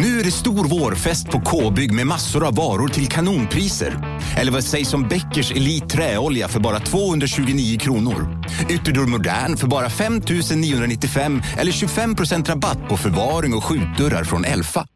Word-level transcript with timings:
Nu 0.00 0.20
är 0.20 0.24
det 0.24 0.30
stor 0.30 0.68
vårfest 0.68 1.30
på 1.30 1.40
K-bygg 1.40 1.92
med 1.92 2.06
massor 2.06 2.46
av 2.46 2.54
varor 2.54 2.88
till 2.88 3.08
kanonpriser. 3.08 4.20
Eller 4.36 4.52
vad 4.52 4.64
sägs 4.64 4.94
om 4.94 5.08
Bäckers 5.08 5.52
Elite 5.52 5.86
Träolja 5.86 6.48
för 6.48 6.60
bara 6.60 6.80
229 6.80 7.78
kronor? 7.78 8.42
Ytterdörr 8.68 9.06
Modern 9.06 9.56
för 9.56 9.66
bara 9.66 9.90
5 9.90 10.20
995 10.56 11.42
eller 11.58 11.72
25% 11.72 12.48
rabatt 12.48 12.88
på 12.88 12.96
förvaring 12.96 13.54
och 13.54 13.64
skjutdörrar 13.64 14.24
från 14.24 14.44
Elfa. 14.44 14.86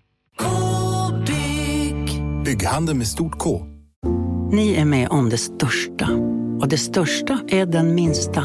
K-bygg. 0.40 2.22
Bygghandeln 2.44 2.98
med 2.98 3.06
stort 3.06 3.38
K. 3.38 3.62
Ni 4.52 4.74
är 4.74 4.84
med 4.84 5.08
om 5.08 5.28
det 5.28 5.38
största. 5.38 6.08
Och 6.60 6.68
det 6.68 6.78
största 6.78 7.40
är 7.48 7.66
den 7.66 7.94
minsta. 7.94 8.44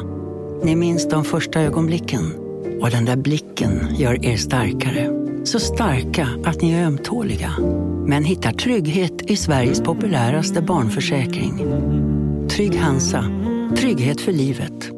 Ni 0.63 0.75
minns 0.75 1.09
de 1.09 1.25
första 1.25 1.61
ögonblicken. 1.61 2.33
Och 2.81 2.89
den 2.89 3.05
där 3.05 3.17
blicken 3.17 3.95
gör 3.97 4.25
er 4.25 4.37
starkare. 4.37 5.16
Så 5.47 5.59
starka 5.59 6.27
att 6.45 6.61
ni 6.61 6.73
är 6.73 6.85
ömtåliga. 6.85 7.51
Men 8.07 8.23
hittar 8.23 8.51
trygghet 8.51 9.21
i 9.21 9.37
Sveriges 9.37 9.81
populäraste 9.81 10.61
barnförsäkring. 10.61 11.65
Trygg 12.49 12.79
Hansa. 12.79 13.23
Trygghet 13.77 14.21
för 14.21 14.31
livet. 14.31 14.89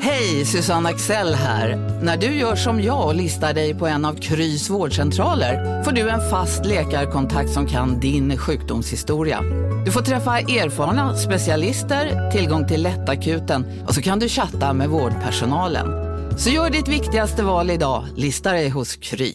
Hej, 0.00 0.44
Susanne 0.44 0.88
Axel 0.88 1.34
här. 1.34 1.76
När 2.02 2.16
du 2.16 2.26
gör 2.26 2.56
som 2.56 2.82
jag 2.82 3.06
och 3.06 3.14
listar 3.14 3.54
dig 3.54 3.74
på 3.74 3.86
en 3.86 4.04
av 4.04 4.14
Krys 4.14 4.70
vårdcentraler 4.70 5.82
får 5.82 5.92
du 5.92 6.08
en 6.08 6.30
fast 6.30 6.66
läkarkontakt 6.66 7.50
som 7.50 7.66
kan 7.66 8.00
din 8.00 8.38
sjukdomshistoria. 8.38 9.40
Du 9.84 9.90
får 9.90 10.00
träffa 10.00 10.38
erfarna 10.38 11.16
specialister, 11.16 12.30
tillgång 12.30 12.68
till 12.68 12.82
lättakuten 12.82 13.64
och 13.86 13.94
så 13.94 14.02
kan 14.02 14.18
du 14.18 14.28
chatta 14.28 14.72
med 14.72 14.88
vårdpersonalen. 14.88 16.09
Så 16.40 16.50
gör 16.50 16.70
ditt 16.70 16.88
viktigaste 16.88 17.42
val 17.42 17.70
idag, 17.70 18.04
lista 18.16 18.52
dig 18.52 18.68
hos 18.68 18.96
Kry. 18.96 19.34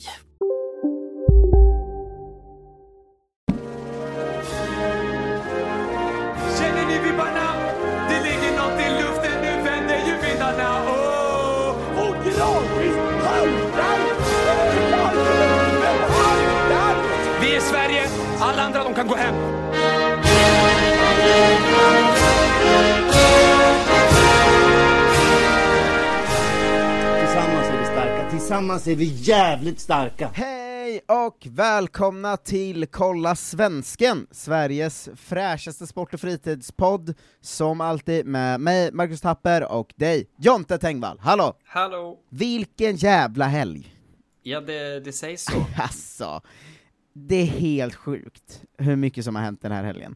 Känner 6.60 6.86
ni 6.88 7.00
vibbarna? 7.04 7.54
Det 8.10 8.24
ligger 8.24 8.52
något 8.58 8.80
i 8.80 8.90
luften, 9.02 9.42
nu 9.42 9.64
vänder 9.64 9.98
ju 10.08 10.28
vindarna. 10.28 10.86
Oh! 10.86 11.70
Och 11.98 12.16
haltar 13.26 13.56
Vi 17.42 17.56
är 17.56 17.62
Sverige, 17.62 18.08
alla 18.40 18.62
andra 18.62 18.84
de 18.84 18.94
kan 18.94 19.08
gå 19.08 19.16
hem. 19.16 19.65
Tillsammans 28.46 28.88
är 28.88 28.96
vi 28.96 29.06
jävligt 29.06 29.80
starka. 29.80 30.32
Hej 30.34 31.02
och 31.08 31.48
välkomna 31.52 32.38
till 32.38 32.88
Kolla 32.88 33.36
Svensken, 33.36 34.28
Sveriges 34.32 35.10
fräschaste 35.16 35.88
sport 35.88 36.14
och 36.14 36.20
fritidspodd, 36.20 37.14
som 37.42 37.82
alltid 37.82 38.26
med 38.26 38.62
mig, 38.62 38.92
Marcus 38.92 39.22
Tapper, 39.22 39.72
och 39.72 39.94
dig, 39.96 40.28
Jonte 40.38 40.78
Tengvall. 40.78 41.20
Hallå! 41.20 41.58
Hallå! 41.64 42.20
Vilken 42.30 42.96
jävla 42.96 43.46
helg! 43.46 43.96
Ja, 44.44 44.62
det, 44.62 45.00
det 45.00 45.14
sägs 45.14 45.46
så. 45.46 45.66
Alltså, 45.82 46.42
det 47.14 47.36
är 47.36 47.46
helt 47.46 47.96
sjukt 47.96 48.62
hur 48.78 48.96
mycket 48.96 49.26
som 49.26 49.36
har 49.36 49.44
hänt 49.44 49.62
den 49.62 49.72
här 49.72 49.84
helgen. 49.84 50.16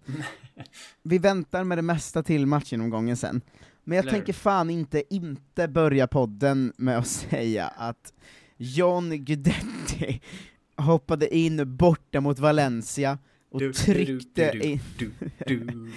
Vi 1.03 1.17
väntar 1.17 1.63
med 1.63 1.77
det 1.77 1.81
mesta 1.81 2.23
till 2.23 2.45
matchgenomgången 2.45 3.17
sen, 3.17 3.41
men 3.89 3.95
jag 3.95 4.03
Eller 4.03 4.11
tänker 4.11 4.33
fan 4.33 4.69
inte 4.69 5.03
inte 5.15 5.67
börja 5.67 6.07
podden 6.07 6.73
med 6.77 6.97
att 6.97 7.07
säga 7.29 7.67
att 7.67 8.13
John 8.57 9.09
Guidetti 9.09 10.21
hoppade 10.77 11.35
in 11.35 11.77
borta 11.77 12.21
mot 12.21 12.39
Valencia 12.39 13.17
och 13.51 13.59
Du, 13.59 13.73
tryckte 13.73 14.51
du, 14.51 14.79
du, 15.45 15.55
in, 15.55 15.93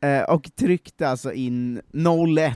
eh, 0.10 0.22
och 0.22 0.50
tryckte 0.56 1.08
alltså 1.08 1.32
in 1.32 1.80
0-1 1.92 2.54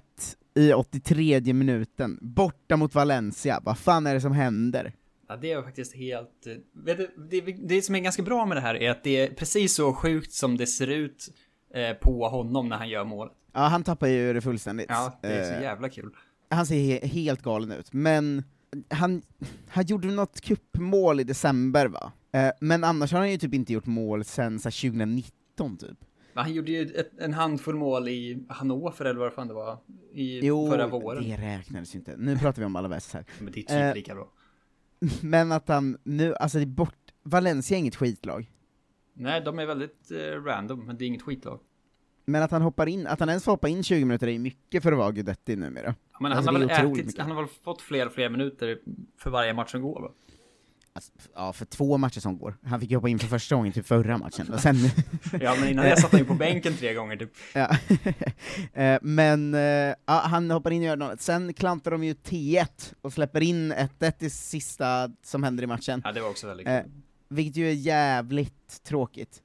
i 0.54 0.72
83 0.72 1.52
minuten, 1.52 2.18
borta 2.20 2.76
mot 2.76 2.94
Valencia, 2.94 3.60
vad 3.64 3.78
fan 3.78 4.06
är 4.06 4.14
det 4.14 4.20
som 4.20 4.32
händer? 4.32 4.92
Ja, 5.28 5.36
det 5.36 5.52
är 5.52 5.62
faktiskt 5.62 5.96
helt... 5.96 6.46
eh, 6.46 6.52
Vet 6.72 6.98
du, 6.98 7.10
det, 7.30 7.40
det 7.40 7.82
som 7.82 7.94
är 7.94 8.00
ganska 8.00 8.22
bra 8.22 8.46
med 8.46 8.56
det 8.56 8.60
här 8.60 8.74
är 8.74 8.90
att 8.90 9.04
det 9.04 9.16
är 9.16 9.34
precis 9.34 9.74
så 9.74 9.92
sjukt 9.92 10.32
som 10.32 10.56
det 10.56 10.66
ser 10.66 10.86
ut 10.86 11.28
eh, 11.74 11.92
på 11.92 12.28
honom 12.28 12.68
när 12.68 12.76
han 12.76 12.88
gör 12.88 13.04
mål. 13.04 13.30
Ja, 13.52 13.60
han 13.60 13.82
tappar 13.82 14.06
ju 14.06 14.32
det 14.32 14.40
fullständigt. 14.40 14.86
Ja, 14.88 15.18
det 15.22 15.28
är 15.28 15.44
så 15.44 15.54
Eh, 15.54 15.62
jävla 15.62 15.88
kul. 15.88 16.10
han 16.50 16.66
ser 16.66 16.74
he 17.00 17.06
helt 17.06 17.42
galen 17.42 17.72
ut, 17.72 17.92
men 17.92 18.44
han, 18.90 19.22
han 19.68 19.84
gjorde 19.86 20.08
något 20.08 20.40
kuppmål 20.40 21.20
i 21.20 21.24
december 21.24 21.86
va? 21.86 22.12
Eh, 22.32 22.50
men 22.60 22.84
annars 22.84 23.12
har 23.12 23.18
han 23.18 23.30
ju 23.30 23.38
typ 23.38 23.54
inte 23.54 23.72
gjort 23.72 23.86
mål 23.86 24.24
sen 24.24 24.58
så 24.60 24.68
här, 24.68 24.90
2019 24.90 25.76
typ. 25.76 25.98
Han 26.34 26.52
gjorde 26.52 26.72
ju 26.72 26.82
ett, 26.82 27.18
en 27.18 27.32
handfull 27.34 27.74
mål 27.74 28.08
i 28.08 28.46
Hannover 28.48 29.04
eller 29.04 29.20
vad 29.20 29.32
fan 29.32 29.48
det 29.48 29.54
var. 29.54 29.78
I 30.12 30.46
Jo, 30.46 30.70
förra 30.70 30.86
våren. 30.86 31.24
det 31.24 31.36
räknades 31.36 31.94
ju 31.94 31.98
inte. 31.98 32.14
Nu 32.18 32.38
pratar 32.38 32.62
vi 32.62 32.66
om 32.66 32.76
Alaves 32.76 33.14
här. 33.14 33.24
Men 33.40 33.52
det 33.52 33.60
är 33.60 33.62
typ 33.62 33.70
Eh, 33.70 33.94
lika 33.94 34.14
bra. 34.14 34.28
Men 35.22 35.52
att 35.52 35.68
han 35.68 35.98
nu, 36.02 36.34
alltså 36.34 36.58
det 36.58 36.64
är 36.64 36.66
bort, 36.66 36.94
Valencia 37.22 37.76
är 37.76 37.78
inget 37.78 37.96
skitlag. 37.96 38.50
Nej, 39.14 39.40
de 39.40 39.58
är 39.58 39.66
väldigt 39.66 40.10
eh, 40.10 40.42
random, 40.44 40.86
men 40.86 40.96
det 40.98 41.04
är 41.04 41.06
inget 41.06 41.22
skitlag. 41.22 41.60
Men 42.28 42.42
att 42.42 42.50
han 42.50 42.62
hoppar 42.62 42.86
in, 42.86 43.06
att 43.06 43.20
han 43.20 43.28
ens 43.28 43.44
får 43.44 43.52
hoppa 43.52 43.68
in 43.68 43.82
20 43.82 44.04
minuter 44.04 44.28
är 44.28 44.38
mycket 44.38 44.82
för 44.82 44.92
att 44.92 44.98
vara 44.98 45.10
Guidetti 45.12 45.56
numera. 45.56 45.94
Ja, 46.12 46.18
Men 46.20 46.32
Alltså, 46.32 46.52
han, 46.52 46.62
har 46.62 46.68
väl 46.68 46.98
ätit, 46.98 47.18
han 47.18 47.30
har 47.30 47.42
väl 47.42 47.50
fått 47.64 47.82
fler 47.82 48.06
och 48.06 48.12
fler 48.12 48.28
minuter 48.30 48.78
för 49.18 49.30
varje 49.30 49.52
match 49.54 49.70
som 49.70 49.82
går 49.82 50.00
va? 50.00 50.08
Alltså, 50.92 51.12
ja, 51.34 51.52
för 51.52 51.64
två 51.64 51.98
matcher 51.98 52.20
som 52.20 52.38
går. 52.38 52.56
Han 52.64 52.80
fick 52.80 52.92
hoppa 52.94 53.08
in 53.08 53.18
för 53.18 53.26
första 53.26 53.54
gången 53.56 53.72
typ 53.72 53.86
förra 53.86 54.18
matchen, 54.18 54.52
och 54.52 54.60
sen... 54.60 54.76
Ja, 55.40 55.56
men 55.60 55.68
innan 55.68 55.84
det 55.84 55.96
satt 56.00 56.10
han 56.10 56.20
ju 56.20 56.26
på 56.26 56.34
bänken 56.34 56.74
tre 56.76 56.94
gånger 56.94 57.16
typ. 57.16 57.32
Ja. 57.54 57.76
Eh, 58.82 58.98
Men 59.02 59.54
eh, 59.54 59.60
ja, 59.60 59.94
han 60.24 60.50
hoppar 60.50 60.70
in 60.70 60.82
och 60.82 60.86
gör 60.86 60.96
något. 60.96 61.20
Sen 61.20 61.54
klantar 61.54 61.90
de 61.90 62.04
ju 62.04 62.12
T1 62.14 62.94
och 63.00 63.12
släpper 63.12 63.40
in 63.40 63.72
1-1 63.72 64.12
i 64.24 64.30
sista 64.30 65.10
som 65.22 65.42
händer 65.42 65.64
i 65.64 65.66
matchen. 65.66 66.02
Ja, 66.04 66.12
det 66.12 66.20
var 66.20 66.28
också 66.30 66.46
väldigt 66.46 66.66
Eh, 66.68 66.82
kul. 66.82 66.90
vilket 67.28 67.56
ju 67.56 67.68
är 67.68 67.72
jävligt 67.74 68.82
tråkigt. 68.84 69.42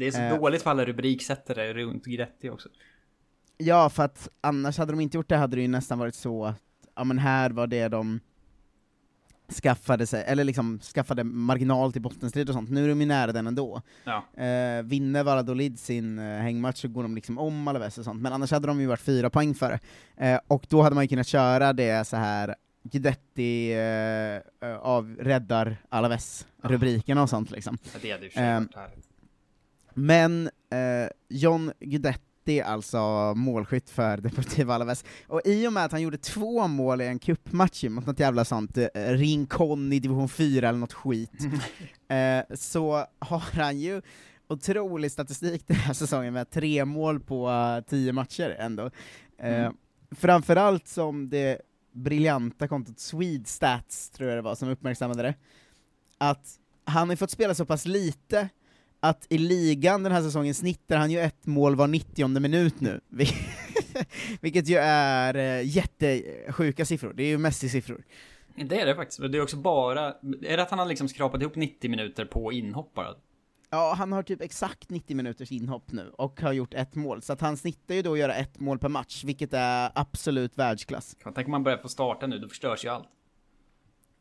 Det 0.00 0.06
är 0.06 0.10
så 0.10 0.20
eh, 0.20 0.38
dåligt 0.38 0.62
för 0.62 0.70
alla 0.70 0.84
rubriksättare 0.84 1.72
runt 1.72 2.04
Gretti 2.04 2.50
också. 2.50 2.68
Ja, 3.58 3.90
för 3.90 4.02
att 4.02 4.28
annars 4.40 4.78
hade 4.78 4.92
de 4.92 5.00
inte 5.00 5.16
gjort 5.16 5.28
det 5.28 5.36
hade 5.36 5.56
det 5.56 5.62
ju 5.62 5.68
nästan 5.68 5.98
varit 5.98 6.14
så 6.14 6.44
att, 6.44 6.56
ja 6.96 7.04
men 7.04 7.18
här 7.18 7.50
var 7.50 7.66
det 7.66 7.88
de 7.88 8.20
skaffade 9.62 10.06
sig, 10.06 10.24
eller 10.26 10.44
liksom 10.44 10.78
skaffade 10.78 11.24
marginal 11.24 11.92
till 11.92 12.02
bottenstrid 12.02 12.48
och 12.48 12.54
sånt, 12.54 12.70
nu 12.70 12.84
är 12.84 12.88
de 12.88 13.00
ju 13.00 13.06
nära 13.06 13.32
den 13.32 13.46
ändå. 13.46 13.82
Ja. 14.04 14.42
Eh, 14.44 14.82
vinner 14.82 15.24
Valladolid 15.24 15.78
sin 15.78 16.18
eh, 16.18 16.24
hängmatch 16.24 16.80
så 16.80 16.88
går 16.88 17.02
de 17.02 17.14
liksom 17.14 17.38
om 17.38 17.68
Alaves 17.68 17.98
och 17.98 18.04
sånt, 18.04 18.22
men 18.22 18.32
annars 18.32 18.50
hade 18.50 18.66
de 18.66 18.80
ju 18.80 18.86
varit 18.86 19.00
fyra 19.00 19.30
poäng 19.30 19.54
före. 19.54 19.78
Eh, 20.16 20.40
och 20.46 20.66
då 20.68 20.82
hade 20.82 20.94
man 20.94 21.04
ju 21.04 21.08
kunnat 21.08 21.26
köra 21.26 21.72
det 21.72 22.06
så 22.06 22.16
här 22.16 22.54
Guidetti 22.82 23.72
eh, 23.72 24.68
eh, 24.68 24.78
av 24.80 25.16
räddar 25.20 25.76
Alaves, 25.88 26.46
rubrikerna 26.62 27.22
och 27.22 27.30
sånt 27.30 27.50
liksom. 27.50 27.78
Ja, 27.82 27.98
det 28.02 28.10
hade 28.10 28.24
ju 28.24 28.30
härligt. 28.30 29.09
Men 29.94 30.46
eh, 30.70 31.08
John 31.28 31.72
Guidetti, 31.80 32.60
alltså 32.60 33.34
målskytt 33.36 33.90
för 33.90 34.16
Deportivo 34.16 34.72
Alaves, 34.72 35.04
och 35.28 35.40
i 35.44 35.66
och 35.66 35.72
med 35.72 35.84
att 35.84 35.92
han 35.92 36.02
gjorde 36.02 36.18
två 36.18 36.66
mål 36.68 37.00
i 37.00 37.06
en 37.06 37.18
cupmatch 37.18 37.84
mot 37.84 38.06
något 38.06 38.20
jävla 38.20 38.44
sånt 38.44 38.78
eh, 38.78 38.88
Rincon 38.94 39.92
i 39.92 39.98
division 40.00 40.28
4 40.28 40.68
eller 40.68 40.78
något 40.78 40.92
skit, 40.92 41.32
eh, 42.08 42.56
så 42.56 43.04
har 43.18 43.62
han 43.62 43.78
ju 43.78 44.02
otrolig 44.48 45.12
statistik 45.12 45.62
den 45.66 45.76
här 45.76 45.94
säsongen 45.94 46.32
med 46.34 46.50
tre 46.50 46.84
mål 46.84 47.20
på 47.20 47.50
eh, 47.50 47.84
tio 47.90 48.12
matcher 48.12 48.56
ändå. 48.58 48.90
Eh, 49.38 49.60
Mm. 49.60 49.74
Framförallt 50.16 50.88
som 50.88 51.30
det 51.30 51.60
briljanta 51.92 52.68
kontot 52.68 52.98
Swedestats, 52.98 54.10
tror 54.10 54.28
jag 54.28 54.38
det 54.38 54.42
var, 54.42 54.54
som 54.54 54.68
uppmärksammade 54.68 55.22
det, 55.22 55.34
att 56.18 56.58
han 56.84 57.08
har 57.08 57.16
fått 57.16 57.30
spela 57.30 57.54
så 57.54 57.66
pass 57.66 57.86
lite 57.86 58.48
att 59.00 59.26
i 59.30 59.38
ligan 59.38 60.02
den 60.02 60.12
här 60.12 60.22
säsongen 60.22 60.54
snittar 60.54 60.96
han 60.96 61.10
ju 61.10 61.20
ett 61.20 61.46
mål 61.46 61.76
var 61.76 61.86
90 61.86 62.28
minut 62.40 62.80
nu, 62.80 63.00
Vil- 63.08 63.34
vilket 64.40 64.68
ju 64.68 64.76
är 64.76 65.34
eh, 65.36 65.66
jättesjuka 65.66 66.84
siffror, 66.84 67.12
det 67.16 67.22
är 67.22 67.28
ju 67.28 67.38
Messi-siffror. 67.38 68.02
Det 68.56 68.80
är 68.80 68.86
det 68.86 68.94
faktiskt. 68.94 69.20
Men 69.20 69.32
det 69.32 69.38
är 69.38 69.42
också 69.42 69.56
bara... 69.56 70.06
Är 70.42 70.56
det 70.56 70.62
att 70.62 70.70
han 70.70 70.78
har 70.78 70.86
liksom 70.86 71.08
skrapat 71.08 71.40
ihop 71.42 71.56
90 71.56 71.90
minuter 71.90 72.24
på 72.24 72.52
inhopp 72.52 72.94
bara? 72.94 73.14
Ja, 73.70 73.94
han 73.98 74.12
har 74.12 74.22
typ 74.22 74.40
exakt 74.40 74.90
90 74.90 75.16
minuters 75.16 75.52
inhopp 75.52 75.92
nu, 75.92 76.10
och 76.18 76.40
har 76.40 76.52
gjort 76.52 76.74
ett 76.74 76.94
mål, 76.94 77.22
så 77.22 77.32
att 77.32 77.40
han 77.40 77.56
snittar 77.56 77.94
ju 77.94 78.02
då 78.02 78.12
att 78.12 78.18
göra 78.18 78.34
ett 78.34 78.60
mål 78.60 78.78
per 78.78 78.88
match, 78.88 79.24
vilket 79.24 79.54
är 79.54 79.90
absolut 79.94 80.58
världsklass. 80.58 81.16
Tänk 81.34 81.46
om 81.46 81.50
man 81.50 81.62
börjar 81.62 81.78
få 81.78 81.88
starta 81.88 82.26
nu, 82.26 82.38
då 82.38 82.48
förstörs 82.48 82.84
ju 82.84 82.88
allt. 82.88 83.08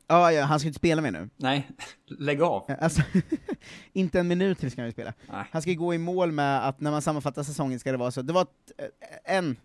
Ja, 0.09 0.31
ja 0.31 0.43
han 0.43 0.59
ska 0.59 0.67
inte 0.67 0.79
spela 0.79 1.01
mer 1.01 1.11
nu. 1.11 1.29
Nej, 1.37 1.69
lägg 2.07 2.41
av. 2.41 2.75
Alltså, 2.79 3.01
inte 3.93 4.19
en 4.19 4.27
minut 4.27 4.59
till 4.59 4.71
ska 4.71 4.81
han 4.81 4.87
ju 4.87 4.91
spela. 4.91 5.13
Nej. 5.31 5.45
Han 5.51 5.61
ska 5.61 5.71
ju 5.71 5.77
gå 5.77 5.93
i 5.93 5.97
mål 5.97 6.31
med 6.31 6.67
att 6.67 6.81
när 6.81 6.91
man 6.91 7.01
sammanfattar 7.01 7.43
säsongen 7.43 7.79
ska 7.79 7.91
det 7.91 7.97
vara 7.97 8.11
så, 8.11 8.21
det 8.21 8.33
var 8.33 8.41
ett, 8.41 8.71
eh, 8.77 9.35
en 9.35 9.57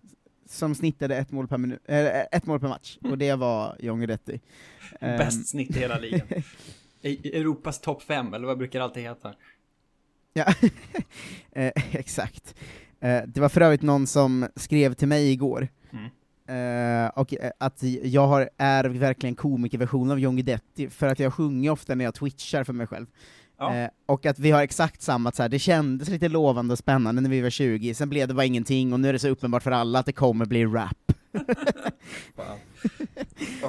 som 0.46 0.74
snittade 0.74 1.16
ett 1.16 1.30
mål 1.30 1.48
per, 1.48 1.58
minut, 1.58 1.80
äh, 1.84 2.20
ett 2.20 2.46
mål 2.46 2.60
per 2.60 2.68
match, 2.68 2.98
och 3.02 3.18
det 3.18 3.34
var 3.34 3.76
John 3.78 3.98
Guidetti. 3.98 4.40
Bäst 5.00 5.48
snitt 5.48 5.76
i 5.76 5.78
hela 5.78 5.98
ligan. 5.98 6.26
Europas 7.02 7.80
topp 7.80 8.02
fem, 8.02 8.34
eller 8.34 8.46
vad 8.46 8.58
brukar 8.58 8.78
det 8.78 8.84
alltid 8.84 9.02
heta? 9.02 9.34
Ja, 10.32 10.54
eh, 11.52 11.72
exakt. 11.92 12.54
Eh, 13.00 13.22
det 13.26 13.40
var 13.40 13.48
för 13.48 13.60
övrigt 13.60 13.82
någon 13.82 14.06
som 14.06 14.48
skrev 14.56 14.94
till 14.94 15.08
mig 15.08 15.32
igår, 15.32 15.68
Eh, 16.48 17.06
och 17.14 17.34
eh, 17.34 17.50
att 17.60 17.82
jag 18.02 18.26
har, 18.26 18.50
är 18.58 18.84
verkligen 18.84 19.34
komikerversionen 19.34 20.10
av 20.12 20.18
John 20.20 20.36
Guidetti, 20.36 20.90
för 20.90 21.06
att 21.06 21.18
jag 21.18 21.34
sjunger 21.34 21.70
ofta 21.70 21.94
när 21.94 22.04
jag 22.04 22.14
twitchar 22.14 22.64
för 22.64 22.72
mig 22.72 22.86
själv. 22.86 23.06
Ja. 23.58 23.74
Eh, 23.76 23.90
och 24.06 24.26
att 24.26 24.38
vi 24.38 24.50
har 24.50 24.62
exakt 24.62 25.02
samma, 25.02 25.28
att 25.28 25.36
så 25.36 25.42
här, 25.42 25.48
det 25.48 25.58
kändes 25.58 26.08
lite 26.08 26.28
lovande 26.28 26.72
och 26.72 26.78
spännande 26.78 27.20
när 27.22 27.30
vi 27.30 27.40
var 27.40 27.50
20, 27.50 27.94
sen 27.94 28.08
blev 28.08 28.28
det 28.28 28.34
bara 28.34 28.44
ingenting, 28.44 28.92
och 28.92 29.00
nu 29.00 29.08
är 29.08 29.12
det 29.12 29.18
så 29.18 29.28
uppenbart 29.28 29.62
för 29.62 29.70
alla 29.70 29.98
att 29.98 30.06
det 30.06 30.12
kommer 30.12 30.44
bli 30.44 30.64
rap. 30.66 31.12
Fan. 32.36 32.58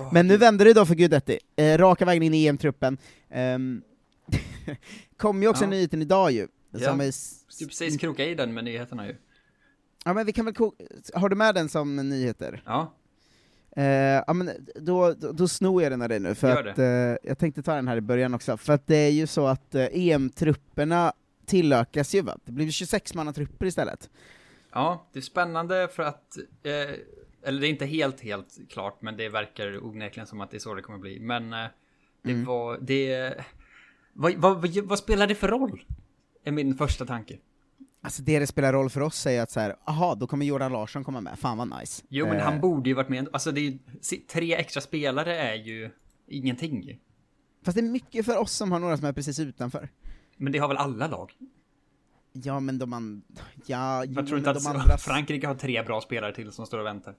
Men 0.11 0.27
nu 0.27 0.37
vänder 0.37 0.65
det 0.65 0.73
då 0.73 0.85
för 0.85 0.95
Guidetti, 0.95 1.39
eh, 1.55 1.77
raka 1.77 2.05
vägen 2.05 2.23
in 2.23 2.33
i 2.33 2.45
EM-truppen. 2.47 2.97
Um, 3.35 3.81
kom 5.17 5.41
ju 5.41 5.47
också 5.47 5.63
Ja. 5.63 5.69
nyheten 5.69 6.01
idag 6.01 6.31
ju, 6.31 6.47
Ja. 6.71 6.79
som 6.79 7.01
är 7.01 7.11
Du 7.59 7.65
precis 7.67 7.97
kroka 7.97 8.25
i 8.25 8.35
den 8.35 8.53
med 8.53 8.63
nyheterna 8.63 9.07
ju. 9.07 9.15
Ja 10.07 10.13
men 10.13 10.25
vi 10.25 10.33
kan 10.33 10.45
väl 10.45 10.53
har 11.13 11.29
du 11.29 11.35
med 11.35 11.55
den 11.55 11.69
som 11.69 11.95
nyheter? 11.95 12.61
Ja, 12.65 12.93
Eh, 13.77 14.23
ja 14.27 14.33
men 14.33 14.49
då, 14.75 15.13
då, 15.13 15.31
då 15.31 15.47
snor 15.47 15.83
jag 15.83 15.91
den 15.91 16.01
av 16.01 16.09
dig 16.09 16.19
nu, 16.19 16.35
för 16.35 16.67
att 16.69 16.79
eh, 16.79 16.85
jag 17.29 17.37
tänkte 17.37 17.63
ta 17.63 17.75
den 17.75 17.87
här 17.87 17.97
i 17.97 18.01
början 18.01 18.33
också, 18.33 18.57
för 18.57 18.73
att 18.73 18.87
det 18.87 18.95
är 18.95 19.09
ju 19.11 19.27
så 19.27 19.47
att 19.47 19.75
eh, 19.75 19.85
EM-trupperna 19.91 21.13
tillökas 21.45 22.15
ju 22.15 22.21
va? 22.21 22.37
Det 22.45 22.51
blir 22.51 22.65
26-mannatrupper 22.67 23.65
istället. 23.65 24.09
ja, 24.71 25.07
det 25.13 25.19
är 25.19 25.23
spännande 25.23 25.87
för 25.87 26.03
att, 26.03 26.37
eh, 26.63 26.95
eller 27.43 27.61
det 27.61 27.67
är 27.67 27.69
inte 27.69 27.85
helt, 27.85 28.21
helt 28.21 28.57
klart, 28.69 29.01
men 29.01 29.17
det 29.17 29.29
verkar 29.29 29.85
onekligen 29.85 30.27
som 30.27 30.41
att 30.41 30.51
det 30.51 30.57
är 30.57 30.59
så 30.59 30.73
det 30.73 30.81
kommer 30.81 30.99
bli. 30.99 31.19
Men 31.19 31.53
eh, 31.53 31.59
det 32.21 32.31
Mm. 32.31 32.45
var, 32.45 32.65
var, 32.65 32.77
det, 32.81 33.33
vad, 34.13 34.33
vad, 34.35 34.61
vad, 34.61 34.77
vad 34.77 34.99
spelar 34.99 35.27
det 35.27 35.35
för 35.35 35.47
roll? 35.47 35.83
Är 36.43 36.51
min 36.51 36.75
första 36.77 37.05
tanke. 37.05 37.37
Alltså 38.05 38.21
det 38.21 38.39
det 38.39 38.47
spelar 38.47 38.73
roll 38.73 38.89
för 38.89 39.01
oss 39.01 39.25
är 39.25 39.31
ju 39.31 39.37
att 39.39 39.51
så 39.51 39.59
här, 39.59 39.75
aha, 39.85 40.15
då 40.15 40.27
kommer 40.27 40.45
Jordan 40.45 40.71
Larsson 40.71 41.03
komma 41.03 41.21
med, 41.21 41.39
fan 41.39 41.57
vad 41.57 41.79
nice. 41.79 42.03
Jo, 42.09 42.27
men 42.27 42.37
Eh, 42.37 42.43
han 42.43 42.61
borde 42.61 42.89
ju 42.89 42.95
varit 42.95 43.09
med. 43.09 43.27
Alltså, 43.33 43.51
det 43.51 43.67
är, 43.67 43.77
tre 44.27 44.55
extra 44.55 44.81
spelare 44.81 45.37
är 45.37 45.55
ju 45.55 45.89
ingenting. 46.27 46.99
Fast 47.65 47.75
det 47.75 47.81
är 47.81 47.89
mycket 47.89 48.25
för 48.25 48.37
oss 48.37 48.51
som 48.51 48.71
har 48.71 48.79
några 48.79 48.97
som 48.97 49.05
är 49.05 49.13
precis 49.13 49.39
utanför. 49.39 49.89
Men 50.37 50.53
det 50.53 50.59
har 50.59 50.67
väl 50.67 50.77
alla 50.77 51.07
lag? 51.07 51.31
Ja 52.33 52.59
men 52.59 52.77
de 52.77 52.93
andra, 52.93 53.21
ja, 53.65 54.03
jo, 54.05 54.13
Jag 54.15 54.27
tror 54.27 54.37
inte 54.37 54.51
att 54.51 54.67
andra... 54.67 54.97
Frankrike 54.97 55.47
har 55.47 55.55
tre 55.55 55.83
bra 55.83 56.01
spelare 56.01 56.35
till 56.35 56.51
som 56.51 56.65
står 56.65 56.77
och 56.79 56.85
väntar. 56.85 57.15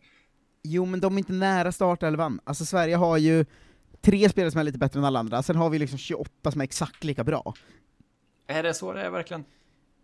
Jo 0.62 0.84
men 0.84 1.00
de 1.00 1.14
är 1.14 1.18
inte 1.18 1.32
nära 1.32 1.72
startelvan. 1.72 2.40
Alltså 2.44 2.64
Sverige 2.64 2.96
har 2.96 3.18
ju 3.18 3.44
tre 4.00 4.28
spelare 4.28 4.50
som 4.50 4.60
är 4.60 4.64
lite 4.64 4.78
bättre 4.78 4.98
än 4.98 5.04
alla 5.04 5.18
andra, 5.18 5.42
sen 5.42 5.56
har 5.56 5.70
vi 5.70 5.78
liksom 5.78 5.98
28 5.98 6.50
som 6.50 6.60
är 6.60 6.64
exakt 6.64 7.04
lika 7.04 7.24
bra. 7.24 7.54
Är 8.46 8.62
det 8.62 8.74
så 8.74 8.92
det 8.92 9.02
är 9.02 9.10
verkligen? 9.10 9.44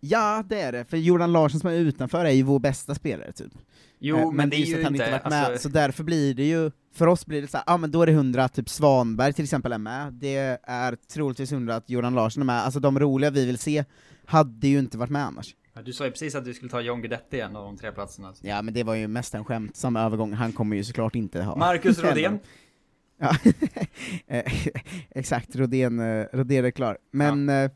Ja, 0.05 0.45
det 0.49 0.61
är 0.61 0.73
det, 0.73 0.85
för 0.85 0.97
Jordan 0.97 1.33
Larsson 1.33 1.61
som 1.61 1.71
är 1.71 1.75
utanför 1.75 2.25
är 2.25 2.31
ju 2.31 2.43
vår 2.43 2.59
bästa 2.59 2.95
spelare, 2.95 3.33
typ. 3.33 3.53
Jo, 3.99 4.17
Eh, 4.17 4.33
men, 4.33 4.51
det 4.51 4.57
är 4.57 4.59
ju 4.59 4.77
att 4.79 4.85
han 4.85 4.95
inte... 4.95 5.11
varit 5.11 5.29
med, 5.31 5.45
alltså, 5.45 5.69
så 5.69 5.75
därför 5.75 6.05
blir 6.05 6.35
det 6.35 6.49
ju, 6.49 6.71
för 6.95 7.07
oss 7.07 7.27
blir 7.27 7.43
det 7.43 7.49
så 7.49 7.59
ja 7.67 7.77
men 7.77 7.91
då 7.91 8.03
är 8.03 8.07
det 8.07 8.13
hundra 8.13 8.45
att 8.45 8.55
typ 8.55 8.69
Svanberg 8.69 9.33
till 9.33 9.45
exempel 9.45 9.73
är 9.73 9.79
med, 9.79 10.13
det 10.13 10.59
är 10.63 10.97
troligtvis 10.97 11.53
hundra 11.53 11.77
att 11.77 11.91
Jordan 11.91 12.15
Larsson 12.15 12.41
är 12.41 12.45
med, 12.45 12.63
alltså 12.63 12.81
de 12.81 12.99
roliga 12.99 13.31
vi 13.31 13.47
vill 13.47 13.59
se 13.59 13.85
hade 14.27 14.69
ju 14.69 14.79
inte 14.79 14.99
varit 14.99 15.11
med 15.11 15.27
annars. 15.27 15.55
Du 15.85 15.93
sa 15.93 16.05
ju 16.05 16.11
precis 16.11 16.35
att 16.35 16.45
du 16.45 16.55
skulle 16.55 16.71
ta 16.71 16.81
John 16.81 17.01
Guidetti 17.01 17.41
en 17.41 17.57
av 17.57 17.65
de 17.65 17.77
tre 17.77 17.93
platserna. 17.93 18.35
Ja 18.41 18.63
men 18.63 18.75
det 18.75 18.83
var 18.83 18.95
ju 18.95 19.09
mest 19.09 19.35
en 19.35 19.45
skämtsam 19.45 19.97
övergång, 19.97 20.33
han 20.33 20.53
kommer 20.53 20.77
ju 20.77 20.85
såklart 20.85 21.15
inte 21.15 21.43
ha. 21.43 21.57
Marcus 21.57 21.99
Rodén. 22.03 22.39
Ja, 23.19 23.37
Eh, 24.27 24.53
exakt, 25.11 25.57
Rodén, 25.57 26.01
eh, 26.01 26.27
Rodén 26.33 26.65
är 26.65 26.71
klar. 26.71 26.99
Men, 27.11 27.49
eh, 27.49 27.71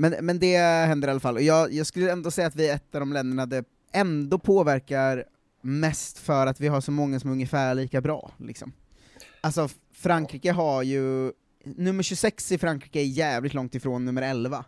men, 0.00 0.26
men 0.26 0.38
det 0.38 0.56
händer 0.58 1.08
i 1.08 1.10
alla 1.10 1.20
fall, 1.20 1.36
och 1.36 1.42
jag, 1.42 1.72
jag 1.72 1.86
skulle 1.86 2.12
ändå 2.12 2.30
säga 2.30 2.46
att 2.46 2.56
vi 2.56 2.68
är 2.68 2.74
ett 2.74 2.94
av 2.94 3.00
de 3.00 3.12
länderna 3.12 3.46
det 3.46 3.64
ändå 3.92 4.38
påverkar 4.38 5.24
mest 5.60 6.18
för 6.18 6.46
att 6.46 6.60
vi 6.60 6.68
har 6.68 6.80
så 6.80 6.92
många 6.92 7.20
som 7.20 7.30
är 7.30 7.34
ungefär 7.34 7.74
lika 7.74 8.00
bra, 8.00 8.30
liksom. 8.38 8.72
Alltså, 9.40 9.68
Frankrike 9.92 10.52
har 10.52 10.82
ju, 10.82 11.32
nummer 11.64 12.02
26 12.02 12.52
i 12.52 12.58
Frankrike 12.58 13.00
är 13.00 13.04
jävligt 13.04 13.54
långt 13.54 13.74
ifrån 13.74 14.04
nummer 14.04 14.22
11. 14.22 14.64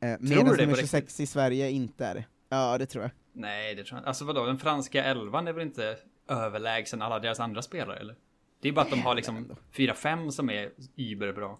Eh, 0.00 0.16
Medan 0.20 0.46
nummer 0.46 0.66
på 0.66 0.76
26 0.76 1.20
i 1.20 1.26
Sverige 1.26 1.70
inte 1.70 2.06
är 2.06 2.14
det. 2.14 2.24
Ja, 2.48 2.78
det 2.78 2.86
tror 2.86 3.04
jag. 3.04 3.10
Nej, 3.32 3.74
det 3.74 3.84
tror 3.84 3.96
jag 3.96 4.00
inte. 4.00 4.08
Alltså 4.08 4.24
vadå, 4.24 4.46
den 4.46 4.58
franska 4.58 5.04
elvan 5.04 5.48
är 5.48 5.52
väl 5.52 5.66
inte 5.66 5.96
överlägsen 6.28 7.02
alla 7.02 7.18
deras 7.18 7.40
andra 7.40 7.62
spelare, 7.62 7.98
eller? 7.98 8.14
Det 8.62 8.68
är 8.68 8.72
bara 8.72 8.84
att 8.84 8.90
de 8.90 9.02
har 9.02 9.14
liksom 9.14 9.56
4-5 9.72 10.30
som 10.30 10.50
är 10.50 10.70
überbra. 10.96 11.56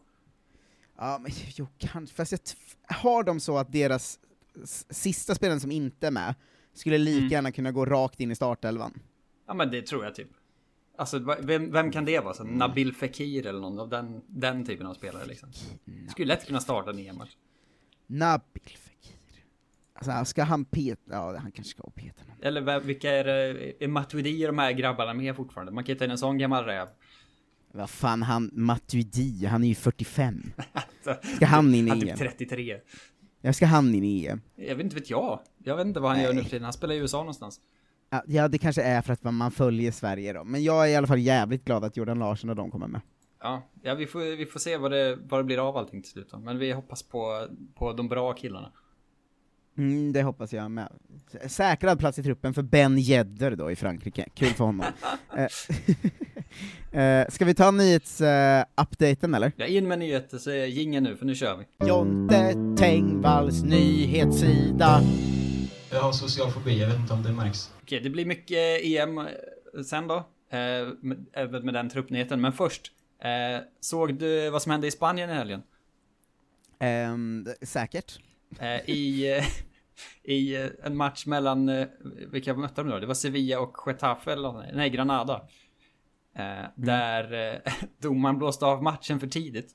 Ja, 1.01 1.19
men 1.23 1.31
jo, 1.57 1.67
kanske. 1.79 2.17
Fast 2.17 2.33
jag 2.89 2.97
har 2.97 3.23
de 3.25 3.41
så 3.41 3.59
att 3.59 3.73
deras 3.73 4.19
sista 4.91 5.35
spelaren 5.35 5.61
som 5.61 5.71
inte 5.71 6.07
är 6.07 6.11
med 6.11 6.35
skulle 6.73 6.99
lika 6.99 7.19
Mm. 7.19 7.29
gärna 7.29 7.53
kunna 7.53 7.73
gå 7.73 7.85
rakt 7.87 8.21
in 8.21 8.31
i 8.31 8.35
startelvan? 8.35 9.01
Ja, 9.47 9.55
men 9.55 9.71
det 9.71 9.83
tror 9.87 10.05
jag 10.05 10.15
typ. 10.15 10.29
Alltså, 10.99 11.19
vem, 11.41 11.73
vem 11.73 11.93
kan 11.93 12.05
det 12.05 12.21
vara? 12.21 12.35
Så 12.35 12.45
Nabil 12.45 12.95
Fekir 12.95 13.47
eller 13.47 13.61
någon 13.61 13.79
av 13.79 13.89
den, 13.89 14.21
den 14.27 14.67
typen 14.67 14.87
av 14.87 14.95
spelare 14.95 15.25
liksom. 15.27 15.49
Skulle 16.11 16.27
lätt 16.35 16.47
kunna 16.47 16.61
starta 16.61 16.91
en 16.91 16.99
EM-match. 16.99 17.37
Nabil 18.07 18.63
Fekir. 18.79 19.45
Alltså, 19.95 20.25
ska 20.31 20.43
han 20.43 20.65
peta? 20.65 21.01
Ja, 21.11 21.37
han 21.39 21.53
kanske 21.53 21.71
ska 21.71 21.91
peta 21.91 22.23
någon. 22.29 22.37
Eller 22.43 22.81
vilka 22.81 23.11
är 23.11 23.25
det? 23.25 23.85
Är 23.85 23.89
Matuidi 23.89 24.45
och 24.45 24.49
de 24.49 24.59
här 24.59 24.73
grabbarna 24.73 25.15
med 25.15 25.37
fortfarande? 25.37 25.73
Man 25.73 25.85
kan 25.85 25.93
inte 25.93 26.05
en 26.05 26.19
sån 26.19 26.39
gammal 26.39 26.65
räv. 26.65 26.89
Vad 27.73 27.91
fan, 27.91 28.23
han, 28.23 28.51
Matuidi, 28.53 29.47
han 29.47 29.65
är 29.65 29.69
ju 29.69 29.75
45. 29.75 30.53
Ska 31.37 31.47
han 31.47 31.75
in 31.75 31.87
i 31.87 31.91
Han 31.91 31.99
är 32.03 32.03
EM? 32.03 32.19
typ 32.19 32.39
33. 32.39 32.77
Jag 33.41 33.55
ska 33.55 33.67
han 33.67 33.95
in 33.95 34.05
i 34.05 34.27
EM? 34.27 34.41
Jag 34.57 34.77
vet 34.77 34.85
inte 34.85 34.97
vet 34.97 35.11
jag. 35.11 35.41
Jag 35.65 35.77
vet 35.77 35.87
inte 35.87 36.01
vad 36.01 36.11
han 36.11 36.23
gör 36.23 36.33
nu 36.33 36.43
för 36.43 36.51
tiden. 36.51 36.65
Han 36.65 36.73
spelar 36.73 36.95
i 36.95 36.99
USA 36.99 37.19
någonstans. 37.19 37.61
Ja, 38.27 38.49
det 38.49 38.59
kanske 38.59 38.83
är 38.83 39.03
för 39.03 39.13
att 39.13 39.23
man 39.23 39.51
följer 39.51 39.93
Sverige 39.93 40.33
då, 40.33 40.45
men 40.45 40.63
jag 40.63 40.85
är 40.85 40.93
i 40.93 40.97
alla 40.97 41.07
fall 41.07 41.19
jävligt 41.19 41.65
glad 41.65 41.85
att 41.85 41.97
Jordan 41.97 42.19
Larsson 42.19 42.51
och 42.51 42.57
de 42.57 42.71
kommer 42.71 42.87
med. 42.87 43.01
Ja, 43.43 43.71
ja 43.83 43.95
vi, 43.95 44.07
får, 44.07 44.37
vi 44.37 44.47
får 44.47 44.61
se 44.61 44.77
vad 44.77 44.91
det, 44.91 45.19
vad 45.23 45.41
det 45.41 45.45
blir 45.45 45.69
av 45.69 45.77
allting 45.77 46.03
till 46.03 46.11
slut 46.13 46.29
då. 46.31 46.39
Men 46.39 46.59
vi 46.59 46.73
hoppas 46.73 47.03
på, 47.03 47.47
på 47.75 47.93
de 47.93 48.09
bra 48.09 48.33
killarna. 48.33 48.73
Mm, 49.81 50.13
det 50.13 50.23
hoppas 50.23 50.53
jag 50.53 50.71
med. 50.71 50.89
Säkrad 51.47 51.99
plats 51.99 52.19
i 52.19 52.23
truppen 52.23 52.55
för 52.55 52.63
Ben 52.63 52.99
Yedder 52.99 53.57
då 53.57 53.71
i 53.71 53.77
Frankrike, 53.77 54.29
kul 54.35 54.49
för 54.49 54.65
honom. 54.65 54.87
Eh, 56.93 57.01
eh, 57.01 57.29
ska 57.29 57.45
vi 57.45 57.55
ta 57.55 57.71
nyhets-updaten 57.71 59.35
eller? 59.35 59.53
Ja, 59.57 59.67
in 59.67 59.89
med 59.89 59.99
nyheter 59.99 60.39
så 60.39 60.51
är 60.51 60.65
jingeln 60.65 61.05
nu 61.05 61.17
för 61.17 61.27
nu 61.27 61.35
kör 61.35 61.57
vi. 61.57 61.87
Jonte 61.87 62.55
Tengvalls 62.79 63.63
nyhetssida. 63.63 65.03
Jag 65.91 66.01
har 66.01 66.13
social 66.13 66.51
fobi, 66.51 66.81
jag 66.81 66.89
vet 66.89 66.99
inte 66.99 67.13
om 67.13 67.23
det 67.23 67.33
märks. 67.33 67.71
Okej, 67.83 68.01
det 68.01 68.11
blir 68.11 68.27
mycket 68.27 68.85
EM 68.85 69.21
sen 69.87 70.09
då. 70.09 70.17
Eh, 70.51 70.89
även 71.33 71.65
med 71.65 71.75
den 71.75 71.91
truppnyheten. 71.91 72.41
Men 72.41 72.53
först. 72.53 72.93
Eh, 73.23 73.63
såg 73.81 74.19
du 74.19 74.51
vad 74.51 74.63
som 74.63 74.73
hände 74.73 74.87
i 74.87 74.91
Spanien 74.91 75.31
i 75.31 75.35
helgen? 75.35 75.63
Ehm, 76.79 77.49
säkert. 77.63 78.19
Eh, 78.59 78.91
I, 78.91 79.37
eh, 79.39 79.45
i 80.23 80.55
eh, 80.57 80.69
en 80.83 80.97
match 80.97 81.27
mellan, 81.27 81.69
eh, 81.69 81.89
vilka 82.33 82.55
mötte 82.55 82.83
de 82.83 82.91
då? 82.91 82.99
Det 82.99 83.07
var 83.07 83.15
Sevilla 83.15 83.61
och 83.61 83.77
Getafe 83.87 84.33
eller 84.33 84.53
något, 84.53 84.65
nej 84.75 84.91
Granada. 84.91 85.49
Eh, 86.37 86.65
Där 86.75 87.53
eh, 87.55 87.73
domaren 87.99 88.39
blåste 88.39 88.67
av 88.67 88.83
matchen 88.83 89.21
för 89.21 89.27
tidigt. 89.27 89.71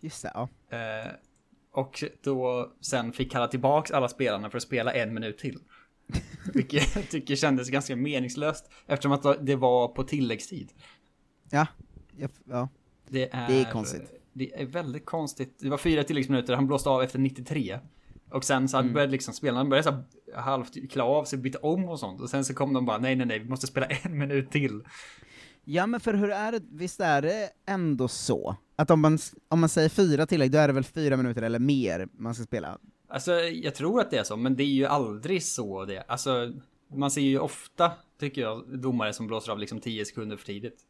Just 0.00 0.22
det, 0.22 0.30
ja. 0.34 0.48
Och 1.72 2.04
då 2.22 2.72
sen 2.80 3.12
fick 3.12 3.32
kalla 3.32 3.48
tillbaks 3.48 3.90
alla 3.90 4.08
spelarna 4.08 4.50
för 4.50 4.56
att 4.56 4.62
spela 4.62 4.92
en 4.92 5.14
minut 5.14 5.38
till. 5.38 5.58
Vilket 6.54 6.96
jag 6.96 7.08
tycker 7.10 7.36
kändes 7.36 7.70
ganska 7.70 7.96
meningslöst 7.96 8.70
eftersom 8.86 9.12
att 9.12 9.46
det 9.46 9.56
var 9.56 9.88
på 9.88 10.02
tilläggstid. 10.04 10.72
Ja, 11.50 11.66
ja, 12.16 12.28
ja. 12.44 12.68
Det 13.08 13.34
är, 13.34 13.48
Det 13.48 13.54
är 13.60 13.72
konstigt. 13.72 14.12
Det 14.32 14.60
är 14.60 14.66
väldigt 14.66 15.04
konstigt. 15.06 15.58
Det 15.58 15.68
var 15.68 15.78
fyra 15.78 16.04
tilläggsminuter, 16.04 16.54
han 16.54 16.66
blåste 16.66 16.88
av 16.88 17.02
efter 17.02 17.18
93. 17.18 17.78
Och 18.34 18.44
sen 18.44 18.68
så 18.68 18.76
Mm. 18.78 18.92
började 18.92 19.12
liksom 19.12 19.34
spelarna 19.34 19.64
började 19.70 19.90
så 19.90 20.02
här 20.34 20.42
halvt 20.42 20.90
klä 20.90 21.02
av 21.02 21.24
sig, 21.24 21.38
byta 21.38 21.58
om 21.58 21.88
och 21.88 22.00
sånt. 22.00 22.20
Och 22.20 22.30
sen 22.30 22.44
så 22.44 22.54
kom 22.54 22.72
de 22.72 22.86
bara, 22.86 22.98
nej 22.98 23.16
nej 23.16 23.26
nej, 23.26 23.38
vi 23.38 23.48
måste 23.48 23.66
spela 23.66 23.86
en 24.02 24.18
minut 24.18 24.50
till. 24.50 24.82
Ja 25.64 25.86
men 25.86 26.00
för 26.00 26.14
hur 26.14 26.30
är 26.30 26.52
det, 26.52 26.62
visst 26.70 27.00
är 27.00 27.22
det 27.22 27.50
ändå 27.66 28.08
så? 28.08 28.56
Att 28.76 28.90
om 28.90 29.00
man, 29.00 29.18
om 29.48 29.60
man 29.60 29.68
säger 29.68 29.88
fyra 29.88 30.26
tillägg, 30.26 30.50
då 30.50 30.58
är 30.58 30.66
det 30.68 30.74
väl 30.74 30.84
fyra 30.84 31.16
minuter 31.16 31.42
eller 31.42 31.58
mer 31.58 32.08
man 32.12 32.34
ska 32.34 32.44
spela? 32.44 32.78
Alltså, 33.08 33.32
jag 33.40 33.74
tror 33.74 34.00
att 34.00 34.10
det 34.10 34.16
är 34.18 34.24
så, 34.24 34.36
men 34.36 34.56
det 34.56 34.62
är 34.62 34.66
ju 34.74 34.86
aldrig 34.86 35.42
så 35.42 35.84
det. 35.84 36.00
Alltså, 36.08 36.52
man 36.94 37.10
ser 37.10 37.20
ju 37.20 37.38
ofta, 37.38 37.92
tycker 38.20 38.42
jag, 38.42 38.78
domare 38.80 39.12
som 39.12 39.26
blåser 39.26 39.52
av 39.52 39.58
liksom 39.58 39.80
10 39.80 40.04
sekunder 40.04 40.36
för 40.36 40.46
tidigt. 40.46 40.80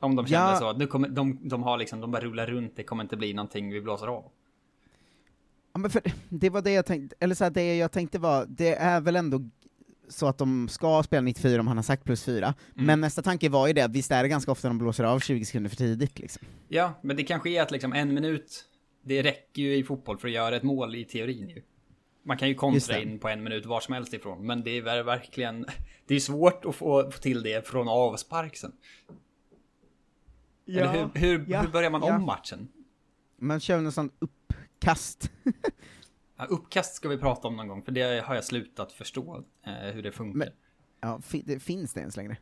Om 0.00 0.16
de 0.16 0.26
känner 0.26 0.50
Ja. 0.52 0.58
så, 0.58 0.72
nu 0.72 0.86
kommer, 0.86 1.08
de, 1.08 1.48
de 1.48 1.62
har 1.62 1.78
liksom, 1.78 2.00
de 2.00 2.10
bara 2.10 2.22
rullar 2.22 2.46
runt, 2.46 2.76
det 2.76 2.82
kommer 2.82 3.02
inte 3.04 3.16
bli 3.16 3.32
någonting 3.34 3.70
vi 3.72 3.80
blåser 3.80 4.06
av. 4.06 4.24
Ja, 5.76 5.80
men 5.80 5.90
för, 5.90 6.02
det 6.28 6.50
var 6.50 6.62
det 6.62 6.70
jag 6.72 6.86
tänkte, 6.86 7.16
eller 7.20 7.34
så 7.34 7.44
här, 7.44 7.50
det 7.50 7.76
jag 7.76 7.92
tänkte 7.92 8.18
var, 8.18 8.46
det 8.48 8.74
är 8.74 9.00
väl 9.00 9.16
ändå 9.16 9.40
så 10.08 10.26
att 10.26 10.38
de 10.38 10.68
ska 10.68 11.02
spela 11.02 11.20
94 11.20 11.60
om 11.60 11.66
han 11.66 11.76
har 11.78 11.82
sagt 11.82 12.04
plus 12.04 12.24
4, 12.24 12.54
Mm. 12.74 12.86
men 12.86 13.00
nästa 13.00 13.22
tanke 13.22 13.48
var 13.48 13.66
ju 13.66 13.72
det, 13.72 13.80
att 13.82 13.90
visst 13.90 14.10
är 14.10 14.22
det 14.22 14.28
ganska 14.28 14.52
ofta 14.52 14.68
de 14.68 14.78
blåser 14.78 15.04
av 15.04 15.20
20 15.20 15.44
sekunder 15.44 15.70
för 15.70 15.76
tidigt 15.76 16.18
liksom. 16.18 16.46
Ja, 16.68 16.92
men 17.02 17.16
det 17.16 17.22
kanske 17.22 17.50
är 17.50 17.62
att 17.62 17.70
liksom 17.70 17.92
en 17.92 18.14
minut, 18.14 18.64
det 19.02 19.22
räcker 19.22 19.62
ju 19.62 19.76
i 19.76 19.84
fotboll 19.84 20.18
för 20.18 20.28
att 20.28 20.34
göra 20.34 20.56
ett 20.56 20.62
mål 20.62 20.94
i 20.94 21.04
teorin 21.04 21.48
ju. 21.48 21.62
Man 22.22 22.36
kan 22.38 22.48
ju 22.48 22.54
kontra 22.54 22.98
in 22.98 23.18
på 23.18 23.28
en 23.28 23.42
minut 23.42 23.66
var 23.66 23.80
som 23.80 23.94
helst 23.94 24.14
ifrån, 24.14 24.46
men 24.46 24.64
det 24.64 24.70
är 24.70 24.82
ver- 24.82 25.02
verkligen, 25.04 25.66
det 26.06 26.14
är 26.14 26.20
svårt 26.20 26.64
att 26.64 26.74
få, 26.74 27.10
få 27.10 27.18
till 27.18 27.42
det 27.42 27.66
från 27.68 27.88
avspark 27.88 28.56
sen. 28.56 28.72
Eller 30.68 30.92
hur, 30.92 31.08
hur, 31.20 31.44
ja, 31.48 31.60
hur 31.60 31.68
börjar 31.68 31.90
man 31.90 32.02
ja. 32.06 32.16
om 32.16 32.24
matchen? 32.24 32.68
Man 33.38 33.60
kör 33.60 33.80
nästan 33.80 34.10
uppkast. 34.76 35.30
Ja, 36.38 36.44
uppkast 36.44 36.94
ska 36.94 37.08
vi 37.08 37.18
prata 37.18 37.48
om 37.48 37.56
någon 37.56 37.68
gång, 37.68 37.82
för 37.82 37.92
det 37.92 38.24
har 38.24 38.34
jag 38.34 38.44
slutat 38.44 38.92
förstå 38.92 39.44
eh, 39.66 39.72
hur 39.72 40.02
det 40.02 40.12
funkar. 40.12 40.38
Men- 40.38 40.52
Ja, 41.00 41.20
det, 41.44 41.60
finns 41.62 41.92
det 41.92 42.00
ens 42.00 42.16
längre? 42.16 42.36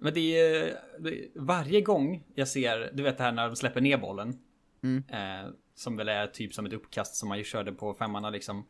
Men 0.00 0.14
det 0.14 0.38
är, 0.38 0.76
det, 1.00 1.28
varje 1.34 1.80
gång 1.80 2.24
jag 2.34 2.48
ser, 2.48 2.90
du 2.94 3.02
vet 3.02 3.18
det 3.18 3.24
här 3.24 3.32
när 3.32 3.46
de 3.46 3.56
släpper 3.56 3.80
ner 3.80 3.98
bollen. 3.98 4.38
Mm. 4.82 5.04
Eh, 5.08 5.50
som 5.74 5.96
väl 5.96 6.08
är 6.08 6.26
typ 6.26 6.54
som 6.54 6.66
ett 6.66 6.72
uppkast 6.72 7.14
som 7.14 7.28
man 7.28 7.38
ju 7.38 7.44
körde 7.44 7.72
på 7.72 7.94
femmanna 7.94 8.30
liksom. 8.30 8.66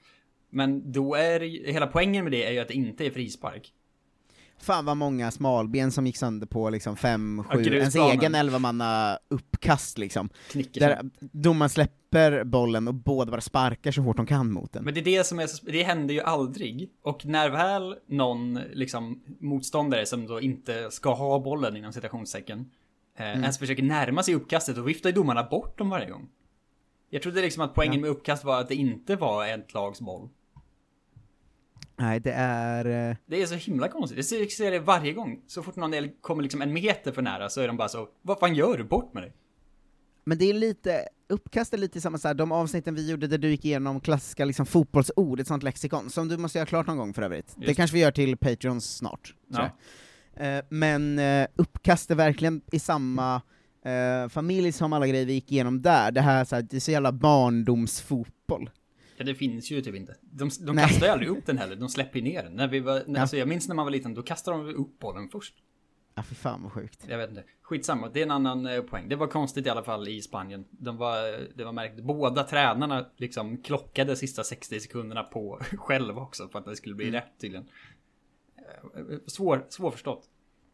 Men 0.51 0.93
då 0.93 1.15
är 1.15 1.41
det, 1.41 1.47
hela 1.47 1.87
poängen 1.87 2.25
med 2.25 2.33
det 2.33 2.45
är 2.45 2.53
ju 2.53 2.59
att 2.59 2.69
det 2.69 2.75
inte 2.75 3.07
är 3.07 3.11
frispark. 3.11 3.73
Fan 4.63 4.85
vad 4.85 4.97
många 4.97 5.31
smalben 5.31 5.93
som 5.93 6.07
gick 6.07 6.17
sönder 6.17 6.47
på 6.47 6.71
liksom 6.71 6.97
5, 6.97 7.45
Ja, 7.51 7.57
7, 7.57 7.63
ens 7.65 7.95
egen 7.95 8.35
11-manna 8.35 9.19
uppkast 9.29 9.99
liksom. 9.99 10.29
Knicker 10.51 10.81
Där 10.81 11.11
domaren 11.21 11.71
släpper 11.71 12.45
bollen 12.45 12.89
och 12.89 12.95
båda 12.95 13.31
bara 13.31 13.41
sparkar 13.41 13.93
så 13.93 14.01
hårt 14.03 14.17
de 14.17 14.27
kan 14.27 14.53
mot 14.53 14.73
den. 14.73 14.85
Men 14.85 14.95
det 14.95 15.01
är 15.01 15.05
det 15.05 15.25
som 15.27 15.39
är 15.39 15.47
så, 15.47 15.67
det 15.67 15.83
händer 15.83 16.15
ju 16.15 16.21
aldrig. 16.21 16.91
Och 17.03 17.27
när 17.27 17.51
väl 17.51 17.97
någon 18.09 18.55
liksom 18.55 19.23
motståndare 19.41 20.07
som 20.07 20.27
då 20.27 20.41
inte 20.41 20.91
ska 20.91 21.15
ha 21.15 21.39
bollen 21.41 21.77
inom 21.77 21.93
citationstecken 21.93 22.71
eh, 23.19 23.27
Mm. 23.27 23.41
ens 23.43 23.59
försöker 23.59 23.83
närma 23.83 24.23
sig 24.23 24.35
uppkastet 24.35 24.79
och 24.79 24.89
viftar 24.89 25.09
ju 25.11 25.15
domarna 25.15 25.43
bort 25.43 25.79
dem 25.79 25.91
varje 25.91 26.11
gång. 26.11 26.29
Jag 27.11 27.23
trodde 27.23 27.41
liksom 27.43 27.63
att 27.63 27.75
poängen 27.75 27.95
Ja. 27.95 28.01
med 28.01 28.11
uppkast 28.11 28.45
var 28.45 28.61
att 28.61 28.69
det 28.69 28.75
inte 28.75 29.17
var 29.17 29.47
ett 29.47 29.75
lags 29.75 30.01
boll. 30.01 30.29
Nej, 32.03 32.21
det 32.21 32.33
är... 32.33 33.11
eh, 33.11 33.17
Det 33.27 33.43
är 33.43 33.47
så 33.47 33.55
himla 33.55 33.89
konstigt. 33.89 34.17
Jag 34.17 34.25
ser, 34.25 34.39
jag 34.41 34.51
ser 34.53 34.71
det 34.71 34.79
varje 34.79 35.13
gång. 35.13 35.41
Så 35.47 35.63
fort 35.63 35.77
någon 35.77 35.95
kommer 36.21 36.43
liksom 36.43 36.63
en 36.63 36.73
meter 36.73 37.13
för 37.13 37.23
nära 37.23 37.49
så 37.49 37.61
är 37.61 37.67
de 37.67 37.77
bara 37.77 37.89
så, 37.89 38.09
vad 38.23 38.39
fan 38.39 38.55
gör 38.55 38.77
du? 38.79 38.85
Bort 38.85 39.15
med 39.15 39.23
dig. 39.23 39.33
Men 40.25 40.39
det 40.39 40.45
är 40.45 40.55
lite, 40.55 41.09
uppkast 41.29 41.75
är 41.75 41.79
lite 41.79 42.01
samma 42.01 42.19
så 42.19 42.29
här, 42.29 42.35
de 42.35 42.53
avsnitten 42.53 42.95
vi 42.95 43.11
gjorde 43.11 43.27
där 43.27 43.39
du 43.39 43.51
gick 43.51 43.65
igenom 43.65 44.01
klassiska 44.01 44.45
liksom, 44.45 44.67
fotbollsord, 44.67 45.41
ett 45.41 45.47
sånt 45.47 45.63
lexikon, 45.63 46.11
som 46.11 46.29
du 46.29 46.37
måste 46.37 46.59
göra 46.59 46.67
klart 46.67 46.87
någon 46.87 46.97
gång 46.97 47.15
för 47.15 47.23
övrigt. 47.23 47.55
Det 47.57 47.67
Just. 47.67 47.77
kanske 47.77 47.95
vi 47.95 48.01
gör 48.01 48.11
till 48.11 48.37
Patreons 48.37 48.97
snart. 48.97 49.35
Ja. 49.49 49.71
Eh, 50.45 50.65
men 50.69 51.19
eh, 51.19 51.47
uppkast 51.57 52.11
är 52.11 52.15
verkligen 52.15 52.61
i 52.73 52.79
samma 52.79 53.43
familj 54.31 54.73
som 54.73 54.93
alla 54.93 55.07
grejer 55.07 55.27
vi 55.27 55.33
gick 55.33 55.53
igenom 55.53 55.83
där, 55.83 56.11
det 56.11 56.21
här 56.21 56.45
så 56.45 56.55
här, 56.55 56.63
det 56.63 56.77
är 56.77 56.81
så 56.81 56.91
jävla 56.91 57.13
barndomsfotboll. 57.13 58.71
Ja, 59.23 59.27
det 59.27 59.35
finns 59.35 59.71
ju 59.71 59.81
typ 59.83 59.95
inte. 59.95 60.17
De, 60.21 60.51
de 60.61 60.77
Nej. 60.77 60.89
kastar 60.89 61.07
ju 61.07 61.13
aldrig 61.13 61.29
upp 61.31 61.47
den 61.47 61.59
heller, 61.59 61.77
de 61.77 61.89
släpper 61.89 62.23
ner 62.23 62.43
den. 62.43 62.53
När 62.53 62.69
vi 62.69 62.81
var, 62.81 63.03
när, 63.07 63.15
Ja. 63.15 63.21
alltså 63.21 63.37
jag 63.37 63.49
minns 63.49 63.69
när 63.69 63.75
man 63.75 63.87
var 63.87 63.91
liten, 63.91 64.15
då 64.15 64.23
kastade 64.23 64.57
de 64.57 64.75
upp 64.75 64.99
bollen 64.99 65.29
först. 65.29 65.55
Ja, 66.15 66.23
för 66.23 66.35
fan 66.35 66.63
vad 66.63 66.73
sjukt. 66.73 67.05
Jag 67.09 67.19
vet 67.19 67.31
inte. 67.31 67.45
Skitsamma, 67.63 68.09
det 68.09 68.21
är 68.21 68.23
en 68.23 68.31
annan 68.31 68.67
eh, 68.67 68.83
poäng. 68.83 69.09
Det 69.09 69.17
var 69.17 69.27
konstigt 69.27 69.67
i 69.67 69.71
alla 69.71 69.83
fall 69.83 70.09
i 70.09 70.23
Spanien. 70.23 70.65
De 70.71 70.97
var, 70.97 71.49
det 71.57 71.65
var 71.65 71.73
märkt, 71.73 72.01
båda 72.03 72.45
tränarna 72.45 73.07
liksom 73.17 73.63
klockade 73.63 74.17
sista 74.17 74.45
60 74.45 74.81
sekunderna 74.81 75.23
på 75.23 75.61
själva 75.77 76.23
också 76.23 76.49
för 76.49 76.59
att 76.59 76.65
det 76.65 76.77
skulle 76.77 76.95
bli 76.95 77.09
Mm. 77.09 77.21
rätt 77.21 77.33
tydligen. 77.41 77.69
Eh, 78.57 79.17
Svår, 79.27 79.67
svårförstått. 79.69 80.25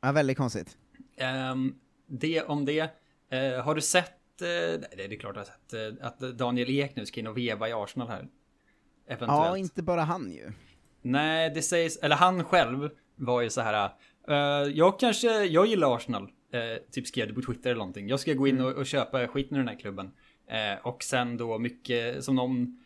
Ja, 0.01 0.13
väldigt 0.13 0.37
konstigt. 0.37 0.77
Ehm, 1.17 1.75
det 2.07 2.43
om 2.43 2.65
det. 2.65 2.81
Eh, 3.31 3.63
har 3.65 3.75
du 3.75 3.81
sett, 3.81 4.43
eh, 4.43 4.49
nej, 4.81 5.09
det 5.09 5.15
är 5.15 5.19
klart 5.19 5.37
jag 5.37 5.41
har 5.41 5.45
sett, 5.91 6.01
eh, 6.01 6.07
att 6.07 6.19
Daniel 6.39 6.71
Ek 6.71 6.97
nu 6.97 7.07
ska 7.07 7.21
in 7.21 7.27
och 7.27 7.37
veva 7.39 7.69
i 7.69 7.73
Arsenal 7.73 8.09
här? 8.09 8.29
Eventuellt. 9.09 9.31
Ja, 9.49 9.59
inte 9.59 9.83
bara 9.83 10.01
han 10.03 10.31
ju. 10.33 10.53
Nej, 11.03 11.51
det 11.51 11.63
sägs, 11.63 11.97
eller 11.97 12.17
han 12.17 12.45
själv 12.45 12.91
var 13.17 13.41
ju 13.41 13.51
så 13.51 13.61
här. 13.61 13.91
eh, 14.29 14.37
jag 14.75 15.01
kanske, 15.01 15.45
jag 15.45 15.67
gillar 15.67 15.97
Arsenal. 15.97 16.23
eh, 16.53 16.83
typ 16.93 17.07
skrev 17.07 17.29
det 17.29 17.35
på 17.35 17.43
Twitter 17.43 17.71
eller 17.71 17.79
någonting. 17.79 18.09
Jag 18.09 18.21
ska 18.21 18.33
gå 18.35 18.49
in 18.49 18.61
och, 18.61 18.73
och 18.73 18.87
köpa 18.87 19.29
skiten 19.29 19.57
ur 19.57 19.61
den 19.61 19.69
här 19.69 19.79
klubben. 19.81 20.11
Eh, 20.51 20.87
och 20.87 21.03
sen 21.03 21.37
då 21.37 21.59
mycket, 21.59 22.25
som 22.25 22.35
någon 22.35 22.79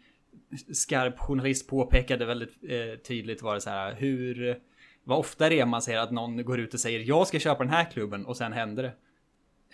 skarp 0.73 1.19
journalist 1.19 1.69
påpekade 1.69 2.25
väldigt 2.25 2.61
tydligt 3.07 3.43
var 3.43 3.55
det 3.55 3.61
så 3.61 3.71
här. 3.71 3.95
Hur, 3.95 4.59
vad 5.05 5.19
ofta 5.19 5.49
det 5.49 5.61
är 5.61 5.67
man 5.67 5.83
säger 5.83 5.99
att 5.99 6.11
någon 6.11 6.45
går 6.45 6.61
ut 6.61 6.75
och 6.75 6.81
säger 6.81 7.01
jag 7.01 7.27
ska 7.27 7.39
köpa 7.39 7.65
den 7.65 7.73
här 7.73 7.85
klubben 7.91 8.27
och 8.27 8.37
sen 8.37 8.53
händer 8.53 8.83
det. 8.83 8.93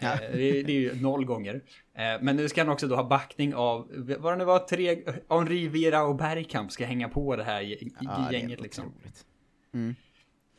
Ja. 0.00 0.12
Eh, 0.12 0.20
det, 0.32 0.62
det 0.62 0.72
är 0.72 0.80
ju 0.80 1.00
noll 1.00 1.24
gånger. 1.24 1.54
Eh, 1.94 2.02
men 2.20 2.36
nu 2.36 2.48
ska 2.48 2.60
han 2.60 2.68
också 2.72 2.86
då 2.88 2.96
ha 2.96 3.04
backning 3.08 3.54
av, 3.54 3.88
vad 4.18 4.32
det 4.32 4.36
nu 4.36 4.44
var, 4.44 4.58
tre, 4.58 4.98
Henri 5.30 5.68
Vera 5.68 6.02
och 6.02 6.16
Bergkamp 6.16 6.72
ska 6.72 6.86
hänga 6.86 7.08
på 7.08 7.36
det 7.36 7.44
här 7.44 7.60
i 7.62 7.92
Ja, 8.00 8.28
är 8.28 8.32
gänget 8.32 8.60
liksom. 8.60 8.84
otroligt. 8.86 9.24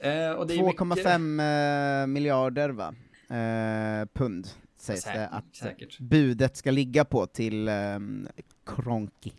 Eh, 0.01 0.09
det 0.45 0.53
är 0.55 0.63
mycket- 0.63 0.79
2,5 0.79 2.01
eh, 2.01 2.07
miljarder 2.07 2.69
va? 2.69 2.93
Eh, 3.29 4.05
pund 4.13 4.47
sägs 4.77 5.01
Säkert, 5.01 5.19
det 5.19 5.27
att 5.27 5.55
säkert. 5.55 5.99
budet 5.99 6.57
ska 6.57 6.71
ligga 6.71 7.05
på 7.05 7.25
till 7.27 7.67
eh, 7.67 7.73
Kronki. 8.65 9.33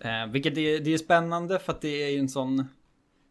Eh, 0.00 0.26
vilket 0.32 0.58
är, 0.58 0.80
det 0.80 0.94
är 0.94 0.98
spännande 0.98 1.58
för 1.58 1.72
att 1.72 1.80
det 1.80 2.02
är 2.02 2.08
ju 2.08 2.18
en 2.18 2.28
sån... 2.28 2.68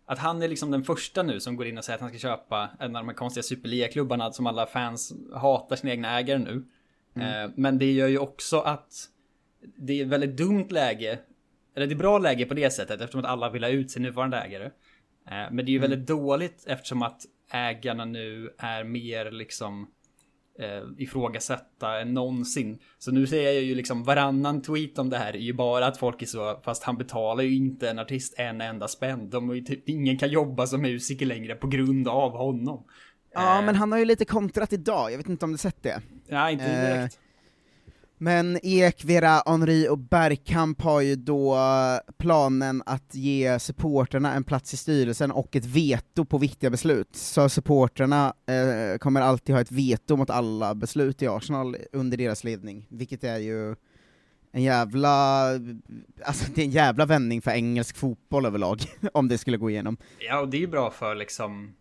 Att 0.09 0.19
han 0.19 0.41
är 0.41 0.47
liksom 0.47 0.71
den 0.71 0.83
första 0.83 1.23
nu 1.23 1.39
som 1.39 1.55
går 1.55 1.67
in 1.67 1.77
och 1.77 1.85
säger 1.85 1.95
att 1.95 2.01
han 2.01 2.09
ska 2.09 2.19
köpa 2.19 2.69
en 2.79 2.95
av 2.95 3.01
de 3.03 3.07
här 3.07 3.15
konstiga 3.15 3.43
superligaklubbarna 3.43 4.31
som 4.31 4.47
alla 4.47 4.65
fans 4.65 5.13
hatar 5.33 5.75
sina 5.75 5.91
egna 5.91 6.19
ägare 6.19 6.37
nu. 6.37 6.65
Eh, 7.21 7.51
men 7.55 7.77
det 7.77 7.91
gör 7.91 8.07
ju 8.07 8.17
också 8.17 8.59
att 8.59 9.09
det 9.77 9.99
är 9.99 10.03
ett 10.03 10.09
väldigt 10.09 10.37
dumt 10.37 10.67
läge. 10.69 11.19
Eller 11.75 11.87
det 11.87 11.93
är 11.93 11.97
bra 11.97 12.17
läge 12.17 12.45
på 12.45 12.53
det 12.53 12.69
sättet 12.69 13.01
eftersom 13.01 13.19
att 13.21 13.31
alla 13.31 13.49
vill 13.49 13.63
ha 13.63 13.69
ut 13.69 13.91
sin 13.91 14.03
nuvarande 14.03 14.37
ägare. 14.37 14.65
Eh, 15.27 15.51
men 15.51 15.57
det 15.57 15.63
är 15.63 15.73
ju 15.73 15.79
väldigt 15.79 16.07
dåligt 16.07 16.63
eftersom 16.67 17.01
att 17.01 17.21
ägarna 17.51 18.05
nu 18.05 18.53
är 18.57 18.83
mer 18.83 19.31
liksom 19.31 19.87
eh, 20.59 20.83
ifrågasätta 20.97 22.03
någonsin. 22.05 22.79
Så 22.97 23.11
nu 23.11 23.27
ser 23.27 23.41
jag 23.41 23.53
ju 23.53 23.75
liksom 23.75 24.03
varannan 24.03 24.61
tweet 24.61 24.99
om 24.99 25.09
det 25.09 25.17
här 25.17 25.33
är 25.35 25.39
ju 25.39 25.53
bara 25.53 25.85
att 25.87 25.97
folk 25.97 26.21
är 26.21 26.25
så, 26.25 26.59
fast 26.65 26.83
han 26.83 26.97
betalar 26.97 27.43
ju 27.43 27.55
inte 27.55 27.89
en 27.89 27.99
artist 27.99 28.33
en 28.37 28.61
enda 28.61 28.87
spänn. 28.87 29.29
De 29.29 29.65
typ, 29.65 29.89
ingen 29.89 30.17
kan 30.17 30.29
jobba 30.29 30.67
som 30.67 30.81
musiker 30.81 31.25
längre 31.25 31.55
på 31.55 31.67
grund 31.67 32.07
av 32.07 32.31
honom. 32.31 32.83
Ja, 33.33 33.59
Eh, 33.59 33.65
men 33.65 33.75
han 33.75 33.91
har 33.91 33.99
ju 33.99 34.05
lite 34.05 34.25
kontrat 34.25 34.73
idag, 34.73 35.11
jag 35.11 35.17
vet 35.17 35.29
inte 35.29 35.45
om 35.45 35.51
du 35.51 35.57
sett 35.57 35.83
det? 35.83 36.01
Nej, 36.27 36.53
inte 36.53 36.65
eh, 36.65 36.95
direkt. 36.95 37.19
Men 38.17 38.59
Ek, 38.63 39.03
Vera, 39.03 39.41
Henri 39.45 39.87
och 39.89 39.97
Bergkamp 39.97 40.81
har 40.81 41.01
ju 41.01 41.15
då 41.15 41.57
planen 42.17 42.83
att 42.85 43.15
ge 43.15 43.59
supporterna 43.59 44.33
en 44.33 44.43
plats 44.43 44.73
i 44.73 44.77
styrelsen 44.77 45.31
och 45.31 45.55
ett 45.55 45.65
veto 45.65 46.25
på 46.25 46.37
viktiga 46.37 46.69
beslut. 46.69 47.15
Så 47.15 47.49
supporterna 47.49 48.33
eh, 48.45 48.97
kommer 48.97 49.21
alltid 49.21 49.55
ha 49.55 49.61
ett 49.61 49.71
veto 49.71 50.15
mot 50.15 50.29
alla 50.29 50.75
beslut 50.75 51.21
i 51.21 51.27
Arsenal 51.27 51.77
under 51.91 52.17
deras 52.17 52.43
ledning, 52.43 52.87
vilket 52.89 53.23
är 53.23 53.37
ju 53.37 53.75
en 54.51 54.63
jävla, 54.63 55.49
alltså 56.25 56.51
det 56.55 56.61
är 56.61 56.65
en 56.65 56.71
jävla 56.71 57.05
vändning 57.05 57.41
för 57.41 57.51
engelsk 57.51 57.97
fotboll 57.97 58.45
överlag, 58.45 58.81
om 59.13 59.27
det 59.27 59.37
skulle 59.37 59.57
gå 59.57 59.69
igenom. 59.69 59.97
Ja, 60.19 60.39
och 60.39 60.49
det 60.49 60.57
är 60.57 60.61
ju 60.61 60.67
bra 60.67 60.91
för 60.91 61.15
liksom... 61.15 61.73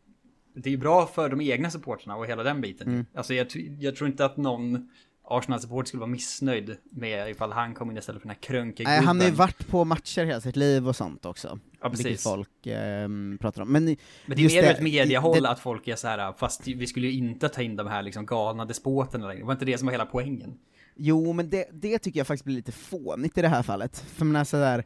Det 0.55 0.69
är 0.69 0.71
ju 0.71 0.77
bra 0.77 1.07
för 1.07 1.29
de 1.29 1.41
egna 1.41 1.71
supporterna 1.71 2.17
och 2.17 2.27
hela 2.27 2.43
den 2.43 2.61
biten. 2.61 2.89
Mm. 2.89 3.07
Alltså 3.15 3.35
jag, 3.35 3.47
jag 3.79 3.97
tror 3.97 4.11
inte 4.11 4.25
att 4.25 4.37
någon 4.37 4.89
Arsenal-support 5.29 5.89
skulle 5.89 6.01
vara 6.01 6.11
missnöjd 6.11 6.77
med 6.91 7.31
ifall 7.31 7.53
han 7.53 7.75
kom 7.75 7.91
in 7.91 7.97
istället 7.97 8.23
för 8.23 8.29
den 8.29 8.37
här 8.37 8.43
krönkiga 8.43 8.89
Nej, 8.89 9.01
han 9.05 9.21
har 9.21 9.27
ju 9.27 9.33
varit 9.33 9.67
på 9.69 9.85
matcher 9.85 10.25
hela 10.25 10.41
sitt 10.41 10.57
liv 10.57 10.89
och 10.89 10.97
sånt 10.97 11.27
också, 11.27 11.59
Ja, 11.81 11.89
vilket 11.89 12.07
precis. 12.07 12.23
folk 12.23 12.67
ehm, 12.67 13.39
pratar 13.41 13.63
om. 13.63 13.73
Men, 13.73 13.85
Men 13.85 13.97
det 14.27 14.45
är 14.45 14.49
mer 14.49 14.63
det, 14.63 14.69
ett 14.71 14.83
mediahåll 14.83 15.43
det- 15.43 15.49
att 15.49 15.61
folk 15.61 15.89
är 15.89 15.97
så 15.97 16.09
här, 16.09 16.33
fast 16.33 16.67
vi 16.69 16.87
skulle 16.87 17.07
ju 17.07 17.13
inte 17.13 17.49
ta 17.49 17.63
in 17.63 17.77
de 17.77 17.87
här 17.87 18.03
liksom 18.03 18.27
galna 18.27 18.65
despoterna 18.65 19.27
längre. 19.27 19.41
Det 19.41 19.47
var 19.47 19.53
inte 19.53 19.65
det 19.65 19.79
som 19.79 19.87
var 19.87 19.93
hela 19.93 20.07
poängen. 20.07 20.59
Jo, 20.97 21.33
men 21.33 21.51
det, 21.51 21.69
det 21.73 21.99
tycker 21.99 22.21
jag 22.21 22.27
faktiskt 22.27 22.45
blir 22.45 22.57
lite 22.57 22.73
fånigt 22.73 23.39
i 23.39 23.43
det 23.43 23.49
här 23.49 23.63
fallet. 23.63 23.99
För 23.99 24.25
man 24.25 24.37
är 24.37 24.45
sådär, 24.45 24.85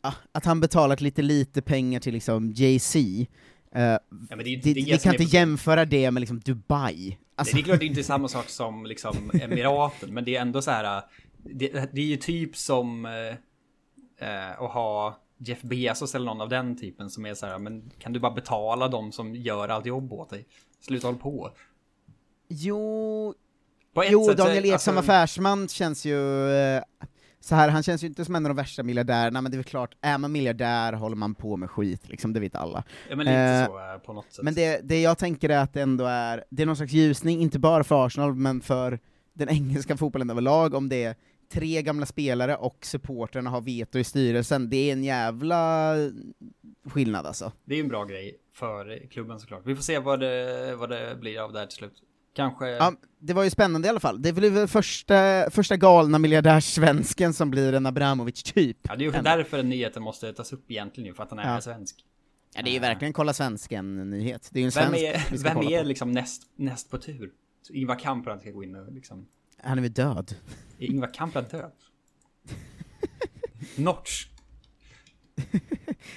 ah, 0.00 0.12
att 0.32 0.44
han 0.44 0.60
betalat 0.60 1.00
lite 1.00 1.22
lite 1.22 1.62
pengar 1.62 2.00
till 2.00 2.12
liksom 2.14 2.52
Jay-Z, 2.52 2.98
eh, 2.98 3.82
Ja, 3.82 4.00
det, 4.28 4.36
det, 4.36 4.56
det, 4.56 4.72
vi 4.74 4.98
kan 4.98 5.14
inte 5.14 5.36
jämföra 5.36 5.84
det 5.84 6.10
med 6.10 6.20
liksom 6.20 6.40
Dubai. 6.40 7.18
Alltså, 7.38 7.56
Det 7.56 7.62
är 7.62 7.64
klart 7.64 7.78
det 7.78 7.84
är 7.84 7.88
inte 7.88 8.04
samma 8.04 8.28
sak 8.28 8.48
som 8.48 8.86
liksom 8.86 9.30
Emiraten, 9.42 10.14
men 10.14 10.24
det 10.24 10.36
är 10.36 10.40
ändå 10.40 10.62
så 10.62 10.70
här. 10.70 11.02
Det, 11.38 11.68
det 11.92 12.00
är 12.00 12.06
ju 12.06 12.16
typ 12.16 12.56
som 12.56 13.06
eh, 14.20 14.50
att 14.62 14.70
ha 14.72 15.18
Jeff 15.38 15.62
Bezos 15.62 16.14
eller 16.14 16.26
någon 16.26 16.40
av 16.40 16.48
den 16.48 16.76
typen 16.78 17.10
som 17.10 17.26
är 17.26 17.34
så 17.34 17.46
här, 17.46 17.58
men 17.58 17.90
kan 17.98 18.12
du 18.12 18.20
bara 18.20 18.32
betala 18.32 18.88
dem 18.88 19.12
som 19.12 19.34
gör 19.34 19.68
allt 19.68 19.86
jobb 19.86 20.12
åt 20.12 20.30
dig? 20.30 20.46
Sluta 20.80 21.06
håll 21.06 21.16
på. 21.16 21.50
jo, 22.48 23.34
På 23.94 24.04
jo 24.04 24.32
Daniel 24.34 24.64
Ek 24.64 24.80
som 24.80 24.96
alltså- 24.96 25.12
affärsman 25.12 25.68
känns 25.68 26.04
ju... 26.06 26.50
Eh, 26.50 26.82
så 27.40 27.54
här, 27.54 27.68
han 27.68 27.82
känns 27.82 28.02
ju 28.02 28.06
inte 28.06 28.24
som 28.24 28.34
en 28.34 28.46
av 28.46 28.50
de 28.50 28.56
värsta 28.56 28.82
miljardärerna, 28.82 29.42
men 29.42 29.52
det 29.52 29.54
är 29.54 29.58
väl 29.58 29.64
klart, 29.64 29.94
är 30.00 30.18
man 30.18 30.32
miljardär 30.32 30.92
håller 30.92 31.16
man 31.16 31.34
på 31.34 31.56
med 31.56 31.70
skit, 31.70 32.08
liksom, 32.08 32.32
det 32.32 32.40
vet 32.40 32.54
alla. 32.54 32.84
Ja 33.08 33.16
men 33.16 33.26
lite 33.26 33.38
Eh, 33.38 33.66
så 33.66 33.78
eh, 33.78 33.98
på 33.98 34.12
något 34.12 34.32
sätt. 34.32 34.44
Men 34.44 34.54
det, 34.54 34.80
det 34.84 35.00
jag 35.00 35.18
tänker 35.18 35.48
är 35.48 35.58
att 35.58 35.74
det 35.74 35.82
ändå 35.82 36.04
är, 36.04 36.44
det 36.50 36.62
är 36.62 36.66
någon 36.66 36.76
slags 36.76 36.92
ljusning, 36.92 37.40
inte 37.40 37.58
bara 37.58 37.84
för 37.84 38.06
Arsenal, 38.06 38.34
men 38.34 38.60
för 38.60 38.98
den 39.32 39.48
engelska 39.48 39.96
fotbollen 39.96 40.30
överlag, 40.30 40.74
om 40.74 40.88
det 40.88 41.04
är 41.04 41.16
tre 41.52 41.82
gamla 41.82 42.06
spelare 42.06 42.56
och 42.56 42.78
supporterna 42.82 43.50
har 43.50 43.60
veto 43.60 43.98
i 43.98 44.04
styrelsen, 44.04 44.70
det 44.70 44.76
är 44.76 44.92
en 44.92 45.04
jävla 45.04 45.94
skillnad 46.84 47.26
alltså. 47.26 47.52
Det 47.64 47.74
är 47.74 47.80
en 47.80 47.88
bra 47.88 48.04
grej 48.04 48.36
för 48.54 49.08
klubben 49.10 49.40
såklart. 49.40 49.62
Vi 49.64 49.76
får 49.76 49.82
se 49.82 49.98
vad 49.98 50.20
det, 50.20 50.74
vad 50.76 50.90
det 50.90 51.16
blir 51.20 51.40
av 51.40 51.52
det 51.52 51.58
här 51.58 51.66
till 51.66 51.76
slut. 51.76 52.02
Kanske... 52.38 52.68
Ja, 52.68 52.92
det 53.18 53.32
var 53.32 53.44
ju 53.44 53.50
spännande 53.50 53.86
i 53.86 53.90
alla 53.90 54.00
fall. 54.00 54.22
Det 54.22 54.32
blir 54.32 54.50
väl 54.50 54.68
första, 54.68 55.50
första 55.50 55.76
galna 55.76 56.18
miljardärssvensken 56.18 57.32
som 57.34 57.50
blir 57.50 57.72
en 57.72 57.86
Abramovic-typ. 57.86 58.76
Ja, 58.82 58.96
det 58.96 59.04
är 59.04 59.12
ju 59.16 59.22
därför 59.22 59.62
nyheten 59.62 60.02
måste 60.02 60.32
tas 60.32 60.52
upp 60.52 60.70
egentligen 60.70 61.14
för 61.14 61.22
att 61.22 61.30
han 61.30 61.38
är 61.38 61.54
Ja. 61.54 61.60
svensk. 61.60 62.04
Ja, 62.54 62.62
det 62.62 62.70
är 62.70 62.72
ju 62.72 62.78
verkligen 62.78 63.12
kolla 63.12 63.32
svensken-nyhet. 63.32 64.48
Det 64.52 64.58
är 64.58 64.60
ju 64.60 64.66
en 64.66 64.70
Vem 64.74 64.84
svensk 64.90 65.04
är, 65.04 65.30
vi 65.32 65.38
ska 65.38 65.48
vem 65.48 65.56
kolla 65.56 65.70
är 65.76 65.82
på. 65.82 65.88
liksom 65.88 66.12
näst, 66.12 66.42
näst 66.56 66.90
på 66.90 66.98
tur? 66.98 67.30
Så 67.62 67.72
Ingvar 67.72 67.98
Kamprad 67.98 68.40
ska 68.40 68.50
gå 68.50 68.64
in 68.64 68.74
och 68.74 68.92
liksom... 68.92 69.26
Han 69.62 69.78
är 69.78 69.82
väl 69.82 69.92
död? 69.92 70.34
Är 70.78 70.86
Ingvar 70.86 71.14
Kamprad 71.14 71.50
död? 71.50 71.72
Notch. 73.76 74.26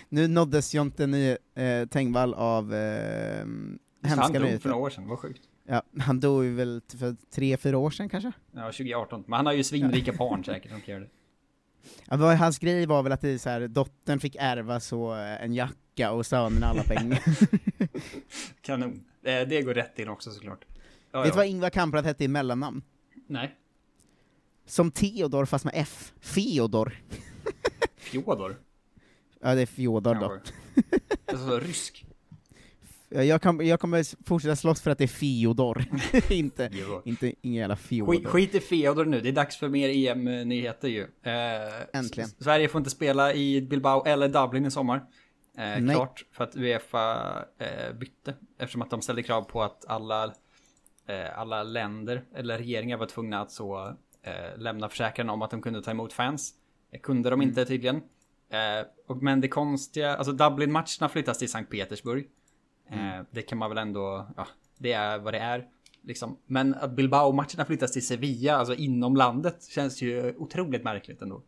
Nu 0.10 0.28
nåddes 0.28 0.74
Jonte 0.74 1.08
Ny, 1.08 1.38
eh, 1.56 1.88
Tengvall 1.90 2.34
av 2.34 2.74
eh, 2.74 3.40
Han 3.40 3.80
hemska 4.04 4.28
dog 4.28 4.34
för 4.34 4.40
nyheter. 4.40 4.70
några 4.70 4.82
år 4.82 4.90
sedan, 4.90 5.08
vad 5.08 5.20
sjukt. 5.20 5.42
Ja, 5.72 5.84
han 6.00 6.20
dog 6.20 6.44
ju 6.44 6.54
väl 6.54 6.82
för 6.98 7.16
tre, 7.30 7.58
fyra 7.58 7.78
år 7.78 7.90
sedan 7.92 8.10
kanske? 8.10 8.32
Ja, 8.52 8.62
2018. 8.66 9.24
Men 9.28 9.34
han 9.38 9.46
har 9.46 9.54
ju 9.54 9.64
svinrika 9.64 10.14
barn 10.14 10.44
säkert 10.44 10.72
som 10.72 10.82
kan 10.82 10.94
göra 10.94 11.04
det. 11.04 11.10
Ja, 12.06 12.36
hans 12.36 12.60
grej 12.60 12.86
var 12.86 13.04
väl 13.04 13.12
att 13.12 13.22
det 13.22 13.40
så 13.40 13.50
här, 13.50 13.68
dottern 13.68 14.20
fick 14.20 14.36
ärva 14.40 14.80
så 14.80 15.14
eh, 15.16 15.44
en 15.44 15.54
jacka 15.54 16.12
och 16.12 16.26
sönerna 16.26 16.66
alla 16.68 16.84
pengar. 16.84 17.20
Kanon. 18.62 19.04
Eh, 19.24 19.48
Det 19.48 19.62
går 19.62 19.74
rätt 19.74 20.00
in 20.00 20.10
också 20.10 20.32
såklart. 20.32 20.66
Ja, 21.12 21.22
Vet 21.22 21.26
du 21.26 21.30
ja. 21.30 21.36
vad 21.36 21.46
Ingvar 21.46 21.70
Kamprad 21.70 22.06
hette 22.06 22.24
i 22.24 22.28
mellannamn? 22.28 22.82
Nej. 23.28 23.56
Som 24.66 24.92
Theodor 24.92 25.46
fast 25.46 25.66
med 25.66 25.74
F. 25.78 26.14
Feodor. 26.20 26.94
Fjodor? 27.98 28.56
Ja, 29.42 29.56
det 29.56 29.62
är 29.62 29.66
Fjodor 29.66 30.16
då. 30.16 30.40
Alltså 31.26 31.60
rysk. 31.60 32.06
Ja, 33.14 33.24
Jag, 33.24 33.42
kan, 33.42 33.68
jag 33.68 33.80
kommer 33.80 34.26
fortsätta 34.28 34.56
slåss 34.56 34.82
för 34.82 34.92
att 34.92 34.98
det 34.98 35.04
är 35.04 35.08
Fiodor, 35.08 35.84
inte, 36.30 36.70
Jo. 36.74 37.02
inte 37.06 37.34
ingen 37.42 37.60
jävla 37.62 37.76
Fjodor. 37.76 38.14
Skit, 38.14 38.28
skit 38.28 38.56
i 38.56 38.60
Feodor 38.60 39.06
nu, 39.06 39.22
det 39.22 39.30
är 39.30 39.34
dags 39.34 39.58
för 39.58 39.70
mer 39.70 39.90
EM-nyheter 39.90 40.88
ju. 40.88 41.02
Eh, 41.02 42.00
Äntligen. 42.00 42.30
S- 42.30 42.36
Sverige 42.44 42.68
får 42.68 42.80
inte 42.80 42.90
spela 42.90 43.34
i 43.34 43.62
Bilbao 43.62 44.04
eller 44.06 44.28
Dublin 44.30 44.66
i 44.66 44.72
sommar. 44.72 45.04
Eh, 45.58 45.92
klart, 45.94 46.26
för 46.32 46.44
att 46.44 46.56
Uefa 46.56 47.36
eh, 47.60 47.94
bytte. 48.00 48.34
Eftersom 48.60 48.82
att 48.82 48.90
de 48.90 49.02
ställde 49.02 49.24
krav 49.24 49.42
på 49.42 49.64
att 49.64 49.86
alla, 49.88 50.24
eh, 51.08 51.40
alla 51.40 51.64
länder 51.64 52.24
eller 52.36 52.58
regeringar 52.58 52.98
var 52.98 53.06
tvungna 53.06 53.42
att 53.42 53.52
så 53.52 53.88
eh, 54.24 54.58
lämna 54.62 54.90
försäkran 54.90 55.30
om 55.30 55.42
att 55.42 55.52
de 55.52 55.62
kunde 55.62 55.82
ta 55.82 55.92
emot 55.92 56.14
fans. 56.14 56.54
Kunde 57.04 57.30
de 57.30 57.42
inte 57.42 57.66
tydligen. 57.66 57.96
Eh, 57.96 58.86
och, 59.08 59.24
men 59.24 59.42
det 59.42 59.48
konstiga, 59.48 60.16
alltså 60.18 60.32
Dublin-matcherna 60.32 61.10
flyttas 61.10 61.38
till 61.40 61.50
Sankt 61.52 61.72
Petersburg. 61.72 62.28
Eh, 62.92 63.26
det 63.32 63.42
kan 63.42 63.58
man 63.58 63.70
väl 63.70 63.78
ändå, 63.78 64.28
ja, 64.38 64.48
det 64.78 64.92
är 64.92 65.20
vad 65.20 65.34
det 65.34 65.40
är. 65.40 65.68
Liksom. 66.04 66.38
Men 66.46 66.74
att 66.74 66.92
Bilbao-matcherna 66.92 67.66
flyttas 67.66 67.92
till 67.92 68.08
Sevilla, 68.08 68.56
alltså 68.56 68.76
inom 68.76 69.16
landet, 69.16 69.68
känns 69.70 70.02
ju 70.02 70.36
otroligt 70.38 70.84
märkligt 70.84 71.22
ändå. 71.22 71.42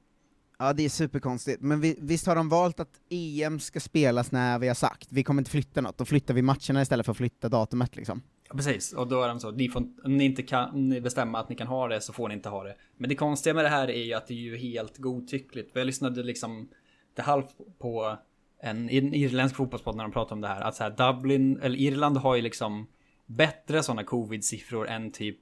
Ja, 0.59 0.73
det 0.73 0.85
är 0.85 0.89
superkonstigt. 0.89 1.61
Men 1.61 1.81
vi, 1.81 1.97
visst 2.01 2.27
har 2.27 2.35
de 2.35 2.49
valt 2.49 2.79
att 2.79 2.99
EM 3.09 3.59
ska 3.59 3.79
spelas 3.79 4.31
när 4.31 4.59
vi 4.59 4.67
har 4.67 4.75
sagt, 4.75 5.07
vi 5.11 5.23
kommer 5.23 5.41
inte 5.41 5.51
flytta 5.51 5.81
något, 5.81 5.97
då 5.97 6.05
flyttar 6.05 6.33
vi 6.33 6.41
matcherna 6.41 6.81
istället 6.81 7.05
för 7.05 7.11
att 7.11 7.17
flytta 7.17 7.49
datumet 7.49 7.95
liksom. 7.95 8.21
Ja, 8.49 8.55
precis, 8.55 8.93
och 8.93 9.07
då 9.07 9.21
är 9.21 9.27
de 9.27 9.39
så, 9.39 9.51
ni 9.51 9.69
får, 9.69 9.79
om 9.79 10.17
ni 10.17 10.23
inte 10.23 10.43
kan 10.43 10.89
bestämma 11.03 11.39
att 11.39 11.49
ni 11.49 11.55
kan 11.55 11.67
ha 11.67 11.87
det 11.87 12.01
så 12.01 12.13
får 12.13 12.27
ni 12.27 12.33
inte 12.33 12.49
ha 12.49 12.63
det. 12.63 12.75
Men 12.97 13.09
det 13.09 13.15
konstiga 13.15 13.53
med 13.53 13.65
det 13.65 13.69
här 13.69 13.89
är 13.89 14.03
ju 14.03 14.13
att 14.13 14.27
det 14.27 14.33
är 14.33 14.37
ju 14.37 14.57
helt 14.57 14.97
godtyckligt. 14.97 15.71
För 15.71 15.79
jag 15.79 15.85
lyssnade 15.85 16.23
liksom 16.23 16.69
det 17.13 17.21
halvt 17.21 17.55
på 17.79 18.17
en, 18.63 18.89
en 18.89 19.13
irländsk 19.13 19.55
fotbollspodd 19.55 19.95
när 19.95 20.03
de 20.03 20.11
pratade 20.11 20.33
om 20.33 20.41
det 20.41 20.47
här. 20.47 20.61
Att 20.61 20.75
så 20.75 20.83
här, 20.83 20.89
Dublin, 20.89 21.59
eller 21.61 21.77
Irland 21.77 22.17
har 22.17 22.35
ju 22.35 22.41
liksom 22.41 22.87
bättre 23.25 23.83
sådana 23.83 24.03
covid-siffror 24.03 24.87
än 24.87 25.11
typ 25.11 25.37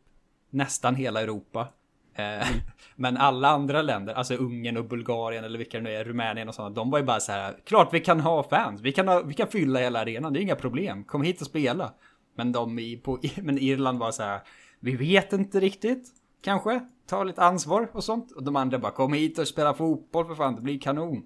nästan 0.49 0.95
hela 0.95 1.21
Europa. 1.21 1.67
Eh, 2.15 2.47
Men 2.95 3.17
alla 3.17 3.49
andra 3.49 3.81
länder, 3.81 4.13
alltså 4.13 4.35
Ungern 4.35 4.77
och 4.77 4.85
Bulgarien 4.85 5.43
eller 5.43 5.57
vilka 5.57 5.77
det 5.77 5.83
nu 5.83 5.89
är, 5.89 6.03
Rumänien 6.03 6.47
och 6.47 6.55
sådana, 6.55 6.75
de 6.75 6.91
var 6.91 6.99
ju 6.99 7.05
bara 7.05 7.19
så 7.19 7.31
här, 7.31 7.57
klart 7.65 7.93
vi 7.93 7.99
kan 7.99 8.19
ha 8.19 8.43
fans, 8.43 8.81
vi 8.81 8.91
kan, 8.91 9.07
ha, 9.07 9.21
vi 9.21 9.33
kan 9.33 9.47
fylla 9.47 9.79
hela 9.79 9.99
arenan, 9.99 10.33
det 10.33 10.39
är 10.39 10.41
inga 10.41 10.55
problem, 10.55 11.03
kom 11.03 11.21
hit 11.21 11.41
och 11.41 11.47
spela. 11.47 11.93
Men 12.35 12.51
de 12.51 12.79
i, 12.79 12.97
på, 12.97 13.19
men 13.41 13.57
Irland 13.57 13.99
var 13.99 14.11
så 14.11 14.23
här, 14.23 14.41
vi 14.79 14.95
vet 14.95 15.33
inte 15.33 15.59
riktigt, 15.59 16.09
kanske, 16.43 16.81
ta 17.07 17.23
lite 17.23 17.43
ansvar 17.43 17.89
och 17.93 18.03
sånt. 18.03 18.31
Och 18.31 18.43
de 18.43 18.55
andra 18.55 18.79
bara, 18.79 18.91
kom 18.91 19.13
hit 19.13 19.39
och 19.39 19.47
spela 19.47 19.73
fotboll 19.73 20.27
för 20.27 20.35
fan, 20.35 20.55
det 20.55 20.61
blir 20.61 20.79
kanon. 20.79 21.23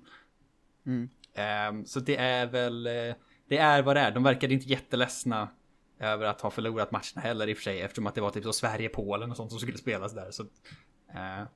Mm. 0.85 1.09
Ehm, 1.35 1.85
så 1.85 1.99
det 1.99 2.17
är 2.17 2.47
väl, 2.47 2.87
eh, 2.87 3.15
det 3.47 3.57
är 3.57 3.81
vad 3.81 3.95
det 3.95 3.99
är. 3.99 4.11
De 4.11 4.23
verkade 4.23 4.53
inte 4.53 4.69
jätteledsna 4.69 5.49
över 5.99 6.25
att 6.25 6.41
ha 6.41 6.49
förlorat 6.49 6.91
matcherna 6.91 7.21
heller 7.21 7.47
i 7.47 7.53
och 7.53 7.57
för 7.57 7.63
sig, 7.63 7.81
eftersom 7.81 8.07
att 8.07 8.15
det 8.15 8.21
var 8.21 8.29
typ 8.29 8.43
så 8.43 8.53
Sverige-Polen 8.53 9.31
och 9.31 9.37
sånt 9.37 9.51
som 9.51 9.59
skulle 9.59 9.77
spelas 9.77 10.13
där. 10.13 10.31
Så 10.31 10.43
eh, 11.13 11.47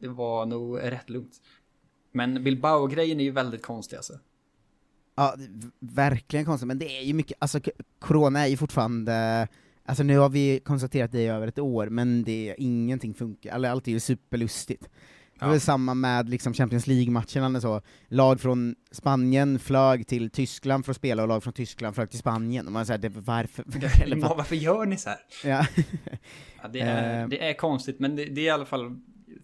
det 0.00 0.08
var 0.08 0.46
nog 0.46 0.78
rätt 0.82 1.10
lugnt. 1.10 1.32
Men 2.12 2.44
Bilbao-grejen 2.44 3.20
är 3.20 3.24
ju 3.24 3.30
väldigt 3.30 3.62
konstig 3.62 3.96
alltså. 3.96 4.18
Ja, 5.14 5.34
verkligen 5.78 6.44
konstigt, 6.44 6.66
men 6.66 6.78
det 6.78 6.98
är 6.98 7.02
ju 7.02 7.14
mycket, 7.14 7.36
alltså 7.40 7.60
corona 7.98 8.40
är 8.40 8.46
ju 8.46 8.56
fortfarande, 8.56 9.48
alltså 9.84 10.02
nu 10.02 10.18
har 10.18 10.28
vi 10.28 10.60
konstaterat 10.60 11.12
det 11.12 11.20
i 11.20 11.26
över 11.26 11.46
ett 11.46 11.58
år, 11.58 11.86
men 11.86 12.24
det 12.24 12.50
är 12.50 12.54
ingenting 12.58 13.14
funkar, 13.14 13.54
eller 13.54 13.70
allt 13.70 13.88
är 13.88 13.92
ju 13.92 14.00
superlustigt. 14.00 14.88
Det 15.38 15.46
var 15.46 15.52
Ja. 15.54 15.60
samma 15.60 15.94
med 15.94 16.28
liksom 16.28 16.54
Champions 16.54 16.86
League-matcherna, 16.86 17.60
så, 17.60 17.80
lag 18.08 18.40
från 18.40 18.74
Spanien 18.90 19.58
flög 19.58 20.06
till 20.06 20.30
Tyskland 20.30 20.84
för 20.84 20.90
att 20.92 20.96
spela, 20.96 21.22
och 21.22 21.28
lag 21.28 21.42
från 21.42 21.52
Tyskland 21.52 21.94
flög 21.94 22.10
till 22.10 22.18
Spanien, 22.18 22.66
och 22.66 22.72
man 22.72 22.86
säger 22.86 22.98
det, 22.98 23.08
varför? 23.08 23.64
Eller 24.02 24.16
Varför 24.16 24.56
gör 24.56 24.86
ni 24.86 24.96
så 24.96 25.08
här? 25.10 25.18
ja. 25.44 25.66
Ja, 26.62 26.68
det, 26.72 26.80
är, 26.80 27.22
Eh. 27.22 27.28
det 27.28 27.48
är 27.50 27.54
konstigt, 27.54 28.00
men 28.00 28.16
det, 28.16 28.24
det 28.24 28.40
är 28.40 28.44
i 28.44 28.50
alla 28.50 28.66
fall 28.66 28.98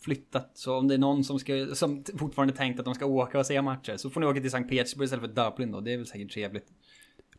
flyttat. 0.04 0.50
Så 0.54 0.76
om 0.78 0.88
det 0.88 0.94
är 0.94 0.98
någon 0.98 1.24
som, 1.24 1.38
ska, 1.38 1.66
som 1.74 2.04
fortfarande 2.18 2.54
tänkt 2.54 2.78
att 2.78 2.84
de 2.84 2.94
ska 2.94 3.06
åka 3.06 3.38
och 3.38 3.46
se 3.46 3.62
matcher 3.62 3.96
så 3.96 4.10
får 4.10 4.20
ni 4.20 4.26
åka 4.26 4.40
till 4.40 4.50
Sankt 4.50 4.70
Petersburg 4.70 5.04
istället 5.04 5.34
för 5.34 5.44
Dublin 5.50 5.72
då. 5.72 5.80
Det 5.80 5.92
är 5.92 5.96
väl 5.96 6.06
säkert 6.06 6.32
trevligt. 6.32 6.66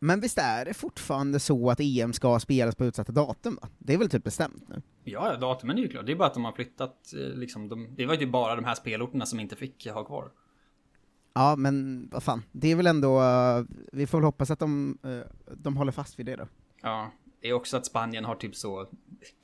Men 0.00 0.20
visst 0.20 0.38
är 0.38 0.64
det 0.64 0.74
fortfarande 0.74 1.40
så 1.40 1.70
att 1.70 1.80
EM 1.80 2.12
ska 2.12 2.40
spelas 2.40 2.74
på 2.74 2.84
utsatta 2.84 3.12
datum 3.12 3.58
va? 3.62 3.68
Det 3.78 3.94
är 3.94 3.98
väl 3.98 4.08
typ 4.08 4.24
bestämt 4.24 4.68
nu? 4.68 4.82
Ja, 5.04 5.36
datumen 5.36 5.78
är 5.78 5.82
ju 5.82 5.88
klart. 5.88 6.06
Det 6.06 6.12
är 6.12 6.16
bara 6.16 6.28
att 6.28 6.34
de 6.34 6.44
har 6.44 6.52
flyttat 6.52 7.12
eh, 7.14 7.38
liksom. 7.38 7.68
De, 7.68 7.94
det 7.96 8.06
var 8.06 8.14
ju 8.14 8.26
bara 8.26 8.56
de 8.56 8.64
här 8.64 8.74
spelorterna 8.74 9.26
som 9.26 9.40
inte 9.40 9.56
fick 9.56 9.86
ha 9.86 10.04
kvar. 10.04 10.30
Ja, 11.34 11.56
men 11.56 12.08
vad 12.12 12.22
fan, 12.22 12.42
det 12.52 12.72
är 12.72 12.76
väl 12.76 12.86
ändå, 12.86 13.22
eh, 13.22 13.64
vi 13.92 14.06
får 14.06 14.18
väl 14.18 14.24
hoppas 14.24 14.50
att 14.50 14.58
de, 14.58 14.98
eh, 15.02 15.52
de 15.56 15.76
håller 15.76 15.92
fast 15.92 16.18
vid 16.18 16.26
det 16.26 16.36
då. 16.36 16.48
Ja, 16.82 17.12
det 17.40 17.48
är 17.48 17.52
också 17.52 17.76
att 17.76 17.86
Spanien 17.86 18.24
har 18.24 18.34
typ 18.34 18.56
så 18.56 18.86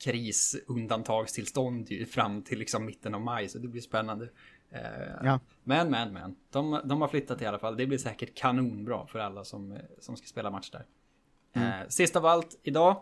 krisundantagstillstånd 0.03 1.87
fram 2.11 2.41
till 2.41 2.59
liksom 2.59 2.85
mitten 2.85 3.15
av 3.15 3.21
maj, 3.21 3.49
så 3.49 3.59
det 3.59 3.67
blir 3.67 3.81
spännande. 3.81 4.29
Eh, 4.71 4.81
Ja. 5.23 5.39
Men, 5.63 5.89
men, 5.91 6.13
men. 6.13 6.35
De, 6.49 6.81
de 6.83 7.01
har 7.01 7.07
flyttat 7.07 7.41
i 7.41 7.45
alla 7.45 7.59
fall. 7.59 7.77
Det 7.77 7.87
blir 7.87 7.97
säkert 7.97 8.35
kanonbra 8.35 9.07
för 9.07 9.19
alla 9.19 9.43
som, 9.43 9.77
som 9.99 10.17
ska 10.17 10.27
spela 10.27 10.51
match 10.51 10.69
där. 10.71 10.85
Eh, 11.53 11.87
sist 11.87 12.15
av 12.15 12.25
allt, 12.25 12.59
idag 12.63 12.97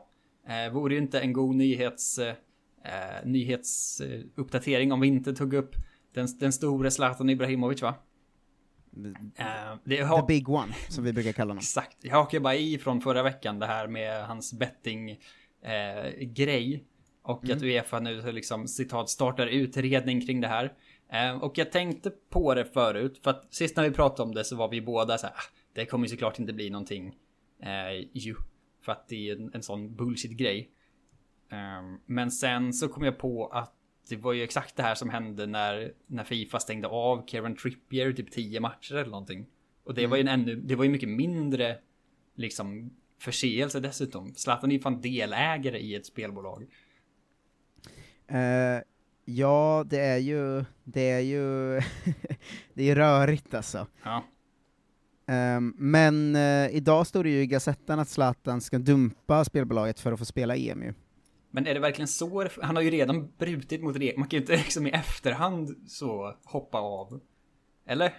eh, 0.48 0.74
vore 0.74 0.94
ju 0.94 1.00
inte 1.00 1.20
en 1.20 1.34
god 1.34 1.56
nyhets, 1.56 2.20
eh, 2.20 2.36
nyhetsuppdatering 3.24 4.92
om 4.92 5.00
vi 5.00 5.08
inte 5.08 5.36
tog 5.36 5.54
upp 5.54 5.76
den, 6.14 6.28
den 6.40 6.54
store 6.54 6.92
Zlatan 6.92 7.30
Ibrahimovic 7.30 7.82
va? 7.82 7.96
Eh, 9.36 9.46
det 9.84 10.08
The 10.08 10.24
big 10.28 10.50
one, 10.50 10.74
som 10.90 11.04
vi 11.04 11.14
brukar 11.14 11.32
kalla 11.32 11.50
honom. 11.50 11.58
Exakt. 11.58 11.98
Jag 12.02 12.16
hakar 12.16 12.40
bara 12.40 12.56
i 12.56 12.78
från 12.78 13.02
förra 13.02 13.24
veckan 13.24 13.60
det 13.60 13.66
här 13.66 13.88
med 13.88 14.26
hans 14.26 14.54
betting 14.54 15.12
eh. 15.62 16.80
Och 17.22 17.50
att 17.50 17.62
Uefa 17.64 18.00
nu 18.00 18.32
liksom 18.32 18.68
citat 18.68 19.10
startar 19.10 19.48
utredning 19.48 20.26
kring 20.26 20.42
det 20.42 20.48
här. 20.48 20.74
Eh, 21.12 21.43
och 21.43 21.58
jag 21.58 21.72
tänkte 21.72 22.10
på 22.30 22.54
det 22.56 22.65
förut. 22.65 23.19
För 23.24 23.32
att 23.32 23.54
sist 23.54 23.78
när 23.78 23.84
vi 23.84 23.91
pratade 23.95 24.24
om 24.30 24.36
det 24.36 24.43
så 24.43 24.56
var 24.56 24.69
vi 24.69 24.82
båda 24.82 25.17
så 25.17 25.28
här. 25.28 25.34
"Ah, 25.36 25.41
Det 25.74 25.86
kommer 25.86 26.06
ju 26.06 26.10
såklart 26.10 26.39
inte 26.39 26.54
bli 26.54 26.69
någonting. 26.69 27.15
Eh, 27.63 28.08
ju. 28.13 28.36
För 28.86 28.91
att 28.91 29.08
det 29.08 29.30
är 29.30 29.36
en, 29.36 29.52
en 29.54 29.63
sån 29.63 29.95
bullshit 29.95 30.32
grej. 30.32 30.72
Eh, 31.52 31.98
men 32.06 32.32
sen 32.32 32.74
så 32.74 32.88
kom 32.88 33.04
jag 33.04 33.17
på 33.19 33.48
att 33.48 33.74
det 34.10 34.15
var 34.15 34.34
ju 34.34 34.43
exakt 34.43 34.76
det 34.76 34.84
här 34.84 34.95
som 34.95 35.10
hände 35.10 35.45
när, 35.45 35.93
när 36.08 36.24
Fifa 36.24 36.60
stängde 36.60 36.88
av 36.88 37.26
Kevin 37.28 37.56
Trippier 37.56 38.13
typ 38.13 38.32
10 38.32 38.60
matcher 38.60 38.95
eller 38.95 39.12
någonting. 39.12 39.45
Och 39.84 39.93
det 39.93 40.08
var 40.08 40.17
ju 40.17 40.22
en 40.22 40.28
ännu, 40.28 40.56
det 40.56 40.76
var 40.76 40.84
ju 40.84 40.89
mycket 40.89 41.10
mindre 41.10 41.78
liksom 42.36 42.93
förseelse 43.19 43.80
dessutom. 43.80 44.34
Zlatan 44.36 44.72
är 44.72 44.76
ju 44.76 44.82
fan 44.82 45.02
delägare 45.02 45.80
i 45.80 45.95
ett 45.95 46.06
spelbolag. 46.06 46.67
Eh, 48.28 48.82
Ja, 49.36 49.84
det 49.89 50.00
är 50.00 50.18
ju, 50.18 50.65
det 50.84 51.10
är 51.10 51.20
ju, 51.20 51.82
det 52.74 52.89
är 52.89 52.96
rörigt 52.96 53.54
alltså. 53.54 53.88
Ja. 54.04 54.24
Ehm, 55.28 55.74
men 55.78 56.36
eh, 56.36 56.76
idag 56.76 57.08
står 57.08 57.24
det 57.24 57.30
ju 57.30 57.42
i 57.42 57.48
Gazettan 57.48 58.00
att 58.00 58.10
Zlatan 58.10 58.62
ska 58.62 58.78
dumpa 58.78 59.46
spelbolaget 59.46 60.00
för 60.00 60.12
att 60.12 60.20
få 60.20 60.26
spela 60.26 60.56
EM 60.56 60.84
ju. 60.84 60.94
Men 61.52 61.68
är 61.68 61.74
det 61.74 61.80
verkligen 61.80 62.08
så? 62.08 62.48
Han 62.62 62.76
har 62.76 62.84
ju 62.84 62.89
redan 62.89 63.32
brutit 63.38 63.84
mot 63.84 63.96
reglerna. 63.96 64.20
Man 64.20 64.30
kan 64.30 64.38
ju 64.38 64.42
inte 64.42 64.56
liksom 64.63 64.88
i 64.88 64.89
efterhand 64.89 65.76
så 65.88 66.36
hoppa 66.44 66.78
av. 66.78 67.22
Eller? 67.86 68.13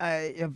Nej, 0.00 0.36
jag, 0.38 0.54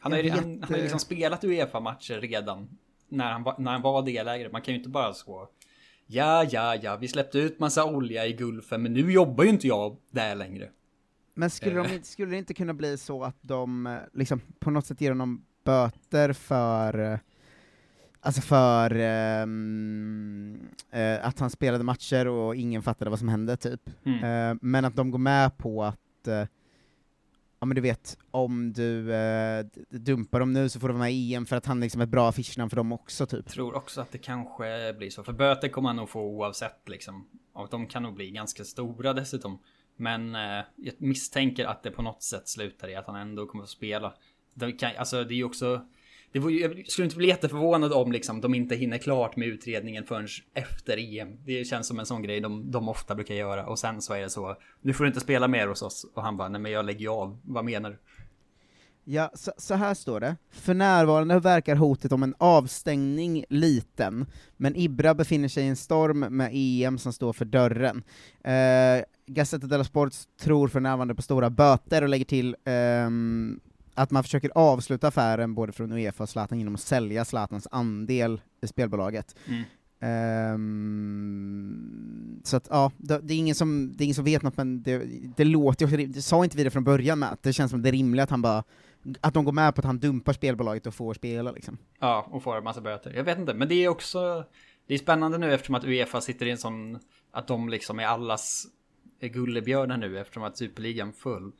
Han 0.00 0.12
har 0.12 0.18
ju 0.18 0.30
han, 0.30 0.44
han 0.44 0.62
har 0.62 0.76
ju 0.76 0.82
liksom 0.82 1.00
spelat 1.00 1.44
Uefa-matcher 1.44 2.20
redan. 2.20 2.78
När 3.08 3.32
han, 3.32 3.42
var, 3.42 3.54
när 3.58 3.72
han 3.72 3.82
var 3.82 4.02
delägare. 4.02 4.48
Man 4.52 4.62
kan 4.62 4.74
ju 4.74 4.78
inte 4.78 4.90
bara 4.90 5.12
så. 5.12 5.48
Ja, 6.06 6.44
ja, 6.50 6.76
ja, 6.82 6.96
vi 6.96 7.08
släppte 7.08 7.38
ut 7.38 7.58
massa 7.60 7.84
olja 7.84 8.26
i 8.26 8.32
Gulfen, 8.32 8.82
men 8.82 8.92
nu 8.92 9.12
jobbar 9.12 9.44
ju 9.44 9.50
inte 9.50 9.66
jag 9.66 9.96
där 10.10 10.34
längre. 10.34 10.68
men 11.34 11.50
skulle, 11.50 11.74
de, 11.76 11.86
Eh. 11.86 12.02
skulle 12.02 12.30
det 12.30 12.38
inte 12.38 12.54
kunna 12.54 12.74
bli 12.74 12.98
så 12.98 13.24
att 13.24 13.36
de 13.40 13.86
eh, 13.86 13.96
liksom 14.12 14.40
på 14.58 14.70
något 14.70 14.86
sätt 14.86 15.00
ger 15.00 15.10
honom 15.10 15.44
böter 15.64 16.32
för 16.32 16.98
eh, 17.12 17.18
Alltså 18.20 18.40
för 18.42 18.90
ehm, 18.94 20.58
eh, 20.90 21.26
att 21.26 21.38
han 21.38 21.50
spelade 21.50 21.84
matcher 21.84 22.26
och 22.28 22.56
ingen 22.56 22.82
fattade 22.82 23.10
vad 23.10 23.18
som 23.18 23.28
hände, 23.28 23.56
typ. 23.56 23.90
Mm. 24.04 24.50
Eh, 24.50 24.56
men 24.62 24.84
att 24.84 24.96
de 24.96 25.10
går 25.10 25.18
med 25.18 25.56
på 25.58 25.84
att, 25.84 26.28
eh, 26.28 26.44
ja 27.64 27.66
men 27.66 27.74
du 27.74 27.80
vet, 27.80 28.18
om 28.30 28.72
du 28.72 29.14
eh, 29.14 29.66
dumpar 29.90 30.40
dem 30.40 30.52
nu 30.52 30.68
så 30.68 30.80
får 30.80 30.88
du 30.88 30.94
vara 30.94 31.02
med 31.02 31.12
i 31.12 31.34
EM 31.34 31.46
för 31.46 31.56
att 31.56 31.66
han 31.66 31.80
liksom 31.80 32.00
är 32.00 32.04
ett 32.04 32.10
bra 32.10 32.28
affischnamn 32.28 32.70
för 32.70 32.76
dem 32.76 32.92
också, 32.92 33.26
typ. 33.26 33.48
Tror 33.48 33.74
också 33.74 34.00
att 34.00 34.12
det 34.12 34.18
kanske 34.18 34.94
blir 34.98 35.10
så. 35.10 35.24
För 35.24 35.32
böter 35.32 35.68
kommer 35.68 35.88
han 35.88 35.96
nog 35.96 36.08
få 36.08 36.20
oavsett 36.20 36.88
liksom. 36.88 37.28
Och 37.52 37.68
de 37.70 37.86
kan 37.86 38.02
nog 38.02 38.14
bli 38.14 38.30
ganska 38.30 38.64
stora 38.64 39.12
dessutom. 39.12 39.58
Men 39.96 40.34
eh, 40.34 40.64
jag 40.76 40.94
misstänker 40.98 41.64
att 41.64 41.82
det 41.82 41.90
på 41.90 42.02
något 42.02 42.22
sätt 42.22 42.48
slutar 42.48 42.88
i 42.88 42.94
att 42.94 43.06
han 43.06 43.16
ändå 43.16 43.46
kommer 43.46 43.64
att 43.64 43.70
spela. 43.70 44.14
Det 44.54 44.72
kan, 44.72 44.90
alltså 44.98 45.24
det 45.24 45.34
är 45.34 45.36
ju 45.36 45.44
också... 45.44 45.86
Det 46.34 46.40
var, 46.40 46.50
ju- 46.50 46.60
jag 46.60 46.86
skulle 46.86 47.04
inte 47.04 47.16
bli 47.16 47.28
jätteförvånad 47.28 47.92
om 47.92 48.12
liksom, 48.12 48.40
de 48.40 48.54
inte 48.54 48.76
hinner 48.76 48.98
klart 48.98 49.36
med 49.36 49.48
utredningen 49.48 50.04
förrän 50.04 50.28
efter 50.54 51.18
EM. 51.18 51.28
Det 51.44 51.64
känns 51.64 51.86
som 51.88 51.98
en 51.98 52.06
sån 52.06 52.22
grej 52.22 52.40
de, 52.40 52.70
de 52.70 52.88
ofta 52.88 53.14
brukar 53.14 53.34
göra. 53.34 53.66
Och 53.66 53.78
sen 53.78 54.02
så 54.02 54.14
är 54.14 54.20
det 54.20 54.30
så. 54.30 54.56
Nu 54.80 54.92
får 54.92 55.04
du 55.04 55.08
inte 55.08 55.20
spela 55.20 55.48
mer 55.48 55.66
hos 55.68 55.82
oss. 55.82 56.06
Och 56.14 56.22
han 56.22 56.36
bara, 56.36 56.48
nej 56.48 56.60
men 56.60 56.72
jag 56.72 56.84
lägger 56.84 57.00
ju 57.00 57.08
av. 57.08 57.38
Vad 57.42 57.64
menar 57.64 57.90
du? 57.90 57.98
Ja, 59.04 59.30
så, 59.34 59.52
så 59.56 59.74
här 59.74 59.94
står 59.94 60.20
det. 60.20 60.36
För 60.50 60.74
närvarande 60.74 61.38
verkar 61.40 61.76
hotet 61.76 62.12
om 62.12 62.22
en 62.22 62.34
avstängning 62.38 63.44
liten, 63.48 64.26
men 64.56 64.76
Ibra 64.76 65.14
befinner 65.14 65.48
sig 65.48 65.64
i 65.64 65.68
en 65.68 65.76
storm 65.76 66.20
med 66.20 66.50
EM 66.52 66.98
som 66.98 67.12
står 67.12 67.32
för 67.32 67.44
dörren. 67.44 68.02
Eh, 68.44 69.04
Gazzetta 69.26 69.66
dello 69.66 69.84
Sport 69.84 70.12
tror 70.40 70.68
för 70.68 70.80
närvarande 70.80 71.14
på 71.14 71.22
stora 71.22 71.50
böter 71.50 72.02
och 72.02 72.08
lägger 72.08 72.24
till 72.24 72.56
ehm, 72.64 73.60
att 73.94 74.10
man 74.10 74.22
försöker 74.22 74.50
avsluta 74.54 75.08
affären 75.08 75.54
både 75.54 75.72
från 75.72 75.92
Uefa 75.92 76.22
och 76.22 76.28
Zlatan 76.28 76.58
genom 76.58 76.74
att 76.74 76.80
sälja 76.80 77.24
Zlatans 77.24 77.68
andel 77.70 78.40
i 78.62 78.66
spelbolaget. 78.66 79.34
Mm. 79.48 79.62
Ehm, 80.04 81.80
så 82.44 82.56
att 82.56 82.66
ja, 82.70 82.92
det, 82.96 83.20
det, 83.22 83.34
är 83.34 83.38
ingen 83.38 83.54
som, 83.54 83.92
det 83.96 84.02
är 84.02 84.04
ingen 84.04 84.14
som 84.14 84.24
vet 84.24 84.42
något, 84.42 84.56
men 84.56 84.82
det, 84.82 85.02
det 85.36 85.44
låter 85.44 85.86
ju 85.86 85.94
också, 85.94 86.06
det 86.06 86.22
sa 86.22 86.44
inte 86.44 86.56
vi 86.56 86.64
det 86.64 86.70
från 86.70 86.84
början 86.84 87.18
med, 87.18 87.32
att 87.32 87.42
det 87.42 87.52
känns 87.52 87.70
som 87.70 87.82
det 87.82 87.88
är 87.88 87.92
rimligt 87.92 88.22
att 88.22 88.30
han 88.30 88.42
bara, 88.42 88.64
att 89.20 89.34
de 89.34 89.44
går 89.44 89.52
med 89.52 89.74
på 89.74 89.80
att 89.80 89.84
han 89.84 89.98
dumpar 89.98 90.32
spelbolaget 90.32 90.86
och 90.86 90.94
får 90.94 91.14
spela 91.14 91.52
liksom. 91.52 91.78
Ja, 91.98 92.28
och 92.30 92.42
får 92.42 92.56
en 92.56 92.64
massa 92.64 92.80
böter. 92.80 93.12
Jag 93.12 93.24
vet 93.24 93.38
inte, 93.38 93.54
men 93.54 93.68
det 93.68 93.74
är 93.74 93.88
också... 93.88 94.44
Det 94.86 94.94
är 94.94 94.98
spännande 94.98 95.38
nu 95.38 95.54
eftersom 95.54 95.74
att 95.74 95.84
Uefa 95.84 96.20
sitter 96.20 96.46
i 96.46 96.50
en 96.50 96.58
sån... 96.58 96.98
Att 97.30 97.46
de 97.46 97.68
liksom 97.68 97.98
är 98.00 98.06
allas 98.06 98.66
gullebjörnar 99.20 99.96
nu 99.96 100.18
eftersom 100.18 100.42
att 100.42 100.58
superligan 100.58 101.12
full. 101.12 101.52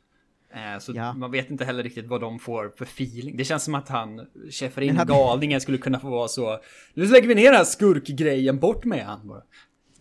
Eh, 0.55 0.79
Så 0.79 0.91
Ja. 0.95 1.13
man 1.13 1.31
vet 1.31 1.49
inte 1.49 1.65
heller 1.65 1.83
riktigt 1.83 2.07
vad 2.07 2.21
de 2.21 2.39
får 2.39 2.73
för 2.77 2.85
feeling. 2.85 3.37
Det 3.37 3.43
känns 3.45 3.63
som 3.63 3.75
att 3.75 3.89
han, 3.89 4.21
Schäferin, 4.51 4.97
hade- 4.97 5.13
galningen, 5.13 5.61
skulle 5.61 5.77
kunna 5.77 5.99
få 5.99 6.09
vara 6.09 6.27
så... 6.27 6.59
Nu 6.93 7.05
lägger 7.05 7.27
vi 7.27 7.35
ner 7.35 7.43
den 7.45 7.55
här 7.55 7.63
skurkgrejen, 7.63 8.59
bort 8.59 8.85
med 8.85 9.05
han 9.05 9.27
bara. 9.27 9.41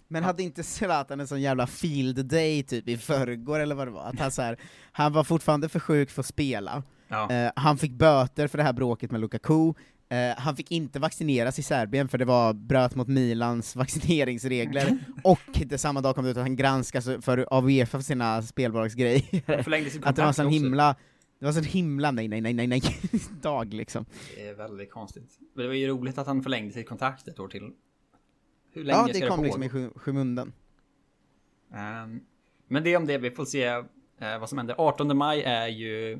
Men 0.09 0.23
hade 0.25 0.43
inte 0.43 0.63
Zlatan 0.63 1.21
en 1.21 1.27
sån 1.29 1.41
jävla 1.41 1.67
field 1.67 2.27
day 2.27 2.63
typ 2.63 2.89
i 2.89 2.97
förrgår 2.97 3.61
eller 3.61 3.75
vad 3.75 3.87
det 3.87 3.91
var? 3.91 4.05
Att 4.09 4.19
han, 4.21 4.31
så 4.31 4.43
här, 4.43 4.57
han 4.93 5.13
var 5.13 5.25
fortfarande 5.25 5.69
för 5.69 5.81
sjuk 5.81 6.11
för 6.11 6.21
att 6.23 6.27
spela, 6.27 6.83
Ja. 7.09 7.31
Eh, 7.31 7.51
han 7.57 7.79
fick 7.79 7.93
böter 7.93 8.47
för 8.49 8.59
det 8.59 8.65
här 8.65 8.73
bråket 8.73 9.11
med 9.11 9.21
Lukaku, 9.21 9.73
Eh, 10.15 10.39
han 10.39 10.57
fick 10.57 10.71
inte 10.71 10.99
vaccineras 10.99 11.59
i 11.59 11.63
Serbien 11.63 12.09
för 12.09 12.19
det 12.19 12.25
var 12.25 12.53
bröt 12.53 12.95
mot 12.95 13.09
Milans 13.09 13.77
vaccineringsregler, 13.77 14.99
och 15.25 15.41
det 15.67 15.79
samma 15.79 16.01
dag 16.01 16.15
kom 16.15 16.25
det 16.25 16.31
ut 16.31 16.37
att 16.37 16.43
han 16.43 16.57
granskas 16.57 17.05
för, 17.21 17.39
av 17.55 17.65
Uefa 17.71 17.99
för 17.99 18.05
sina 18.05 18.43
spelbolagsgrejer. 18.43 19.23
Att 20.07 20.17
det 20.17 20.23
var 20.25 20.33
sån 20.33 20.49
himla, 20.49 20.97
det 21.39 21.45
var 21.47 21.53
sån 21.53 21.65
himla 21.65 22.11
nej 22.11 22.29
nej 22.29 22.41
nej 22.41 22.55
nej 22.55 22.67
nej 22.67 22.81
dag 23.43 23.75
liksom. 23.75 24.05
Det 24.37 24.49
är 24.49 24.55
väldigt 24.55 24.91
konstigt. 24.91 25.39
Men 25.55 25.63
det 25.63 25.69
var 25.69 25.75
ju 25.75 25.87
roligt 25.89 26.19
att 26.19 26.27
han 26.27 26.43
förlängde 26.43 26.73
sitt 26.73 26.89
kontrakt 26.89 27.29
ett 27.29 27.41
år 27.41 27.49
till. 27.49 27.71
Hur 28.73 28.85
länge 28.85 28.99
Ja, 28.99 29.05
ska 29.09 29.13
det 29.21 29.29
kom 29.29 29.37
pågå? 29.37 29.45
liksom 29.45 29.63
i 29.63 29.69
sky- 29.69 29.91
skymundan. 29.97 30.53
Ehm, 31.75 32.21
men 32.69 32.83
det 32.83 32.93
är 32.93 32.97
om 32.97 33.07
det, 33.07 33.19
vi 33.19 33.31
får 33.31 33.45
se 33.45 33.65
eh, 33.65 34.39
vad 34.41 34.49
som 34.49 34.59
händer. 34.59 34.75
18 34.79 35.17
maj 35.17 35.43
är 35.43 35.69
ju 35.69 36.19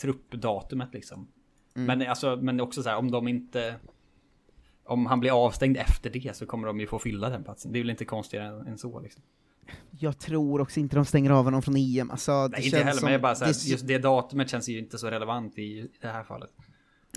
truppdatumet 0.00 0.88
liksom. 0.92 1.28
Mm. 1.76 1.98
Men 1.98 2.08
alltså, 2.08 2.36
men 2.36 2.60
också 2.60 2.82
så 2.82 2.88
här 2.88 2.96
om 2.96 3.10
de 3.10 3.28
inte... 3.28 3.76
Om 4.86 5.06
han 5.06 5.20
blir 5.20 5.46
avstängd 5.46 5.76
efter 5.76 6.10
det 6.10 6.36
så 6.36 6.46
kommer 6.46 6.66
de 6.66 6.80
ju 6.80 6.86
få 6.86 6.98
fylla 6.98 7.28
den 7.28 7.44
platsen. 7.44 7.72
Det 7.72 7.78
är 7.78 7.80
väl 7.80 7.90
inte 7.90 8.04
konstigare 8.04 8.46
än, 8.46 8.66
än 8.66 8.78
så 8.78 9.00
liksom. 9.00 9.22
Jag 9.90 10.18
tror 10.18 10.60
också 10.60 10.80
inte 10.80 10.96
de 10.96 11.04
stänger 11.04 11.30
av 11.30 11.44
honom 11.44 11.62
från 11.62 11.76
EM, 11.76 12.10
alltså, 12.10 12.48
det 12.48 12.56
Nej, 12.56 12.64
inte 12.64 12.78
heller, 12.78 12.92
som, 12.92 13.04
men 13.04 13.12
jag 13.12 13.22
bara 13.22 13.34
så 13.34 13.44
här, 13.44 13.52
det, 13.52 13.70
just 13.70 13.86
det 13.86 13.98
datumet 13.98 14.50
känns 14.50 14.68
ju 14.68 14.78
inte 14.78 14.98
så 14.98 15.10
relevant 15.10 15.58
i, 15.58 15.62
i 15.62 15.90
det 16.00 16.08
här 16.08 16.24
fallet. 16.24 16.50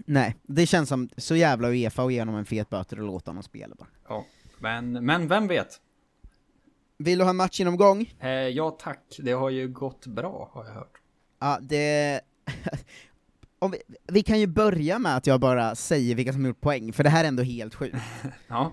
Nej, 0.06 0.36
det 0.43 0.65
känns 0.65 0.89
som 0.89 1.10
så 1.17 1.36
jävla 1.36 1.70
Uefa 1.70 2.04
och 2.04 2.12
ge 2.12 2.20
honom 2.20 2.36
en 2.36 2.46
fet 2.46 2.70
böter 2.70 3.00
och 3.00 3.06
låta 3.06 3.32
honom 3.32 3.43
spela 3.43 3.76
bara. 3.76 3.88
Ja, 4.08 4.26
men, 4.60 5.06
men 5.06 5.28
vem 5.28 5.48
vet? 5.48 5.82
Vill 6.98 7.17
du 7.17 7.24
ha 7.24 7.30
en 7.30 7.36
matchgenomgång? 7.36 8.13
Eh, 8.20 8.30
ja 8.30 8.72
tack, 8.72 9.17
det 9.20 9.32
har 9.32 9.50
ju 9.50 9.67
gått 9.67 10.06
bra 10.06 10.50
har 10.54 10.65
jag 10.65 10.74
hört. 10.74 11.02
Ja, 11.39 11.60
det... 11.62 12.22
Vi, 13.72 13.96
vi 14.08 14.24
kan 14.24 14.39
ju 14.39 14.48
börja 14.48 15.00
med 15.00 15.15
att 15.15 15.28
jag 15.28 15.39
bara 15.39 15.76
säger 15.76 16.15
vilka 16.15 16.34
som 16.34 16.46
gjort 16.46 16.62
poäng, 16.62 16.93
för 16.93 17.04
det 17.04 17.10
här 17.10 17.24
är 17.24 17.28
ändå 17.28 17.43
helt 17.43 17.76
sjukt. 17.76 17.96
Ja, 18.48 18.72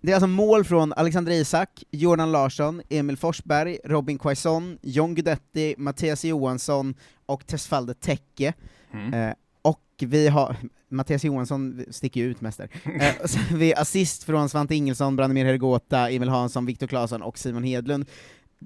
Det 0.00 0.10
är 0.10 0.14
alltså 0.14 0.26
mål 0.26 0.64
från 0.64 0.92
Alexander 0.92 1.32
Isak, 1.32 1.84
Jordan 1.90 2.32
Larsson, 2.32 2.82
Emil 2.88 3.16
Forsberg, 3.16 3.78
Robin 3.84 4.18
Quaison, 4.18 4.78
John 4.82 5.14
Guidetti, 5.14 5.74
Mattias 5.78 6.24
Johansson 6.24 6.94
och 7.26 7.46
Tesfalde 7.46 7.94
Tekke. 7.94 8.52
Mm. 8.92 9.14
Eh, 9.14 9.34
och 9.62 9.82
vi 9.98 10.28
har, 10.28 10.56
Mattias 10.88 11.24
Johansson 11.24 11.84
sticker 11.90 12.20
ju 12.20 12.26
ut 12.30 12.40
mest 12.40 12.58
där. 12.58 12.68
Eh, 13.00 13.14
vi 13.54 13.74
assist 13.74 14.24
från 14.24 14.48
Svante 14.48 14.74
Ingelsson, 14.74 15.16
Branimir 15.16 15.44
Hergota, 15.44 16.10
Emil 16.10 16.28
Hansson, 16.28 16.66
Viktor 16.66 16.86
Claesson 16.86 17.22
och 17.22 17.38
Simon 17.38 17.64
Hedlund. 17.64 18.06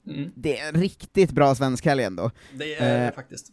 mm. 0.07 0.31
Det 0.35 0.59
är 0.61 0.69
en 0.69 0.81
riktigt 0.81 1.31
bra 1.31 1.55
svensk 1.55 1.85
helg 1.87 2.03
ändå. 2.03 2.31
det 2.55 2.75
är 2.75 2.99
det 2.99 3.07
Eh, 3.07 3.15
faktiskt. 3.15 3.53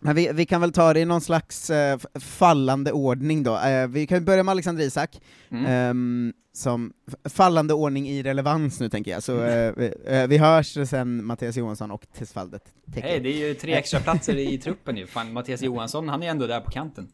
Men 0.00 0.16
vi, 0.16 0.30
vi 0.32 0.46
kan 0.46 0.60
väl 0.60 0.72
ta 0.72 0.92
det 0.92 1.00
i 1.00 1.04
någon 1.04 1.20
slags 1.20 1.70
eh, 1.70 1.98
fallande 2.20 2.92
ordning 2.92 3.42
då. 3.42 3.58
Eh, 3.58 3.86
vi 3.88 4.06
kan 4.06 4.24
börja 4.24 4.42
med 4.42 4.52
Alexander 4.52 4.84
Isak, 4.84 5.20
Mm. 5.50 5.66
ehm, 5.66 6.32
som 6.52 6.92
fallande 7.24 7.74
ordning 7.74 8.08
i 8.08 8.22
relevans 8.22 8.80
nu 8.80 8.88
tänker 8.88 9.10
jag, 9.10 9.22
så 9.22 9.42
eh, 9.44 9.72
vi, 9.76 9.92
eh, 10.06 10.26
vi 10.26 10.38
hörs 10.38 10.88
sen 10.88 11.24
Mattias 11.24 11.56
Johansson 11.56 11.90
och 11.90 12.06
Tesfaldet. 12.18 12.62
Nej, 12.84 13.20
det 13.20 13.28
är 13.28 13.48
ju 13.48 13.54
tre 13.54 13.74
extra 13.74 14.00
platser 14.00 14.36
i 14.36 14.58
truppen 14.58 14.96
ju. 14.96 15.06
Fan, 15.06 15.32
Mattias 15.32 15.62
Johansson, 15.62 16.08
han 16.08 16.22
är 16.22 16.30
ändå 16.30 16.46
där 16.46 16.60
på 16.60 16.70
kanten. 16.70 17.08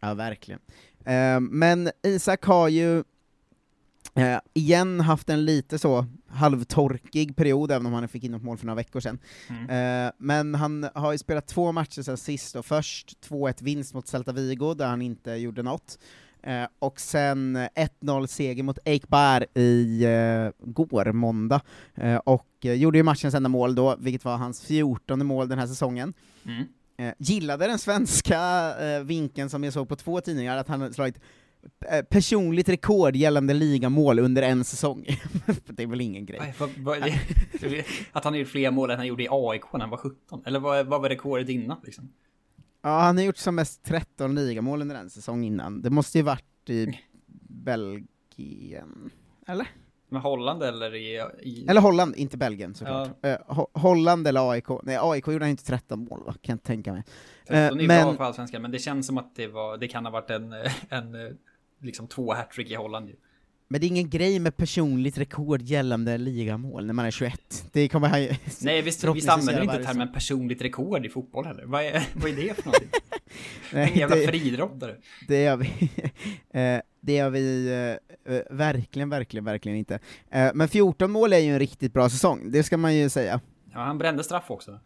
Ja, 0.00 0.14
verkligen. 0.14 0.60
Ehm, 1.04 1.44
men 1.44 1.90
Isak 2.02 2.44
har 2.44 2.68
ju 2.68 2.98
eh, 4.14 4.38
igen 4.54 5.00
haft 5.00 5.30
en 5.30 5.44
lite 5.44 5.78
så 5.78 6.06
halvtorkig 6.30 7.36
period, 7.36 7.70
även 7.70 7.86
om 7.86 7.92
han 7.92 8.08
fick 8.08 8.24
in 8.24 8.32
något 8.32 8.42
mål 8.42 8.58
för 8.58 8.66
några 8.66 8.76
veckor 8.76 9.00
sedan. 9.00 9.18
Mm. 9.48 10.06
Eh, 10.06 10.12
men 10.18 10.54
han 10.54 10.88
har 10.94 11.12
ju 11.12 11.18
spelat 11.18 11.46
två 11.46 11.72
matcher 11.72 12.02
sen 12.02 12.16
sist, 12.16 12.56
och 12.56 12.66
först 12.66 13.16
2-1 13.28 13.62
vinst 13.62 13.94
mot 13.94 14.06
Celta 14.06 14.32
Vigo, 14.32 14.74
där 14.74 14.86
han 14.86 15.02
inte 15.02 15.30
gjorde 15.30 15.62
något. 15.62 15.98
Eh, 16.42 16.64
och 16.78 17.00
sen 17.00 17.56
1-0 17.56 18.26
seger 18.26 18.62
mot 18.62 18.78
Eikbar 18.84 19.46
i 19.54 20.04
eh, 20.04 20.66
går, 20.70 21.12
måndag. 21.12 21.60
Eh, 21.94 22.16
och 22.16 22.48
eh, 22.60 22.72
gjorde 22.74 22.98
ju 22.98 23.04
matchens 23.04 23.34
enda 23.34 23.48
mål 23.48 23.74
då, 23.74 23.96
vilket 23.98 24.24
var 24.24 24.36
hans 24.36 24.62
14 24.62 25.26
mål 25.26 25.48
den 25.48 25.58
här 25.58 25.66
säsongen. 25.66 26.14
Mm. 26.46 26.64
Eh, 27.00 27.14
gillade 27.18 27.66
den 27.66 27.78
svenska 27.78 28.40
eh, 28.80 29.02
vinkeln 29.02 29.50
som 29.50 29.64
jag 29.64 29.72
såg 29.72 29.88
på 29.88 29.96
två 29.96 30.20
tidningar, 30.20 30.56
att 30.56 30.68
han 30.68 30.94
slagit 30.94 31.20
personligt 32.08 32.68
rekord 32.68 33.16
gällande 33.16 33.54
ligamål 33.54 34.18
under 34.18 34.42
en 34.42 34.64
säsong. 34.64 35.06
det 35.66 35.82
är 35.82 35.86
väl 35.86 36.00
ingen 36.00 36.26
grej. 36.26 36.40
Aj, 36.40 36.54
vad, 36.58 36.70
vad, 36.78 37.02
det, 37.60 37.84
att 38.12 38.24
han 38.24 38.32
har 38.32 38.38
gjort 38.40 38.48
fler 38.48 38.70
mål 38.70 38.90
än 38.90 38.96
han 38.96 39.06
gjorde 39.06 39.22
i 39.22 39.28
AIK 39.30 39.72
när 39.72 39.80
han 39.80 39.90
var 39.90 39.96
17. 39.96 40.42
Eller 40.46 40.60
vad, 40.60 40.86
vad 40.86 41.02
var 41.02 41.08
rekordet 41.08 41.48
innan 41.48 41.76
liksom? 41.84 42.12
Ja, 42.82 42.98
han 43.00 43.16
har 43.16 43.24
gjort 43.24 43.36
som 43.36 43.54
mest 43.54 43.82
13 43.84 44.34
ligamål 44.34 44.82
under 44.82 44.96
en 44.96 45.10
säsong 45.10 45.44
innan. 45.44 45.82
Det 45.82 45.90
måste 45.90 46.18
ju 46.18 46.24
varit 46.24 46.70
i 46.70 46.98
Belgien, 47.48 49.10
eller? 49.46 49.66
Med 50.08 50.22
Holland 50.22 50.62
eller 50.62 50.94
i... 50.94 51.22
i... 51.42 51.66
Eller 51.68 51.80
Holland, 51.80 52.16
inte 52.16 52.36
Belgien 52.36 52.74
såklart. 52.74 53.08
Eh, 53.22 53.36
Ho- 53.48 53.70
Holland 53.78 54.26
eller 54.26 54.50
AIK. 54.50 54.68
Nej, 54.82 54.98
AIK 55.00 55.26
gjorde 55.26 55.44
han 55.44 55.50
inte 55.50 55.64
13 55.64 56.04
mål 56.04 56.22
va? 56.26 56.32
Kan 56.32 56.38
jag 56.42 56.54
inte 56.54 56.66
tänka 56.66 56.92
mig. 56.92 57.02
För 57.46 57.54
att 57.54 57.78
de 57.78 57.78
är 57.78 57.82
Eh, 57.82 57.88
bra 57.88 58.06
men, 58.06 58.16
för 58.16 58.24
allsvenskan, 58.24 58.62
men 58.62 58.70
det 58.70 58.78
känns 58.78 59.06
som 59.06 59.18
att 59.18 59.34
det 59.36 59.46
var, 59.46 59.76
det 59.76 59.88
kan 59.88 60.04
ha 60.04 60.12
varit 60.12 60.30
en, 60.30 60.52
en 60.88 61.14
eh, 61.14 61.32
liksom 61.80 62.08
två 62.08 62.32
hattrick 62.34 62.70
i 62.70 62.74
Holland 62.74 63.08
ju. 63.08 63.14
men 63.68 63.80
det 63.80 63.86
är 63.86 63.88
ingen 63.88 64.10
grej 64.10 64.38
med 64.38 64.56
personligt 64.56 65.18
rekord 65.18 65.62
gällande 65.62 66.18
ligamål 66.18 66.86
när 66.86 66.94
man 66.94 67.06
är 67.06 67.10
21. 67.10 67.64
Det 67.72 67.88
kommer 67.88 68.18
ju... 68.18 68.34
Nej, 68.60 68.82
visst, 68.82 69.00
förhoppningsvis 69.00 69.30
använder 69.30 69.60
vi 69.60 69.76
inte 69.76 69.84
termen 69.84 70.12
personligt 70.12 70.62
rekord 70.62 71.06
i 71.06 71.08
fotboll 71.08 71.44
heller. 71.46 71.64
Vad 71.64 71.82
är, 71.84 72.08
vad 72.14 72.30
är 72.30 72.36
det 72.36 72.54
för 72.54 72.64
någonting? 72.64 72.88
Nej, 73.72 73.90
en 73.92 73.98
jävla 73.98 74.16
det- 74.16 74.26
friidrottare. 74.26 74.96
Det 75.28 75.42
gör 75.42 75.56
vi. 75.56 75.90
Eh, 76.52 76.80
det 77.00 77.12
gör 77.12 77.30
vi 77.30 77.66
eh, 78.26 78.34
eh, 78.34 78.42
verkligen, 78.50 79.08
verkligen, 79.10 79.44
verkligen 79.44 79.78
inte. 79.78 79.98
Men 80.54 80.68
14 80.68 81.10
mål 81.10 81.32
är 81.32 81.38
ju 81.38 81.52
en 81.52 81.58
riktigt 81.58 81.92
bra 81.92 82.10
säsong, 82.10 82.50
det 82.50 82.62
ska 82.62 82.76
man 82.76 82.94
ju 82.96 83.08
säga. 83.08 83.40
Ja, 83.72 83.78
han 83.78 83.98
brände 83.98 84.24
straff 84.24 84.50
också. 84.50 84.80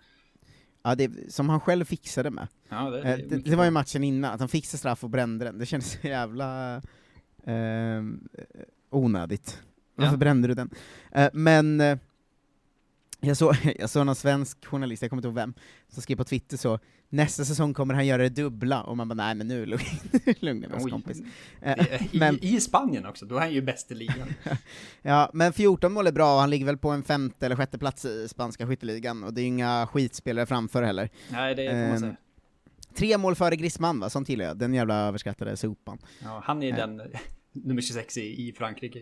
Ja, 0.87 0.94
det, 0.94 1.33
som 1.33 1.49
han 1.49 1.61
själv 1.61 1.85
fixade 1.85 2.31
med. 2.31 2.49
Ja, 2.68 2.90
det, 2.90 3.03
Eh, 3.03 3.18
det, 3.29 3.37
det 3.37 3.57
var 3.57 3.64
ju 3.64 3.70
matchen 3.70 4.05
innan, 4.05 4.33
att 4.35 4.40
han 4.40 4.49
fixade 4.49 4.79
straff 4.79 5.05
och 5.05 5.11
brände 5.11 5.44
den. 5.44 5.59
Det 5.59 5.66
kändes 5.66 5.92
så 6.03 6.07
jävla 6.09 6.77
eh, 7.47 8.03
onödigt. 8.90 9.62
Varför 9.94 10.12
Ja. 10.12 10.16
brände 10.16 10.49
du 10.49 10.55
den? 10.55 10.70
Eh, 11.12 11.29
men 11.33 11.81
eh, 11.81 11.99
jag, 13.27 13.37
såg, 13.37 13.57
jag 13.79 13.91
såg 13.91 14.07
någon 14.07 14.15
svensk 14.15 14.65
journalist, 14.65 15.03
jag 15.03 15.11
kommer 15.11 15.21
inte 15.21 15.29
ihåg 15.29 15.35
vem, 15.35 15.55
som 15.89 16.03
skrev 16.03 16.17
på 16.17 16.25
Twitter 16.25 16.57
så 16.57 16.79
nästa 17.09 17.45
säsong 17.45 17.75
kommer 17.75 17.95
han 17.95 18.07
göra 18.07 18.23
det 18.23 18.29
dubbla, 18.29 18.83
och 18.83 18.97
man 18.97 19.09
bara 19.09 19.15
nej 19.15 19.35
men 19.35 19.49
nu 19.49 19.67
lugn, 19.67 19.83
lugna 20.41 20.69
Oj. 20.81 20.91
kompis. 20.91 21.23
Eh, 21.61 22.03
I, 22.15 22.19
men, 22.19 22.45
I 22.45 22.61
Spanien 22.61 23.07
också, 23.07 23.27
då 23.27 23.37
är 23.37 23.41
han 23.41 23.53
ju 23.53 23.63
bäst 23.63 23.91
i 23.91 23.95
ligan. 23.95 24.29
ja, 25.03 25.31
men 25.33 25.53
14 25.53 25.93
mål 25.93 26.07
är 26.07 26.13
bra, 26.13 26.35
och 26.35 26.41
han 26.41 26.51
ligger 26.51 26.67
väl 26.67 26.79
på 26.79 26.91
en 26.91 27.03
femte 27.03 27.47
eller 27.47 27.57
sjätte 27.57 27.79
plats 27.79 28.05
i 28.05 28.29
spanska 28.29 28.67
skytteligan, 28.67 29.25
och 29.25 29.35
det 29.35 29.41
är 29.41 29.43
ju 29.43 29.49
inga 29.49 29.87
skitspelare 29.87 30.47
framför 30.47 30.83
heller. 30.83 31.11
Nej, 31.29 31.55
det 31.55 31.69
får 31.69 31.75
man 31.75 31.91
Ehm, 31.91 31.99
säga. 31.99 32.17
Tre 32.95 33.19
mål 33.19 33.35
före 33.35 33.57
Griezmann 33.57 34.01
va, 34.01 34.11
som 34.11 34.25
tillhör 34.25 34.55
den 34.55 34.75
jävla 34.75 34.95
överskattade 34.95 35.57
sopan. 35.57 35.99
Ja, 36.23 36.43
han 36.45 36.63
är 36.63 36.71
eh. 36.71 36.77
den 36.77 37.03
nummer 37.53 37.83
26 37.83 38.17
i, 38.17 38.49
i 38.49 38.53
Frankrike. 38.53 39.01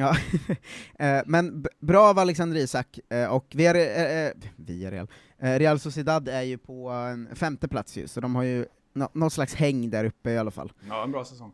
Ja, 0.00 0.16
Eh, 0.98 1.22
men 1.26 1.66
bra 1.80 2.00
av 2.10 2.18
Alexander 2.18 2.56
Isak, 2.56 2.98
eh, 3.08 3.26
och 3.34 3.46
Villarreal, 3.54 4.26
eh, 4.26 4.48
Villarreal, 4.56 5.06
Real 5.38 5.78
Sociedad 5.80 6.28
är 6.28 6.42
ju 6.42 6.58
på 6.58 6.88
en 6.90 7.36
femte 7.36 7.68
plats 7.68 7.96
ju, 7.96 8.08
så 8.08 8.20
de 8.20 8.34
har 8.36 8.42
ju 8.42 8.66
nå- 8.92 9.10
något 9.12 9.32
slags 9.32 9.54
häng 9.54 9.90
där 9.90 10.04
uppe 10.04 10.30
i 10.30 10.38
alla 10.38 10.50
fall. 10.50 10.72
Ja, 10.88 11.04
en 11.04 11.12
bra 11.12 11.24
säsong. 11.24 11.52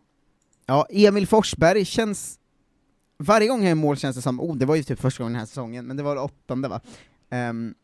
Ja, 0.66 0.86
Emil 0.90 1.26
Forsberg 1.26 1.84
känns... 1.84 2.38
Varje 3.18 3.48
gång 3.48 3.58
han 3.58 3.68
gör 3.68 3.74
mål 3.74 3.96
känns 3.96 4.16
det 4.16 4.22
som, 4.22 4.40
oh, 4.40 4.56
det 4.56 4.66
var 4.66 4.74
ju 4.76 4.82
typ 4.82 5.00
första 5.00 5.22
gången 5.22 5.32
den 5.32 5.38
här 5.40 5.46
säsongen, 5.46 5.86
men 5.86 5.96
det 5.96 6.02
var 6.02 6.14
det 6.14 6.20
åttonde 6.20 6.68
va? 6.68 6.80
Ehm, 7.30 7.74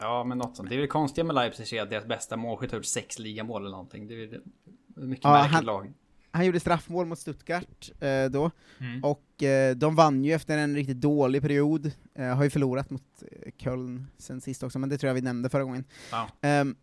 Ja, 0.00 0.24
men 0.24 0.38
något 0.38 0.56
sånt. 0.56 0.68
Det 0.68 0.74
är 0.74 0.78
väl 0.78 0.88
konstigt 0.88 1.26
med 1.26 1.34
Leipzig 1.34 1.78
att 1.78 1.90
deras 1.90 2.06
bästa 2.06 2.36
målskytt 2.36 2.70
har 2.70 2.78
gjort 2.78 2.84
sex 2.86 3.18
ligamål 3.18 3.62
eller 3.62 3.70
någonting. 3.70 4.06
Det 4.06 4.14
är 4.14 4.40
mycket 4.94 5.24
Ja, 5.24 5.32
märkligt 5.32 5.54
han- 5.54 5.64
lag. 5.64 5.92
Han 6.32 6.46
gjorde 6.46 6.60
straffmål 6.60 7.06
mot 7.06 7.18
Stuttgart 7.18 7.90
eh, 8.00 8.24
då, 8.24 8.50
Mm. 8.80 9.04
och 9.04 9.42
eh, 9.42 9.76
de 9.76 9.94
vann 9.94 10.24
ju 10.24 10.32
efter 10.32 10.58
en 10.58 10.74
riktigt 10.74 11.00
dålig 11.00 11.42
period, 11.42 11.92
eh, 12.14 12.26
har 12.36 12.44
ju 12.44 12.50
förlorat 12.50 12.90
mot 12.90 13.02
eh, 13.32 13.52
Köln 13.58 14.06
sen 14.18 14.40
sist 14.40 14.62
också, 14.62 14.78
men 14.78 14.88
det 14.88 14.98
tror 14.98 15.08
jag 15.08 15.14
vi 15.14 15.20
nämnde 15.20 15.48
förra 15.48 15.64
gången. 15.64 15.84
Ehm, 16.40 16.76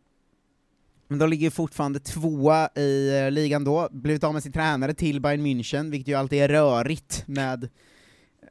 men 1.08 1.20
de 1.20 1.30
ligger 1.30 1.50
fortfarande 1.50 2.00
tvåa 2.00 2.70
i 2.76 3.20
eh, 3.20 3.32
ligan 3.32 3.64
då, 3.64 3.90
blivit 3.92 4.24
av 4.24 4.34
med 4.34 4.44
sin 4.44 4.52
tränare 4.52 4.94
till 4.94 5.22
Bayern 5.22 5.46
München, 5.46 5.92
vilket 5.92 6.08
ju 6.08 6.14
alltid 6.16 6.40
är 6.42 6.48
rörigt 6.50 7.24
med, 7.28 7.70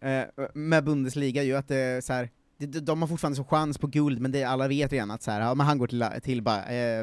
eh, 0.00 0.22
med 0.54 0.84
Bundesliga 0.84 1.42
ju, 1.42 1.56
att 1.56 1.68
det 1.68 1.76
är 1.76 2.00
så 2.00 2.12
här, 2.12 2.30
de, 2.58 3.02
har 3.02 3.08
fortfarande 3.08 3.36
så 3.36 3.44
chans 3.44 3.78
på 3.78 3.86
guld, 3.86 4.20
men 4.20 4.32
det, 4.32 4.44
alla 4.44 4.68
vet 4.68 4.92
redan 4.92 5.10
att 5.10 5.22
så 5.22 5.30
här, 5.30 5.40
ja, 5.40 5.54
men 5.54 5.66
han 5.66 5.78
går 5.78 5.86
till, 5.86 6.04
till 6.22 6.38
eh, 6.38 6.44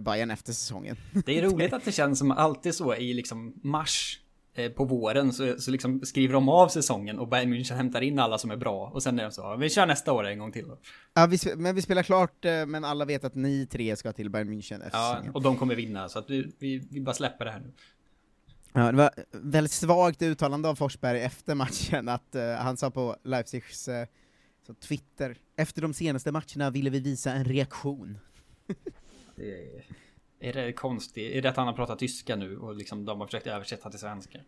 Bayern 0.01 0.31
efter 0.31 0.53
säsongen. 0.53 0.95
Det 1.25 1.39
är 1.39 1.43
roligt 1.49 1.73
att 1.73 1.85
det 1.85 1.91
känns 1.91 2.19
som 2.19 2.31
alltid 2.31 2.75
så 2.75 2.95
i 2.95 3.13
liksom 3.13 3.53
mars 3.63 4.19
eh, 4.55 4.71
på 4.71 4.85
våren 4.85 5.33
så, 5.33 5.55
så 5.59 5.71
liksom 5.71 6.01
skriver 6.05 6.33
de 6.33 6.49
av 6.49 6.67
säsongen 6.67 7.19
och 7.19 7.27
Bayern 7.27 7.53
München 7.53 7.75
hämtar 7.75 8.01
in 8.01 8.19
alla 8.19 8.37
som 8.37 8.51
är 8.51 8.57
bra 8.57 8.91
och 8.93 9.03
sen 9.03 9.19
är 9.19 9.23
de 9.23 9.31
så, 9.31 9.41
ja, 9.41 9.55
vi 9.55 9.69
kör 9.69 9.85
nästa 9.85 10.13
år 10.13 10.27
en 10.27 10.39
gång 10.39 10.51
till 10.51 10.67
då. 10.67 10.77
Ja, 11.13 11.25
vi, 11.25 11.37
men 11.55 11.75
vi 11.75 11.81
spelar 11.81 12.03
klart, 12.03 12.45
eh, 12.45 12.65
men 12.65 12.83
alla 12.85 13.05
vet 13.05 13.23
att 13.23 13.35
ni 13.35 13.67
tre 13.71 13.95
ska 13.95 14.13
till 14.13 14.29
Bayern 14.29 14.49
München 14.49 14.85
efter 14.85 14.97
Ja, 14.99 15.11
säsongen. 15.13 15.35
och 15.35 15.41
de 15.41 15.57
kommer 15.57 15.75
vinna 15.75 16.09
så 16.09 16.19
att 16.19 16.29
vi, 16.29 16.51
vi, 16.59 16.87
vi 16.91 17.01
bara 17.01 17.15
släpper 17.15 17.45
det 17.45 17.51
här 17.51 17.59
nu. 17.59 17.71
Ja, 18.75 18.91
det 18.91 18.97
var 18.97 19.11
väldigt 19.31 19.71
svagt 19.71 20.21
uttalande 20.21 20.69
av 20.69 20.75
Forsberg 20.75 21.21
efter 21.21 21.55
matchen, 21.55 22.09
att 22.09 22.35
eh, 22.35 22.51
han 22.53 22.77
sa 22.77 22.91
på 22.91 23.15
Leipzigs 23.23 23.89
så 24.67 24.73
Twitter, 24.73 25.37
efter 25.55 25.81
de 25.81 25.93
senaste 25.93 26.31
matcherna 26.31 26.69
ville 26.69 26.89
vi 26.89 26.99
visa 26.99 27.33
en 27.33 27.45
reaktion. 27.45 28.17
Det 29.35 29.51
är, 29.51 29.83
är 30.39 30.53
det 30.53 30.73
konstigt? 30.73 31.35
Är 31.35 31.41
det 31.41 31.49
att 31.49 31.57
han 31.57 31.67
har 31.67 31.73
pratat 31.73 31.99
tyska 31.99 32.35
nu 32.35 32.57
och 32.57 32.75
liksom 32.75 33.05
de 33.05 33.19
har 33.19 33.27
försökt 33.27 33.47
översätta 33.47 33.89
till 33.89 33.99
svenska? 33.99 34.39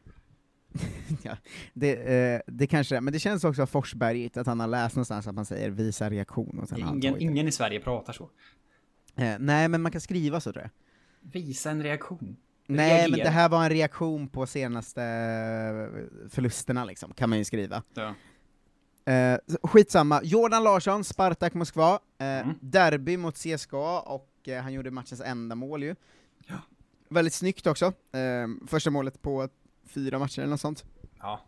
ja, 1.24 1.38
det, 1.74 1.94
eh, 1.94 2.42
det 2.48 2.68
kanske 2.68 3.02
men 3.02 3.14
det 3.14 3.20
känns 3.20 3.44
också 3.44 3.66
Forsbergigt 3.66 4.38
att 4.38 4.48
han 4.48 4.60
har 4.60 4.68
läst 4.68 4.96
någonstans 4.96 5.28
att 5.28 5.36
man 5.36 5.46
säger 5.46 5.70
visa 5.70 6.10
reaktion 6.10 6.60
och 6.60 6.70
sen 6.70 6.80
Ingen, 6.80 7.22
ingen 7.22 7.48
i 7.48 7.52
Sverige 7.52 7.80
pratar 7.80 8.14
så. 8.14 8.30
Eh, 9.16 9.36
nej, 9.40 9.68
men 9.68 9.82
man 9.82 9.92
kan 9.92 10.02
skriva 10.02 10.40
så 10.40 10.54
tror 10.54 10.64
jag. 10.64 10.72
Visa 11.32 11.72
en 11.72 11.84
reaktion. 11.84 12.38
Nej, 12.68 12.90
Reagera. 12.90 13.10
men 13.10 13.20
det 13.20 13.30
här 13.30 13.50
var 13.50 13.64
en 13.64 13.70
reaktion 13.70 14.28
på 14.28 14.46
senaste 14.46 15.04
eh, 15.04 16.30
förlusterna 16.30 16.86
liksom, 16.86 17.14
kan 17.14 17.30
man 17.30 17.38
ju 17.38 17.46
skriva. 17.46 17.84
Ja. 17.94 18.16
Eh, 19.06 19.38
skitsamma, 19.64 20.22
Jordan 20.24 20.64
Larsson, 20.64 21.04
Spartak 21.04 21.54
Moskva, 21.54 22.00
eh, 22.18 22.26
Mm. 22.40 22.56
derby 22.62 23.18
mot 23.18 23.36
CSKA, 23.38 24.00
och 24.00 24.30
eh, 24.48 24.62
han 24.64 24.74
gjorde 24.74 24.92
matchens 24.92 25.22
enda 25.22 25.56
mål 25.56 25.84
ju. 25.84 25.96
Ja. 26.48 26.56
Väldigt 27.10 27.34
snyggt 27.34 27.68
också, 27.68 27.86
eh, 27.86 28.48
första 28.68 28.90
målet 28.90 29.22
på 29.22 29.50
fyra 29.90 30.20
matcher 30.20 30.40
eller 30.40 30.50
något 30.50 30.62
sånt. 30.62 30.86
Ja. 31.20 31.42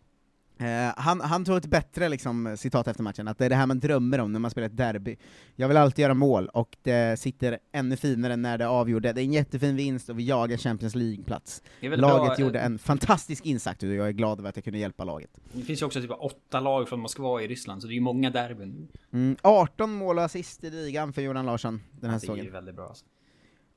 Eh, 0.60 0.92
han, 0.96 1.20
han 1.20 1.44
tog 1.44 1.56
ett 1.56 1.66
bättre 1.66 2.08
liksom, 2.08 2.56
citat 2.56 2.88
efter 2.88 3.02
matchen, 3.02 3.28
att 3.28 3.38
det 3.38 3.44
är 3.44 3.48
det 3.48 3.54
här 3.56 3.66
man 3.66 3.80
drömmer 3.80 4.20
om 4.20 4.32
när 4.32 4.40
man 4.40 4.50
spelar 4.50 4.66
ett 4.66 4.76
derby. 4.76 5.16
Jag 5.56 5.68
vill 5.68 5.76
alltid 5.76 6.02
göra 6.02 6.14
mål, 6.14 6.48
och 6.48 6.76
det 6.82 7.20
sitter 7.20 7.58
ännu 7.72 7.96
finare 7.96 8.36
när 8.36 8.58
det 8.58 8.68
avgjorde. 8.68 9.12
Det 9.12 9.20
är 9.20 9.24
en 9.24 9.32
jättefin 9.32 9.76
vinst 9.76 10.08
och 10.08 10.18
vi 10.18 10.24
jagar 10.24 10.56
Champions 10.56 10.94
League-plats. 10.94 11.62
Laget 11.80 12.36
bra, 12.36 12.36
gjorde 12.38 12.60
en 12.60 12.78
fantastisk 12.78 13.46
insats 13.46 13.82
och 13.82 13.88
jag 13.88 14.08
är 14.08 14.12
glad 14.12 14.38
över 14.38 14.48
att 14.48 14.56
jag 14.56 14.64
kunde 14.64 14.78
hjälpa 14.78 15.04
laget. 15.04 15.30
Det 15.52 15.62
finns 15.62 15.82
ju 15.82 15.86
också 15.86 16.00
typ 16.00 16.10
åtta 16.18 16.60
lag 16.60 16.88
från 16.88 17.00
Moskva 17.00 17.42
i 17.42 17.48
Ryssland, 17.48 17.82
så 17.82 17.88
det 17.88 17.92
är 17.92 17.94
ju 17.94 18.00
många 18.00 18.30
derbyn. 18.30 18.88
Mm, 19.12 19.36
18 19.42 19.92
mål 19.92 20.18
och 20.18 20.24
assist 20.24 20.64
i 20.64 20.70
ligan 20.70 21.12
för 21.12 21.22
Jordan 21.22 21.46
Larsson 21.46 21.80
den 22.00 22.10
här 22.10 22.18
Det 22.20 22.26
är 22.26 22.28
ju 22.28 22.36
säsongen. 22.36 22.52
väldigt 22.52 22.74
bra 22.76 22.86
alltså. 22.88 23.04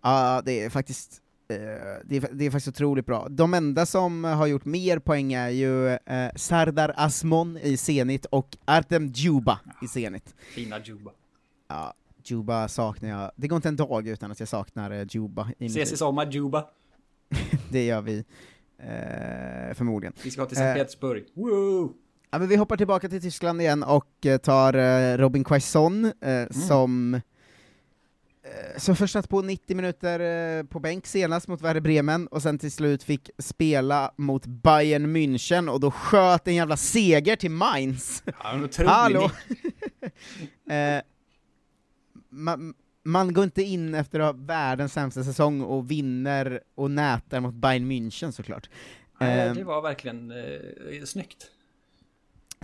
Ja, 0.04 0.41
det 0.46 0.63
är 0.63 0.70
faktiskt 0.70 1.22
det, 2.06 2.18
är, 2.18 2.30
det 2.34 2.46
är 2.46 2.52
faktiskt 2.52 2.68
otroligt 2.76 3.06
bra. 3.06 3.28
De 3.30 3.54
enda 3.54 3.86
som 3.86 4.24
har 4.24 4.48
gjort 4.48 4.66
mer 4.66 5.00
poäng 5.00 5.34
är 5.34 5.50
ju 5.50 5.88
eh, 5.90 6.32
Sardar 6.36 6.94
Asmon 6.98 7.58
i 7.58 7.78
Zenit 7.78 8.26
och 8.26 8.58
Artem 8.66 9.08
Djuba 9.08 9.60
i 9.82 9.88
Zenit. 9.88 10.36
Fina 10.56 10.80
Juba. 10.80 11.12
Ja, 11.70 11.94
Djuba 12.24 12.68
saknar 12.68 13.10
jag. 13.10 13.32
Det 13.36 13.48
går 13.48 13.56
inte 13.56 13.68
en 13.70 13.76
dag 13.76 14.08
utan 14.08 14.32
att 14.32 14.40
jag 14.40 14.50
saknar 14.50 14.92
eh, 14.92 15.06
Djuba 15.10 15.50
i 15.60 15.66
Ses 15.66 15.92
i 15.92 15.98
sommar 15.98 16.32
Juba. 16.32 16.66
Det 17.70 17.86
gör 17.86 18.02
vi 18.02 18.18
eh, 18.80 19.74
förmodligen. 19.74 20.14
Vi 20.24 20.32
ska 20.32 20.46
till 20.46 20.58
Sankt 20.58 20.68
Eh. 20.78 20.84
Petersburg. 20.84 21.24
Woo! 21.34 21.94
Ja, 22.32 22.40
men 22.40 22.48
vi 22.48 22.56
hoppar 22.56 22.78
tillbaka 22.78 23.10
till 23.10 23.22
Tyskland 23.22 23.62
igen 23.62 23.84
och 23.84 24.26
eh, 24.26 24.38
tar 24.38 24.74
eh, 24.74 25.18
Robin 25.18 25.44
Quaison, 25.44 26.06
eh, 26.06 26.12
Mm. 26.22 26.54
som 26.54 27.14
eh, 27.14 27.22
som 28.78 28.96
först 28.96 29.14
satt 29.14 29.30
på 29.30 29.42
90 29.42 29.76
minuter 29.76 30.20
eh, 30.60 30.64
på 30.64 30.80
bänk 30.80 31.08
senast 31.08 31.48
mot 31.48 31.62
Werder 31.62 31.82
Bremen, 31.82 32.28
och 32.28 32.42
sen 32.42 32.60
till 32.60 32.72
slut 32.72 33.04
fick 33.04 33.30
spela 33.38 34.14
mot 34.18 34.46
Bayern 34.46 35.16
München, 35.16 35.70
och 35.70 35.80
då 35.80 35.92
sköt 35.92 36.48
en 36.48 36.56
jävla 36.56 36.78
seger 36.78 37.36
till 37.36 37.52
Mainz. 37.52 38.24
Ja, 38.26 38.68
Hallå! 38.86 39.32
eh, 40.70 41.02
man, 42.30 42.74
man 43.04 43.34
går 43.34 43.44
inte 43.44 43.64
in 43.64 43.96
efter 43.96 44.20
att 44.20 44.36
ha 44.36 44.44
världens 44.46 44.94
sämsta 44.94 45.24
säsong 45.24 45.62
och 45.62 45.92
vinner 45.92 46.62
och 46.76 46.92
nätar 46.92 47.40
mot 47.40 47.54
Bayern 47.54 47.92
München 47.92 48.32
såklart. 48.32 48.70
Eh, 49.22 49.54
det 49.54 49.64
var 49.64 49.82
verkligen 49.82 50.32
eh, 50.32 51.04
snyggt. 51.06 51.52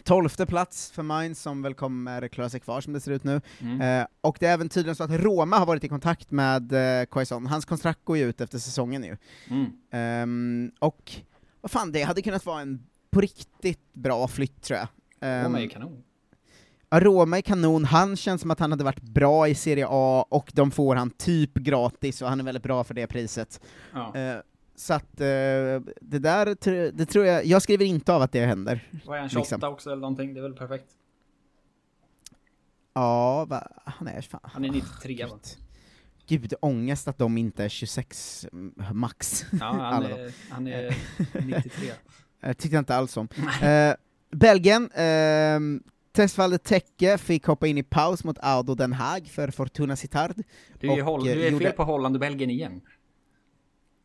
Tolfte 0.03 0.45
plats 0.45 0.91
för 0.91 1.03
Mainz 1.03 1.41
som 1.41 1.62
väl 1.62 1.73
kommer 1.73 2.27
klara 2.27 2.49
sig 2.49 2.60
kvar 2.60 2.81
som 2.81 2.93
det 2.93 2.99
ser 3.01 3.12
ut 3.12 3.23
nu. 3.23 3.41
Mm. 3.60 3.81
Eh, 3.81 4.07
och 4.21 4.38
det 4.39 4.45
är 4.45 4.53
även 4.53 4.69
tydligen 4.69 4.95
så 4.95 5.03
att 5.03 5.12
Roma 5.12 5.57
har 5.57 5.65
varit 5.65 5.83
i 5.83 5.88
kontakt 5.89 6.31
med 6.31 6.73
eh, 7.01 7.05
Quaison, 7.05 7.47
hans 7.47 7.65
kontrakt 7.65 7.99
går 8.03 8.17
ju 8.17 8.23
ut 8.29 8.41
efter 8.41 8.57
säsongen 8.60 9.01
nu. 9.01 9.17
Mm. 9.49 9.71
Ehm, 9.91 10.71
och 10.79 11.12
vad 11.62 11.71
fan, 11.71 11.91
det 11.91 12.01
hade 12.03 12.21
kunnat 12.21 12.45
vara 12.45 12.62
en 12.62 12.83
på 13.12 13.21
riktigt 13.21 13.93
bra 13.93 14.27
flytt 14.27 14.62
tror 14.62 14.79
jag. 14.79 14.88
Ehm, 15.21 15.45
Roma 15.45 15.57
är 15.57 15.62
ju 15.63 15.69
kanon. 15.69 16.03
ja, 16.89 16.99
Roma 16.99 17.38
är 17.38 17.41
kanon, 17.41 17.86
han 17.86 18.15
känns 18.15 18.41
som 18.41 18.51
att 18.51 18.60
han 18.60 18.71
hade 18.71 18.83
varit 18.83 19.01
bra 19.01 19.47
i 19.47 19.55
Serie 19.55 19.86
A, 19.89 20.25
och 20.29 20.51
de 20.53 20.71
får 20.71 20.95
han 20.95 21.10
typ 21.10 21.53
gratis, 21.53 22.21
och 22.21 22.29
han 22.29 22.39
är 22.39 22.43
väldigt 22.43 22.63
bra 22.63 22.83
för 22.83 22.93
det 22.93 23.07
priset. 23.07 23.62
Ja. 23.93 24.13
Eh, 24.78 24.82
Så 24.82 24.94
att 24.94 25.22
eh, 25.22 25.26
det 26.02 26.20
där, 26.20 26.92
det 26.92 27.06
tror 27.06 27.26
jag, 27.26 27.46
jag 27.46 27.62
skriver 27.62 27.86
inte 27.86 28.13
av 28.13 28.22
att 28.22 28.32
det 28.32 28.46
händer. 28.46 28.90
Var 29.06 29.18
han 29.18 29.30
28 29.30 29.56
Liksom. 29.56 29.74
också 29.74 29.90
eller 29.92 30.02
någonting? 30.02 30.34
Det 30.34 30.40
är 30.40 30.42
väl 30.42 30.54
perfekt? 30.54 30.92
Ja, 32.94 33.46
va, 33.46 33.68
han 33.86 34.08
är 34.08 34.22
fan... 34.22 34.40
Han 34.44 34.66
är 34.66 34.70
93 34.72 35.26
va? 35.26 35.40
Gud, 36.28 36.54
ångest 36.62 37.08
att 37.08 37.18
de 37.18 37.38
inte 37.38 37.63
är 37.63 37.70
26 37.70 38.46
mm, 38.54 38.74
max. 38.94 39.46
Ja, 39.52 39.66
han 39.66 40.04
är, 40.12 40.34
han 40.52 40.68
är 40.68 40.96
93. 41.46 41.92
Jag 42.42 42.58
tyckte 42.58 42.78
inte 42.78 42.96
alls 42.96 43.18
om. 43.18 43.28
Eh, 43.62 43.94
Belgien, 44.32 44.92
eh, 44.92 45.60
Testfallet 46.12 46.63
Tekke 46.63 47.18
fick 47.18 47.46
hoppa 47.46 47.68
in 47.68 47.78
i 47.78 47.84
paus 47.84 48.24
mot 48.24 48.38
Audo 48.42 48.76
Den 48.76 48.94
Haag 48.94 49.28
för 49.28 49.52
Fortuna 49.52 49.96
Sittard. 49.96 50.34
Du 50.80 50.88
är, 50.92 51.08
Och, 51.08 51.28
eh, 51.28 51.34
du 51.36 51.46
är 51.46 51.52
gjorde- 51.52 51.66
fel 51.66 51.74
på 51.74 51.84
Holland 51.84 52.16
och 52.16 52.20
Belgien 52.20 52.50
igen. 52.50 52.82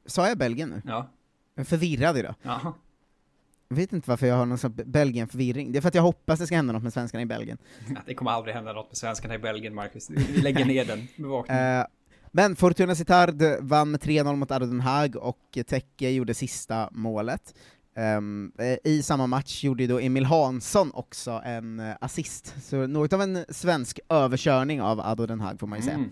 Sa 0.07 0.29
jag 0.29 0.39
Belgien 0.39 0.69
nu? 0.69 0.83
Ja. 0.85 1.09
Jag 1.55 1.61
är 1.61 1.65
förvirrad 1.65 2.19
idag. 2.19 2.35
Ja. 2.43 2.75
Jag 3.69 3.77
vet 3.77 3.93
inte 3.93 4.11
varför 4.11 4.27
jag 4.27 4.37
har 4.37 4.47
någon 4.47 4.59
sån 4.59 4.75
Belgien-förvirring. 4.87 5.73
Det 5.73 5.79
är 5.79 5.81
för 5.81 5.89
att 5.89 5.95
jag 5.95 6.03
hoppas 6.03 6.39
det 6.39 6.47
ska 6.47 6.57
hända 6.57 6.73
något 6.73 6.83
med 6.83 6.93
svenskarna 6.93 7.23
i 7.23 7.27
Belgien. 7.27 7.59
Det 8.07 8.15
kommer 8.15 8.31
aldrig 8.31 8.55
hända 8.55 8.73
något 8.73 8.89
med 8.89 8.97
svenskarna 8.97 9.35
i 9.35 9.39
Belgien, 9.39 9.75
Marcus. 9.75 10.11
Vi 10.11 10.43
lägger 10.43 10.65
ner 10.65 10.85
den 10.85 11.09
bevakningen. 11.17 11.63
Eh, 11.81 11.87
men 12.35 12.57
Fortuna 12.57 12.95
Sittard 12.95 13.43
vann 13.61 13.91
med 13.91 14.01
3-0 14.01 14.37
mot 14.37 14.51
Audo 14.51 14.67
Den 14.67 14.81
Haag, 14.81 15.17
och 15.17 15.59
Tekke 15.67 16.11
gjorde 16.11 16.35
sista 16.35 16.89
målet. 16.93 17.55
Ehm, 17.97 18.53
eh, 18.59 18.77
I 18.85 19.03
samma 19.03 19.27
match 19.27 19.65
gjorde 19.65 19.83
ju 19.83 19.87
då 19.87 20.01
Emil 20.01 20.25
Hansson 20.25 20.91
också 20.95 21.43
en 21.45 21.81
eh, 21.81 21.97
assist, 22.01 22.55
så 22.63 22.87
något 22.87 23.13
av 23.13 23.23
en 23.23 23.45
svensk 23.49 24.01
överkörning 24.09 24.83
av 24.83 25.01
Ado 25.01 25.27
Den 25.27 25.41
Haag 25.41 25.61
får 25.61 25.67
man 25.67 25.79
ju 25.79 25.85
säga. 25.85 26.05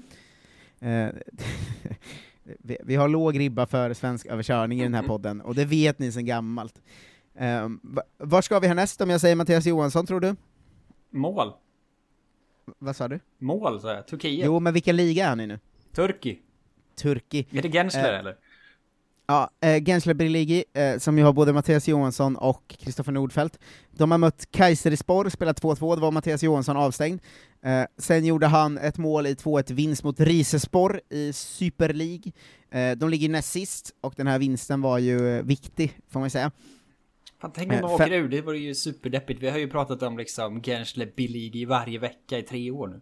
Mm. 0.80 1.14
vi, 2.58 2.76
vi 2.84 2.94
har 2.94 3.08
låg 3.08 3.38
ribba 3.38 3.66
för 3.66 3.94
svensk 3.94 4.26
överkörning 4.26 4.80
i 4.80 4.82
den 4.82 4.94
här 4.94 5.02
podden, 5.02 5.40
och 5.40 5.54
det 5.54 5.64
vet 5.64 5.98
ni 5.98 6.12
sedan 6.12 6.26
gammalt. 6.26 6.82
Um, 7.38 7.80
var 8.18 8.42
ska 8.42 8.58
vi 8.58 8.66
härnäst 8.66 9.00
om 9.00 9.10
jag 9.10 9.20
säger 9.20 9.36
Mattias 9.36 9.66
Johansson, 9.66 10.06
tror 10.06 10.20
du? 10.20 10.36
Mål. 11.10 11.52
Vad 12.78 12.96
sa 12.96 13.08
du? 13.08 13.20
Mål, 13.38 13.80
sa 13.80 13.92
jag. 13.94 14.06
Turkiet. 14.06 14.46
Jo, 14.46 14.60
men 14.60 14.74
vilken 14.74 14.96
liga 14.96 15.24
är 15.24 15.28
han 15.28 15.40
i 15.40 15.46
nu? 15.46 15.58
Turki. 15.94 16.38
Turki. 17.02 17.46
Är 17.50 17.62
det 17.62 17.68
Gensler 17.68 18.12
Eh, 18.12 18.18
eller? 18.18 18.36
Ja, 19.30 19.50
eh, 19.60 19.82
Gensler 19.84 20.14
Birligi, 20.14 20.64
eh, 20.74 20.98
som 20.98 21.18
ju 21.18 21.24
har 21.24 21.32
både 21.32 21.52
Mattias 21.52 21.88
Johansson 21.88 22.36
och 22.36 22.74
Kristoffer 22.78 23.12
Nordfeldt. 23.12 23.58
De 23.90 24.10
har 24.10 24.18
mött 24.18 24.50
Kayserispor, 24.50 25.28
spelat 25.28 25.62
2-2, 25.62 25.94
det 25.94 26.00
var 26.00 26.10
Mattias 26.10 26.42
Johansson 26.42 26.76
avstängd. 26.76 27.20
Eh, 27.62 27.84
sen 27.98 28.24
gjorde 28.24 28.46
han 28.46 28.78
ett 28.78 28.98
mål 28.98 29.26
i 29.26 29.34
2-1 29.34 29.70
vinst 29.70 30.04
mot 30.04 30.20
Risespor 30.20 31.00
i 31.10 31.32
Super 31.32 31.92
League. 31.92 32.32
Eh, 32.70 32.96
de 32.98 33.10
ligger 33.10 33.28
näst 33.28 33.52
sist, 33.52 33.94
och 34.00 34.14
den 34.16 34.26
här 34.26 34.38
vinsten 34.38 34.80
var 34.82 34.98
ju 34.98 35.36
eh, 35.36 35.42
viktig, 35.42 35.98
får 36.08 36.20
man 36.20 36.30
säga. 36.30 36.50
Fan, 37.40 37.52
tänk 37.54 37.72
om 37.72 37.78
de 37.78 37.84
eh, 37.84 37.92
åker 37.92 38.04
fem- 38.04 38.12
ur, 38.12 38.28
det 38.28 38.40
vore 38.42 38.58
ju 38.58 38.74
superdeppigt. 38.74 39.42
Vi 39.42 39.50
har 39.50 39.58
ju 39.58 39.68
pratat 39.68 40.02
om 40.02 40.18
liksom 40.18 40.62
Gensler 40.62 41.12
Biligi 41.16 41.64
varje 41.64 41.98
vecka 41.98 42.38
i 42.38 42.42
tre 42.42 42.70
år 42.70 42.88
nu. 42.88 43.00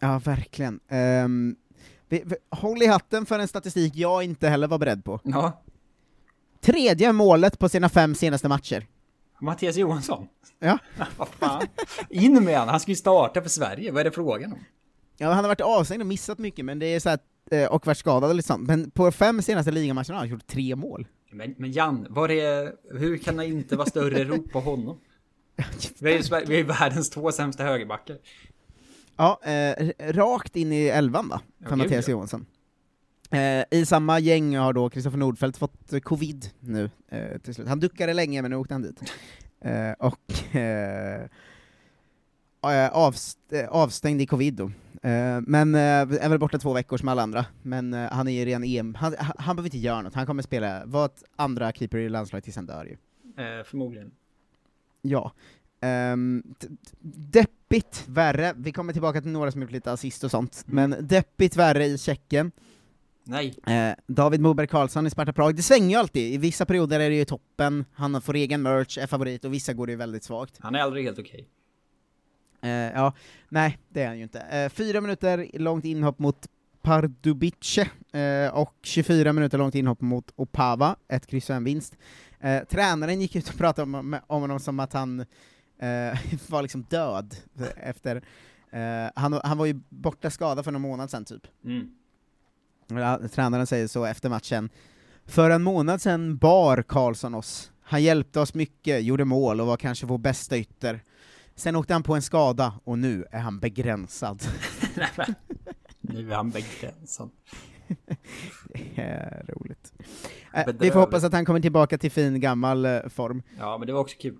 Ja, 0.00 0.18
verkligen. 0.24 0.80
Vi, 2.08 2.22
vi, 2.26 2.36
håll 2.50 2.82
i 2.82 2.86
hatten 2.86 3.26
för 3.26 3.38
en 3.38 3.48
statistik 3.48 3.96
jag 3.96 4.22
inte 4.24 4.48
heller 4.48 4.68
var 4.68 4.78
beredd 4.78 5.04
på. 5.04 5.20
Ja. 5.24 5.62
Tredje 6.60 7.12
målet 7.12 7.58
på 7.58 7.68
sina 7.68 7.88
fem 7.88 8.14
senaste 8.14 8.48
matcher. 8.48 8.86
Mattias 9.40 9.76
Johansson. 9.76 10.28
Ja. 10.58 10.78
Vad 11.16 11.28
fan. 11.28 11.66
In 12.10 12.44
med 12.44 12.58
han, 12.58 12.68
han 12.68 12.80
ska 12.80 12.90
ju 12.90 12.96
starta 12.96 13.42
för 13.42 13.48
Sverige. 13.48 13.92
Vad 13.92 14.00
är 14.00 14.04
det 14.04 14.10
frågan 14.10 14.52
om? 14.52 14.58
Ja, 15.16 15.26
han 15.28 15.44
har 15.44 15.48
varit 15.48 15.60
avstängd 15.60 16.02
och 16.02 16.06
missat 16.06 16.38
mycket, 16.38 16.64
men 16.64 16.78
det 16.78 16.86
är 16.86 17.00
så 17.00 17.10
att, 17.10 17.22
eh, 17.50 17.64
och 17.64 17.86
varit 17.86 17.98
skadad 17.98 18.30
och 18.30 18.36
lite 18.36 18.48
sånt. 18.48 18.66
Men 18.68 18.90
på 18.90 19.12
fem 19.12 19.42
senaste 19.42 19.70
ligamatcherna 19.70 20.14
har 20.14 20.18
han 20.18 20.28
gjort 20.28 20.46
tre 20.46 20.76
mål. 20.76 21.06
Men, 21.30 21.54
men 21.58 21.72
Jan, 21.72 22.06
var 22.10 22.30
är, 22.30 22.72
hur 22.98 23.16
kan 23.18 23.36
det 23.36 23.46
inte 23.46 23.76
vara 23.76 23.86
större 23.86 24.24
rop 24.24 24.52
på 24.52 24.60
honom? 24.60 24.98
Vi 26.00 26.12
är 26.14 26.40
ju 26.40 26.46
vi 26.46 26.60
är 26.60 26.64
världens 26.64 27.10
två 27.10 27.32
sämsta 27.32 27.64
högerbackar. 27.64 28.18
Ja, 29.16 29.40
eh, 29.42 29.90
rakt 30.12 30.56
in 30.56 30.72
i 30.72 30.86
elvan 30.86 31.28
va, 31.28 31.40
för 31.64 31.70
Ja, 31.70 31.76
Mattias 31.76 32.08
ja. 32.08 32.40
Eh, 33.30 33.64
I 33.70 33.86
samma 33.86 34.18
gäng 34.18 34.56
har 34.56 34.72
då 34.72 34.90
Kristoffer 34.90 35.18
Nordfeldt 35.18 35.58
fått 35.58 35.92
eh, 35.92 36.00
covid 36.00 36.50
nu 36.60 36.90
eh, 37.08 37.38
till 37.38 37.54
slut. 37.54 37.68
Han 37.68 37.80
duckade 37.80 38.12
länge, 38.14 38.42
men 38.42 38.50
nu 38.50 38.56
åkte 38.56 38.74
han 38.74 38.82
dit. 38.82 39.00
Eh, 39.60 39.92
och 39.92 40.56
eh, 40.56 41.22
eh, 42.62 42.90
avst 42.92 43.38
avstängd 43.68 44.20
i 44.20 44.26
covid 44.26 44.54
då. 44.54 44.70
Men 45.46 45.74
är 45.74 46.28
väl 46.28 46.38
borta 46.38 46.58
två 46.58 46.72
veckor 46.72 46.96
som 46.96 47.08
alla 47.08 47.22
andra, 47.22 47.46
men 47.62 47.92
han 47.92 48.28
är 48.28 48.32
ju 48.32 48.44
redan 48.44 48.64
EM, 48.64 48.94
han, 48.94 49.14
han, 49.18 49.32
han 49.38 49.56
behöver 49.56 49.66
inte 49.66 49.78
göra 49.78 50.02
något, 50.02 50.14
han 50.14 50.26
kommer 50.26 50.42
spela, 50.42 50.86
vara 50.86 51.04
ett 51.06 51.24
andra 51.36 51.72
keeper 51.72 51.98
i 51.98 52.08
landslaget 52.08 52.44
tills 52.44 52.56
han 52.56 52.66
dör 52.66 52.84
ju. 52.84 52.96
Förmodligen. 53.64 54.10
Ja. 55.02 55.32
Um, 56.12 56.54
deppigt 57.02 58.04
värre, 58.08 58.54
vi 58.56 58.72
kommer 58.72 58.92
tillbaka 58.92 59.20
till 59.20 59.30
några 59.30 59.52
som 59.52 59.62
gjort 59.62 59.70
lite 59.70 59.92
assist 59.92 60.24
och 60.24 60.30
sånt, 60.30 60.64
men 60.66 60.96
deppigt 61.00 61.56
värre 61.56 61.84
i 61.86 61.98
Tjeckien. 61.98 62.52
Nej. 63.28 63.54
Eh, 63.66 63.94
David 64.06 64.40
Moberg 64.40 64.66
Karlsson 64.66 65.06
i 65.06 65.10
Sparta 65.10 65.32
Prag, 65.32 65.56
det 65.56 65.62
svänger 65.62 65.88
ju 65.88 65.94
alltid, 65.94 66.34
i 66.34 66.38
vissa 66.38 66.66
perioder 66.66 67.00
är 67.00 67.10
det 67.10 67.16
ju 67.16 67.24
toppen, 67.24 67.84
han 67.92 68.22
får 68.22 68.34
egen 68.34 68.62
merch, 68.62 68.98
är 68.98 69.06
favorit, 69.06 69.44
och 69.44 69.54
vissa 69.54 69.72
går 69.72 69.86
det 69.86 69.90
ju 69.92 69.96
väldigt 69.96 70.24
svagt. 70.24 70.58
Han 70.60 70.74
är 70.74 70.78
aldrig 70.78 71.04
helt 71.04 71.18
okej. 71.18 71.48
Eh, 72.62 72.70
ja, 72.70 73.12
nej, 73.48 73.78
det 73.88 74.02
är 74.02 74.06
han 74.06 74.16
ju 74.16 74.22
inte. 74.22 74.40
Eh, 74.40 74.68
fyra 74.68 75.00
minuter 75.00 75.50
långt 75.54 75.84
inhopp 75.84 76.18
mot 76.18 76.46
Pardubice, 76.82 77.78
eh, 78.12 78.54
och 78.54 78.74
24 78.82 79.32
minuter 79.32 79.58
långt 79.58 79.74
inhopp 79.74 80.00
mot 80.00 80.32
Opava, 80.36 80.96
ett 81.08 81.26
kryss 81.26 81.50
och 81.50 81.56
en 81.56 81.64
vinst. 81.64 81.96
Tränaren 82.68 83.20
gick 83.20 83.36
ut 83.36 83.48
och 83.48 83.56
pratade 83.58 83.82
om, 83.82 84.18
om 84.26 84.40
honom 84.40 84.60
som 84.60 84.80
att 84.80 84.92
han 84.92 85.18
var 86.48 86.62
liksom 86.62 86.82
död 86.82 87.36
efter, 87.76 88.22
han, 89.14 89.40
han 89.44 89.58
var 89.58 89.66
ju 89.66 89.80
borta 89.88 90.30
skadad 90.30 90.64
för 90.64 90.72
någon 90.72 90.82
månad 90.82 91.10
sedan 91.10 91.24
typ. 91.24 91.46
Mm. 91.64 91.88
Tränaren 93.30 93.66
säger 93.66 93.86
så 93.86 94.04
efter 94.04 94.28
matchen. 94.28 94.70
För 95.26 95.50
en 95.50 95.62
månad 95.62 96.02
sedan 96.02 96.36
bar 96.36 96.82
Karlsson 96.82 97.34
oss. 97.34 97.72
Han 97.82 98.02
hjälpte 98.02 98.40
oss 98.40 98.54
mycket, 98.54 99.04
gjorde 99.04 99.24
mål 99.24 99.60
och 99.60 99.66
var 99.66 99.76
kanske 99.76 100.06
vår 100.06 100.18
bästa 100.18 100.58
ytter. 100.58 101.04
Sen 101.54 101.76
åkte 101.76 101.92
han 101.92 102.02
på 102.02 102.14
en 102.14 102.22
skada, 102.22 102.80
och 102.84 102.98
nu 102.98 103.24
är 103.30 103.38
han 103.38 103.58
begränsad. 103.58 104.42
Nu 106.00 106.32
är 106.32 106.36
han 106.36 106.50
begränsad. 106.50 107.30
Det 108.74 109.02
är 109.02 109.44
roligt. 109.48 109.92
Eh, 110.54 110.66
vi 110.80 110.90
får 110.90 111.00
hoppas 111.00 111.24
att 111.24 111.32
han 111.32 111.44
kommer 111.44 111.60
tillbaka 111.60 111.98
till 111.98 112.10
fin 112.10 112.40
gammal 112.40 112.84
eh, 112.84 113.08
form. 113.08 113.42
Ja, 113.58 113.78
men 113.78 113.86
det 113.86 113.92
var 113.92 114.00
också 114.00 114.16
kul. 114.20 114.38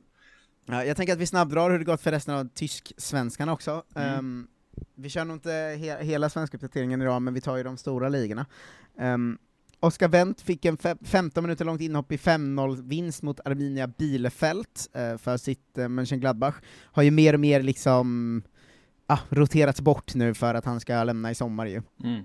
Ja, 0.66 0.84
jag 0.84 0.96
tänker 0.96 1.12
att 1.12 1.18
vi 1.18 1.26
snabbdrar 1.26 1.70
hur 1.70 1.78
det 1.78 1.84
gått 1.84 2.00
för 2.00 2.10
resten 2.10 2.34
av 2.34 2.48
tysk-svenskarna 2.54 3.52
också. 3.52 3.82
Mm. 3.94 4.18
Ehm, 4.18 4.46
vi 4.94 5.08
kör 5.08 5.24
nog 5.24 5.36
inte 5.36 5.50
he 5.50 6.04
hela 6.04 6.30
svenska 6.30 6.56
uppdateringen 6.56 7.02
idag, 7.02 7.22
men 7.22 7.34
vi 7.34 7.40
tar 7.40 7.56
ju 7.56 7.62
de 7.62 7.76
stora 7.76 8.08
ligorna. 8.08 8.46
Ehm, 8.98 9.14
um, 9.14 9.38
Oskar 9.80 10.08
Wendt 10.08 10.40
fick 10.40 10.64
en 10.64 10.78
15 11.02 11.44
minuter 11.44 11.64
långt 11.64 11.80
inhopp 11.80 12.12
i 12.12 12.16
5-0-vinst 12.16 13.22
mot 13.22 13.40
Arminia 13.44 13.86
Bielefeld 13.86 14.66
uh, 14.96 15.16
för 15.16 15.36
sitt 15.36 15.78
uh, 15.78 15.88
Mönchengladbach. 15.88 16.54
Har 16.84 17.02
ju 17.02 17.10
mer 17.10 17.34
och 17.34 17.40
mer 17.40 17.62
liksom 17.62 18.42
uh, 19.12 19.20
roterats 19.28 19.80
bort 19.80 20.14
nu 20.14 20.34
för 20.34 20.54
att 20.54 20.64
han 20.64 20.80
ska 20.80 21.04
lämna 21.04 21.30
i 21.30 21.34
sommar 21.34 21.66
ju. 21.66 21.82
Mm. 22.04 22.24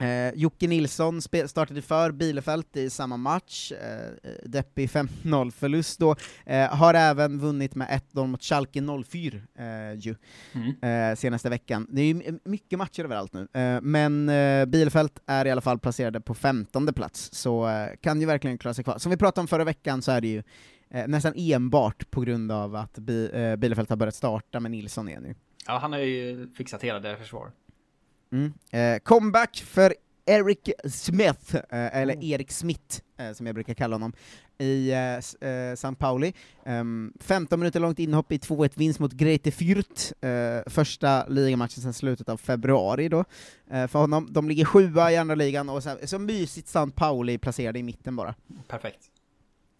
Eh, 0.00 0.34
Jocke 0.34 0.66
Nilsson 0.68 1.22
startade 1.22 1.82
för 1.82 2.12
Bielefeld 2.12 2.64
i 2.72 2.90
samma 2.90 3.16
match, 3.16 3.72
eh, 3.72 4.30
deppig 4.44 4.90
5-0-förlust 4.90 5.98
då, 5.98 6.16
eh, 6.46 6.68
har 6.74 6.94
även 6.94 7.38
vunnit 7.38 7.74
med 7.74 7.88
1-0 7.90 8.26
mot 8.26 8.42
Schalke 8.42 8.80
04 9.04 9.40
eh, 9.58 9.94
ju, 9.98 10.14
Mm. 10.54 11.10
eh, 11.10 11.16
senaste 11.16 11.50
veckan. 11.50 11.86
Det 11.90 12.00
är 12.02 12.06
ju 12.06 12.38
mycket 12.44 12.78
matcher 12.78 13.04
överallt 13.04 13.32
nu, 13.32 13.48
eh, 13.54 13.80
men 13.82 14.28
eh, 14.28 14.66
Bielefeld 14.66 15.10
är 15.26 15.44
i 15.44 15.50
alla 15.50 15.60
fall 15.60 15.78
placerade 15.78 16.20
på 16.20 16.34
15 16.34 16.86
plats, 16.94 17.28
så 17.32 17.68
eh, 17.68 17.88
kan 18.00 18.20
ju 18.20 18.26
verkligen 18.26 18.58
klara 18.58 18.74
sig 18.74 18.84
kvar. 18.84 18.98
Som 18.98 19.10
vi 19.10 19.16
pratade 19.16 19.40
om 19.40 19.48
förra 19.48 19.64
veckan 19.64 20.02
så 20.02 20.12
är 20.12 20.20
det 20.20 20.28
ju 20.28 20.42
eh, 20.90 21.06
nästan 21.08 21.32
enbart 21.36 22.10
på 22.10 22.20
grund 22.20 22.52
av 22.52 22.74
att 22.76 22.98
Bi- 22.98 23.30
eh, 23.34 23.56
Bielefeld 23.56 23.88
har 23.90 23.96
börjat 23.96 24.14
starta 24.14 24.60
med 24.60 24.70
Nilsson 24.70 25.08
igen 25.08 25.22
nu. 25.22 25.34
Ja, 25.66 25.78
han 25.78 25.92
har 25.92 25.98
ju 25.98 26.48
fixat 26.56 26.82
hela 26.82 27.00
det 27.00 27.16
försvar. 27.16 27.50
Mm. 28.32 28.52
Eh, 28.70 28.98
comeback 28.98 29.56
för 29.66 29.94
Eric 30.26 30.70
Smith, 30.84 31.56
eh, 31.56 31.62
eller 31.70 32.16
Oh. 32.16 32.24
Erik 32.24 32.50
Smith, 32.50 33.00
eh, 33.16 33.32
som 33.32 33.46
jag 33.46 33.54
brukar 33.54 33.74
kalla 33.74 33.94
honom, 33.94 34.12
i 34.58 34.90
eh, 34.90 35.48
eh, 35.50 35.72
St. 35.72 35.94
Pauli. 35.98 36.32
Ehm, 36.64 37.12
15 37.20 37.60
minuter 37.60 37.80
långt 37.80 37.98
inhopp 37.98 38.32
i 38.32 38.38
2-1 38.38 38.72
vinst 38.74 39.00
mot 39.00 39.12
Grete 39.12 39.50
Fürth, 39.50 40.24
eh, 40.26 40.62
första 40.66 41.26
ligamatchen 41.26 41.82
sedan 41.82 41.92
slutet 41.92 42.28
av 42.28 42.36
februari 42.36 43.08
då, 43.08 43.24
eh, 43.70 43.86
för 43.86 43.98
honom. 43.98 44.28
De 44.30 44.48
ligger 44.48 44.64
sjua 44.64 45.12
i 45.12 45.16
andra 45.16 45.34
ligan, 45.34 45.68
och 45.68 45.82
så, 45.82 45.96
så 46.04 46.18
mysigt 46.18 46.68
St. 46.68 46.90
Pauli 46.94 47.38
placerade 47.38 47.78
i 47.78 47.82
mitten 47.82 48.16
bara. 48.16 48.34
Perfekt. 48.68 49.00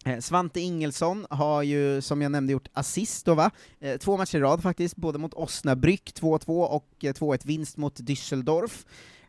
Eh, 0.07 0.19
Svante 0.19 0.59
Ingelsson 0.59 1.25
har 1.29 1.63
ju, 1.63 2.01
som 2.01 2.21
jag 2.21 2.31
nämnde, 2.31 2.53
gjort 2.53 2.67
assist 2.73 3.25
då 3.25 3.35
va? 3.35 3.51
Eh, 3.79 3.97
två 3.97 4.17
matcher 4.17 4.37
i 4.37 4.41
rad 4.41 4.63
faktiskt, 4.63 4.95
både 4.95 5.19
mot 5.19 5.33
Osnabrück 5.33 6.13
2-2 6.13 6.65
och 6.65 6.87
eh, 7.03 7.13
2-1 7.13 7.47
vinst 7.47 7.77
mot 7.77 7.99
Düsseldorf. 7.99 8.85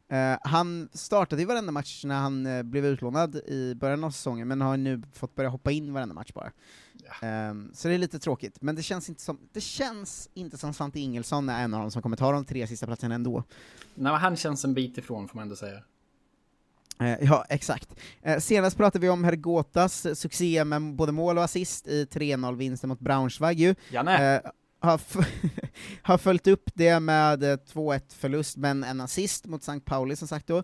Eh, 0.08 0.38
han 0.42 0.88
startade 0.92 1.42
ju 1.42 1.46
varenda 1.46 1.72
match 1.72 2.04
när 2.04 2.14
han 2.14 2.46
eh, 2.46 2.62
blev 2.62 2.86
utlånad 2.86 3.36
i 3.36 3.74
början 3.74 4.04
av 4.04 4.10
säsongen, 4.10 4.48
men 4.48 4.60
har 4.60 4.76
nu 4.76 5.02
fått 5.12 5.34
börja 5.34 5.50
hoppa 5.50 5.70
in 5.70 5.92
varenda 5.92 6.14
match 6.14 6.32
bara. 6.32 6.52
Ehm, 7.22 7.70
så 7.74 7.88
det 7.88 7.94
är 7.94 7.98
lite 7.98 8.18
tråkigt, 8.18 8.62
men 8.62 8.74
det 8.74 8.82
känns 8.82 9.08
inte 9.08 9.22
som, 9.22 9.38
det 9.52 9.60
känns 9.60 10.30
inte 10.34 10.58
som 10.58 10.74
Svante 10.74 11.00
Ingelsson 11.00 11.48
är 11.48 11.64
en 11.64 11.74
av 11.74 11.80
dem 11.80 11.90
som 11.90 12.02
kommer 12.02 12.16
ta 12.16 12.32
de 12.32 12.44
tre 12.44 12.66
sista 12.66 12.86
platserna 12.86 13.14
ändå. 13.14 13.44
Nej, 13.94 14.12
han 14.12 14.36
känns 14.36 14.64
en 14.64 14.74
bit 14.74 14.98
ifrån 14.98 15.28
får 15.28 15.36
man 15.36 15.42
ändå 15.42 15.56
säga. 15.56 15.82
Eh, 17.00 17.16
ja, 17.20 17.44
exakt. 17.48 17.88
Eh, 18.22 18.38
senast 18.38 18.76
pratade 18.76 19.02
vi 19.02 19.08
om 19.08 19.24
Hergotas 19.24 20.06
succé 20.18 20.64
med 20.64 20.94
både 20.94 21.12
mål 21.12 21.38
och 21.38 21.44
assist 21.44 21.86
i 21.86 22.04
3-0-vinsten 22.04 22.88
mot 22.88 23.00
Braunschweig 23.00 23.60
ju. 23.60 23.74
Janne! 23.90 24.34
Eh, 24.34 24.50
har, 24.80 25.00
har 26.02 26.18
följt 26.18 26.46
upp 26.46 26.70
det 26.74 27.00
med 27.00 27.42
eh, 27.42 27.56
2-1 27.72 28.00
förlust, 28.08 28.56
men 28.56 28.84
en 28.84 29.00
assist 29.00 29.46
mot 29.46 29.62
St. 29.62 29.80
Pauli 29.80 30.16
som 30.16 30.28
sagt 30.28 30.46
då. 30.46 30.62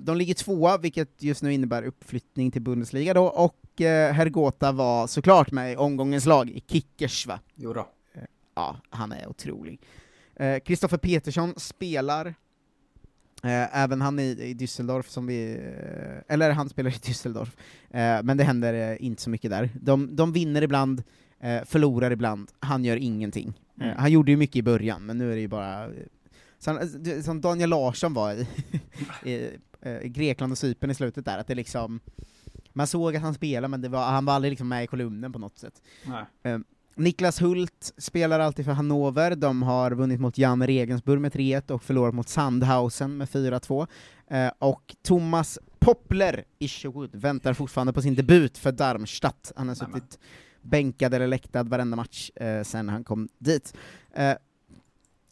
De 0.00 0.16
ligger 0.16 0.34
tvåa, 0.34 0.78
vilket 0.78 1.22
just 1.22 1.42
nu 1.42 1.52
innebär 1.52 1.82
uppflyttning 1.82 2.50
till 2.50 2.62
Bundesliga 2.62 3.14
då, 3.14 3.24
och 3.24 3.80
eh, 3.80 4.12
Hergota 4.12 4.72
var 4.72 5.06
såklart 5.06 5.50
med 5.50 5.72
i 5.72 5.76
omgångens 5.76 6.26
lag, 6.26 6.50
i 6.50 6.64
Kickers 6.68 7.26
va? 7.26 7.40
Jo 7.54 7.72
då. 7.72 7.88
Ja, 8.54 8.76
han 8.90 9.12
är 9.12 9.28
otrolig. 9.28 9.80
Kristoffer 10.64 10.96
Petersson 10.96 11.54
spelar, 11.56 12.34
även 13.72 14.00
han 14.00 14.18
i, 14.18 14.22
i 14.22 14.54
Düsseldorf 14.54 15.08
som 15.08 15.26
vi, 15.26 15.54
eh, 15.54 16.34
eller 16.34 16.50
han 16.50 16.68
spelar 16.68 16.90
i 16.90 16.94
Düsseldorf, 17.10 17.56
eh, 17.90 18.22
men 18.22 18.36
det 18.36 18.44
händer 18.44 18.74
eh, 18.92 18.96
inte 19.06 19.22
så 19.22 19.30
mycket 19.30 19.50
där. 19.50 19.70
De, 19.74 20.16
de 20.16 20.32
vinner 20.32 20.62
ibland, 20.62 21.02
eh, 21.40 21.64
förlorar 21.64 22.10
ibland, 22.10 22.50
han 22.60 22.84
gör 22.84 22.96
ingenting. 22.96 23.48
Eh, 23.48 23.52
Mm. 23.80 23.96
han 23.98 24.12
gjorde 24.12 24.30
ju 24.30 24.36
mycket 24.36 24.56
i 24.56 24.62
början, 24.62 25.06
men 25.06 25.18
nu 25.18 25.30
är 25.32 25.34
det 25.34 25.40
ju 25.40 25.48
bara... 25.48 25.84
eh, 25.84 25.90
Som, 26.58 26.78
som 27.24 27.40
Daniel 27.40 27.70
Larsson 27.70 28.14
var 28.14 28.32
i, 28.32 28.46
i, 29.30 29.50
eh, 29.80 29.98
i 30.02 30.08
Grekland 30.08 30.52
och 30.52 30.58
Cypern 30.58 30.90
i 30.90 30.94
slutet 30.94 31.24
där, 31.24 31.38
att 31.38 31.46
det 31.46 31.54
liksom... 31.54 32.00
Man 32.72 32.86
såg 32.86 33.16
att 33.16 33.22
han 33.22 33.34
spelade, 33.34 33.68
men 33.78 33.90
var, 33.92 34.04
han 34.10 34.24
var 34.24 34.34
aldrig 34.34 34.50
liksom 34.52 34.68
med 34.68 34.84
i 34.84 34.86
kolumnen 34.86 35.32
på 35.32 35.38
något 35.38 35.58
sätt. 35.58 35.82
Nej. 36.42 36.60
Niklas 36.96 37.42
Hult 37.42 37.92
spelar 37.98 38.40
alltid 38.40 38.64
för 38.64 38.72
Hannover, 38.72 39.34
de 39.34 39.62
har 39.62 39.90
vunnit 39.90 40.20
mot 40.20 40.38
Jan 40.38 40.66
Regensburg 40.66 41.20
med 41.20 41.32
3-1 41.32 41.70
och 41.70 41.82
förlorat 41.82 42.14
mot 42.14 42.28
Sandhausen 42.28 43.16
med 43.16 43.28
4-2. 43.28 43.86
Eh, 44.30 44.50
och 44.58 44.96
Thomas 45.02 45.58
Poppler, 45.78 46.44
Isherwood, 46.58 47.14
väntar 47.14 47.54
fortfarande 47.54 47.92
på 47.92 48.02
sin 48.02 48.14
debut 48.14 48.58
för 48.58 48.72
Darmstadt. 48.72 49.52
Han 49.56 49.68
har 49.68 49.74
suttit 49.74 50.18
bänkad 50.62 51.14
eller 51.14 51.26
läktad 51.26 51.62
varenda 51.62 51.96
match 51.96 52.30
eh, 52.34 52.62
sen 52.62 52.88
han 52.88 53.04
kom 53.04 53.28
dit. 53.38 53.74
Eh, 54.14 54.34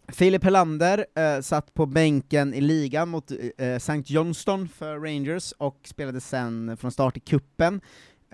Filip 0.08 0.44
Helander 0.44 1.06
eh, 1.14 1.40
satt 1.40 1.74
på 1.74 1.86
bänken 1.86 2.54
i 2.54 2.60
ligan 2.60 3.08
mot 3.08 3.30
eh, 3.30 3.68
St. 3.68 4.02
Johnston 4.06 4.68
för 4.68 4.98
Rangers 4.98 5.52
och 5.52 5.80
spelade 5.84 6.20
sen 6.20 6.76
från 6.76 6.92
start 6.92 7.16
i 7.16 7.20
kuppen. 7.20 7.80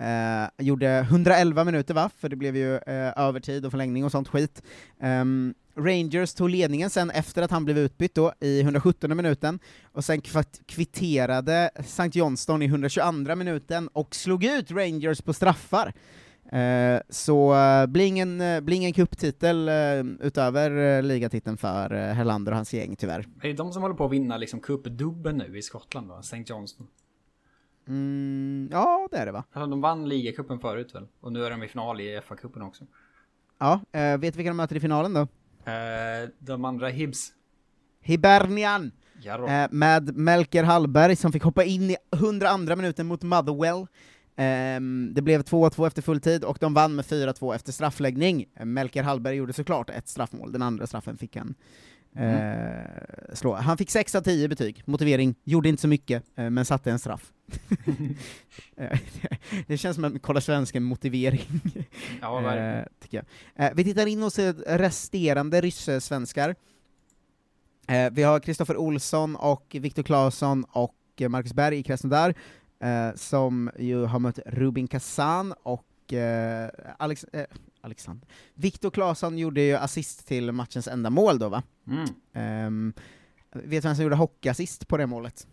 Eh, 0.01 0.65
gjorde 0.65 0.89
111 0.89 1.65
minuter 1.65 1.95
va, 1.95 2.11
för 2.19 2.29
det 2.29 2.37
blev 2.37 2.57
ju 2.57 2.75
eh, 2.77 3.13
övertid 3.17 3.67
och 3.67 3.71
förlängning 3.71 4.05
och 4.05 4.11
sånt 4.11 4.29
skit. 4.29 4.63
Ehm, 5.01 5.55
Rangers 5.77 6.35
tog 6.35 6.51
ledningen 6.51 6.91
sen 6.91 7.11
efter 7.11 7.43
att 7.43 7.51
han 7.51 7.65
blev 7.65 7.79
utbytt 7.79 8.15
då 8.15 8.33
i 8.41 8.61
117 8.61 9.17
minuten, 9.17 9.59
och 9.93 10.05
sen 10.05 10.21
kvitterade 10.67 11.71
St. 11.75 12.11
Johnston 12.13 12.63
i 12.63 12.67
122 12.67 13.35
minuten 13.35 13.89
och 13.89 14.15
slog 14.15 14.45
ut 14.45 14.71
Rangers 14.71 15.21
på 15.21 15.33
straffar. 15.33 15.93
Eh, 16.53 17.01
så 17.09 17.55
uh, 17.55 17.87
blir 17.87 18.07
ingen, 18.07 18.41
eh, 18.41 18.61
blir 18.61 18.77
ingen 18.77 18.93
cuptitel 18.93 19.69
eh, 19.69 20.27
utöver 20.27 20.97
eh, 20.97 21.03
ligatiteln 21.03 21.57
för 21.57 21.95
eh, 21.95 22.15
Herlander 22.15 22.53
och 22.53 22.57
hans 22.57 22.75
gäng 22.75 22.97
tyvärr. 22.97 23.27
Är 23.43 23.49
det 23.49 23.53
de 23.53 23.73
som 23.73 23.83
håller 23.83 23.95
på 23.95 24.05
att 24.05 24.13
vinna 24.13 24.37
liksom 24.37 24.61
cupdubben 24.61 25.37
nu 25.37 25.59
i 25.59 25.63
Skottland 25.63 26.09
va, 26.09 26.21
St. 26.21 26.45
Johnston? 26.47 26.87
Mm, 27.91 28.68
ja, 28.72 29.09
det 29.11 29.16
är 29.16 29.26
det 29.26 29.32
va? 29.32 29.45
Alltså, 29.53 29.70
de 29.70 29.80
vann 29.80 30.09
ligacupen 30.09 30.61
förut 30.61 30.95
väl? 30.95 31.07
Och 31.20 31.32
nu 31.32 31.45
är 31.45 31.51
de 31.51 31.62
i 31.62 31.68
final 31.68 32.01
i 32.01 32.20
FA-cupen 32.20 32.66
också. 32.66 32.84
Ja, 33.59 33.80
eh, 33.93 34.18
vet 34.18 34.34
du 34.34 34.36
vilka 34.36 34.51
de 34.51 34.57
möter 34.57 34.76
i 34.76 34.80
finalen 34.80 35.14
då? 35.14 35.20
Eh, 35.70 36.28
de 36.38 36.64
andra 36.64 36.88
Hibs. 36.88 37.32
Hibernian! 38.01 38.93
Ja 39.22 39.38
då. 39.38 39.47
Eh, 39.47 39.68
med 39.70 40.16
Melker 40.16 40.64
Hallberg 40.64 41.16
som 41.16 41.32
fick 41.32 41.43
hoppa 41.43 41.64
in 41.64 41.91
i 41.91 41.97
102 42.12 42.76
minuten 42.76 43.07
mot 43.07 43.22
Motherwell. 43.22 43.86
Ehm, 44.36 45.11
det 45.14 45.22
blev 45.22 45.43
2-2 45.43 45.86
efter 45.86 46.03
full 46.03 46.20
tid 46.20 46.45
och 46.45 46.59
de 46.61 46.74
vann 46.74 46.95
med 46.95 47.05
4-2 47.05 47.55
efter 47.55 47.72
straffläggning. 47.72 48.47
Melker 48.64 49.03
Hallberg 49.03 49.36
gjorde 49.36 49.53
såklart 49.53 49.91
ett 49.91 50.09
straffmål, 50.09 50.53
den 50.53 50.62
andra 50.62 50.86
straffen 50.86 51.16
fick 51.18 51.36
han 51.36 51.55
eh, 52.17 53.35
slå. 53.35 53.55
Han 53.55 53.79
fick 53.79 53.91
6 53.91 54.15
av 54.15 54.23
10 54.23 54.49
betyg, 54.49 54.83
motivering, 54.85 55.35
gjorde 55.45 55.69
inte 55.69 55.83
så 55.83 55.89
mycket, 55.89 56.23
eh, 56.37 56.51
men 56.51 56.65
satte 56.65 56.91
en 56.91 56.99
straff. 56.99 57.33
Eh, 58.77 58.99
det 59.67 59.79
känns 59.79 59.95
som 59.95 60.05
en 60.05 60.19
kolla 60.19 60.41
svensken 60.41 60.83
motivering. 60.83 61.41
Ja, 62.21 62.41
verkligen. 62.41 62.77
Eh, 62.77 62.85
tycker 63.01 63.25
jag. 63.57 63.67
Eh, 63.67 63.73
vi 63.77 63.85
tittar 63.85 64.07
in 64.07 64.23
hos 64.23 64.39
resterande 64.67 65.61
rysse-svenskar. 65.61 66.55
Eh, 67.89 68.11
vi 68.13 68.23
har 68.23 68.41
Kristoffer 68.41 68.77
Olsson 68.77 69.37
och 69.37 69.77
Viktor 69.81 70.03
Claesson 70.03 70.65
och 70.65 70.97
Marcus 71.29 71.55
Berg 71.55 71.79
i 71.79 71.83
Krasnodar, 71.83 72.35
som 73.15 73.71
ju 73.79 74.05
har 74.05 74.19
mött 74.19 74.39
Rubin 74.47 74.89
Kazan 74.89 75.55
och 75.63 76.13
Alex, 76.99 77.27
Alexander. 77.81 78.28
Viktor 78.55 78.91
Claesson 78.91 79.39
gjorde 79.39 79.61
ju 79.61 79.74
assist 79.74 80.26
till 80.26 80.53
matchens 80.53 80.89
enda 80.89 81.11
mål 81.11 81.39
då 81.39 81.49
va? 81.49 81.62
Mm. 81.87 82.09
Ehm, 82.33 82.93
vet 83.53 83.83
du 83.83 83.89
vem 83.89 83.95
som 83.95 84.03
gjorde 84.03 84.16
hockeyassist 84.16 84.89
på 84.89 84.97
det 84.97 85.07
målet? 85.07 85.47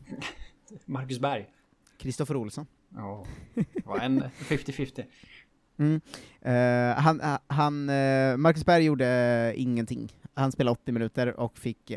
Marcus 0.85 1.19
Berg. 1.19 1.49
Kristoffer 1.97 2.35
Olsson. 2.35 2.65
Ja. 2.95 3.25
Det 3.53 3.85
var 3.85 3.99
en 3.99 4.23
50-50. 4.23 5.05
Mm. 5.77 6.01
Eh, 6.41 7.01
han, 7.01 7.21
eh, 7.21 7.37
han, 7.47 7.89
eh, 7.89 8.37
Marcus 8.37 8.65
Berg 8.65 8.83
gjorde 8.83 9.53
ingenting. 9.55 10.13
Han 10.33 10.51
spelade 10.51 10.71
80 10.71 10.91
minuter 10.91 11.39
och 11.39 11.57
fick 11.57 11.91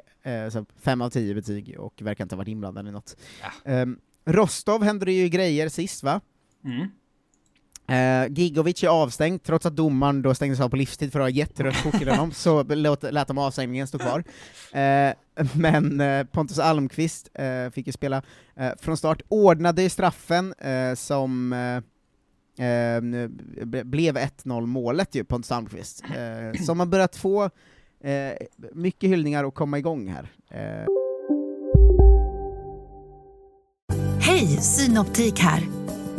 så 0.53 0.65
5 0.77 1.01
av 1.01 1.11
10 1.11 1.35
betyg 1.35 1.77
och 1.79 2.03
verkar 2.03 2.25
inte 2.25 2.35
ha 2.35 2.39
varit 2.39 2.49
inblandad 2.49 2.89
i 2.89 2.91
något. 2.91 3.17
Ehm, 3.65 3.99
Rostov 4.25 4.85
hände 4.85 5.05
det 5.05 5.13
ju 5.13 5.29
grejer 5.29 5.69
sist 5.69 6.03
va? 6.03 6.21
Mm. 6.65 6.89
Eh, 7.91 8.27
Gigovic 8.31 8.85
är 8.85 8.89
avstängd, 8.89 9.43
trots 9.43 9.67
att 9.67 9.77
domaren 9.77 10.23
då 10.23 10.35
stängdes 10.35 10.61
av 10.61 10.69
på 10.69 10.77
livstid 10.77 11.13
för 11.13 11.21
att 11.21 11.25
ha 11.25 11.31
gett 11.31 11.61
rött 11.61 11.83
kort 11.83 11.99
till 11.99 12.09
honom, 12.09 12.33
så 12.33 12.63
låt, 12.63 13.03
lät 13.03 13.29
de 13.29 13.39
avstängningen 13.39 13.87
stå 13.87 13.99
kvar. 13.99 14.25
Eh, 14.73 15.15
men 15.55 16.01
eh, 16.01 16.25
Pontus 16.25 16.59
Almqvist 16.59 17.29
eh, 17.35 17.71
fick 17.71 17.87
ju 17.87 17.93
spela 17.93 18.23
eh, 18.57 18.71
från 18.79 18.97
start, 18.97 19.23
ordnade 19.29 19.83
ju 19.83 19.89
straffen 19.89 20.55
eh, 20.59 20.95
som 20.95 21.55
blev 23.85 24.17
1-0 24.17 24.67
målet 24.67 25.15
ju, 25.15 25.25
Pontus 25.25 25.53
Almqvist. 25.53 26.05
Eh, 26.05 26.63
som 26.63 26.81
har 26.81 26.87
börjat 26.87 27.17
få 27.17 27.51
mycket 28.73 29.11
hyllningar 29.11 29.45
och 29.45 29.55
komma 29.55 29.79
igång 29.79 30.09
här. 30.09 30.29
Hej, 34.21 34.47
Synoptik 34.47 35.39
här. 35.39 35.63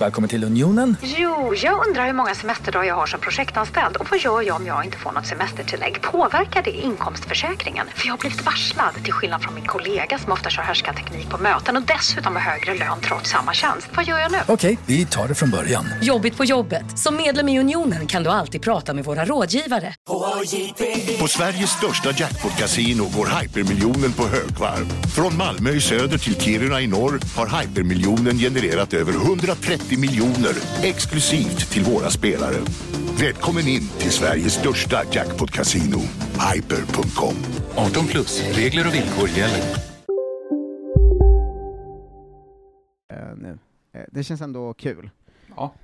Välkommen 0.00 0.28
till 0.28 0.44
Unionen. 0.44 0.96
Jo, 1.02 1.54
jag 1.62 1.86
undrar 1.86 2.06
hur 2.06 2.12
många 2.12 2.34
semesterdagar 2.34 2.84
jag 2.84 2.94
har 2.94 3.06
som 3.06 3.20
projektanställd 3.20 3.96
och 3.96 4.06
vad 4.10 4.20
gör 4.20 4.42
jag 4.42 4.56
om 4.56 4.66
jag 4.66 4.84
inte 4.84 4.98
får 4.98 5.12
något 5.12 5.26
semestertillägg? 5.26 6.02
Påverkar 6.02 6.62
det 6.62 6.70
inkomstförsäkringen? 6.70 7.86
För 7.94 8.06
jag 8.06 8.12
har 8.12 8.18
blivit 8.18 8.44
varslad, 8.44 8.94
till 9.04 9.12
skillnad 9.12 9.42
från 9.42 9.54
min 9.54 9.66
kollega 9.66 10.18
som 10.18 10.32
ofta 10.32 10.50
kör 10.50 10.92
teknik 10.92 11.28
på 11.30 11.38
möten 11.38 11.76
och 11.76 11.82
dessutom 11.82 12.36
har 12.36 12.42
högre 12.42 12.74
lön 12.74 12.98
trots 13.02 13.30
samma 13.30 13.52
tjänst. 13.54 13.88
Vad 13.96 14.04
gör 14.04 14.18
jag 14.18 14.32
nu? 14.32 14.38
Okej, 14.48 14.78
vi 14.86 15.06
tar 15.06 15.28
det 15.28 15.34
från 15.34 15.50
början. 15.50 15.86
Jobbigt 16.02 16.36
på 16.36 16.44
jobbet. 16.44 16.98
Som 16.98 17.16
medlem 17.16 17.48
i 17.48 17.60
Unionen 17.60 18.06
kan 18.06 18.22
du 18.22 18.30
alltid 18.30 18.62
prata 18.62 18.94
med 18.94 19.04
våra 19.04 19.24
rådgivare. 19.24 19.94
På 21.20 21.28
Sveriges 21.28 21.70
största 21.70 22.10
jackpot-kasino 22.10 23.04
går 23.16 23.40
hypermiljonen 23.40 24.12
på 24.12 24.22
högvarv. 24.28 24.86
Från 25.14 25.36
Malmö 25.36 25.70
i 25.70 25.80
söder 25.80 26.18
till 26.18 26.40
Kiruna 26.40 26.80
i 26.80 26.86
norr 26.86 27.20
har 27.36 27.60
hypermiljonen 27.60 28.38
genererat 28.38 28.94
över 28.94 29.12
130 29.12 29.93
miljoner 29.98 30.54
exklusivt 30.82 31.70
till 31.70 31.82
våra 31.84 32.10
spelare. 32.10 32.56
Välkommen 33.20 33.68
in 33.68 33.88
till 33.98 34.10
Sveriges 34.10 34.54
största 34.54 35.02
jackpot-kasino, 35.12 36.00
hyper.com. 36.54 37.34
18 37.76 38.06
plus, 38.06 38.42
regler 38.56 38.86
och 38.86 38.94
villkor 38.94 39.28
gäller. 39.28 39.60
eh, 43.12 43.36
nu. 43.36 43.58
Eh, 43.92 44.04
det 44.12 44.24
känns 44.24 44.40
ändå 44.40 44.74
kul. 44.74 45.10
Ja. 45.56 45.74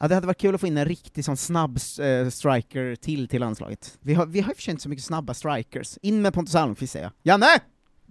Ja, 0.00 0.08
det 0.08 0.14
hade 0.14 0.26
varit 0.26 0.40
kul 0.40 0.54
att 0.54 0.60
få 0.60 0.66
in 0.66 0.76
en 0.78 0.84
riktig 0.84 1.24
sån 1.24 1.36
snabb 1.36 1.78
eh, 2.00 2.28
striker 2.28 2.96
till 2.96 3.28
till 3.28 3.40
landslaget. 3.40 3.98
Vi 4.00 4.14
har, 4.14 4.26
vi 4.26 4.40
har 4.40 4.54
sig 4.54 4.70
inte 4.70 4.82
så 4.82 4.88
mycket 4.88 5.04
snabba 5.04 5.34
strikers. 5.34 5.98
In 6.02 6.22
med 6.22 6.34
Pontus 6.34 6.54
Almqvist 6.54 6.92
säger 6.92 7.04
jag. 7.06 7.12
Janne! 7.32 7.46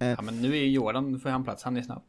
Eh, 0.02 0.08
Ja, 0.08 0.22
men 0.22 0.42
nu 0.42 0.52
är 0.52 0.62
ju 0.62 0.70
Jordan, 0.72 1.12
nu 1.12 1.20
får 1.20 1.30
han 1.30 1.44
plats, 1.44 1.64
han 1.64 1.78
är 1.78 1.82
snabb. 1.82 2.02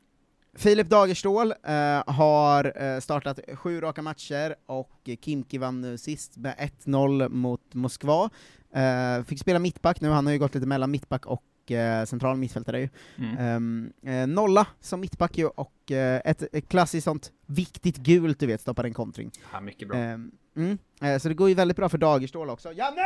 Filip 0.57 0.88
Dagerstål 0.88 1.55
eh, 1.62 2.03
har 2.07 2.82
eh, 2.82 3.00
startat 3.00 3.40
sju 3.55 3.80
raka 3.80 4.03
matcher, 4.03 4.55
och 4.66 5.09
Kimki 5.20 5.59
vann 5.59 5.80
nu 5.80 5.98
sist 5.98 6.36
med 6.36 6.55
1-0 6.84 7.28
mot 7.28 7.74
Moskva. 7.74 8.30
Eh, 8.74 9.24
fick 9.24 9.38
spela 9.38 9.59
mittback 9.59 10.00
nu, 10.00 10.09
han 10.09 10.26
har 10.26 10.32
ju 10.32 10.38
gått 10.38 10.55
lite 10.55 10.66
mellan 10.66 10.90
mittback 10.90 11.26
och 11.26 11.72
eh, 11.72 12.05
central 12.05 12.36
mittfältare 12.36 12.80
ju. 12.80 12.88
Mm. 13.18 13.36
Ehm, 13.38 13.92
eh, 14.03 14.26
nolla 14.26 14.66
som 14.80 15.00
mittback 15.00 15.38
ju, 15.38 15.46
och 15.46 15.90
eh, 15.92 16.20
ett, 16.24 16.55
ett 16.55 16.68
klassiskt 16.68 17.05
sånt 17.05 17.32
viktigt 17.46 17.96
gult, 17.96 18.38
du 18.38 18.46
vet, 18.46 18.61
stoppar 18.61 18.84
en 18.84 18.94
kontring. 18.94 19.30
Ja, 19.53 19.61
mycket 19.61 19.88
bra. 19.88 19.98
Ehm, 19.98 20.30
mm, 20.57 20.78
så 21.20 21.28
det 21.28 21.34
går 21.34 21.48
ju 21.48 21.55
väldigt 21.55 21.76
bra 21.76 21.88
för 21.88 21.98
Dagerstål 21.98 22.50
också. 22.50 22.72
Janne! 22.72 23.03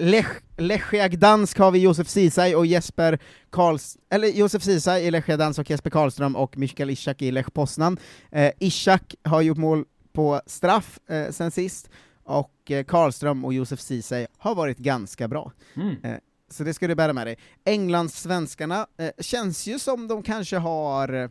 Lech, 0.00 0.26
Lechia 0.56 1.08
Gdansk 1.08 1.58
har 1.58 1.70
vi 1.70 1.78
Josef 1.78 2.08
Ceesay 2.08 2.54
och 2.54 2.66
Jesper 2.66 3.18
Karls... 3.50 3.96
Eller 4.10 4.28
Josef 4.28 4.62
Ceesay 4.62 5.02
i 5.02 5.10
Lechia 5.10 5.36
Gdansk 5.36 5.60
och 5.60 5.70
Jesper 5.70 5.90
Karlström 5.90 6.36
och 6.36 6.58
Mikael 6.58 6.90
Ishak 6.90 7.22
i 7.22 7.30
Lech 7.30 7.52
Poznan. 7.52 7.98
Eh, 8.30 8.52
Ishak 8.58 9.14
har 9.22 9.42
gjort 9.42 9.58
mål 9.58 9.84
på 10.12 10.40
straff 10.46 10.98
eh, 11.06 11.30
sen 11.30 11.50
sist, 11.50 11.90
och 12.24 12.70
eh, 12.70 12.84
Karlström 12.84 13.44
och 13.44 13.54
Josef 13.54 13.80
Ceesay 13.80 14.26
har 14.38 14.54
varit 14.54 14.78
ganska 14.78 15.28
bra. 15.28 15.52
Mm. 15.76 15.96
Eh, 16.02 16.18
så 16.50 16.64
det 16.64 16.74
ska 16.74 16.88
du 16.88 16.94
bära 16.94 17.12
med 17.12 17.26
dig. 17.26 17.38
Englandssvenskarna 17.64 18.86
eh, 18.96 19.10
känns 19.18 19.66
ju 19.66 19.78
som 19.78 20.08
de 20.08 20.22
kanske 20.22 20.56
har, 20.56 21.30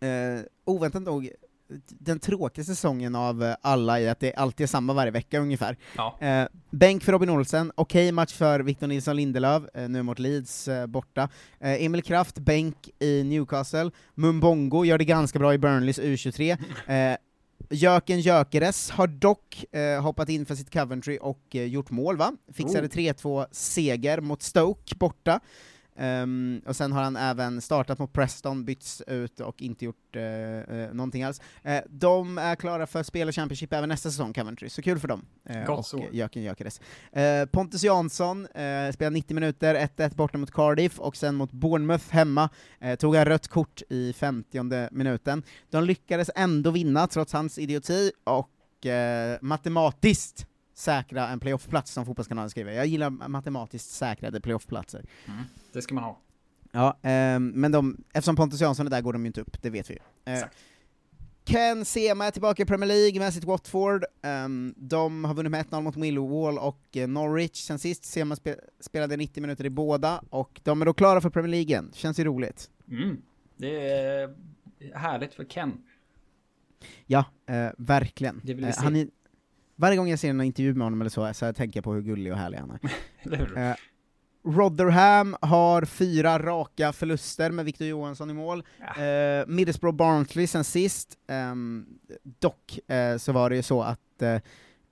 eh, 0.00 0.40
oväntat 0.64 1.02
nog, 1.02 1.30
den 1.88 2.18
tråkiga 2.18 2.64
säsongen 2.64 3.14
av 3.14 3.44
eh, 3.44 3.54
alla 3.62 4.00
i 4.00 4.08
att 4.08 4.20
det 4.20 4.34
alltid 4.34 4.64
är 4.64 4.68
samma 4.68 4.92
varje 4.92 5.10
vecka 5.10 5.38
ungefär. 5.38 5.76
Ja. 5.96 6.18
Eh, 6.20 6.46
bänk 6.70 7.02
för 7.04 7.12
Robin 7.12 7.30
Olsen, 7.30 7.72
okej 7.74 8.12
match 8.12 8.32
för 8.32 8.60
Victor 8.60 8.86
Nilsson 8.86 9.16
Lindelöf, 9.16 9.62
eh, 9.74 9.88
nu 9.88 10.02
mot 10.02 10.18
Leeds 10.18 10.68
eh, 10.68 10.86
borta. 10.86 11.28
Eh, 11.60 11.84
Emil 11.84 12.02
Kraft, 12.02 12.38
bänk 12.38 12.88
i 12.98 13.24
Newcastle. 13.24 13.90
Mumbongo 14.14 14.84
gör 14.84 14.98
det 14.98 15.04
ganska 15.04 15.38
bra 15.38 15.54
i 15.54 15.58
Burnleys 15.58 15.98
U23. 15.98 16.56
Eh, 16.86 17.16
Jöken 17.70 18.20
Jökeres 18.20 18.90
har 18.90 19.06
dock 19.06 19.64
eh, 19.72 20.02
hoppat 20.02 20.28
in 20.28 20.46
för 20.46 20.54
sitt 20.54 20.72
Coventry 20.72 21.18
och 21.20 21.40
eh, 21.54 21.64
gjort 21.64 21.90
mål, 21.90 22.16
va? 22.16 22.32
Fixade 22.52 22.86
Oh. 22.86 22.90
3-2 22.90 23.46
seger 23.50 24.20
mot 24.20 24.42
Stoke 24.42 24.94
borta. 24.96 25.40
Ehm, 25.98 26.62
och 26.66 26.76
sen 26.76 26.92
har 26.92 27.02
han 27.02 27.16
även 27.16 27.60
startat 27.60 27.98
mot 27.98 28.12
Preston, 28.12 28.64
bytts 28.64 29.02
ut 29.06 29.40
och 29.40 29.62
inte 29.62 29.84
gjort 29.84 30.16
eh, 30.16 30.22
eh, 30.22 30.92
någonting 30.92 31.22
alls. 31.22 31.40
Eh, 31.62 31.80
de 31.88 32.38
är 32.38 32.56
klara 32.56 32.86
för 32.86 33.02
spel 33.02 33.28
och 33.28 33.34
Championship 33.34 33.72
även 33.72 33.88
nästa 33.88 34.10
säsong, 34.10 34.32
Coventry, 34.32 34.68
så 34.68 34.82
kul 34.82 34.98
för 34.98 35.08
dem. 35.08 35.26
Gott 35.66 35.78
och 35.78 35.86
så. 35.86 36.04
Jöken 36.12 36.42
Jökeres. 36.42 36.80
Pontus 37.52 37.82
Jansson 37.82 38.46
spelar 38.92 39.10
90 39.10 39.34
minuter, 39.34 39.74
1-1 39.74 40.16
borta 40.16 40.38
mot 40.38 40.50
Cardiff, 40.50 41.00
och 41.00 41.16
sen 41.16 41.34
mot 41.34 41.52
Bournemouth 41.52 42.04
hemma, 42.10 42.48
tog 42.98 43.16
han 43.16 43.24
rött 43.24 43.48
kort 43.48 43.82
i 43.88 44.12
50 44.12 44.88
minuten. 44.90 45.42
De 45.70 45.84
lyckades 45.84 46.30
ändå 46.34 46.70
vinna, 46.70 47.06
trots 47.06 47.32
hans 47.32 47.58
idioti, 47.58 48.12
och 48.24 48.50
matematiskt 49.40 50.46
säkra 50.78 51.28
en 51.28 51.40
playoffplats, 51.40 51.92
som 51.92 52.06
Fotbollskanalen 52.06 52.50
skriver. 52.50 52.72
Jag 52.72 52.86
gillar 52.86 53.10
matematiskt 53.10 53.90
säkrade 53.90 54.40
playoffplatser. 54.40 55.04
Mm. 55.26 55.42
Det 55.72 55.82
ska 55.82 55.94
man 55.94 56.04
ha. 56.04 56.20
Ja, 56.72 56.98
ehm, 57.02 57.48
men 57.48 57.72
de, 57.72 58.04
eftersom 58.12 58.36
Pontus 58.36 58.60
Jansson 58.60 58.86
är 58.86 58.90
där 58.90 59.00
går 59.00 59.12
de 59.12 59.22
ju 59.22 59.26
inte 59.26 59.40
upp, 59.40 59.62
det 59.62 59.70
vet 59.70 59.90
vi 59.90 59.94
ju. 59.94 60.32
Eh, 60.32 60.44
Ken 61.44 61.84
Sema 61.84 62.26
är 62.26 62.30
tillbaka 62.30 62.62
i 62.62 62.66
Premier 62.66 62.88
League 62.88 63.18
med 63.20 63.34
sitt 63.34 63.44
Watford. 63.44 64.04
Ehm, 64.22 64.74
de 64.76 65.24
har 65.24 65.34
vunnit 65.34 65.50
med 65.52 65.66
1-0 65.66 65.80
mot 65.82 65.96
Millwall 65.96 66.58
och 66.58 66.96
eh, 66.96 67.08
Norwich 67.08 67.54
sen 67.62 67.78
sist. 67.78 68.04
Sema 68.04 68.36
spe, 68.36 68.56
spelade 68.80 69.16
90 69.16 69.40
minuter 69.40 69.64
i 69.66 69.70
båda, 69.70 70.22
och 70.30 70.60
de 70.64 70.82
är 70.82 70.86
då 70.86 70.94
klara 70.94 71.20
för 71.20 71.30
Premier 71.30 71.50
League. 71.50 71.84
Känns 71.92 72.18
ju 72.20 72.24
roligt. 72.24 72.70
Mm. 72.90 73.22
Det 73.56 73.88
är 73.90 74.34
härligt 74.94 75.34
för 75.34 75.44
Ken. 75.44 75.72
Ja, 77.06 77.24
eh, 77.46 77.68
verkligen. 77.78 78.40
Det 78.44 78.54
vill 78.54 78.64
vi 78.64 78.70
Eh, 78.70 78.74
se. 78.76 78.84
han 78.84 78.96
är, 78.96 79.08
varje 79.76 79.96
gång 79.96 80.08
jag 80.08 80.18
ser 80.18 80.30
en 80.30 80.40
intervju 80.40 80.74
med 80.74 80.84
honom 80.86 81.00
eller 81.00 81.10
så, 81.10 81.34
så 81.34 81.52
tänker 81.52 81.76
jag 81.78 81.84
på 81.84 81.92
hur 81.94 82.02
gullig 82.02 82.32
och 82.32 82.38
härlig 82.38 82.58
han 82.58 82.70
är. 82.70 82.78
Hur? 83.36 83.58
Eh, 83.58 83.74
Rotherham 84.44 85.36
har 85.40 85.84
fyra 85.84 86.38
raka 86.38 86.92
förluster 86.92 87.50
med 87.50 87.64
Victor 87.64 87.86
Johansson 87.86 88.30
i 88.30 88.34
mål. 88.34 88.62
Eh, 88.80 89.46
Middlesbrough 89.46 89.96
Barnsley 89.96 90.46
sen 90.46 90.64
sist. 90.64 91.18
Ehm, 91.28 91.86
dock 92.38 92.78
eh, 92.90 93.16
så 93.16 93.32
var 93.32 93.50
det 93.50 93.56
ju 93.56 93.62
så 93.62 93.82
att 93.82 94.22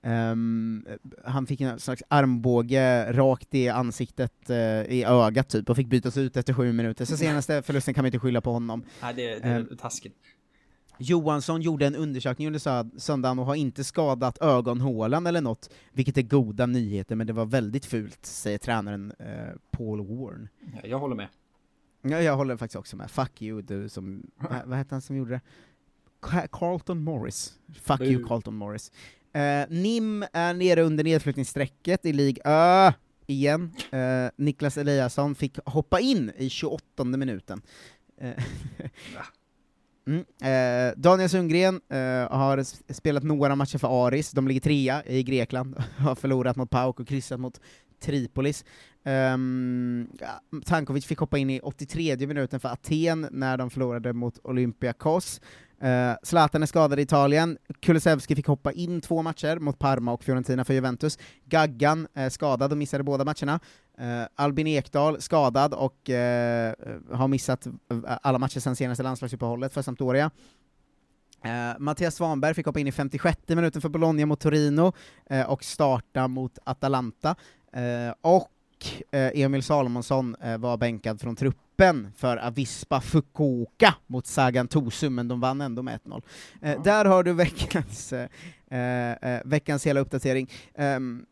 ehm, 0.01 0.85
han 1.25 1.47
fick 1.47 1.61
en 1.61 1.79
slags 1.79 2.03
armbåge 2.07 3.13
rakt 3.13 3.55
i 3.55 3.69
ansiktet, 3.69 4.49
eh, 4.49 4.57
i 4.81 5.03
ögat 5.07 5.49
typ, 5.49 5.69
och 5.69 5.75
fick 5.75 5.87
bytas 5.87 6.17
ut 6.17 6.37
efter 6.37 6.53
sju 6.53 6.71
minuter. 6.73 7.05
Så 7.05 7.17
senaste 7.25 7.61
förlusten 7.61 7.93
kan 7.93 8.01
man 8.01 8.05
inte 8.07 8.19
skylla 8.19 8.41
på 8.41 8.51
honom. 8.51 8.83
Nej, 9.01 9.13
det, 9.13 9.21
det 9.27 9.47
är 9.47 9.59
Ehm, 9.59 9.77
taskigt. 9.77 10.15
Johansson 10.99 11.61
gjorde 11.61 11.87
en 11.87 11.95
undersökning 11.95 12.47
under 12.47 12.59
sö- 12.59 12.99
söndagen 12.99 13.39
och 13.39 13.45
har 13.45 13.55
inte 13.55 13.83
skadat 13.83 14.37
ögonhålan 14.41 15.27
eller 15.27 15.41
något, 15.41 15.69
vilket 15.93 16.17
är 16.17 16.21
goda 16.21 16.65
nyheter, 16.65 17.15
men 17.15 17.27
det 17.27 17.33
var 17.33 17.45
väldigt 17.45 17.85
fult, 17.85 18.25
säger 18.25 18.57
tränaren 18.57 19.13
eh, 19.19 19.55
Paul 19.71 20.05
Warren. 20.07 20.49
Ja, 20.73 20.79
jag 20.89 20.99
håller 20.99 21.15
med. 21.15 21.27
Ja, 22.01 22.21
jag 22.21 22.35
håller 22.37 22.57
faktiskt 22.57 22.75
också 22.79 22.95
med. 22.97 23.11
Fuck 23.11 23.41
you, 23.41 23.61
du 23.61 23.89
som... 23.89 24.23
vad, 24.65 24.77
hette 24.77 24.95
han 24.95 25.01
som 25.01 25.15
gjorde 25.15 25.31
det? 25.31 25.41
Ca- 26.21 26.47
Carlton 26.51 27.03
Morris. 27.03 27.53
Fuck 27.81 28.01
you. 28.01 28.25
Carlton 28.27 28.55
Morris. 28.55 28.91
Eh, 29.33 29.65
Nim 29.69 30.25
är 30.33 30.53
nere 30.53 30.81
under 30.81 31.03
nedflyttningsstrecket 31.03 32.05
i 32.05 32.13
League 32.13 32.37
Ö, 32.45 32.91
igen. 33.27 33.71
Eh, 33.91 34.27
Niklas 34.35 34.77
Eliasson 34.77 35.35
fick 35.35 35.57
hoppa 35.65 35.99
in 35.99 36.31
i 36.37 36.49
28 36.49 37.03
minuten. 37.03 37.61
Mm. 40.07 40.25
Eh, 40.41 40.93
Daniel 40.97 41.29
Sundgren 41.29 41.81
eh, 41.89 42.37
har 42.37 42.63
spelat 42.93 43.23
några 43.23 43.55
matcher 43.55 43.77
för 43.77 44.07
Aris, 44.07 44.31
de 44.31 44.47
ligger 44.47 44.61
trea 44.61 45.03
i 45.05 45.23
Grekland, 45.23 45.75
har 45.97 46.15
förlorat 46.15 46.55
mot 46.55 46.69
PAOK 46.69 46.99
och 46.99 47.07
kryssat 47.07 47.39
mot 47.39 47.59
Tripolis. 47.99 48.65
Um, 49.03 50.07
Tankovic 50.65 51.05
fick 51.05 51.19
hoppa 51.19 51.37
in 51.37 51.49
i 51.49 51.59
83 51.59 52.27
minuten 52.27 52.59
för 52.59 52.69
Aten 52.69 53.27
när 53.31 53.57
de 53.57 53.69
förlorade 53.69 54.13
mot 54.13 54.39
Olympiakos. 54.43 55.41
Uh, 55.83 56.15
Zlatan 56.23 56.63
är 56.63 56.67
skadad 56.67 56.99
i 56.99 57.01
Italien, 57.01 57.57
Kulusevski 57.79 58.35
fick 58.35 58.47
hoppa 58.47 58.71
in 58.71 59.01
två 59.01 59.21
matcher 59.21 59.59
mot 59.59 59.79
Parma 59.79 60.11
och 60.13 60.23
Fiorentina 60.23 60.63
för 60.63 60.73
Juventus. 60.73 61.19
Gaggan 61.45 62.07
är 62.13 62.29
skadad 62.29 62.71
och 62.71 62.77
missade 62.77 63.03
båda 63.03 63.25
matcherna. 63.25 63.59
Uh, 64.01 64.27
Albin 64.35 64.67
Ekdal 64.67 65.21
skadad 65.21 65.73
och 65.73 66.09
uh, 66.09 66.15
har 67.15 67.27
missat 67.27 67.67
alla 68.21 68.39
matcher 68.39 68.59
sedan 68.59 68.75
senaste 68.75 69.03
landslagsuppehållet 69.03 69.73
för 69.73 69.81
Sampdoria. 69.81 70.31
Uh, 71.45 71.79
Mattias 71.79 72.15
Svanberg 72.15 72.53
fick 72.53 72.65
hoppa 72.65 72.79
in 72.79 72.87
i 72.87 72.91
56 72.91 73.41
minuten 73.47 73.81
för 73.81 73.89
Bologna 73.89 74.25
mot 74.25 74.39
Torino 74.39 74.93
och 75.47 75.63
starta 75.63 76.27
mot 76.27 76.59
Atalanta. 76.63 77.35
Och 78.21 78.51
Emil 79.11 79.63
Salomonsson 79.63 80.35
var 80.59 80.77
bänkad 80.77 81.21
från 81.21 81.35
truppen 81.35 81.64
för 82.15 82.37
Avispa 82.37 83.01
Fukuoka 83.01 83.95
mot 84.07 84.27
Sagan 84.27 84.67
Torsum, 84.67 85.15
men 85.15 85.27
de 85.27 85.39
vann 85.39 85.61
ändå 85.61 85.81
med 85.83 85.99
1-0. 86.03 86.21
Eh, 86.61 86.83
Där 86.83 87.05
har 87.05 87.23
du 87.23 87.33
veckans, 87.33 88.13
eh, 88.13 89.11
eh, 89.11 89.41
veckans 89.45 89.85
hela 89.87 89.99
uppdatering. 89.99 90.51
Ehm, 90.75 91.25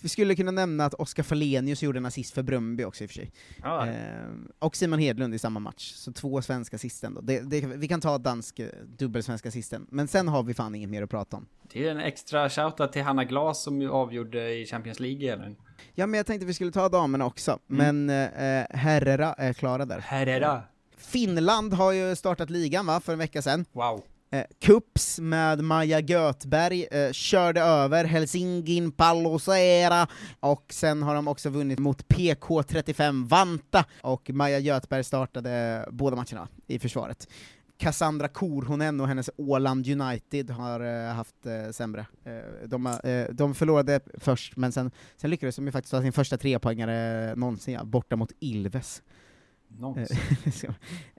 vi 0.00 0.08
skulle 0.08 0.36
kunna 0.36 0.50
nämna 0.50 0.84
att 0.84 0.94
Oskar 0.94 1.22
Falenius 1.22 1.82
gjorde 1.82 1.98
en 1.98 2.06
assist 2.06 2.34
för 2.34 2.42
Bröndby 2.42 2.84
också 2.84 3.04
i 3.04 3.06
och 3.06 3.10
för 3.10 3.14
sig. 3.14 3.32
Ja. 3.62 3.86
Ehm, 3.86 4.48
och 4.58 4.76
Simon 4.76 4.98
Hedlund 4.98 5.34
i 5.34 5.38
samma 5.38 5.60
match, 5.60 5.92
så 5.92 6.12
två 6.12 6.42
svenska 6.42 6.76
assisten 6.76 7.14
då. 7.14 7.20
Det, 7.20 7.40
det, 7.40 7.60
vi 7.60 7.88
kan 7.88 8.00
ta 8.00 8.18
dansk 8.18 8.58
eh, 8.58 8.68
dubbelsvenska 8.98 9.48
assisten, 9.48 9.86
men 9.90 10.08
sen 10.08 10.28
har 10.28 10.42
vi 10.42 10.54
fan 10.54 10.74
inget 10.74 10.90
mer 10.90 11.02
att 11.02 11.10
prata 11.10 11.36
om. 11.36 11.46
Det 11.72 11.86
är 11.86 11.90
en 11.90 12.00
extra 12.00 12.50
shoutout 12.50 12.92
till 12.92 13.02
Hanna 13.02 13.24
Glas 13.24 13.62
som 13.62 13.82
ju 13.82 13.90
avgjorde 13.90 14.54
i 14.54 14.66
Champions 14.66 15.00
League 15.00 15.32
eller? 15.32 15.56
Ja, 15.94 16.06
men 16.06 16.18
jag 16.18 16.26
tänkte 16.26 16.46
vi 16.46 16.54
skulle 16.54 16.72
ta 16.72 16.88
damerna 16.88 17.26
också, 17.26 17.58
men 17.66 18.10
eh, 18.10 18.26
herrera 18.70 19.32
är 19.32 19.52
klara 19.52 19.84
där. 19.84 19.98
Herrera. 19.98 20.62
Finland 20.96 21.72
har 21.74 21.92
ju 21.92 22.16
startat 22.16 22.50
ligan 22.50 22.86
va, 22.86 23.00
för 23.00 23.12
en 23.12 23.18
vecka 23.18 23.42
sedan. 23.42 23.64
Wow. 23.72 24.02
Eh, 24.30 24.44
Kups 24.60 25.18
med 25.18 25.64
Maja 25.64 26.00
Götberg 26.00 26.86
eh, 26.90 27.12
körde 27.12 27.60
över 27.60 28.04
Helsingin 28.04 28.92
Palloseera, 28.92 30.06
och 30.40 30.64
sen 30.70 31.02
har 31.02 31.14
de 31.14 31.28
också 31.28 31.48
vunnit 31.50 31.78
mot 31.78 32.06
PK35 32.06 33.28
Vanta, 33.28 33.84
och 34.00 34.30
Maja 34.30 34.58
Götberg 34.58 35.04
startade 35.04 35.84
båda 35.90 36.16
matcherna 36.16 36.48
i 36.66 36.78
försvaret. 36.78 37.28
Cassandra 37.76 38.28
Korhonen 38.28 39.00
och 39.00 39.08
hennes 39.08 39.30
Åland 39.36 39.88
United 39.88 40.50
har 40.50 40.80
eh, 40.80 41.14
haft 41.14 41.46
eh, 41.46 41.70
sämre. 41.70 42.06
Eh, 42.24 42.68
de, 42.68 42.98
de 43.32 43.54
förlorade 43.54 44.00
först, 44.14 44.56
men 44.56 44.72
sen, 44.72 44.90
sen 45.16 45.30
lyckades 45.30 45.56
de 45.56 45.66
ju 45.66 45.72
faktiskt 45.72 45.90
ta 45.90 46.00
sin 46.00 46.12
första 46.12 46.38
trepoängare 46.38 47.34
någonsin, 47.36 47.74
ja, 47.74 47.84
borta 47.84 48.16
mot 48.16 48.32
Ilves. 48.40 49.02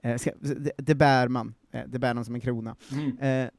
Det, 0.40 0.72
det 0.78 0.94
bär 0.94 1.28
man, 1.28 1.54
det 1.86 1.98
bär 1.98 2.14
man 2.14 2.24
som 2.24 2.34
en 2.34 2.40
krona. 2.40 2.76
Mm. 2.92 3.50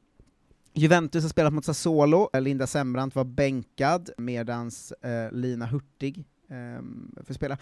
Juventus 0.74 1.24
har 1.24 1.30
spelat 1.30 1.54
mot 1.54 1.66
Sassuolo, 1.66 2.30
Linda 2.34 2.68
Sembrant 2.68 3.16
var 3.16 3.24
bänkad, 3.24 4.10
medans 4.18 4.94
Lina 5.32 5.66
Hurtig 5.66 6.26
eh, 6.50 6.84
får 7.24 7.34
spela. 7.34 7.58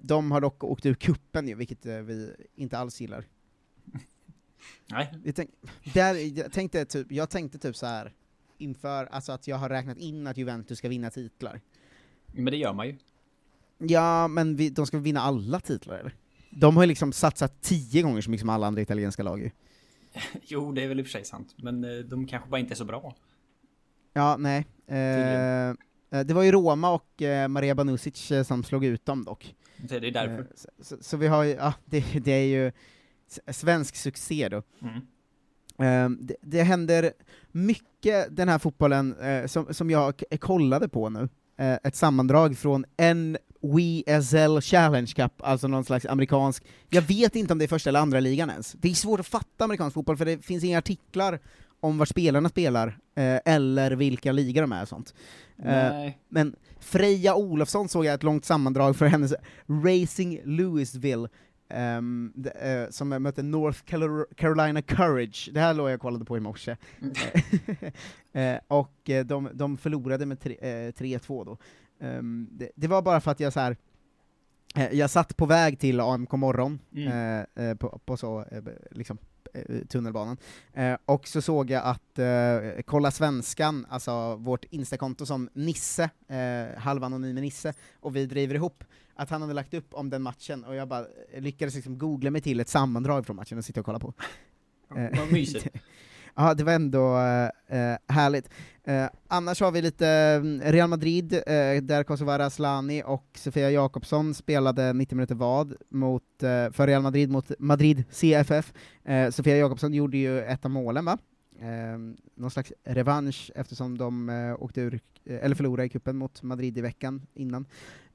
De 0.00 0.30
har 0.30 0.40
dock 0.40 0.64
åkt 0.64 0.86
ur 0.86 0.94
kuppen 0.94 1.48
ju, 1.48 1.54
vilket 1.54 1.86
vi 1.86 2.34
inte 2.54 2.78
alls 2.78 3.00
gillar. 3.00 3.24
Nej. 4.86 5.14
Jag, 5.24 5.34
tänk, 5.34 5.50
där, 5.94 6.38
jag, 6.38 6.52
tänkte 6.52 6.84
typ, 6.84 7.12
jag 7.12 7.30
tänkte 7.30 7.58
typ 7.58 7.76
så 7.76 7.86
här 7.86 8.12
inför, 8.58 9.06
alltså 9.06 9.32
att 9.32 9.48
jag 9.48 9.56
har 9.56 9.68
räknat 9.68 9.98
in 9.98 10.26
att 10.26 10.36
Juventus 10.36 10.78
ska 10.78 10.88
vinna 10.88 11.10
titlar. 11.10 11.60
Men 12.26 12.44
det 12.44 12.56
gör 12.56 12.72
man 12.72 12.86
ju. 12.86 12.96
Ja, 13.78 14.28
men 14.28 14.56
vi, 14.56 14.70
de 14.70 14.86
ska 14.86 14.98
vinna 14.98 15.20
alla 15.20 15.60
titlar 15.60 15.98
eller? 15.98 16.14
De 16.50 16.76
har 16.76 16.82
ju 16.82 16.86
liksom 16.86 17.12
satsat 17.12 17.62
tio 17.62 18.02
gånger 18.02 18.20
så 18.20 18.30
mycket 18.30 18.40
som 18.40 18.48
alla 18.48 18.66
andra 18.66 18.82
italienska 18.82 19.22
lag 19.22 19.40
ju. 19.40 19.50
Jo, 20.42 20.72
det 20.72 20.84
är 20.84 20.88
väl 20.88 21.00
i 21.00 21.02
och 21.02 21.06
för 21.06 21.12
sig 21.12 21.24
sant. 21.24 21.54
Men 21.56 21.84
eh, 21.84 22.04
de 22.04 22.26
kanske 22.26 22.50
bara 22.50 22.60
inte 22.60 22.74
är 22.74 22.76
så 22.76 22.84
bra. 22.84 23.14
Ja, 24.12 24.36
nej. 24.36 24.66
Eh, 24.86 25.68
eh, 25.68 25.74
det 26.24 26.34
var 26.34 26.42
ju 26.42 26.52
Roma 26.52 26.90
och 26.90 27.22
eh, 27.22 27.48
Maria 27.48 27.74
Banusic 27.74 28.32
som 28.44 28.64
slog 28.64 28.84
ut 28.84 29.06
dem 29.06 29.24
dock. 29.24 29.54
Det 29.76 29.96
är 29.96 30.10
därför. 30.10 30.46
Så, 30.54 30.68
så, 30.80 30.96
så 31.00 31.16
vi 31.16 31.26
har 31.26 31.44
ju, 31.44 31.50
ja, 31.50 31.74
det, 31.84 32.04
det 32.20 32.32
är 32.32 32.46
ju 32.46 32.72
svensk 33.52 33.96
succé 33.96 34.48
då. 34.48 34.62
Mm. 34.82 34.96
Eh, 35.80 36.18
det, 36.20 36.36
det 36.42 36.62
händer 36.62 37.12
mycket 37.52 38.36
den 38.36 38.48
här 38.48 38.58
fotbollen 38.58 39.16
eh, 39.20 39.46
som, 39.46 39.74
som 39.74 39.90
jag 39.90 40.22
kollade 40.40 40.88
på 40.88 41.08
nu. 41.08 41.28
Eh, 41.58 41.78
ett 41.84 41.96
sammandrag 41.96 42.58
från 42.58 42.84
NWSL 42.98 44.60
Challenge 44.60 45.12
Cup, 45.16 45.32
alltså 45.38 45.68
någon 45.68 45.84
slags 45.84 46.06
amerikansk, 46.06 46.64
jag 46.88 47.02
vet 47.02 47.36
inte 47.36 47.52
om 47.52 47.58
det 47.58 47.64
är 47.64 47.68
första 47.68 47.90
eller 47.90 48.00
andra 48.00 48.20
ligan 48.20 48.50
ens. 48.50 48.72
Det 48.72 48.90
är 48.90 48.94
svårt 48.94 49.20
att 49.20 49.26
fatta 49.26 49.64
amerikansk 49.64 49.94
fotboll 49.94 50.16
för 50.16 50.24
det 50.24 50.44
finns 50.44 50.64
inga 50.64 50.78
artiklar 50.78 51.38
om 51.80 51.98
var 51.98 52.06
spelarna 52.06 52.48
spelar, 52.48 52.88
eh, 53.14 53.38
eller 53.44 53.90
vilka 53.90 54.32
ligor 54.32 54.60
de 54.60 54.72
är 54.72 54.82
och 54.82 54.88
sånt. 54.88 55.14
Men 56.28 56.56
Freja 56.80 57.34
Olofsson 57.34 57.88
såg 57.88 58.04
jag 58.04 58.14
ett 58.14 58.22
långt 58.22 58.44
sammandrag 58.44 58.96
för 58.96 59.06
hennes 59.06 59.34
Racing 59.66 60.40
Louisville, 60.44 61.28
ehm, 61.70 62.32
d- 62.34 62.50
eh, 62.50 62.90
som 62.90 63.08
mötte 63.08 63.42
North 63.42 63.78
Carol- 63.84 64.34
Carolina 64.36 64.82
Courage, 64.82 65.50
det 65.52 65.60
här 65.60 65.74
låg 65.74 65.88
jag 65.88 65.94
och 65.94 66.00
kollade 66.00 66.24
på 66.24 66.36
i 66.36 66.40
morse. 66.40 66.76
Eh, 68.32 68.58
och 68.68 69.10
eh, 69.10 69.24
de, 69.26 69.48
de 69.54 69.76
förlorade 69.76 70.26
med 70.26 70.40
tre, 70.40 70.56
eh, 70.60 70.92
3-2 70.92 71.44
då. 71.44 71.58
Ehm, 72.00 72.48
det, 72.52 72.70
det 72.76 72.86
var 72.88 73.02
bara 73.02 73.20
för 73.20 73.30
att 73.30 73.40
jag 73.40 73.52
så 73.52 73.60
här. 73.60 73.76
jag 74.92 75.10
satt 75.10 75.36
på 75.36 75.46
väg 75.46 75.78
till 75.78 76.00
AMK 76.00 76.32
morgon, 76.32 76.78
Mm. 76.94 77.76
på, 77.78 78.00
på 78.04 78.16
så, 78.16 78.44
liksom, 78.90 79.18
tunnelbanan, 79.88 80.36
och 81.04 81.28
så 81.28 81.42
såg 81.42 81.70
jag 81.70 81.82
att 81.84 82.18
Kolla 82.86 83.10
Svenskan, 83.10 83.86
alltså 83.88 84.36
vårt 84.36 84.64
instakonto 84.64 85.26
som 85.26 85.48
Nisse, 85.52 86.10
eh, 86.28 86.78
halvanonyme 86.80 87.40
Nisse, 87.40 87.74
och 88.00 88.16
vi 88.16 88.26
driver 88.26 88.54
ihop, 88.54 88.84
att 89.20 89.30
han 89.30 89.42
hade 89.42 89.54
lagt 89.54 89.74
upp 89.74 89.94
om 89.94 90.10
den 90.10 90.22
matchen, 90.22 90.64
och 90.64 90.74
jag 90.74 90.88
bara 90.88 91.06
eh, 91.32 91.42
lyckades 91.42 91.74
liksom 91.74 91.98
googla 91.98 92.30
mig 92.30 92.40
till 92.40 92.60
ett 92.60 92.68
sammandrag 92.68 93.26
från 93.26 93.36
matchen 93.36 93.58
och 93.58 93.64
sitta 93.64 93.80
och 93.80 93.86
kolla 93.86 93.98
på. 93.98 94.14
Eh, 94.96 95.18
Vad 95.18 95.32
mysigt. 95.32 95.68
Ja, 96.34 96.54
det 96.54 96.64
var 96.64 96.72
ändå 96.72 97.16
eh, 97.68 97.96
härligt. 98.08 98.50
Eh, 98.84 99.06
annars 99.28 99.60
har 99.60 99.72
vi 99.72 99.82
lite 99.82 100.08
mm, 100.08 100.60
Real 100.60 100.88
Madrid, 100.88 101.32
eh, 101.32 101.82
där 101.82 102.04
Kosovare 102.04 102.44
Asllani 102.44 103.02
och 103.06 103.26
Sofia 103.34 103.70
Jakobsson 103.70 104.34
spelade 104.34 104.92
90 104.92 105.16
minuter 105.16 105.34
vad 105.34 105.74
mot, 105.88 106.22
för 106.72 106.86
Real 106.86 107.02
Madrid 107.02 107.30
mot 107.30 107.50
Madrid 107.58 108.04
CFF. 108.10 108.72
Sofia 109.30 109.56
Jakobsson 109.56 109.94
gjorde 109.94 110.18
ju 110.18 110.40
ett 110.42 110.64
av 110.64 110.70
målen, 110.70 111.04
va? 111.04 111.18
Eh, 111.60 111.98
någon 112.34 112.50
slags 112.50 112.72
revansch 112.84 113.50
eftersom 113.54 113.98
de 113.98 114.56
åkte 114.58 114.80
ur, 114.80 115.00
eller 115.24 115.54
förlorade 115.54 115.86
i 115.86 115.88
kuppen 115.88 116.16
mot 116.16 116.42
Madrid 116.42 116.78
i 116.78 116.80
veckan 116.80 117.26
innan. 117.34 117.66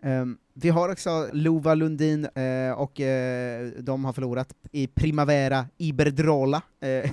Eh, 0.06 0.26
vi 0.58 0.70
har 0.70 0.90
också 0.90 1.30
Lova 1.34 1.76
Lundin, 1.76 2.26
eh, 2.26 2.72
och 2.72 3.02
eh, 3.02 3.68
de 3.68 4.06
har 4.06 4.14
förlorat 4.14 4.54
i 4.72 4.88
Primavera 4.88 5.66
Iberdrola 5.78 6.62
eh, 6.80 7.12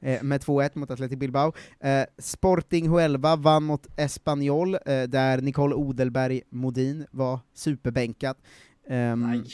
med 0.22 0.40
2-1 0.40 0.70
mot 0.78 0.90
Athletic 0.90 1.18
Bilbao. 1.18 1.52
Sporting 2.18 2.88
Huelva 2.88 3.36
vann 3.36 3.64
mot 3.64 3.86
Espanyol, 3.96 4.72
där 5.08 5.40
Nicole 5.40 5.74
Odelberg 5.74 6.42
Modin 6.50 7.06
var 7.10 7.40
superbänkad. 7.54 8.36
Um, 8.88 9.44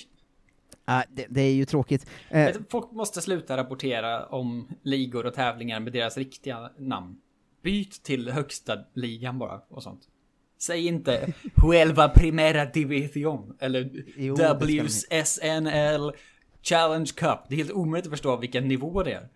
det, 1.09 1.27
det 1.29 1.41
är 1.41 1.55
ju 1.55 1.65
tråkigt. 1.65 2.07
Folk 2.71 2.93
måste 2.93 3.21
sluta 3.21 3.57
rapportera 3.57 4.27
om 4.27 4.69
ligor 4.83 5.27
och 5.27 5.35
tävlingar 5.35 5.81
med 5.81 5.93
deras 5.93 6.17
riktiga 6.17 6.71
namn. 6.79 7.17
Byt 7.63 8.03
till 8.03 8.31
högsta 8.31 8.79
ligan 8.95 9.39
bara 9.39 9.61
och 9.69 9.83
sånt. 9.83 10.09
Säg 10.63 10.87
inte 10.87 11.33
Huelva 11.57 12.09
Primera 12.09 12.65
Division 12.65 13.57
eller 13.61 14.05
Jo, 14.17 14.35
WSNL 14.35 16.13
Challenge 16.63 17.11
Cup. 17.17 17.39
Det 17.49 17.55
är 17.55 17.57
helt 17.57 17.71
omöjligt 17.71 18.07
att 18.07 18.13
förstå 18.13 18.37
vilken 18.37 18.69
nivå 18.69 19.03
det 19.03 19.13
är. 19.13 19.29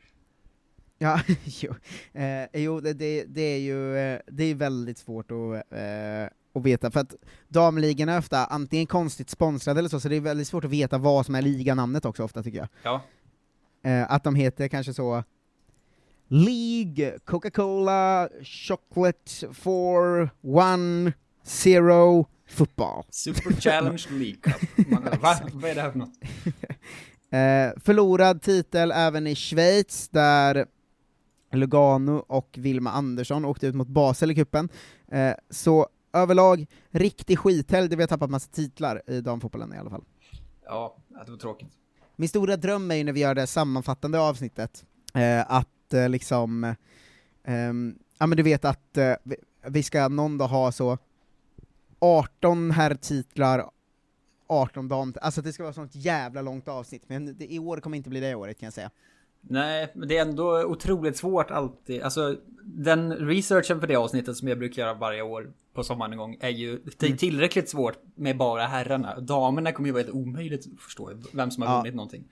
Ja, 0.98 1.20
jo, 1.44 1.74
eh, 2.12 2.62
jo 2.62 2.80
det, 2.80 2.92
det, 2.92 3.24
det 3.24 3.40
är 3.40 3.58
ju 3.58 3.96
eh, 3.96 4.20
det 4.26 4.44
är 4.44 4.54
väldigt 4.54 4.98
svårt 4.98 5.30
att, 5.30 5.72
eh, 5.72 6.24
att 6.54 6.62
veta, 6.62 6.90
för 6.90 7.00
att 7.00 7.14
damligorna 7.48 8.12
är 8.12 8.18
ofta 8.18 8.44
antingen 8.44 8.86
konstigt 8.86 9.30
sponsrade 9.30 9.78
eller 9.78 9.88
så, 9.88 10.00
så 10.00 10.08
det 10.08 10.16
är 10.16 10.20
väldigt 10.20 10.48
svårt 10.48 10.64
att 10.64 10.70
veta 10.70 10.98
vad 10.98 11.26
som 11.26 11.34
är 11.34 11.42
liganamnet 11.42 12.04
också 12.04 12.24
ofta 12.24 12.42
tycker 12.42 12.58
jag. 12.58 12.68
Ja. 12.82 13.02
Eh, 13.90 14.12
att 14.12 14.24
de 14.24 14.34
heter 14.34 14.68
kanske 14.68 14.94
så 14.94 15.24
League, 16.28 17.18
Coca-Cola, 17.24 18.28
Chocolate 18.42 19.54
for 19.54 20.30
One, 20.42 21.12
Zero, 21.44 22.26
Football. 22.48 23.04
Super 23.10 23.60
Challenge 23.60 24.06
League 24.10 24.40
Cup. 24.42 24.88
Man, 24.88 25.02
va? 25.22 25.36
Vad 25.52 25.70
är 25.70 25.74
det 25.74 25.80
här 25.80 25.90
för 25.90 25.98
något? 25.98 26.14
Eh, 27.30 27.72
förlorad 27.84 28.42
titel 28.42 28.92
även 28.92 29.26
i 29.26 29.34
Schweiz, 29.34 30.08
där 30.08 30.66
Lugano 31.52 32.24
och 32.28 32.54
Vilma 32.58 32.90
Andersson 32.90 33.44
åkte 33.44 33.66
ut 33.66 33.74
mot 33.74 33.88
Basel 33.88 34.30
i 34.30 34.34
kuppen. 34.34 34.68
Eh, 35.12 35.32
så 35.50 35.88
överlag, 36.12 36.66
riktig 36.90 37.38
skithelg 37.38 37.88
där 37.88 37.96
vi 37.96 38.02
har 38.02 38.08
tappat 38.08 38.30
massa 38.30 38.50
titlar 38.52 39.02
i 39.06 39.20
damfotbollen 39.20 39.74
i 39.74 39.78
alla 39.78 39.90
fall. 39.90 40.04
Ja, 40.64 40.96
det 41.24 41.30
var 41.30 41.38
tråkigt. 41.38 41.68
Min 42.16 42.28
stora 42.28 42.56
dröm 42.56 42.90
är 42.90 42.94
ju 42.94 43.04
när 43.04 43.12
vi 43.12 43.20
gör 43.20 43.34
det 43.34 43.46
sammanfattande 43.46 44.20
avsnittet, 44.20 44.84
eh, 45.14 45.50
att 45.52 45.68
eh, 45.94 46.08
liksom, 46.08 46.74
ehm, 47.44 47.98
ja 48.18 48.26
men 48.26 48.36
du 48.36 48.42
vet 48.42 48.64
att 48.64 48.96
eh, 48.96 49.14
vi, 49.66 49.82
ska 49.82 50.08
någon 50.08 50.38
dag 50.38 50.48
ha 50.48 50.72
så 50.72 50.98
18 51.98 52.70
herrtitlar, 52.70 53.70
18 54.46 54.88
dam, 54.88 55.14
alltså 55.20 55.40
att 55.40 55.44
det 55.44 55.52
ska 55.52 55.62
vara 55.62 55.72
sånt 55.72 55.94
jävla 55.94 56.42
långt 56.42 56.68
avsnitt, 56.68 57.02
men 57.06 57.38
det, 57.38 57.52
i 57.52 57.58
år 57.58 57.76
kommer 57.80 57.96
inte 57.96 58.10
bli 58.10 58.20
det 58.20 58.34
året 58.34 58.58
kan 58.60 58.66
jag 58.66 58.72
säga. 58.72 58.90
Nej, 59.40 59.92
men 59.94 60.08
det 60.08 60.16
är 60.18 60.22
ändå 60.22 60.64
otroligt 60.64 61.16
svårt 61.16 61.50
alltid. 61.50 62.02
Alltså, 62.02 62.36
den 62.64 63.12
researchen 63.12 63.80
för 63.80 63.86
det 63.86 63.96
avsnittet 63.96 64.36
som 64.36 64.48
jag 64.48 64.58
brukar 64.58 64.82
göra 64.82 64.94
varje 64.94 65.22
år 65.22 65.52
på 65.74 65.84
sommaren 65.84 66.12
en 66.12 66.18
gång 66.18 66.36
är 66.40 66.48
ju 66.48 66.78
det 66.84 67.02
är 67.02 67.06
Mm. 67.06 67.18
tillräckligt 67.18 67.68
svårt 67.68 67.98
med 68.14 68.36
bara 68.36 68.66
herrarna. 68.66 69.20
Damerna 69.20 69.72
kommer 69.72 69.88
ju 69.88 69.92
vara 69.92 70.02
helt 70.02 70.14
omöjligt 70.14 70.66
att 70.74 70.80
förstå 70.80 71.10
vem 71.32 71.50
som 71.50 71.62
har 71.62 71.70
Ja. 71.70 71.78
vunnit 71.78 71.94
någonting. 71.94 72.24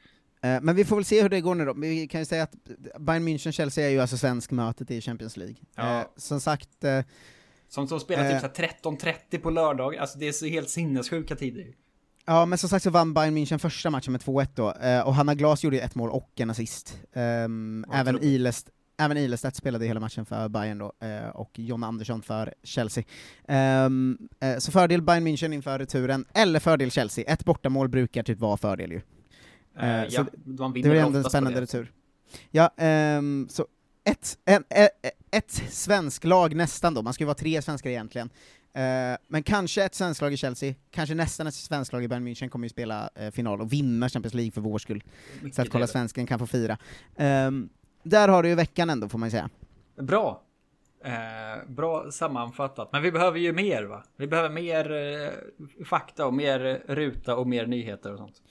Eh, 0.44 0.60
Men 0.62 0.76
vi 0.76 0.84
får 0.84 0.96
väl 0.96 1.04
se 1.04 1.22
hur 1.22 1.28
det 1.28 1.40
går 1.40 1.54
nu 1.54 1.64
då. 1.64 1.72
Vi 1.72 2.06
kan 2.08 2.20
ju 2.20 2.24
säga 2.24 2.42
att 2.42 2.54
Bayern 3.00 3.28
München-Chelsea 3.28 3.80
är 3.84 3.88
ju 3.88 4.00
alltså 4.00 4.16
svenskmötet 4.16 4.90
i 4.90 5.00
Champions 5.00 5.36
League. 5.36 5.56
Ja. 5.76 6.00
Eh, 6.00 6.06
Som 6.16 6.40
sagt, 6.40 6.84
eh, 6.84 7.00
Som, 7.68 7.88
som 7.88 8.00
spelar 8.00 8.24
Eh. 8.24 8.30
typ 8.30 8.40
så 8.56 8.62
här 8.62 8.68
13.30 9.32 9.38
på 9.38 9.50
lördag. 9.50 9.96
Alltså 9.96 10.18
det 10.18 10.28
är 10.28 10.32
så 10.32 10.46
helt 10.46 10.68
sinnessjuka 10.70 11.36
tider. 11.36 11.66
ja 12.26 12.46
men 12.46 12.58
som 12.58 12.68
sagt 12.68 12.82
så 12.82 12.90
vann 12.90 13.14
Bayern 13.14 13.36
München 13.38 13.58
första 13.58 13.90
matchen 13.90 14.12
med 14.12 14.20
2-1 14.20 14.48
då, 14.54 14.72
eh, 14.72 15.00
och 15.00 15.14
Hanna 15.14 15.34
Glas 15.34 15.64
gjorde 15.64 15.76
ju 15.76 15.82
ett 15.82 15.94
mål 15.94 16.10
och 16.10 16.30
en 16.40 16.50
assist. 16.50 16.98
Um, 17.14 17.86
Ja, 17.88 17.96
även. 17.98 18.22
Ilest, 18.22 18.68
även 18.98 19.16
Ilestedt 19.16 19.56
spelade 19.56 19.86
hela 19.86 20.00
matchen 20.00 20.26
för 20.26 20.48
Bayern 20.48 20.78
då, 20.78 20.92
eh, 21.06 21.28
och 21.28 21.58
John 21.58 21.84
Andersson 21.84 22.22
för 22.22 22.54
Chelsea. 22.62 23.04
Ehm, 23.48 24.18
eh, 24.40 24.58
så 24.58 24.72
fördel 24.72 25.02
Bayern 25.02 25.26
München 25.26 25.54
inför 25.54 25.78
returen, 25.78 26.24
eller 26.34 26.60
fördel 26.60 26.90
Chelsea. 26.90 27.24
Ett 27.24 27.44
bortamål 27.44 27.88
brukar 27.88 28.22
typ 28.22 28.38
vara 28.38 28.56
fördel 28.56 28.92
ju. 28.92 29.00
Eh, 29.78 30.04
ja, 30.04 30.26
man 30.44 30.72
det 30.72 30.80
vinner 30.80 30.94
var 30.94 31.06
ändå 31.06 31.18
en 31.18 31.24
spännande 31.24 31.60
det. 31.60 31.62
retur. 31.62 31.92
Ja, 32.50 32.70
ehm, 32.76 33.46
så 33.50 33.66
ett, 34.04 34.38
en, 34.44 34.64
ett, 34.70 34.90
ett 35.30 35.50
svensk 35.70 36.24
lag 36.24 36.56
nästan 36.56 36.94
då, 36.94 37.02
man 37.02 37.14
ju 37.18 37.24
vara 37.24 37.34
tre 37.34 37.62
svenskar 37.62 37.90
egentligen. 37.90 38.30
Eh, 38.74 39.16
men 39.28 39.42
kanske 39.42 39.84
ett 39.84 39.94
svenskt 39.94 40.22
lag 40.22 40.32
i 40.32 40.36
Chelsea, 40.36 40.74
kanske 40.90 41.14
nästan 41.14 41.46
ett 41.46 41.54
svenskt 41.54 41.92
lag 41.92 42.04
i 42.04 42.08
Bayern 42.08 42.28
München 42.28 42.48
kommer 42.48 42.64
ju 42.64 42.68
spela 42.68 43.10
eh, 43.14 43.30
final 43.30 43.60
och 43.60 43.72
vinna 43.72 44.08
Champions 44.08 44.34
League 44.34 44.52
för 44.52 44.60
vår 44.60 44.78
skull. 44.78 45.02
Mycket 45.40 45.56
så 45.56 45.62
att 45.62 45.70
kolla 45.70 45.86
svensken 45.86 46.26
kan 46.26 46.38
få 46.38 46.46
fira. 46.46 46.78
Ehm, 47.16 47.68
där 48.02 48.28
har 48.28 48.42
du 48.42 48.48
ju 48.48 48.54
veckan 48.54 48.90
ändå, 48.90 49.08
får 49.08 49.18
man 49.18 49.26
ju 49.26 49.30
säga. 49.30 49.50
Bra. 49.96 50.42
Eh, 51.04 51.68
bra 51.68 52.10
sammanfattat. 52.10 52.88
Men 52.92 53.02
vi 53.02 53.12
behöver 53.12 53.38
ju 53.38 53.52
mer 53.52 53.82
va? 53.82 54.04
Vi 54.16 54.26
behöver 54.26 54.50
mer 54.50 54.92
eh, 54.92 55.84
fakta 55.84 56.26
och 56.26 56.34
mer 56.34 56.82
ruta 56.88 57.36
och 57.36 57.46
mer 57.46 57.66
nyheter 57.66 58.12
och 58.12 58.18
sånt. 58.18 58.42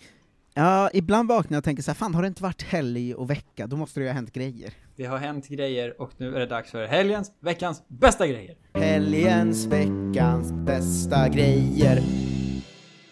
Ja, 0.55 0.89
ibland 0.93 1.29
vaknar 1.29 1.55
jag 1.55 1.59
och 1.59 1.63
tänker 1.63 1.83
så 1.83 1.91
här, 1.91 1.95
fan 1.95 2.15
har 2.15 2.21
det 2.21 2.27
inte 2.27 2.43
varit 2.43 2.61
helg 2.61 3.15
och 3.15 3.29
vecka, 3.29 3.67
då 3.67 3.75
måste 3.75 3.99
det 3.99 4.03
ju 4.03 4.09
ha 4.09 4.13
hänt 4.13 4.33
grejer. 4.33 4.73
Det 4.95 5.05
har 5.05 5.17
hänt 5.17 5.47
grejer 5.47 6.01
och 6.01 6.11
nu 6.17 6.35
är 6.35 6.39
det 6.39 6.45
dags 6.45 6.71
för 6.71 6.85
helgens, 6.85 7.31
veckans 7.39 7.83
bästa 7.87 8.27
grejer. 8.27 8.55
Helgens, 8.73 9.65
veckans 9.65 10.51
bästa 10.51 11.29
grejer. 11.29 12.01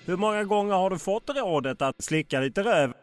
Hur 0.06 0.18
många 0.18 0.44
gånger 0.44 0.74
har 0.74 0.90
du 0.90 0.98
fått 0.98 1.30
rådet 1.30 1.82
att 1.82 2.04
slicka 2.04 2.40
lite 2.40 2.64
röv? 2.64 2.94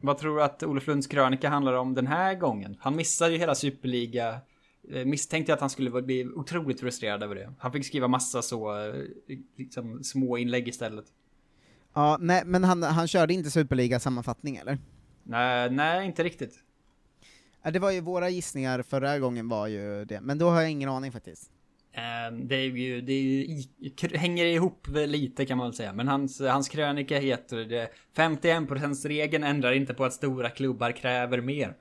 Vad 0.00 0.18
tror 0.18 0.36
du 0.36 0.42
att 0.42 0.62
Olof 0.62 0.86
Lunds 0.86 1.06
krönika 1.06 1.48
handlar 1.48 1.72
om 1.72 1.94
den 1.94 2.06
här 2.06 2.34
gången? 2.34 2.76
Han 2.80 2.96
missade 2.96 3.32
ju 3.32 3.38
hela 3.38 3.54
superliga. 3.54 4.40
Eh, 4.92 5.04
Misstänkte 5.04 5.54
att 5.54 5.60
han 5.60 5.70
skulle 5.70 6.02
bli 6.02 6.24
otroligt 6.26 6.80
frustrerad 6.80 7.22
över 7.22 7.34
det. 7.34 7.52
Han 7.58 7.72
fick 7.72 7.86
skriva 7.86 8.08
massa 8.08 8.42
så, 8.42 8.86
eh, 8.86 8.94
liksom 9.58 10.04
små 10.04 10.38
inlägg 10.38 10.68
istället. 10.68 11.04
Ja, 11.94 12.18
nej, 12.20 12.42
men 12.46 12.64
han, 12.64 12.82
han 12.82 13.08
körde 13.08 13.34
inte 13.34 13.50
Superliga-sammanfattning 13.50 14.56
eller? 14.56 14.78
Nej, 15.22 15.70
nej, 15.70 16.06
inte 16.06 16.24
riktigt. 16.24 16.54
Det 17.72 17.78
var 17.78 17.90
ju 17.90 18.00
våra 18.00 18.28
gissningar 18.30 18.82
förra 18.82 19.18
gången 19.18 19.48
var 19.48 19.66
ju 19.66 20.04
det, 20.04 20.20
men 20.20 20.38
då 20.38 20.48
har 20.50 20.60
jag 20.60 20.70
ingen 20.70 20.88
aning 20.88 21.12
faktiskt. 21.12 21.50
Eh, 21.92 22.36
Det 22.36 22.56
är 22.56 22.68
ju, 22.68 23.00
det 23.00 23.12
är 23.12 23.22
ju, 23.22 24.16
hänger 24.16 24.46
ihop 24.46 24.86
lite 25.06 25.46
kan 25.46 25.58
man 25.58 25.66
väl 25.66 25.74
säga. 25.74 25.92
Men 25.92 26.08
hans, 26.08 26.40
hans 26.40 26.68
krönika 26.68 27.18
heter 27.18 27.56
det 27.56 27.88
51%-regeln 28.16 29.44
ändrar 29.44 29.72
inte 29.72 29.94
på 29.94 30.04
att 30.04 30.12
stora 30.12 30.50
klubbar 30.50 30.92
kräver 30.92 31.40
mer. 31.40 31.76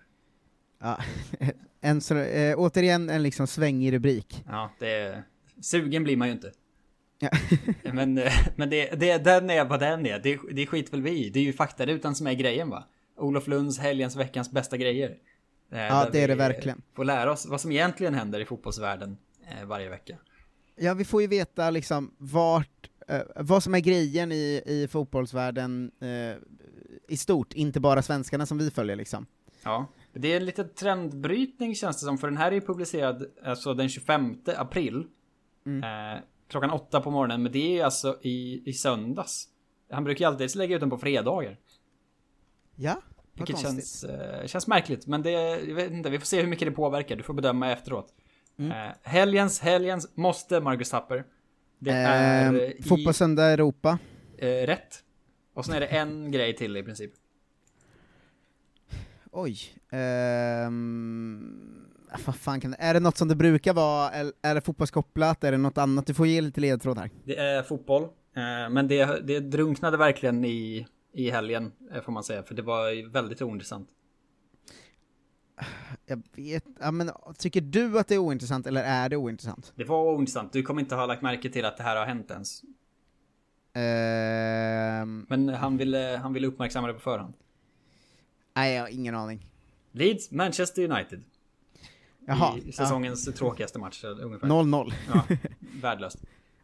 Ja, 0.80 0.98
en, 1.82 2.02
så, 2.02 2.18
eh, 2.18 2.56
återigen 2.60 3.10
en 3.10 3.24
liksom 3.24 3.48
svängig 3.48 3.94
rubrik. 3.94 4.44
Ja, 4.48 4.72
det 4.80 5.24
sugen 5.62 6.04
blir 6.04 6.18
man 6.18 6.28
ju 6.28 6.34
inte. 6.34 6.52
Men, 7.94 8.18
eh, 8.18 8.34
men 8.56 8.70
det, 8.70 9.00
det, 9.00 9.18
den 9.18 9.50
är 9.50 9.66
vad 9.66 9.80
den 9.80 10.06
är. 10.06 10.20
Det, 10.20 10.40
det 10.52 10.66
skiter 10.68 10.92
väl 10.92 11.02
vi 11.02 11.26
i. 11.26 11.30
Det 11.30 11.40
är 11.40 11.44
ju 11.44 11.54
faktarutan 11.54 12.16
som 12.16 12.28
är 12.28 12.34
grejen 12.34 12.70
va? 12.70 12.84
Olof 13.18 13.48
Lunds 13.48 13.80
helgens 13.80 14.16
veckans 14.16 14.52
bästa 14.52 14.78
grejer. 14.78 15.10
Eh, 15.72 15.80
Ja, 15.80 16.10
det 16.12 16.24
är 16.24 16.28
det 16.28 16.36
verkligen. 16.36 16.82
Får 16.96 17.06
lära 17.06 17.32
oss 17.32 17.46
vad 17.46 17.62
som 17.62 17.72
egentligen 17.72 18.14
händer 18.14 18.40
i 18.40 18.46
fotbollsvärlden 18.46 19.18
eh, 19.52 19.66
varje 19.66 19.90
vecka. 19.90 20.18
Ja, 20.76 20.94
vi 20.94 21.06
får 21.06 21.22
ju 21.22 21.28
veta 21.28 21.70
liksom 21.70 22.14
vart, 22.18 22.90
eh, 23.08 23.22
vad 23.36 23.64
som 23.64 23.76
är 23.76 23.80
grejen 23.80 24.32
i, 24.32 24.62
i 24.66 24.88
fotbollsvärlden 24.92 25.92
eh, 26.02 26.38
i 27.08 27.18
stort, 27.18 27.54
inte 27.54 27.80
bara 27.80 28.02
svenskarna 28.02 28.46
som 28.46 28.58
vi 28.58 28.72
följer 28.72 28.96
liksom. 28.96 29.26
Ja, 29.64 29.88
det 30.14 30.34
är 30.34 30.38
en 30.38 30.46
liten 30.46 30.70
trendbrytning 30.70 31.76
känns 31.76 32.00
det 32.00 32.06
som, 32.06 32.18
för 32.18 32.28
den 32.28 32.38
här 32.38 32.48
är 32.48 32.52
ju 32.56 32.62
publicerad 32.62 33.26
alltså 33.46 33.74
den 33.74 33.90
25 33.90 34.38
april. 34.58 35.06
Mm. 35.66 35.84
Eh, 35.84 36.22
klockan 36.48 36.70
åtta 36.72 37.02
på 37.02 37.12
morgonen, 37.12 37.44
men 37.44 37.52
det 37.52 37.80
är 37.80 37.86
alltså 37.86 38.20
i, 38.22 38.64
i 38.70 38.74
söndags. 38.74 39.48
Han 39.92 40.04
brukar 40.04 40.26
ju 40.26 40.28
alltid 40.32 40.56
lägga 40.56 40.76
ut 40.76 40.80
den 40.80 40.90
på 40.90 40.98
fredagar. 40.98 41.58
Ja, 42.76 42.94
vad 42.94 43.48
Vilket 43.48 43.56
konstigt. 43.66 43.74
känns, 43.74 44.04
eh, 44.04 44.46
känns 44.48 44.68
märkligt, 44.68 45.08
men 45.08 45.22
det, 45.22 45.32
jag 45.32 45.76
vet 45.76 45.92
inte, 45.92 46.10
vi 46.10 46.20
får 46.20 46.26
se 46.26 46.42
hur 46.42 46.48
mycket 46.48 46.68
det 46.68 46.72
påverkar. 46.72 47.16
Du 47.16 47.24
får 47.24 47.34
bedöma 47.34 47.72
efteråt. 47.72 48.14
Mm. 48.58 48.72
Eh, 48.72 48.94
helgens, 49.04 49.60
helgens 49.60 50.12
måste 50.18 50.60
Marcus 50.60 50.90
Tapper. 50.90 51.26
Det 51.80 51.92
är 51.92 52.48
Ehm, 52.50 52.56
eh, 52.56 52.62
i, 52.62 52.84
Fotbollssöndag 52.84 53.46
Europa. 53.46 54.00
eh, 54.38 54.48
rätt. 54.48 55.04
Och 55.54 55.66
sen 55.66 55.76
är 55.76 55.80
det 55.80 55.88
en 55.88 56.32
grej 56.32 56.56
till 56.56 56.78
i 56.78 56.84
princip. 56.84 57.12
Oj. 59.32 59.58
Ehm, 59.90 61.86
vad 62.26 62.36
fan 62.36 62.62
kan 62.62 62.72
det, 62.72 62.78
är 62.80 62.94
det 62.94 63.00
något 63.00 63.18
som 63.18 63.28
det 63.28 63.36
brukar 63.36 63.74
vara, 63.74 64.12
eller 64.12 64.34
är 64.42 64.56
det 64.56 64.62
fotbollskopplat, 64.62 65.44
är 65.44 65.52
det 65.52 65.58
något 65.58 65.78
annat? 65.78 66.08
Du 66.08 66.14
får 66.14 66.28
ge 66.28 66.42
lite 66.42 66.62
ledtråd 66.62 66.98
här. 66.98 67.10
Det 67.26 67.38
är 67.38 67.64
fotboll, 67.64 68.04
eh, 68.04 68.70
men 68.72 68.88
det, 68.88 69.28
det 69.28 69.40
drunknade 69.40 69.98
verkligen 69.98 70.46
i, 70.46 70.88
i 71.14 71.30
helgen, 71.30 71.72
eh, 71.94 72.02
får 72.02 72.12
man 72.12 72.24
säga, 72.24 72.44
för 72.44 72.56
det 72.56 72.62
var 72.62 73.12
väldigt 73.12 73.42
ointressant. 73.42 73.90
Jag 76.06 76.22
vet, 76.36 76.64
ja 76.80 76.92
men 76.92 77.12
tycker 77.38 77.62
du 77.62 78.00
att 78.00 78.08
det 78.08 78.16
är 78.16 78.20
ointressant, 78.20 78.68
eller 78.68 78.84
är 78.84 79.10
det 79.10 79.18
ointressant? 79.18 79.74
Det 79.76 79.84
var 79.84 80.14
ointressant, 80.14 80.54
du 80.54 80.64
kommer 80.64 80.82
inte 80.82 80.96
ha 80.96 81.06
lagt 81.06 81.22
märke 81.22 81.50
till 81.50 81.66
att 81.66 81.78
det 81.78 81.84
här 81.84 81.96
har 81.96 82.06
hänt 82.06 82.32
ens. 82.32 82.62
Ehm, 83.74 85.26
Men 85.30 85.50
han 85.50 85.78
ville, 85.78 86.20
han 86.24 86.34
ville 86.34 86.48
uppmärksamma 86.48 86.88
det 86.88 86.94
på 86.94 87.00
förhand. 87.00 87.34
nej, 88.56 88.76
jag 88.76 88.82
har 88.82 88.90
ingen 88.90 89.16
aning. 89.16 89.46
Leeds, 89.92 90.32
Manchester 90.32 90.92
United. 90.92 91.24
Jaha, 92.28 92.58
I 92.58 92.72
säsongens 92.72 93.26
tråkigaste 93.26 93.80
match 93.80 94.04
eh, 94.04 94.10
ungefär. 94.26 94.48
0-0. 94.48 94.94
Ja, 95.14 95.24
värdelöst. 95.82 96.18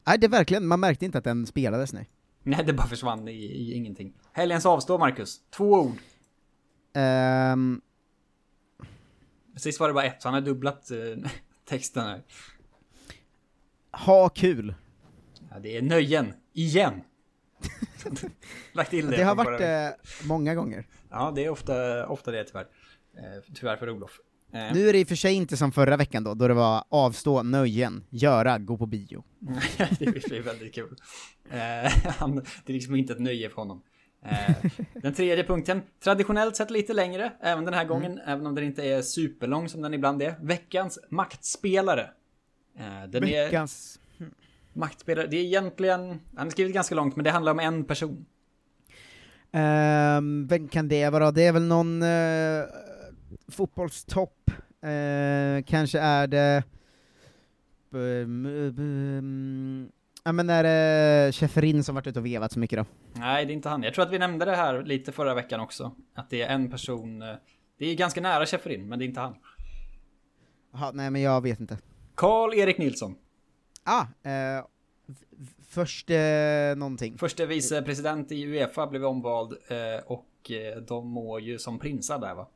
Nej, 0.08 0.18
det 0.18 0.28
är 0.28 0.30
verkligen, 0.30 0.68
man 0.68 0.80
märkte 0.80 1.06
inte 1.06 1.18
att 1.18 1.24
den 1.24 1.46
spelades 1.46 1.94
nu. 1.94 2.06
Nej, 2.44 2.64
det 2.66 2.74
bara 2.74 2.88
försvann 2.88 3.28
i, 3.28 3.32
i 3.32 3.74
ingenting. 3.74 4.14
Helgens 4.32 4.66
avstå, 4.66 4.98
Marcus. 4.98 5.40
Två 5.50 5.72
ord. 5.72 5.98
Ehm, 6.94 7.82
Sist 9.56 9.80
var 9.80 9.88
det 9.88 9.94
bara 9.94 10.04
ett, 10.06 10.22
så 10.22 10.28
han 10.28 10.34
har 10.34 10.42
dubblat 10.42 10.92
eh, 10.92 10.98
texten 11.66 12.04
här. 12.04 12.24
ha 13.92 14.30
kul. 14.30 14.76
Ja, 15.52 15.60
det 15.60 15.78
är 15.78 15.82
nöjen. 15.82 16.34
Igen. 16.54 17.02
Lagt 18.74 18.90
till 18.90 19.08
det. 19.10 19.18
Det 19.18 19.24
har 19.24 19.36
varit 19.36 19.62
eh, 19.62 20.28
många 20.28 20.56
gånger. 20.56 20.88
Ja, 21.10 21.32
det 21.36 21.46
är 21.46 21.50
ofta, 21.50 22.08
ofta 22.08 22.32
det 22.32 22.44
tyvärr. 22.44 22.68
Eh, 23.18 23.54
tyvärr 23.56 23.78
för 23.78 23.90
Olof. 23.90 24.20
Eh, 24.52 24.74
Nu 24.74 24.90
är 24.90 24.94
det 24.94 25.00
i 25.00 25.04
och 25.04 25.08
för 25.08 25.16
sig 25.16 25.34
inte 25.34 25.58
som 25.58 25.72
förra 25.72 25.98
veckan 25.98 26.24
då, 26.24 26.34
då 26.34 26.48
det 26.48 26.54
var 26.54 26.84
avstå, 26.90 27.44
nöjen, 27.44 28.04
göra, 28.10 28.58
gå 28.58 28.78
på 28.78 28.86
bio. 28.86 29.24
det 30.00 30.06
är 30.06 30.42
väldigt 30.42 30.76
kul. 30.76 30.96
Eh, 31.52 31.92
han, 32.18 32.36
det 32.36 32.72
är 32.72 32.74
liksom 32.74 32.96
inte 32.96 33.14
ett 33.14 33.20
nöje 33.20 33.50
för 33.50 33.56
honom. 33.56 33.82
Eh, 34.26 34.56
den 34.94 35.14
tredje 35.14 35.44
punkten, 35.44 35.82
traditionellt 36.04 36.56
sett 36.56 36.72
lite 36.72 36.94
längre, 36.94 37.32
även 37.42 37.66
den 37.66 37.74
här 37.74 37.86
gången, 37.86 38.20
även 38.26 38.46
om 38.46 38.56
den 38.56 38.64
inte 38.64 38.84
är 38.84 39.02
superlång 39.02 39.70
som 39.70 39.82
den 39.82 39.94
ibland 39.94 40.22
är. 40.22 40.36
Veckans 40.42 41.00
maktspelare. 41.10 42.10
Eh, 42.80 43.10
den 43.10 43.24
är 43.24 43.46
Veckans... 43.46 44.00
maktspelare, 44.74 45.28
det 45.28 45.38
är 45.38 45.44
egentligen, 45.44 46.00
han 46.36 46.46
har 46.48 46.50
skrivit 46.50 46.74
ganska 46.74 46.96
långt, 46.96 47.16
men 47.16 47.24
det 47.24 47.32
handlar 47.32 47.52
om 47.52 47.60
en 47.60 47.86
person. 47.86 48.26
Um, 49.52 50.48
vem 50.48 50.68
kan 50.68 50.88
det 50.88 51.10
vara? 51.10 51.32
Det 51.32 51.44
är 51.44 51.52
väl 51.52 51.64
någon 51.64 52.04
uh, 52.04 52.64
fotbollstopp, 53.48 54.52
Eh, 54.82 55.64
kanske 55.66 56.00
är 56.00 56.28
det... 56.28 56.64
Um, 57.92 58.46
um, 58.46 59.92
ja 60.24 60.32
men 60.32 60.50
är 60.50 60.64
det 60.64 61.32
Schäferin 61.34 61.84
som 61.84 61.96
varit 61.96 62.08
ute 62.08 62.20
och 62.20 62.26
vevat 62.26 62.52
så 62.52 62.60
mycket 62.60 62.80
då? 62.80 62.86
Nej, 63.14 63.46
det 63.46 63.52
är 63.52 63.56
inte 63.56 63.70
han. 63.70 63.84
Jag 63.84 63.94
tror 63.94 64.06
att 64.06 64.12
vi 64.12 64.20
nämnde 64.20 64.46
det 64.46 64.56
här 64.56 64.84
lite 64.84 65.12
förra 65.12 65.34
veckan 65.34 65.60
också. 65.60 65.96
Att 66.16 66.30
det 66.30 66.42
är 66.42 66.54
en 66.56 66.72
person, 66.72 67.22
eh, 67.22 67.36
det 67.78 67.86
är 67.86 67.96
ganska 67.96 68.22
nära 68.22 68.46
Schäferin, 68.46 68.90
men 68.90 69.00
det 69.00 69.06
är 69.06 69.08
inte 69.08 69.20
han. 69.20 69.36
Jaha, 70.74 70.92
nej 70.94 71.10
men 71.12 71.22
jag 71.22 71.42
vet 71.44 71.60
inte. 71.60 71.78
Karl-Erik 72.16 72.78
Nilsson. 72.78 73.16
Ah, 73.84 74.02
eh, 74.30 74.66
v- 75.06 75.48
först 75.68 76.10
eh, 76.10 76.76
någonting. 76.78 77.18
Förste 77.18 77.46
vicepresident 77.46 78.32
i 78.32 78.44
Uefa 78.46 78.88
blev 78.88 79.06
omvald 79.06 79.54
eh, 79.68 80.06
och 80.06 80.52
eh, 80.52 80.78
de 80.82 81.08
mår 81.08 81.42
ju 81.42 81.60
som 81.60 81.80
prinsar 81.80 82.20
där 82.20 82.36
va? 82.36 82.48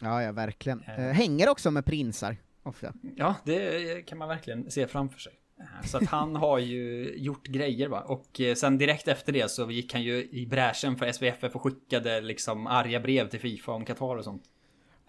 Ja, 0.00 0.22
ja 0.22 0.32
verkligen. 0.32 0.82
Eh, 0.82 0.94
hänger 1.04 1.48
också 1.48 1.70
med 1.70 1.84
prinsar, 1.84 2.36
ofta. 2.62 2.92
Ja, 3.16 3.34
det 3.44 4.06
kan 4.06 4.18
man 4.18 4.28
verkligen 4.28 4.70
se 4.70 4.86
framför 4.86 5.18
sig. 5.18 5.32
Eh, 5.60 5.86
Så 5.86 5.96
att 5.96 6.04
han 6.04 6.36
har 6.36 6.58
ju 6.58 7.14
gjort 7.16 7.46
grejer 7.46 7.88
va. 7.88 8.00
Och 8.00 8.40
eh, 8.40 8.54
sen 8.54 8.78
direkt 8.78 9.08
efter 9.08 9.32
det 9.32 9.50
så 9.50 9.70
gick 9.70 9.92
han 9.92 10.02
ju 10.02 10.28
i 10.30 10.46
bräschen 10.46 10.96
för 10.96 11.12
SVFF 11.12 11.54
och 11.56 11.62
skickade 11.62 12.20
liksom 12.20 12.66
arga 12.66 13.00
brev 13.00 13.28
till 13.28 13.40
Fifa 13.40 13.72
om 13.72 13.84
Qatar 13.84 14.16
och 14.16 14.24
sånt. 14.24 14.42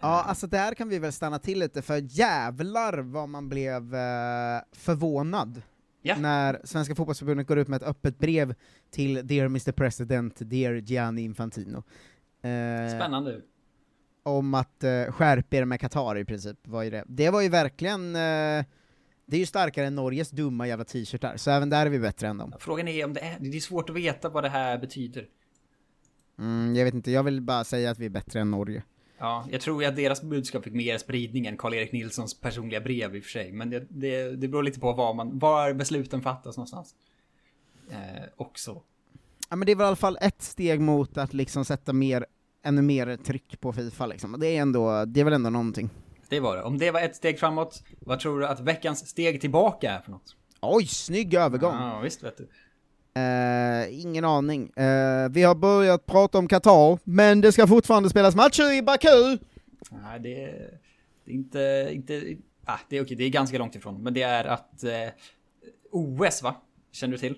Ja, 0.00 0.22
alltså 0.22 0.46
där 0.46 0.74
kan 0.74 0.88
vi 0.88 0.98
väl 0.98 1.12
stanna 1.12 1.38
till 1.38 1.58
lite, 1.58 1.82
för 1.82 2.02
jävlar 2.18 2.98
vad 2.98 3.28
man 3.28 3.48
blev 3.48 3.94
eh, 3.94 4.60
förvånad 4.72 5.62
när 6.18 6.60
Svenska 6.64 6.94
fotbollsförbundet 6.94 7.46
går 7.46 7.58
ut 7.58 7.68
med 7.68 7.82
ett 7.82 7.88
öppet 7.88 8.18
brev 8.18 8.54
till 8.90 9.26
Dear 9.26 9.46
Mr 9.46 9.72
President, 9.72 10.34
Dear 10.38 10.72
Gianni 10.74 11.22
Infantino. 11.22 11.76
Eh, 12.42 12.88
Spännande. 12.96 13.40
Om 14.26 14.54
att 14.54 14.84
eh, 14.84 15.12
skärpa 15.12 15.56
er 15.56 15.64
med 15.64 15.80
Qatar 15.80 16.18
i 16.18 16.24
princip, 16.24 16.58
var 16.68 16.82
ju 16.82 16.90
det. 16.90 17.04
Det 17.06 17.30
var 17.30 17.40
ju 17.40 17.48
verkligen, 17.48 18.16
eh, 18.16 18.64
det 19.26 19.36
är 19.36 19.38
ju 19.38 19.46
starkare 19.46 19.86
än 19.86 19.94
Norges 19.94 20.30
dumma 20.30 20.68
jävla 20.68 20.84
t-shirtar, 20.84 21.36
så 21.36 21.50
även 21.50 21.70
där 21.70 21.86
är 21.86 21.90
vi 21.90 21.98
bättre 21.98 22.28
än 22.28 22.38
dem. 22.38 22.52
Frågan 22.58 22.88
är 22.88 23.04
om 23.04 23.12
det 23.12 23.20
är, 23.20 23.36
det 23.40 23.56
är 23.56 23.60
svårt 23.60 23.90
att 23.90 23.96
veta 23.96 24.28
vad 24.28 24.44
det 24.44 24.48
här 24.48 24.78
betyder. 24.78 25.28
Mm, 26.38 26.76
jag 26.76 26.84
vet 26.84 26.94
inte, 26.94 27.10
jag 27.10 27.22
vill 27.22 27.40
bara 27.40 27.64
säga 27.64 27.90
att 27.90 27.98
vi 27.98 28.06
är 28.06 28.10
bättre 28.10 28.40
än 28.40 28.50
Norge. 28.50 28.82
Ja, 29.18 29.46
jag 29.50 29.60
tror 29.60 29.84
att 29.84 29.96
deras 29.96 30.22
budskap 30.22 30.64
fick 30.64 30.72
mer 30.72 30.98
spridning 30.98 31.46
än 31.46 31.56
Karl-Erik 31.56 31.92
Nilssons 31.92 32.40
personliga 32.40 32.80
brev 32.80 33.16
i 33.16 33.20
och 33.20 33.24
för 33.24 33.30
sig. 33.30 33.52
Men 33.52 33.70
det, 33.70 33.86
det, 33.88 34.36
det 34.36 34.48
beror 34.48 34.62
lite 34.62 34.80
på 34.80 34.92
var, 34.92 35.14
man, 35.14 35.38
var 35.38 35.72
besluten 35.72 36.22
fattas 36.22 36.56
någonstans. 36.56 36.94
Eh, 37.90 38.24
också. 38.36 38.82
Ja 39.48 39.56
men 39.56 39.66
det 39.66 39.72
är 39.72 39.76
väl 39.76 39.84
i 39.84 39.86
alla 39.86 39.96
fall 39.96 40.18
ett 40.20 40.42
steg 40.42 40.80
mot 40.80 41.16
att 41.16 41.34
liksom 41.34 41.64
sätta 41.64 41.92
mer, 41.92 42.26
ännu 42.66 42.82
mer 42.82 43.16
tryck 43.16 43.60
på 43.60 43.72
Fifa 43.72 44.06
liksom, 44.06 44.36
det 44.40 44.46
är 44.46 44.62
ändå, 44.62 45.04
det 45.04 45.20
är 45.20 45.24
väl 45.24 45.32
ändå 45.32 45.50
någonting. 45.50 45.90
Det 46.28 46.40
var 46.40 46.56
det. 46.56 46.62
Om 46.62 46.78
det 46.78 46.90
var 46.90 47.00
ett 47.00 47.16
steg 47.16 47.38
framåt, 47.38 47.82
vad 48.00 48.20
tror 48.20 48.40
du 48.40 48.46
att 48.46 48.60
veckans 48.60 49.08
steg 49.08 49.40
tillbaka 49.40 49.90
är 49.92 50.00
för 50.00 50.10
något? 50.10 50.36
Oj, 50.60 50.86
snygg 50.86 51.34
övergång! 51.34 51.74
Ja, 51.74 52.00
visst 52.00 52.22
vet 52.22 52.36
du. 52.36 52.48
Eh, 53.20 54.00
ingen 54.00 54.24
aning. 54.24 54.70
Eh, 54.70 55.28
vi 55.28 55.42
har 55.42 55.54
börjat 55.54 56.06
prata 56.06 56.38
om 56.38 56.48
Qatar, 56.48 56.98
men 57.04 57.40
det 57.40 57.52
ska 57.52 57.66
fortfarande 57.66 58.10
spelas 58.10 58.34
matcher 58.36 58.72
i 58.72 58.82
Baku! 58.82 59.38
Nej, 59.90 60.20
det 60.20 60.42
är, 60.42 60.78
det 61.24 61.30
är 61.30 61.34
inte, 61.34 61.88
inte, 61.92 62.36
ah, 62.64 62.78
det 62.88 62.96
är 62.96 63.04
okej, 63.04 63.16
det 63.16 63.24
är 63.24 63.30
ganska 63.30 63.58
långt 63.58 63.74
ifrån. 63.74 64.02
Men 64.02 64.14
det 64.14 64.22
är 64.22 64.44
att 64.44 64.84
eh, 64.84 64.90
OS 65.90 66.42
va? 66.42 66.54
Känner 66.92 67.12
du 67.12 67.18
till? 67.18 67.36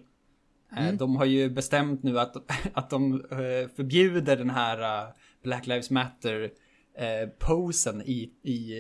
Eh, 0.77 0.83
Mm. 0.85 0.97
De 0.97 1.17
har 1.17 1.25
ju 1.25 1.51
bestämt 1.51 2.03
nu 2.03 2.19
att, 2.21 2.37
att 2.73 2.91
de 2.91 3.15
eh, 3.15 3.69
förbjuder 3.77 4.37
den 4.37 4.51
här 4.51 5.03
eh, 5.03 5.09
Black 5.43 5.67
Lives 5.67 5.91
Matter 5.91 6.51
eh, 6.99 7.29
posen 7.39 8.03
i, 8.03 8.33
i 8.43 8.73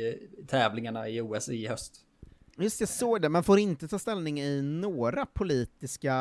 tävlingarna 0.46 1.08
i 1.08 1.20
OS 1.20 1.48
i 1.48 1.66
höst. 1.66 2.04
Just 2.60 2.80
jag 2.80 2.88
såg 2.88 3.22
det, 3.22 3.28
man 3.28 3.44
får 3.44 3.58
inte 3.58 3.88
ta 3.88 3.98
ställning 3.98 4.40
i 4.40 4.62
några 4.62 5.26
politiska 5.26 6.14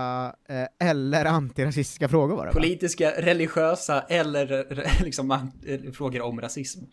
eh, 0.49 0.89
eller 0.89 1.25
antirasistiska 1.25 2.09
frågor 2.09 2.35
var 2.35 2.45
det 2.45 2.51
va? 2.51 2.59
Politiska, 2.59 3.11
religiösa 3.17 4.01
eller 4.01 4.67
liksom 5.03 5.51
frågor 5.93 6.21
om 6.21 6.41
rasism. 6.41 6.83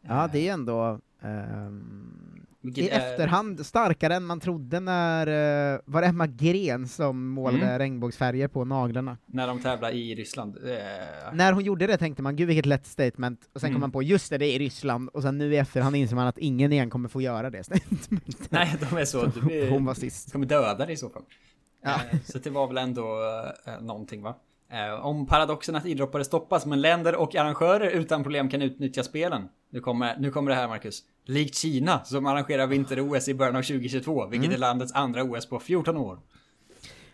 Ja, 0.00 0.28
det 0.32 0.48
är 0.48 0.52
ändå 0.52 1.00
ehm, 1.22 2.37
Vilket 2.60 2.84
i 2.84 2.88
är- 2.88 3.10
efterhand 3.12 3.66
starkare 3.66 4.14
än 4.14 4.24
man 4.24 4.40
trodde 4.40 4.80
när, 4.80 5.26
eh, 5.74 5.80
var 5.84 6.00
det 6.00 6.06
Emma 6.06 6.26
Gren 6.26 6.88
som 6.88 7.28
målade 7.28 7.64
Mm. 7.64 7.78
regnbågsfärger 7.78 8.48
på 8.48 8.64
naglarna? 8.64 9.16
När 9.26 9.46
de 9.46 9.60
tävlar 9.62 9.90
i 9.90 10.14
Ryssland. 10.14 10.56
Eh, 10.56 10.72
När 11.32 11.52
hon 11.52 11.64
gjorde 11.64 11.86
det 11.86 11.96
tänkte 11.96 12.22
man, 12.22 12.36
gud 12.36 12.46
vilket 12.48 12.66
lätt 12.66 12.86
statement, 12.86 13.40
och 13.52 13.60
sen 13.60 13.68
kom 13.68 13.72
Mm. 13.72 13.80
man 13.80 13.90
på, 13.90 14.02
just 14.02 14.30
det, 14.30 14.38
det 14.38 14.46
är 14.46 14.54
i 14.54 14.58
Ryssland, 14.58 15.08
och 15.08 15.22
sen 15.22 15.38
nu 15.38 15.54
i 15.54 15.56
efterhand 15.56 15.96
inser 15.96 16.16
man 16.16 16.26
att 16.26 16.38
ingen 16.38 16.72
igen 16.72 16.90
kommer 16.90 17.08
få 17.08 17.20
göra 17.20 17.50
det 17.50 17.64
statementet. 17.64 18.50
Nej, 18.50 18.76
de 18.90 18.96
är 18.96 19.04
så... 19.04 19.20
Är- 19.24 19.70
hon 19.70 19.84
var 19.84 19.94
sist. 19.94 20.32
De 20.32 20.42
är 20.42 20.46
dödade 20.46 20.92
i 20.92 20.96
så 20.96 21.08
fall. 21.08 21.22
Ja. 21.82 21.90
Eh, 22.12 22.18
Så 22.24 22.38
det 22.38 22.50
var 22.50 22.66
väl 22.68 22.78
ändå 22.78 23.02
eh, 23.66 23.80
någonting 23.80 24.22
va? 24.22 24.34
Eh, 24.70 25.06
Om 25.06 25.26
paradoxen 25.26 25.76
att 25.76 25.86
idrottare 25.86 26.24
stoppas 26.24 26.66
men 26.66 26.80
länder 26.80 27.14
och 27.16 27.34
arrangörer 27.34 27.90
utan 27.90 28.22
problem 28.22 28.48
kan 28.50 28.62
utnyttja 28.62 29.02
spelen. 29.02 29.48
Nu 29.70 29.80
kommer, 29.80 30.16
nu 30.18 30.30
kommer 30.30 30.50
det 30.50 30.56
här 30.56 30.68
Marcus. 30.68 31.02
Likt 31.24 31.54
Kina 31.54 32.04
som 32.04 32.26
arrangerar 32.26 32.66
vinter-OS 32.66 33.28
i 33.28 33.34
början 33.34 33.56
av 33.56 33.62
2022, 33.62 34.26
vilket 34.26 34.44
Mm. 34.46 34.54
är 34.54 34.58
landets 34.58 34.92
andra 34.92 35.22
OS 35.24 35.46
på 35.48 35.60
14 35.60 35.96
år. 35.96 36.18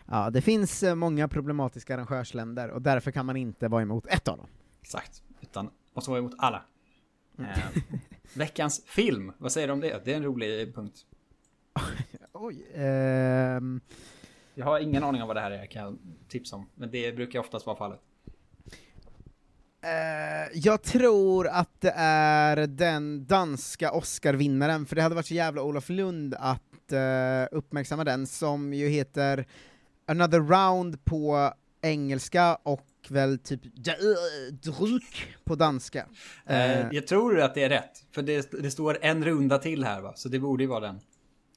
Ja, 0.05 0.29
det 0.29 0.41
finns 0.41 0.83
eh, 0.83 0.95
många 0.95 1.27
problematiska 1.27 1.93
arrangörsländer, 1.93 2.69
och 2.69 2.81
därför 2.81 3.11
kan 3.11 3.25
man 3.25 3.35
inte 3.37 3.67
vara 3.67 3.81
emot 3.81 4.05
ett 4.07 4.27
av 4.27 4.37
dem. 4.37 4.47
Exakt. 4.81 5.23
Utan 5.41 5.69
måste 5.95 6.09
vara 6.11 6.19
emot 6.19 6.33
alla. 6.37 6.63
Eh, 7.39 7.45
veckans 8.33 8.83
film, 8.85 9.31
vad 9.37 9.51
säger 9.51 9.67
du 9.67 9.73
om 9.73 9.79
det? 9.79 10.01
Det 10.05 10.11
är 10.13 10.17
en 10.17 10.23
rolig 10.23 10.75
punkt. 10.75 10.97
Oj, 12.33 12.65
ehm, 12.75 13.81
Jag 14.55 14.65
har 14.65 14.79
ingen 14.79 15.03
aning 15.03 15.21
om 15.21 15.27
vad 15.27 15.37
det 15.37 15.41
här 15.41 15.51
är, 15.51 15.65
kan 15.65 15.81
jag 15.81 15.97
tipsa 16.29 16.55
om. 16.55 16.69
Men 16.75 16.91
det 16.91 17.15
brukar 17.15 17.39
oftast 17.39 17.65
vara 17.65 17.77
fallet. 17.77 17.99
Eh, 19.83 20.51
jag 20.53 20.83
tror 20.83 21.47
att 21.47 21.81
det 21.81 21.93
är 21.97 22.67
den 22.67 23.25
danska 23.25 23.91
Oscar-vinnaren, 23.91 24.85
för 24.85 24.95
det 24.95 25.01
hade 25.01 25.15
varit 25.15 25.25
så 25.25 25.33
jävla 25.33 25.61
Olof 25.61 25.89
Lund 25.89 26.35
att 26.39 26.91
eh, 26.91 27.57
uppmärksamma 27.57 28.03
den, 28.03 28.27
som 28.27 28.73
ju 28.73 28.87
heter 28.89 29.45
Another 30.07 30.39
Round 30.39 31.05
på 31.05 31.53
engelska 31.81 32.55
och 32.55 32.87
väl 33.09 33.39
typ 33.39 33.61
Druk 34.63 35.35
på 35.43 35.55
danska. 35.55 36.05
Eh, 36.45 36.71
Eh, 36.79 36.87
jag 36.91 37.07
tror 37.07 37.39
att 37.41 37.55
det 37.55 37.63
är 37.63 37.69
rätt. 37.69 38.05
För 38.11 38.21
det, 38.21 38.51
det 38.51 38.71
står 38.71 38.97
en 39.01 39.25
runda 39.25 39.57
till 39.57 39.83
här 39.83 40.01
va? 40.01 40.13
Så 40.15 40.29
det 40.29 40.39
borde 40.39 40.63
ju 40.63 40.69
vara 40.69 40.79
den. 40.79 40.99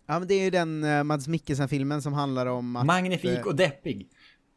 Ja 0.08 0.18
men 0.18 0.28
det 0.28 0.34
är 0.34 0.44
ju 0.44 0.50
den 0.50 0.84
uh, 0.84 1.04
Mads 1.04 1.28
Mikkelsen-filmen 1.28 2.02
som 2.02 2.12
handlar 2.12 2.46
om 2.46 2.76
att... 2.76 2.86
Magnifik 2.86 3.38
eh, 3.38 3.46
och 3.46 3.56
deppig. 3.56 4.08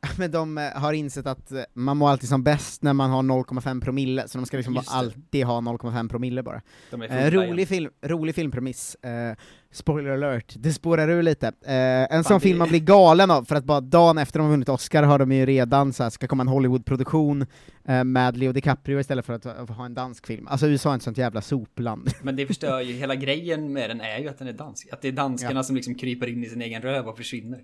Men 0.18 0.32
de 0.32 0.58
eh, 0.58 0.64
har 0.64 0.94
insett 0.94 1.28
att 1.28 1.52
eh, 1.52 1.62
man 1.74 1.98
mår 1.98 2.10
alltid 2.10 2.30
som 2.30 2.44
bäst 2.44 2.84
när 2.84 2.94
man 2.94 3.10
har 3.10 3.24
0,5 3.24 3.82
promille, 3.82 4.28
så 4.28 4.38
de 4.38 4.46
ska 4.46 4.58
liksom 4.58 4.82
alltid 4.88 5.46
ha 5.46 5.60
0,5 5.62 6.10
promille 6.10 6.44
bara. 6.44 6.62
Eh, 7.10 7.32
rolig, 7.32 7.68
film, 7.68 7.92
rolig 8.02 8.36
filmpremiss. 8.36 8.96
Eh, 8.96 9.36
spoiler 9.72 10.10
alert, 10.12 10.54
det 10.58 10.74
spårar 10.74 11.10
ur 11.10 11.24
lite. 11.24 11.48
Eh, 11.48 11.74
en 11.76 12.08
Fan, 12.10 12.24
sån 12.24 12.34
det- 12.38 12.40
film 12.42 12.58
man 12.60 12.70
blir 12.70 12.80
galen 12.80 13.32
av, 13.32 13.44
för 13.46 13.56
att 13.56 13.64
bara 13.64 13.82
dagen 13.82 14.18
efter 14.18 14.40
de 14.40 14.44
har 14.44 14.52
vunnit 14.52 14.70
Oscar 14.70 15.04
har 15.04 15.20
de 15.20 15.32
ju 15.32 15.46
redan 15.46 15.94
så 15.94 16.04
här, 16.04 16.10
ska 16.10 16.28
komma 16.28 16.42
en 16.44 16.48
Hollywood-produktion 16.48 17.46
eh, 17.86 18.04
med 18.04 18.38
Leo 18.38 18.52
DiCaprio 18.52 19.00
istället 19.00 19.26
för 19.26 19.34
att 19.34 19.44
ha- 19.44 19.66
ha 19.66 19.86
en 19.86 19.94
dansk 19.94 20.28
film. 20.28 20.48
Alltså 20.48 20.68
USA 20.68 20.92
är 20.92 20.96
ett 20.96 21.02
sånt 21.04 21.18
jävla 21.18 21.42
sopland. 21.42 22.10
Men 22.22 22.36
det 22.36 22.46
förstör 22.48 22.82
ju 22.82 22.94
hela 22.94 23.16
grejen 23.16 23.74
med 23.74 23.90
den 23.90 24.02
är 24.02 24.20
ju 24.20 24.28
att 24.30 24.38
den 24.40 24.48
är 24.48 24.54
dansk. 24.54 24.88
Att 24.94 25.02
det 25.02 25.08
är 25.08 25.12
danskarna 25.12 25.60
Ja. 25.60 25.64
som 25.64 25.76
liksom 25.76 25.96
kryper 25.96 26.28
in 26.28 26.44
i 26.44 26.50
sin 26.50 26.62
egen 26.62 26.82
röv 26.82 27.08
och 27.08 27.18
försvinner. 27.18 27.60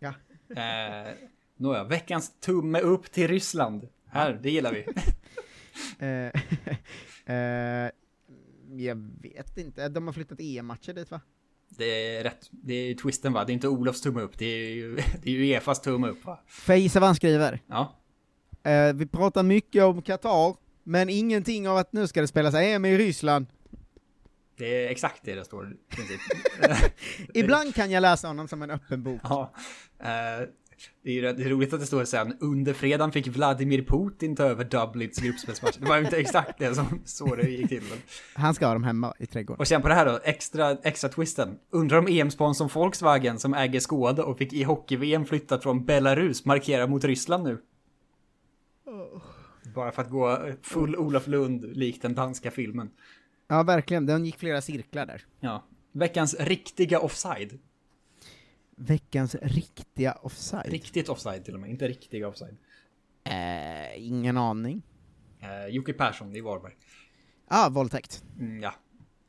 Ja. 0.00 0.12
Nåja, 1.56 1.84
veckans 1.84 2.40
tumme 2.40 2.80
upp 2.80 3.12
till 3.12 3.28
Ryssland. 3.28 3.88
Här, 4.06 4.40
det 4.42 4.50
gillar 4.50 4.72
vi. 4.72 4.86
Eh, 5.98 6.32
eh, 7.34 7.90
jag 8.72 9.10
vet 9.22 9.58
inte, 9.58 9.88
de 9.88 10.06
har 10.06 10.12
flyttat 10.12 10.40
EM-matcher 10.40 10.92
dit 10.92 11.10
va? 11.10 11.20
Det 11.68 12.16
är 12.16 12.24
rätt. 12.24 12.48
Det 12.50 12.74
är 12.74 12.94
twisten 12.94 13.32
va? 13.32 13.44
Det 13.44 13.52
är 13.52 13.54
inte 13.54 13.68
Olofs 13.68 14.00
tumme 14.00 14.20
upp. 14.20 14.38
Det 14.38 14.44
är 14.44 14.74
ju, 14.74 14.96
det 15.22 15.30
är 15.30 15.34
ju 15.34 15.54
Efas 15.54 15.80
tumme 15.80 16.08
upp 16.08 16.24
va? 16.24 16.40
Får 16.46 16.72
jag 16.72 16.80
gissa 16.80 17.00
vad 17.00 17.08
han 17.08 17.16
skriver? 17.16 17.60
Ja. 17.66 17.98
Eh, 18.62 18.92
vi 18.92 19.06
pratar 19.06 19.42
mycket 19.42 19.82
om 19.82 20.02
Qatar, 20.02 20.56
men 20.82 21.08
ingenting 21.08 21.68
av 21.68 21.76
att 21.76 21.92
nu 21.92 22.06
ska 22.06 22.20
det 22.20 22.28
spelas 22.28 22.54
EM 22.54 22.84
i 22.84 22.98
Ryssland. 22.98 23.46
Det 24.56 24.86
är 24.86 24.90
exakt 24.90 25.24
det 25.24 25.34
det 25.34 25.44
står. 25.44 25.76
Ibland 27.34 27.74
kan 27.74 27.90
jag 27.90 28.00
läsa 28.00 28.28
honom 28.28 28.48
som 28.48 28.62
en 28.62 28.70
öppen 28.70 29.02
bok. 29.02 29.20
Ja. 29.24 29.54
Eh, 29.98 30.48
det 31.02 31.10
är 31.10 31.14
ju 31.14 31.20
det 31.20 31.44
är 31.44 31.48
roligt 31.48 31.72
att 31.72 31.80
det 31.80 31.86
står 31.86 32.04
sen 32.04 32.36
under 32.40 32.72
fredagen 32.72 33.12
fick 33.12 33.26
Vladimir 33.26 33.82
Putin 33.82 34.36
ta 34.36 34.42
över 34.44 34.64
Dublins 34.64 35.18
gruppspelsmatch. 35.18 35.76
Det 35.76 35.88
var 35.88 35.96
ju 35.96 36.04
inte 36.04 36.16
exakt 36.16 36.58
det 36.58 36.74
som 36.74 37.02
så 37.04 37.34
det 37.34 37.50
gick 37.50 37.68
till. 37.68 37.82
Men. 37.90 37.98
Han 38.34 38.54
ska 38.54 38.66
ha 38.66 38.72
dem 38.72 38.84
hemma 38.84 39.14
i 39.18 39.26
trädgården. 39.26 39.60
Och 39.60 39.68
sen 39.68 39.82
på 39.82 39.88
det 39.88 39.94
här 39.94 40.06
då, 40.06 40.20
extra, 40.24 40.70
extra 40.70 41.10
twisten. 41.10 41.58
Undrar 41.70 41.98
om 41.98 42.06
EM-sponsorn 42.06 42.68
Volkswagen 42.74 43.38
som 43.38 43.54
äger 43.54 43.80
Skåde 43.80 44.22
och 44.22 44.38
fick 44.38 44.52
i 44.52 44.62
hockey-VM 44.62 45.24
flyttat 45.24 45.62
från 45.62 45.84
Belarus 45.84 46.44
markerar 46.44 46.86
mot 46.86 47.04
Ryssland 47.04 47.44
nu. 47.44 47.58
Bara 49.74 49.92
för 49.92 50.02
att 50.02 50.10
gå 50.10 50.38
full 50.62 50.96
Olof 50.96 51.26
Lund 51.26 51.76
likt 51.76 52.02
den 52.02 52.14
danska 52.14 52.50
filmen. 52.50 52.90
Ja, 53.48 53.62
verkligen. 53.62 54.06
Den 54.06 54.24
gick 54.24 54.38
flera 54.38 54.60
cirklar 54.60 55.06
där. 55.06 55.24
Ja. 55.40 55.64
Veckans 55.92 56.36
riktiga 56.40 57.00
offside. 57.00 57.58
Veckans 58.86 59.34
riktiga 59.34 60.12
offside? 60.12 60.66
Riktigt 60.72 61.08
offside 61.08 61.44
till 61.44 61.54
och 61.54 61.60
med, 61.60 61.70
inte 61.70 61.88
riktiga 61.88 62.28
offside. 62.28 62.56
Eh, 63.24 64.06
ingen 64.06 64.36
aning. 64.36 64.82
Eh, 65.40 65.66
Jocke 65.66 65.92
Persson 65.92 66.36
i 66.36 66.40
Varberg. 66.40 66.72
Ah, 67.48 67.68
våldtäkt. 67.68 68.24
Mm, 68.38 68.62
ja. 68.62 68.74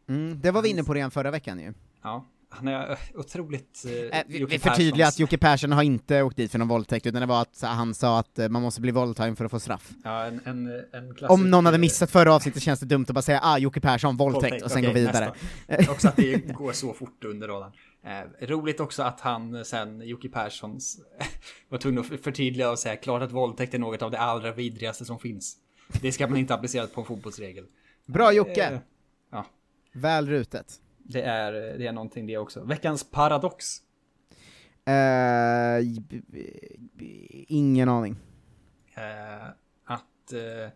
Mm, 0.08 0.40
det 0.42 0.52
var 0.52 0.62
vi 0.62 0.70
inne 0.70 0.84
på 0.84 0.94
redan 0.94 1.12
förra 1.12 1.32
veckan 1.32 1.60
ju. 1.60 1.74
Ja. 2.02 2.26
Han 2.56 2.68
är 2.68 2.92
eh, 2.92 2.98
otroligt... 3.16 3.86
Eh, 3.86 3.94
Eh, 4.14 4.24
vi, 4.28 4.60
förtydligar 4.60 5.08
att 5.08 5.20
Jocke 5.20 5.38
Persson 5.38 5.72
har 5.72 5.84
inte 5.84 6.22
åkt 6.22 6.38
dit 6.38 6.52
för 6.52 6.60
någon 6.60 6.68
våldtäkt, 6.68 7.06
utan 7.06 7.22
det 7.22 7.28
var 7.28 7.42
att 7.42 7.62
han 7.62 7.94
sa 7.94 8.20
att 8.20 8.40
eh, 8.40 8.50
man 8.50 8.62
måste 8.62 8.82
bli 8.82 8.92
våldtagen 8.92 9.36
för 9.36 9.46
att 9.46 9.52
få 9.52 9.60
straff. 9.60 9.92
Ja, 10.04 10.26
en, 10.26 10.42
en, 10.46 10.68
en 10.94 11.16
klassisk... 11.16 11.32
Om 11.32 11.50
någon 11.50 11.66
hade 11.66 11.78
missat 11.78 12.12
förra 12.12 12.34
avsnittet 12.34 12.64
känns 12.64 12.80
det 12.80 12.86
dumt 12.86 13.06
att 13.08 13.16
bara 13.16 13.22
säga 13.22 13.40
ah, 13.44 13.58
Jocke 13.58 13.82
Persson, 13.82 14.18
våldtäkt, 14.18 14.64
och 14.64 14.72
sen 14.72 14.80
okej, 14.80 14.94
gå 14.94 15.00
vidare. 15.00 15.34
också 15.90 16.08
att 16.08 16.16
det 16.16 16.54
går 16.54 16.72
så 16.72 16.94
fort 16.94 17.24
under 17.24 17.48
radarn. 17.48 17.72
Eh, 18.06 18.48
roligt 18.48 18.80
också 18.80 19.04
att 19.04 19.20
han 19.20 19.66
sen, 19.66 20.02
Jocke 20.08 20.30
Perssons, 20.30 21.00
var 21.70 21.78
tvungen 21.78 22.00
att 22.00 22.22
förtydliga 22.24 22.72
och 22.72 22.80
säga 22.80 22.96
klart 22.96 23.22
att 23.22 23.32
våldtäkt 23.32 23.74
är 23.74 23.80
något 23.80 24.02
av 24.02 24.12
det 24.12 24.20
allra 24.20 24.52
vidrigaste 24.52 25.06
som 25.06 25.20
finns. 25.20 25.58
Det 26.02 26.12
ska 26.12 26.28
man 26.28 26.38
inte 26.38 26.54
applicera 26.54 26.88
på 26.88 27.02
en 27.02 27.08
fotbollsregel. 27.08 27.66
Bra 28.06 28.34
Jocke! 28.34 28.66
Eh, 28.66 28.80
ja, 29.32 29.46
Väl 29.94 30.28
rutet. 30.30 30.80
Det 31.04 31.22
är, 31.22 31.52
det 31.52 31.88
är 31.88 31.92
någonting 31.92 32.28
det 32.28 32.38
också. 32.38 32.64
Veckans 32.64 33.12
paradox. 33.12 33.66
B- 36.94 37.46
ingen 37.48 37.90
aning. 37.90 38.16
Eh, 38.96 39.48
att 39.86 40.34
eh, 40.34 40.72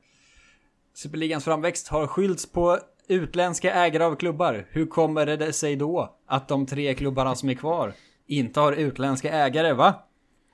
Superligans 0.94 1.44
framväxt 1.46 1.88
har 1.88 2.08
skyllts 2.08 2.52
på 2.52 2.80
utländska 3.08 3.74
ägare 3.74 4.04
av 4.04 4.16
klubbar. 4.16 4.68
Hur 4.70 4.86
kommer 4.86 5.26
det 5.26 5.54
sig 5.54 5.76
då 5.76 6.18
att 6.26 6.48
de 6.48 6.66
tre 6.66 6.94
klubbarna 6.94 7.36
som 7.36 7.50
är 7.50 7.54
kvar 7.54 7.94
inte 8.26 8.60
har 8.60 8.74
utländska 8.74 9.32
ägare, 9.32 9.74
va? 9.74 10.04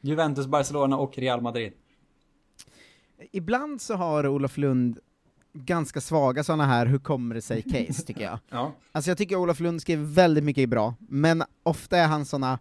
Juventus, 0.01 0.47
Barcelona 0.47 0.97
och 0.97 1.17
Real 1.17 1.41
Madrid. 1.41 1.74
Ibland 3.32 3.82
så 3.82 3.93
har 3.95 4.28
Olof 4.28 4.57
Lund 4.57 4.99
ganska 5.54 6.01
svaga 6.01 6.43
sådana 6.43 6.66
här 6.66 6.86
hur 6.86 6.99
kommer 6.99 7.36
det 7.36 7.41
sig-case, 7.41 8.06
tycker 8.06 8.22
jag. 8.22 8.39
ja. 8.49 8.76
Alltså 8.91 9.12
jag 9.12 9.18
tycker 9.18 9.36
Olof 9.36 9.60
Lund 9.60 9.82
skriver 9.82 10.06
väldigt 10.06 10.43
mycket 10.43 10.70
bra, 10.70 10.95
men 10.99 11.43
ofta 11.64 11.97
är 11.97 12.08
han 12.08 12.26
sådana, 12.26 12.60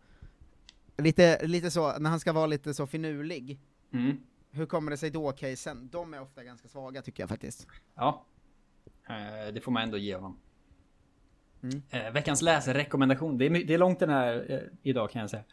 lite, 0.98 1.46
lite 1.46 1.70
så, 1.70 1.98
när 1.98 2.10
han 2.10 2.20
ska 2.20 2.32
vara 2.32 2.46
lite 2.46 2.74
så 2.74 2.86
finurlig, 2.86 3.60
mm. 3.92 4.16
hur 4.50 4.66
kommer 4.66 4.90
det 4.90 4.96
sig 4.96 5.10
då-casen, 5.10 5.88
de 5.92 6.14
är 6.14 6.22
ofta 6.22 6.44
ganska 6.44 6.68
svaga 6.68 7.02
tycker 7.02 7.22
jag 7.22 7.30
faktiskt. 7.30 7.66
Ja, 7.94 8.26
eh, 9.08 9.54
det 9.54 9.60
får 9.60 9.72
man 9.72 9.82
ändå 9.82 9.98
ge 9.98 10.14
honom. 10.14 10.38
Mm. 11.62 11.82
Eh, 11.90 12.12
veckans 12.12 12.42
läsrekommendation, 12.42 13.38
det 13.38 13.46
är, 13.46 13.50
det 13.50 13.74
är 13.74 13.78
långt 13.78 13.98
den 13.98 14.10
här 14.10 14.46
eh, 14.48 14.58
idag 14.82 15.10
kan 15.10 15.20
jag 15.20 15.30
säga. 15.30 15.44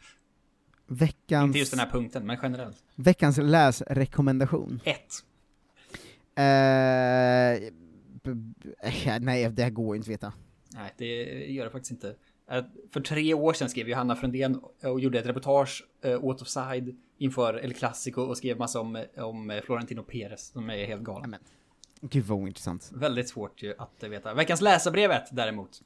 Veckans... 0.86 1.46
Inte 1.46 1.58
just 1.58 1.70
den 1.70 1.80
här 1.80 1.90
punkten, 1.90 2.26
men 2.26 2.38
generellt. 2.42 2.84
Veckans 2.94 3.38
läsrekommendation. 3.38 4.80
1 4.84 5.00
nej, 9.20 9.50
det 9.50 9.62
här 9.62 9.70
går 9.70 9.96
inte 9.96 10.04
att 10.04 10.12
veta. 10.12 10.32
Nej, 10.74 10.94
det 10.96 11.06
gör 11.50 11.64
det 11.64 11.70
faktiskt 11.70 11.90
inte. 11.90 12.14
Eh, 12.50 12.64
För 12.92 13.00
tre 13.00 13.34
år 13.34 13.52
sedan 13.52 13.68
skrev 13.68 13.88
ju 13.88 13.94
Hanna 13.94 14.16
Frändén 14.16 14.60
och 14.82 15.00
gjorde 15.00 15.18
ett 15.18 15.26
reportage 15.26 15.84
eh, 16.02 16.24
åt 16.24 16.42
Offside 16.42 16.96
inför 17.18 17.64
El 17.64 17.74
Clasico 17.74 18.20
och 18.20 18.36
skrev 18.36 18.58
massa 18.58 18.80
om, 18.80 19.04
om 19.16 19.50
eh, 19.50 19.62
Florentino 19.62 20.02
Perez. 20.02 20.50
De 20.50 20.70
är 20.70 20.86
helt 20.86 21.02
galna. 21.02 21.38
Gud 22.00 22.24
vad 22.24 22.38
ointressant. 22.38 22.90
Väldigt 22.94 23.28
svårt 23.28 23.62
ju 23.62 23.74
att 23.78 24.02
veta. 24.02 24.34
Veckans 24.34 24.60
läsarbrevet 24.60 25.28
däremot. 25.32 25.82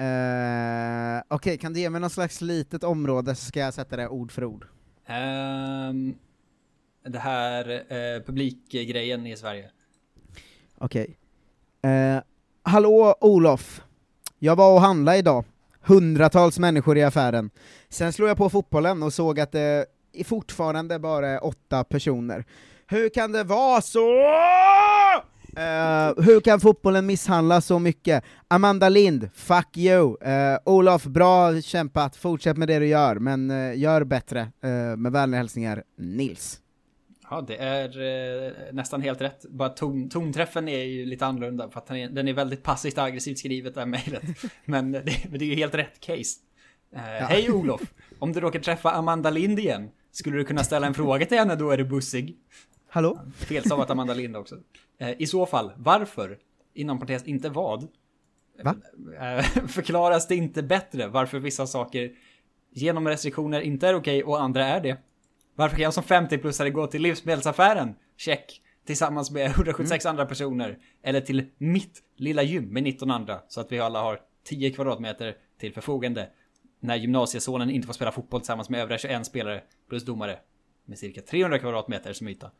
Uh, 0.00 1.22
Okej, 1.28 1.58
kan 1.58 1.72
du 1.72 1.80
ge 1.80 1.90
mig 1.90 2.00
något 2.00 2.12
slags 2.12 2.40
litet 2.40 2.84
område 2.84 3.34
så 3.34 3.44
ska 3.44 3.60
jag 3.60 3.74
sätta 3.74 3.96
det 3.96 4.08
ord 4.08 4.32
för 4.32 4.44
ord. 4.44 4.66
Ehm, 5.06 6.14
det 7.08 7.18
här 7.18 7.70
eh, 7.70 8.22
publikgrejen 8.22 9.26
i 9.26 9.36
Sverige. 9.36 9.70
Okej. 10.78 11.18
Eh, 11.82 12.22
hallå 12.62 13.16
Olof! 13.20 13.82
Jag 14.38 14.56
var 14.56 14.74
och 14.74 14.80
handlade 14.80 15.18
idag. 15.18 15.44
Hundratals 15.80 16.58
människor 16.58 16.98
i 16.98 17.02
affären. 17.02 17.50
Sen 17.88 18.12
slog 18.12 18.28
jag 18.28 18.36
på 18.36 18.50
fotbollen 18.50 19.02
och 19.02 19.12
såg 19.12 19.40
att 19.40 19.52
det 19.52 19.86
eh, 20.12 20.24
fortfarande 20.24 20.98
bara 20.98 21.28
är 21.28 21.44
åtta 21.44 21.84
personer. 21.84 22.44
Hur 22.86 23.08
kan 23.08 23.32
det 23.32 23.44
vara 23.44 23.80
så? 23.80 24.08
Uh, 25.48 26.24
hur 26.24 26.40
kan 26.40 26.60
fotbollen 26.60 27.06
misshandla 27.06 27.60
så 27.60 27.78
mycket? 27.78 28.24
Amanda 28.48 28.88
Lind, 28.88 29.30
fuck 29.34 29.76
you! 29.76 30.16
Uh, 30.26 30.58
Olof, 30.64 31.04
bra 31.04 31.60
kämpat, 31.60 32.16
fortsätt 32.16 32.56
med 32.56 32.68
det 32.68 32.78
du 32.78 32.86
gör, 32.86 33.14
men 33.14 33.50
uh, 33.50 33.78
gör 33.78 34.04
bättre. 34.04 34.40
Uh, 34.40 34.96
med 34.96 35.12
vänliga 35.12 35.38
hälsningar, 35.38 35.82
Nils. 35.96 36.60
Ja, 37.30 37.40
det 37.40 37.56
är 37.56 37.88
eh, 37.88 38.52
nästan 38.72 39.02
helt 39.02 39.20
rätt. 39.20 39.44
Bara 39.48 39.68
ton, 39.68 40.08
tonträffen 40.08 40.68
är 40.68 40.84
ju 40.84 41.06
lite 41.06 41.26
annorlunda 41.26 41.70
för 41.70 41.78
att 41.78 41.86
den 41.86 41.96
är, 41.96 42.08
den 42.08 42.28
är 42.28 42.32
väldigt 42.32 42.62
passivt 42.62 42.98
aggressivt 42.98 43.38
skrivet 43.38 43.74
det 43.74 43.80
här 43.80 43.86
mejlet. 43.86 44.22
Men 44.64 44.92
det, 44.92 45.02
det 45.30 45.44
är 45.44 45.48
ju 45.48 45.54
helt 45.54 45.74
rätt 45.74 46.00
case. 46.00 46.40
Eh, 46.92 47.00
Hej 47.00 47.50
Olof! 47.50 47.80
Om 48.18 48.32
du 48.32 48.40
råkar 48.40 48.60
träffa 48.60 48.90
Amanda 48.90 49.30
Lind 49.30 49.58
igen, 49.58 49.90
skulle 50.10 50.36
du 50.36 50.44
kunna 50.44 50.64
ställa 50.64 50.86
en 50.86 50.94
fråga 50.94 51.26
till 51.26 51.38
henne 51.38 51.56
då 51.56 51.70
är 51.70 51.76
du 51.76 51.84
bussig? 51.84 52.36
Hallå? 52.88 53.20
Felstavat 53.36 53.90
Amanda 53.90 54.14
Lind 54.14 54.36
också. 54.36 54.56
Eh, 54.98 55.10
I 55.18 55.26
så 55.26 55.46
fall, 55.46 55.72
varför? 55.76 56.38
Inom 56.74 56.98
parentes, 56.98 57.24
inte 57.24 57.48
vad? 57.48 57.88
Va? 58.62 58.74
Eh, 59.20 59.42
förklaras 59.66 60.28
det 60.28 60.36
inte 60.36 60.62
bättre 60.62 61.08
varför 61.08 61.38
vissa 61.38 61.66
saker 61.66 62.10
genom 62.70 63.08
restriktioner 63.08 63.60
inte 63.60 63.88
är 63.88 63.94
okej 63.94 64.24
och 64.24 64.40
andra 64.40 64.66
är 64.66 64.80
det? 64.80 64.96
Varför 65.58 65.76
kan 65.76 65.82
jag 65.82 65.94
som 65.94 66.04
50-plussare 66.04 66.70
gå 66.70 66.86
till 66.86 67.02
livsmedelsaffären? 67.02 67.94
Check. 68.16 68.62
Tillsammans 68.86 69.30
med 69.30 69.46
176 69.46 70.06
andra 70.06 70.26
personer. 70.26 70.78
Eller 71.02 71.20
till 71.20 71.46
mitt 71.58 72.02
lilla 72.16 72.42
gym 72.42 72.64
med 72.64 72.82
19 72.82 73.10
andra. 73.10 73.40
Så 73.48 73.60
att 73.60 73.72
vi 73.72 73.78
alla 73.78 74.00
har 74.02 74.20
10 74.44 74.70
kvadratmeter 74.70 75.36
till 75.60 75.72
förfogande. 75.72 76.28
När 76.80 76.96
gymnasiesonen 76.96 77.70
inte 77.70 77.86
får 77.86 77.94
spela 77.94 78.12
fotboll 78.12 78.40
tillsammans 78.40 78.68
med 78.70 78.80
övriga 78.80 78.98
21 78.98 79.26
spelare 79.26 79.62
plus 79.88 80.04
domare. 80.04 80.38
Med 80.84 80.98
cirka 80.98 81.20
300 81.20 81.58
kvadratmeter 81.58 82.12
som 82.12 82.28
yta. 82.28 82.50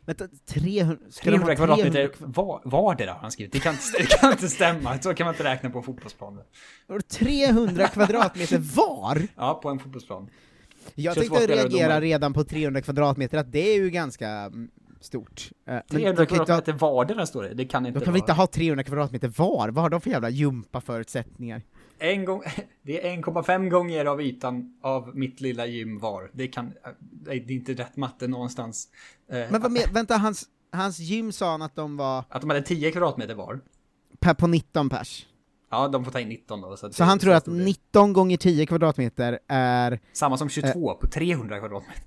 Vänta, 0.00 0.28
300, 0.46 0.96
ska 1.10 1.30
de 1.30 1.36
ha 1.36 1.46
300 1.46 1.56
kvadratmeter 1.56 2.08
300 2.08 2.42
var, 2.42 2.60
var 2.64 2.94
det 2.94 3.06
då 3.06 3.12
han 3.12 3.32
skrivit. 3.32 3.52
Det 3.52 3.60
kan, 3.60 3.74
inte, 3.74 3.98
det 3.98 4.06
kan 4.06 4.32
inte 4.32 4.48
stämma. 4.48 4.98
Så 4.98 5.14
kan 5.14 5.24
man 5.24 5.34
inte 5.34 5.44
räkna 5.44 5.70
på 5.70 5.78
en 5.78 5.84
fotbollsplan. 5.84 6.40
Vadå, 6.86 7.00
300 7.00 7.88
kvadratmeter 7.88 8.58
var? 8.58 9.22
Ja, 9.36 9.54
på 9.62 9.68
en 9.68 9.78
fotbollsplan. 9.78 10.30
Jag 10.94 11.14
22 11.14 11.34
tänkte 11.36 11.54
reagera 11.56 12.00
redan 12.00 12.32
på 12.32 12.44
300 12.44 12.80
kvadratmeter, 12.82 13.38
att 13.38 13.52
det 13.52 13.74
är 13.74 13.76
ju 13.76 13.90
ganska 13.90 14.28
mm, 14.28 14.68
stort. 15.00 15.50
Eh, 15.66 15.72
men 15.72 15.82
300 15.88 15.88
de 15.88 16.02
kan 16.02 16.08
inte 16.08 16.22
ha- 16.22 16.36
kvadratmeter 16.36 16.72
vardera 16.72 17.26
står 17.26 17.42
det. 17.42 17.54
Det 17.54 17.64
kan 17.64 17.86
inte 17.86 17.98
De 17.98 18.04
kan 18.04 18.12
väl 18.14 18.20
inte 18.22 18.32
ha 18.32 18.46
300 18.46 18.84
kvadratmeter 18.84 19.28
var? 19.28 19.68
Vad 19.68 19.82
har 19.82 19.90
de 19.90 20.00
för 20.00 20.10
jävla 20.10 20.30
gympaförutsättningar? 20.30 21.62
En 21.98 22.24
gång, 22.24 22.42
det 22.82 23.06
är 23.08 23.16
1,5 23.16 23.68
gånger 23.68 24.04
av 24.04 24.22
ytan 24.22 24.78
av 24.82 25.16
mitt 25.16 25.40
lilla 25.40 25.66
gym 25.66 25.98
var. 25.98 26.30
Det 26.32 26.46
kan, 26.48 26.72
nej, 27.26 27.40
det 27.40 27.52
är 27.52 27.56
inte 27.56 27.74
rätt 27.74 27.96
matte 27.96 28.26
någonstans. 28.28 28.88
Eh, 29.30 29.36
Men 29.50 29.62
vad 29.62 29.78
vänta, 29.92 30.16
hans, 30.16 30.44
hans 30.72 30.98
gym 30.98 31.32
sa 31.32 31.50
han 31.50 31.62
att 31.62 31.76
de 31.76 31.96
var 31.96 32.24
Att 32.28 32.40
de 32.40 32.50
hade 32.50 32.62
10 32.62 32.92
kvadratmeter 32.92 33.34
var. 33.34 33.60
per 34.20 34.34
på 34.34 34.46
19 34.46 34.88
pers. 34.88 35.26
Ja, 35.76 35.88
de 35.88 36.04
får 36.04 36.12
ta 36.12 36.20
in 36.20 36.28
19 36.28 36.60
då. 36.60 36.76
Så, 36.76 36.92
Så 36.92 37.04
han 37.04 37.18
tror 37.18 37.34
att 37.34 37.42
stod 37.42 37.58
det. 37.58 37.64
19 37.64 38.12
gånger 38.12 38.36
10 38.36 38.66
kvadratmeter 38.66 39.38
är... 39.48 40.00
Samma 40.12 40.36
som 40.36 40.48
22 40.48 40.94
på 40.94 41.06
300 41.06 41.58
kvadratmeter. 41.58 42.02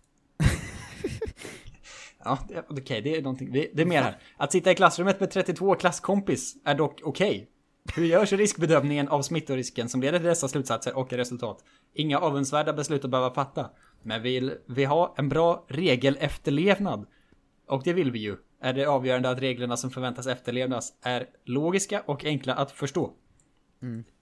ja, 2.23 2.37
okej, 2.69 3.01
det 3.01 3.15
är 3.15 3.21
någonting. 3.21 3.51
Det, 3.51 3.81
är 3.81 3.85
mer 3.85 4.01
här. 4.01 4.17
Att 4.37 4.51
sitta 4.51 4.71
i 4.71 4.75
klassrummet 4.75 5.19
med 5.19 5.31
32 5.31 5.75
klasskompis 5.75 6.55
är 6.65 6.75
dock 6.75 7.01
okej. 7.03 7.47
Hur 7.95 8.05
görs 8.05 8.33
riskbedömningen 8.33 9.07
av 9.07 9.21
smittorisken 9.21 9.89
som 9.89 10.01
leder 10.01 10.19
till 10.19 10.27
dessa 10.27 10.47
slutsatser 10.47 10.97
och 10.97 11.13
resultat? 11.13 11.63
Inga 11.93 12.19
avundsvärda 12.19 12.73
beslut 12.73 13.05
att 13.05 13.11
behöva 13.11 13.33
fatta. 13.33 13.69
Men 14.03 14.21
vill 14.21 14.53
vi 14.67 14.85
ha 14.85 15.15
en 15.17 15.29
bra 15.29 15.65
regelefterlevnad? 15.67 17.05
Och 17.67 17.81
det 17.83 17.93
vill 17.93 18.11
vi 18.11 18.19
ju. 18.19 18.37
Är 18.61 18.73
det 18.73 18.85
avgörande 18.85 19.29
att 19.29 19.39
reglerna 19.39 19.77
som 19.77 19.89
förväntas 19.89 20.27
efterlevnas 20.27 20.93
är 21.01 21.25
logiska 21.45 22.03
och 22.05 22.25
enkla 22.25 22.53
att 22.53 22.71
förstå. 22.71 23.13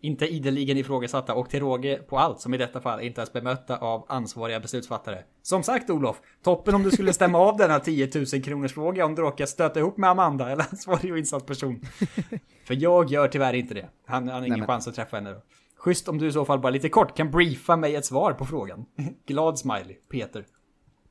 Inte 0.01 0.26
ideligen 0.28 0.78
ifrågasatta 0.78 1.34
och 1.34 1.49
till 1.49 1.60
råge 1.60 1.95
på 1.97 2.18
allt 2.20 2.41
som 2.41 2.53
i 2.53 2.58
detta 2.58 2.82
fall 2.82 3.01
inte 3.01 3.22
ens 3.22 3.34
bemötta 3.34 3.78
av 3.78 4.05
ansvariga 4.10 4.60
beslutsfattare. 4.60 5.24
Som 5.41 5.64
sagt 5.64 5.89
Olof, 5.89 6.22
toppen 6.43 6.76
om 6.76 6.84
du 6.84 6.91
skulle 6.91 7.14
stämma 7.14 7.38
av 7.38 7.58
denna 7.58 7.80
10 7.80 8.10
000 8.16 8.26
kronors 8.43 8.74
fråga 8.74 9.05
om 9.05 9.16
du 9.16 9.22
råkar 9.22 9.45
stöta 9.45 9.80
ihop 9.80 9.97
med 9.97 10.10
Amanda 10.10 10.49
eller 10.51 10.66
ansvarig 10.72 11.12
och 11.12 11.18
insatt 11.18 11.45
person. 11.45 11.82
För 12.66 12.76
jag 12.82 13.12
gör 13.12 13.28
tyvärr 13.28 13.53
inte 13.53 13.74
det. 13.74 13.89
Han, 14.05 14.28
han 14.28 14.39
har 14.39 14.47
ingen 14.47 14.60
men- 14.60 14.68
chans 14.68 14.88
att 14.88 14.95
träffa 14.95 15.18
henne 15.18 15.32
då. 15.32 15.41
Schysst 15.78 16.08
om 16.08 16.18
du 16.18 16.28
i 16.28 16.32
så 16.32 16.45
fall 16.45 16.60
bara 16.60 16.70
lite 16.70 16.89
kort 16.89 17.18
kan 17.18 17.32
briefa 17.32 17.76
mig 17.76 17.95
ett 17.95 18.05
svar 18.05 18.34
på 18.34 18.45
frågan. 18.45 18.86
Glad 19.26 19.60
smiley, 19.60 19.95
Peter. 20.12 20.45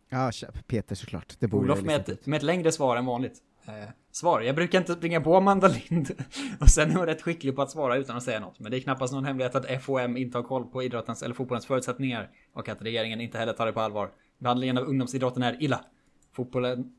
Ja, 0.09 0.31
Peter 0.67 0.95
såklart. 0.95 1.37
Det 1.39 1.47
borde 1.49 1.65
Olof 1.65 1.83
med 1.83 2.01
ut. 2.01 2.09
ett, 2.09 2.27
med 2.27 2.37
ett 2.37 2.43
längre 2.43 2.73
svar 2.73 2.97
än 2.97 3.07
vanligt. 3.07 3.39
Eh, 3.69 3.89
svar. 4.13 4.41
Jag 4.41 4.55
brukar 4.57 4.79
inte 4.79 4.95
springa 4.95 5.21
på 5.21 5.37
Amanda 5.37 5.69
Lind. 5.69 6.11
och 6.61 6.69
sen 6.71 6.91
är 6.91 6.95
hon 6.95 7.07
rätt 7.07 7.23
skicklig 7.23 7.57
på 7.57 7.63
att 7.63 7.71
svara 7.71 7.97
utan 7.97 8.17
att 8.17 8.23
säga 8.23 8.41
något. 8.41 8.61
Men 8.61 8.71
det 8.71 8.79
är 8.79 8.81
knappast 8.81 9.13
någon 9.13 9.25
hemlighet 9.25 9.55
att 9.55 9.83
FOM 9.83 10.17
inte 10.17 10.39
har 10.39 10.43
koll 10.43 10.65
på 10.67 10.83
idrottens 10.83 11.23
eller 11.23 11.35
fotbollens 11.35 11.67
förutsättningar. 11.67 12.31
Och 12.53 12.69
att 12.69 12.83
regeringen 12.83 13.21
inte 13.21 13.39
heller 13.39 13.53
tar 13.53 13.67
det 13.67 13.73
på 13.73 13.81
allvar. 13.81 14.11
Behandlingen 14.39 14.79
av 14.79 14.85
ungdomsidrotten 14.85 15.43
är 15.43 15.63
illa. 15.63 15.85
Fotbollen, 16.33 16.93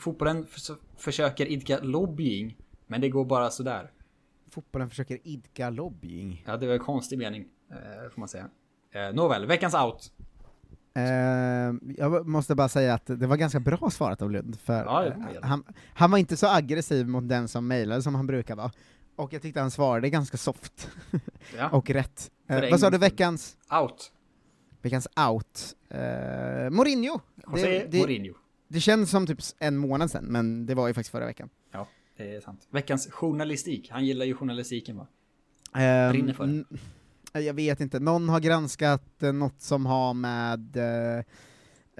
fotbollen 0.00 0.46
förs- 0.46 0.78
försöker 0.96 1.46
idka 1.46 1.78
lobbying. 1.82 2.56
Men 2.86 3.00
det 3.00 3.08
går 3.08 3.24
bara 3.24 3.50
sådär. 3.50 3.90
Fotbollen 4.50 4.90
försöker 4.90 5.18
idka 5.28 5.70
lobbying. 5.70 6.44
Ja, 6.46 6.56
det 6.56 6.66
var 6.66 6.74
en 6.74 6.80
konstig 6.80 7.18
mening. 7.18 7.44
Eh, 7.70 8.10
får 8.10 8.20
man 8.20 8.28
säga. 8.28 8.48
Eh, 8.92 9.14
nåväl, 9.14 9.46
veckans 9.46 9.74
out. 9.74 10.12
Eh, 10.96 11.74
jag 11.96 12.26
måste 12.26 12.54
bara 12.54 12.68
säga 12.68 12.94
att 12.94 13.06
det 13.06 13.26
var 13.26 13.36
ganska 13.36 13.60
bra 13.60 13.90
svarat 13.90 14.22
av 14.22 14.30
Lund, 14.30 14.58
för 14.60 14.84
Ja, 14.84 15.06
eh, 15.06 15.12
han, 15.42 15.64
han 15.94 16.10
var 16.10 16.18
inte 16.18 16.36
så 16.36 16.46
aggressiv 16.48 17.08
mot 17.08 17.28
den 17.28 17.48
som 17.48 17.66
mejlade 17.68 18.02
som 18.02 18.14
han 18.14 18.26
brukar 18.26 18.56
vara. 18.56 18.70
Och 19.16 19.32
jag 19.32 19.42
tyckte 19.42 19.60
han 19.60 19.70
svarade 19.70 20.10
ganska 20.10 20.36
soft. 20.36 20.90
Ja. 21.58 21.68
och 21.70 21.90
rätt. 21.90 22.30
Eh, 22.48 22.56
en 22.56 22.70
vad 22.70 22.80
sa 22.80 22.90
du, 22.90 22.98
veckans? 22.98 23.56
Out. 23.82 24.12
Veckans 24.82 25.08
out? 25.30 25.74
Uh, 25.94 26.70
Mourinho! 26.70 27.20
José 27.46 27.86
det, 27.90 27.98
Mourinho. 27.98 28.34
det 28.68 28.80
känns 28.80 29.10
som 29.10 29.26
typ 29.26 29.38
en 29.58 29.76
månad 29.76 30.10
sedan, 30.10 30.24
men 30.24 30.66
det 30.66 30.74
var 30.74 30.88
ju 30.88 30.94
faktiskt 30.94 31.10
förra 31.10 31.26
veckan. 31.26 31.48
Ja, 31.72 31.86
det 32.16 32.34
är 32.36 32.40
sant. 32.40 32.68
Veckans 32.70 33.10
journalistik. 33.10 33.90
Han 33.90 34.06
gillar 34.06 34.26
ju 34.26 34.34
journalistiken 34.34 34.96
va? 34.96 35.06
Ehm, 35.74 36.12
Brinner 36.12 36.32
för 36.32 36.46
det. 36.46 36.64
N- 37.34 37.44
Jag 37.44 37.54
vet 37.54 37.80
inte, 37.80 38.00
någon 38.00 38.28
har 38.28 38.40
granskat 38.40 39.22
eh, 39.22 39.32
något 39.32 39.60
som 39.60 39.86
har 39.86 40.14
med 40.14 40.76
eh, 40.76 41.18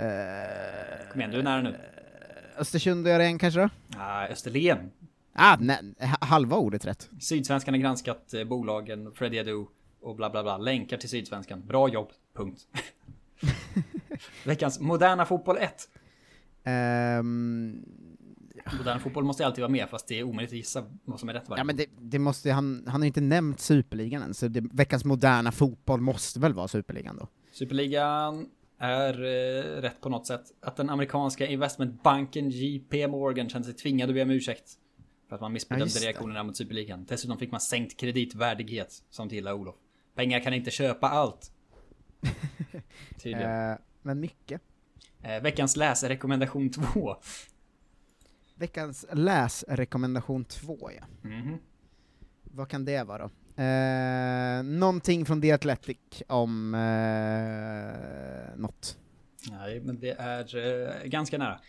eh, 0.06 1.08
Kom 1.12 1.20
igen, 1.20 1.30
du 1.30 1.38
är 1.38 1.42
nära 1.42 1.62
nu. 1.62 1.76
Östersund 2.58 3.06
göra 3.08 3.24
igen 3.24 3.38
kanske 3.38 3.60
då? 3.60 3.68
Ah, 3.96 4.26
Österlen. 4.26 4.90
Ah, 5.32 5.56
nej, 5.60 5.94
ha- 6.00 6.26
halva 6.26 6.56
ordet 6.56 6.84
rätt. 6.86 7.10
Sydsvenskan 7.20 7.74
har 7.74 7.80
granskat 7.80 8.34
eh, 8.34 8.44
bolagen, 8.44 9.12
Freddie 9.14 9.40
Adu 9.40 9.64
och 10.00 10.16
bla 10.16 10.30
bla 10.30 10.42
bla. 10.42 10.58
Länkar 10.58 10.96
till 10.96 11.08
Sydsvenskan. 11.08 11.66
Bra 11.66 11.88
jobb. 11.88 12.08
Punkt. 12.36 12.60
Veckans 14.44 14.80
Moderna 14.80 15.24
Fotboll 15.26 15.56
1. 15.58 15.88
Ehm, 16.64 17.84
Moderna 18.78 19.00
Fotboll 19.00 19.24
måste 19.24 19.46
alltid 19.46 19.62
vara 19.62 19.72
med 19.72 19.88
fast 19.88 20.08
det 20.08 20.18
är 20.18 20.22
omöjligt 20.22 20.50
att 20.52 20.56
gissa 20.56 20.84
vad 21.04 21.20
som 21.20 21.28
är 21.28 21.32
rätt 21.32 21.48
varje 21.48 21.60
ja 21.60 21.64
men 21.64 21.76
det, 21.76 21.86
det 22.00 22.18
måste, 22.18 22.50
han, 22.52 22.84
han 22.86 23.00
har 23.00 23.06
inte 23.06 23.20
nämnt 23.20 23.60
Superligan 23.60 24.22
än, 24.22 24.34
så 24.34 24.48
det, 24.48 24.64
veckans 24.72 25.04
moderna 25.04 25.52
fotboll 25.52 26.00
måste 26.00 26.40
väl 26.40 26.52
vara 26.52 26.68
Superligan 26.68 27.16
då? 27.16 27.28
Superligan 27.52 28.46
är 28.78 29.24
eh, 29.24 29.80
rätt 29.82 30.00
på 30.00 30.08
något 30.08 30.26
sätt. 30.26 30.42
Att 30.62 30.76
den 30.76 30.90
amerikanska 30.90 31.46
investmentbanken 31.46 32.50
JP 32.50 33.08
Morgan 33.08 33.48
kände 33.48 33.66
sig 33.66 33.74
tvingad 33.74 34.08
att 34.08 34.14
be 34.14 34.22
om 34.22 34.30
ursäkt. 34.30 34.70
För 35.28 35.34
att 35.34 35.40
man 35.40 35.50
Ja, 35.50 35.52
missbedömde 35.52 35.94
det. 36.00 36.06
reaktionerna 36.06 36.42
mot 36.42 36.56
Superligan. 36.56 37.04
Dessutom 37.04 37.38
fick 37.38 37.50
man 37.50 37.60
sänkt 37.60 38.00
kreditvärdighet, 38.00 39.02
som 39.10 39.28
till 39.28 39.48
Olof. 39.48 39.74
Pengar 40.14 40.40
kan 40.40 40.54
inte 40.54 40.70
köpa 40.70 41.08
allt. 41.08 41.52
Tydligen. 43.22 43.70
Eh, 43.70 43.76
men 44.02 44.20
mycket. 44.20 44.60
Eh, 45.22 45.42
veckans 45.42 45.76
läsrekommendation 45.76 46.70
2. 46.70 47.16
Veckans 48.54 49.06
läsrekommendation 49.12 50.44
2 50.44 50.90
ja. 50.90 51.28
Mhm. 51.28 51.58
Vad 52.42 52.68
kan 52.68 52.84
det 52.84 53.04
vara 53.04 53.18
då? 53.18 53.30
Eh, 53.62 54.62
någonting 54.62 55.24
från 55.26 55.40
The 55.40 55.52
Athletic 55.52 56.22
om 56.28 56.74
eh, 56.74 58.56
något. 58.60 58.98
Nej, 59.50 59.80
men 59.80 60.00
det 60.00 60.10
är 60.10 60.56
eh, 60.56 61.04
ganska 61.04 61.38
nära. 61.38 61.60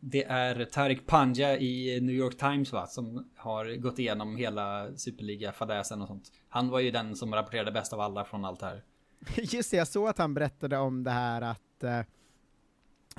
Det 0.00 0.24
är 0.24 0.64
Tariq 0.64 1.06
Panja 1.06 1.58
i 1.58 2.00
New 2.00 2.14
York 2.14 2.38
Times 2.38 2.72
va? 2.72 2.86
Som 2.86 3.30
har 3.36 3.76
gått 3.76 3.98
igenom 3.98 4.36
hela 4.36 4.96
Superliga-fadäsen 4.96 6.02
och 6.02 6.08
sånt. 6.08 6.32
Han 6.48 6.68
var 6.68 6.80
ju 6.80 6.90
den 6.90 7.16
som 7.16 7.34
rapporterade 7.34 7.72
bäst 7.72 7.92
av 7.92 8.00
alla 8.00 8.24
från 8.24 8.44
allt 8.44 8.60
det 8.60 8.66
här. 8.66 8.82
Just 9.36 9.70
det, 9.70 9.76
jag 9.76 9.88
såg 9.88 10.08
att 10.08 10.18
han 10.18 10.34
berättade 10.34 10.78
om 10.78 11.04
det 11.04 11.10
här 11.10 11.42
att 11.42 11.84
eh, 11.84 11.98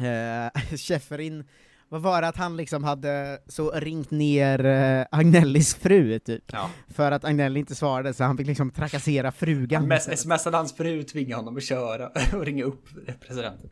eh, 0.07 0.51
Schäferin, 0.77 1.43
vad 1.93 2.01
var 2.01 2.21
det 2.21 2.27
att 2.27 2.37
han 2.37 2.57
liksom 2.57 2.83
hade 2.83 3.39
så 3.47 3.71
ringt 3.71 4.11
ner 4.11 4.65
eh, 4.65 5.05
Agnellis 5.11 5.75
fru 5.75 6.19
typ? 6.19 6.43
Ja. 6.51 6.69
För 6.87 7.11
att 7.11 7.25
Agnelli 7.25 7.59
inte 7.59 7.75
svarade 7.75 8.13
så 8.13 8.23
han 8.23 8.37
fick 8.37 8.47
liksom 8.47 8.71
trakassera 8.71 9.31
frugan. 9.31 9.91
Han 9.91 10.17
smsade 10.17 10.57
hans 10.57 10.73
fru 10.73 11.03
tvingade 11.03 11.39
honom 11.39 11.57
att 11.57 11.63
köra 11.63 12.07
och 12.33 12.45
ringa 12.45 12.63
upp 12.63 12.85
presidenten. 13.27 13.69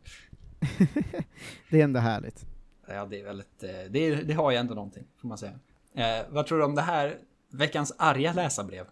det 1.70 1.80
är 1.80 1.84
ändå 1.84 2.00
härligt. 2.00 2.44
Ja, 2.88 3.06
det 3.06 3.20
är 3.20 3.24
väldigt... 3.24 3.62
eh, 3.62 3.70
Det, 3.90 4.14
det 4.14 4.32
har 4.34 4.50
ju 4.50 4.56
ändå 4.56 4.74
någonting, 4.74 5.04
får 5.20 5.28
man 5.28 5.38
säga. 5.38 5.52
Eh, 5.94 6.26
vad 6.30 6.46
tror 6.46 6.58
du 6.58 6.64
om 6.64 6.74
det 6.74 6.82
här 6.82 7.16
veckans 7.52 7.92
arga 7.98 8.32
läsarbrev? 8.32 8.84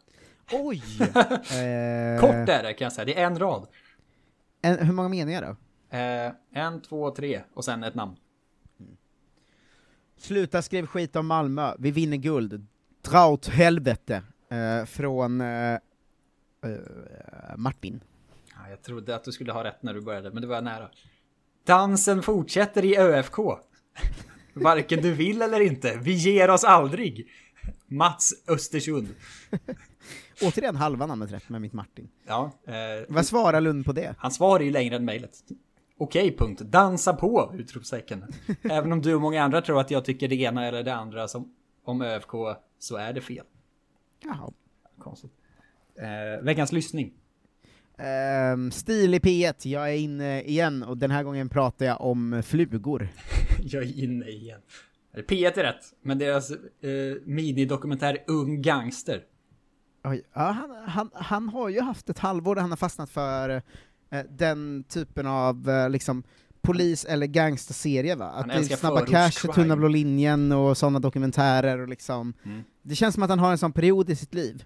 Oj! 0.53 0.83
Eh, 1.01 2.21
Kort 2.21 2.49
är 2.49 2.63
det 2.63 2.73
kan 2.75 2.85
jag 2.85 2.93
säga, 2.93 3.05
det 3.05 3.21
är 3.21 3.27
en 3.27 3.39
rad. 3.39 3.67
En, 4.63 4.87
hur 4.87 4.93
många 4.93 5.09
meningar 5.09 5.43
då? 5.43 5.57
Eh, 5.97 6.33
en, 6.65 6.83
två, 6.83 7.11
tre 7.11 7.41
och 7.55 7.65
sen 7.65 7.85
ett 7.85 7.95
namn. 7.95 8.17
Sluta 10.21 10.63
skriv 10.63 10.87
skit 10.87 11.17
om 11.17 11.27
Malmö, 11.27 11.75
vi 11.79 11.91
vinner 11.91 12.17
guld. 12.17 12.67
Dra 13.03 13.27
åt 13.27 13.47
helvete. 13.47 14.23
Eh, 14.51 14.85
från 14.87 15.41
eh, 15.41 15.73
eh, 15.73 15.79
Martin. 17.57 18.01
Ja, 18.55 18.71
jag 18.71 18.83
trodde 18.83 19.15
att 19.15 19.25
du 19.25 19.33
skulle 19.33 19.53
ha 19.53 19.65
rätt 19.65 19.83
när 19.83 19.95
du 19.95 20.01
började, 20.01 20.31
men 20.31 20.43
det 20.43 20.49
var 20.49 20.61
nära. 20.63 20.89
Dansen 21.67 22.23
fortsätter 22.23 22.85
i 22.85 22.99
ÖFK. 22.99 23.37
Varken 24.55 25.03
du 25.03 25.15
vill 25.15 25.43
eller 25.43 25.61
inte, 25.61 25.99
vi 26.03 26.13
ger 26.13 26.51
oss 26.51 26.65
aldrig. 26.65 27.29
Mats 27.87 28.31
Östersund. 28.49 29.09
Återigen 30.43 30.77
halva 30.77 31.07
namnet 31.07 31.33
rätt 31.33 31.49
med 31.49 31.61
mitt 31.61 31.73
Martin. 31.73 32.09
Ja. 32.27 32.53
Eh, 32.67 32.75
Vad 33.09 33.27
svarar 33.27 33.61
Lund 33.61 33.85
på 33.85 33.93
det? 33.93 34.15
Han 34.19 34.31
svarar 34.31 34.65
ju 34.65 34.71
längre 34.71 34.97
än 34.97 35.05
mejlet. 35.05 35.33
Okej, 36.01 36.37
punkt. 36.37 36.61
Dansa 36.61 37.13
på! 37.13 37.55
Utropstecken. 37.59 38.25
Även 38.63 38.93
om 38.93 39.03
du 39.03 39.15
och 39.15 39.21
många 39.21 39.43
andra 39.43 39.61
tror 39.61 39.81
att 39.81 39.91
jag 39.91 40.05
tycker 40.05 40.29
det 40.29 40.35
ena 40.35 40.67
eller 40.67 40.83
det 40.83 40.95
andra 40.95 41.29
som, 41.29 41.55
om 41.85 42.03
ÖFK 42.03 42.31
så 42.79 42.97
är 42.97 43.13
det 43.13 43.21
fel. 43.21 43.45
Jaha. 44.25 44.53
Konstigt. 44.99 45.31
Eh, 45.95 46.45
veckans 46.45 46.73
lyssning. 46.73 47.13
Um, 48.55 48.71
stil 48.71 49.15
i 49.15 49.19
P1, 49.19 49.69
jag 49.69 49.91
är 49.91 49.97
inne 49.97 50.43
igen 50.43 50.83
och 50.83 50.97
den 50.99 51.11
här 51.11 51.23
gången 51.23 51.49
pratar 51.49 51.87
jag 51.87 52.01
om 52.01 52.43
flugor. 52.45 53.09
jag 53.63 53.83
är 53.83 54.05
inne 54.05 54.29
igen. 54.29 54.61
P1 55.15 55.59
är 55.59 55.63
rätt, 55.63 55.85
men 56.03 56.19
deras 56.19 56.51
eh, 56.51 56.57
minidokumentär 57.25 58.25
Ung 58.27 58.63
Gangster. 58.63 59.25
Oj, 60.05 60.23
ja, 60.33 60.41
han, 60.41 60.71
han, 60.87 61.11
han 61.15 61.49
har 61.49 61.69
ju 61.69 61.81
haft 61.81 62.11
ett 62.11 62.19
halvår 62.19 62.55
där 62.55 62.63
han 62.63 62.71
har 62.71 62.77
fastnat 62.77 63.11
för 63.11 63.63
den 64.29 64.85
typen 64.89 65.27
av 65.27 65.69
eh, 65.71 65.91
liksom 65.91 66.23
polis 66.63 67.05
eller 67.05 67.27
gangsterserie 67.27 68.15
va? 68.15 68.25
Att 68.27 68.49
det 68.49 68.55
är 68.55 68.63
Snabba 68.77 69.07
Cash. 69.07 69.31
Tunna 69.55 69.77
blå 69.77 69.89
linjen 69.89 70.53
och 70.53 70.77
sådana 70.79 70.99
dokumentärer 70.99 71.79
och 71.79 71.89
liksom 71.89 72.33
Mm. 72.45 72.63
Det 72.83 72.95
känns 72.95 73.15
som 73.15 73.23
att 73.23 73.31
han 73.31 73.39
har 73.39 73.51
en 73.51 73.59
sån 73.59 73.73
period 73.73 74.11
i 74.11 74.17
sitt 74.17 74.35
liv. 74.35 74.65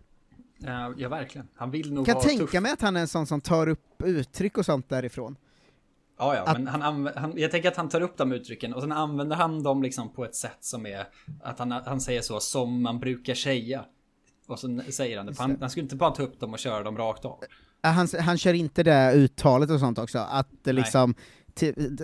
Eh, 0.66 0.90
ja, 0.96 1.08
verkligen. 1.08 1.48
Han 1.54 1.70
vill 1.70 1.92
nog 1.92 2.06
Kan 2.06 2.14
vara 2.14 2.24
tänka 2.24 2.46
tuff. 2.46 2.62
mig 2.62 2.72
att 2.72 2.80
han 2.80 2.96
är 2.96 3.00
en 3.00 3.08
sån 3.08 3.26
som 3.26 3.40
tar 3.40 3.68
upp 3.68 4.02
uttryck 4.04 4.58
och 4.58 4.64
sånt 4.64 4.88
därifrån. 4.88 5.36
Ja, 6.18 6.34
ja, 6.36 6.42
Att- 6.42 6.58
men 6.58 6.66
han, 6.66 6.82
anv- 6.82 7.12
han, 7.18 7.32
jag 7.36 7.50
tänker 7.50 7.68
att 7.68 7.76
han 7.76 7.88
tar 7.88 8.00
upp 8.00 8.16
de 8.16 8.32
uttrycken 8.32 8.74
och 8.74 8.80
sen 8.80 8.92
använder 8.92 9.36
han 9.36 9.62
dem 9.62 9.82
liksom 9.82 10.12
på 10.12 10.24
ett 10.24 10.34
sätt 10.34 10.58
som 10.60 10.86
är 10.86 11.04
att 11.42 11.58
han, 11.58 11.70
han 11.72 12.00
säger 12.00 12.20
så 12.20 12.40
som 12.40 12.82
man 12.82 12.98
brukar 13.00 13.34
säga. 13.34 13.84
Och 14.46 14.58
så 14.58 14.80
säger 14.90 15.16
han 15.16 15.26
det. 15.26 15.38
Han, 15.38 15.56
han 15.60 15.70
skulle 15.70 15.82
inte 15.84 15.96
bara 15.96 16.10
ta 16.10 16.22
upp 16.22 16.40
dem 16.40 16.52
och 16.52 16.58
köra 16.58 16.82
dem 16.82 16.96
rakt 16.96 17.24
av. 17.24 17.38
Äh, 17.84 17.90
Han, 17.92 18.08
han 18.20 18.38
kör 18.38 18.54
inte 18.54 18.82
det 18.82 19.12
uttalet 19.14 19.70
och 19.70 19.80
sånt 19.80 19.98
också, 19.98 20.18
att 20.18 20.48
det 20.62 20.72
liksom 20.72 21.14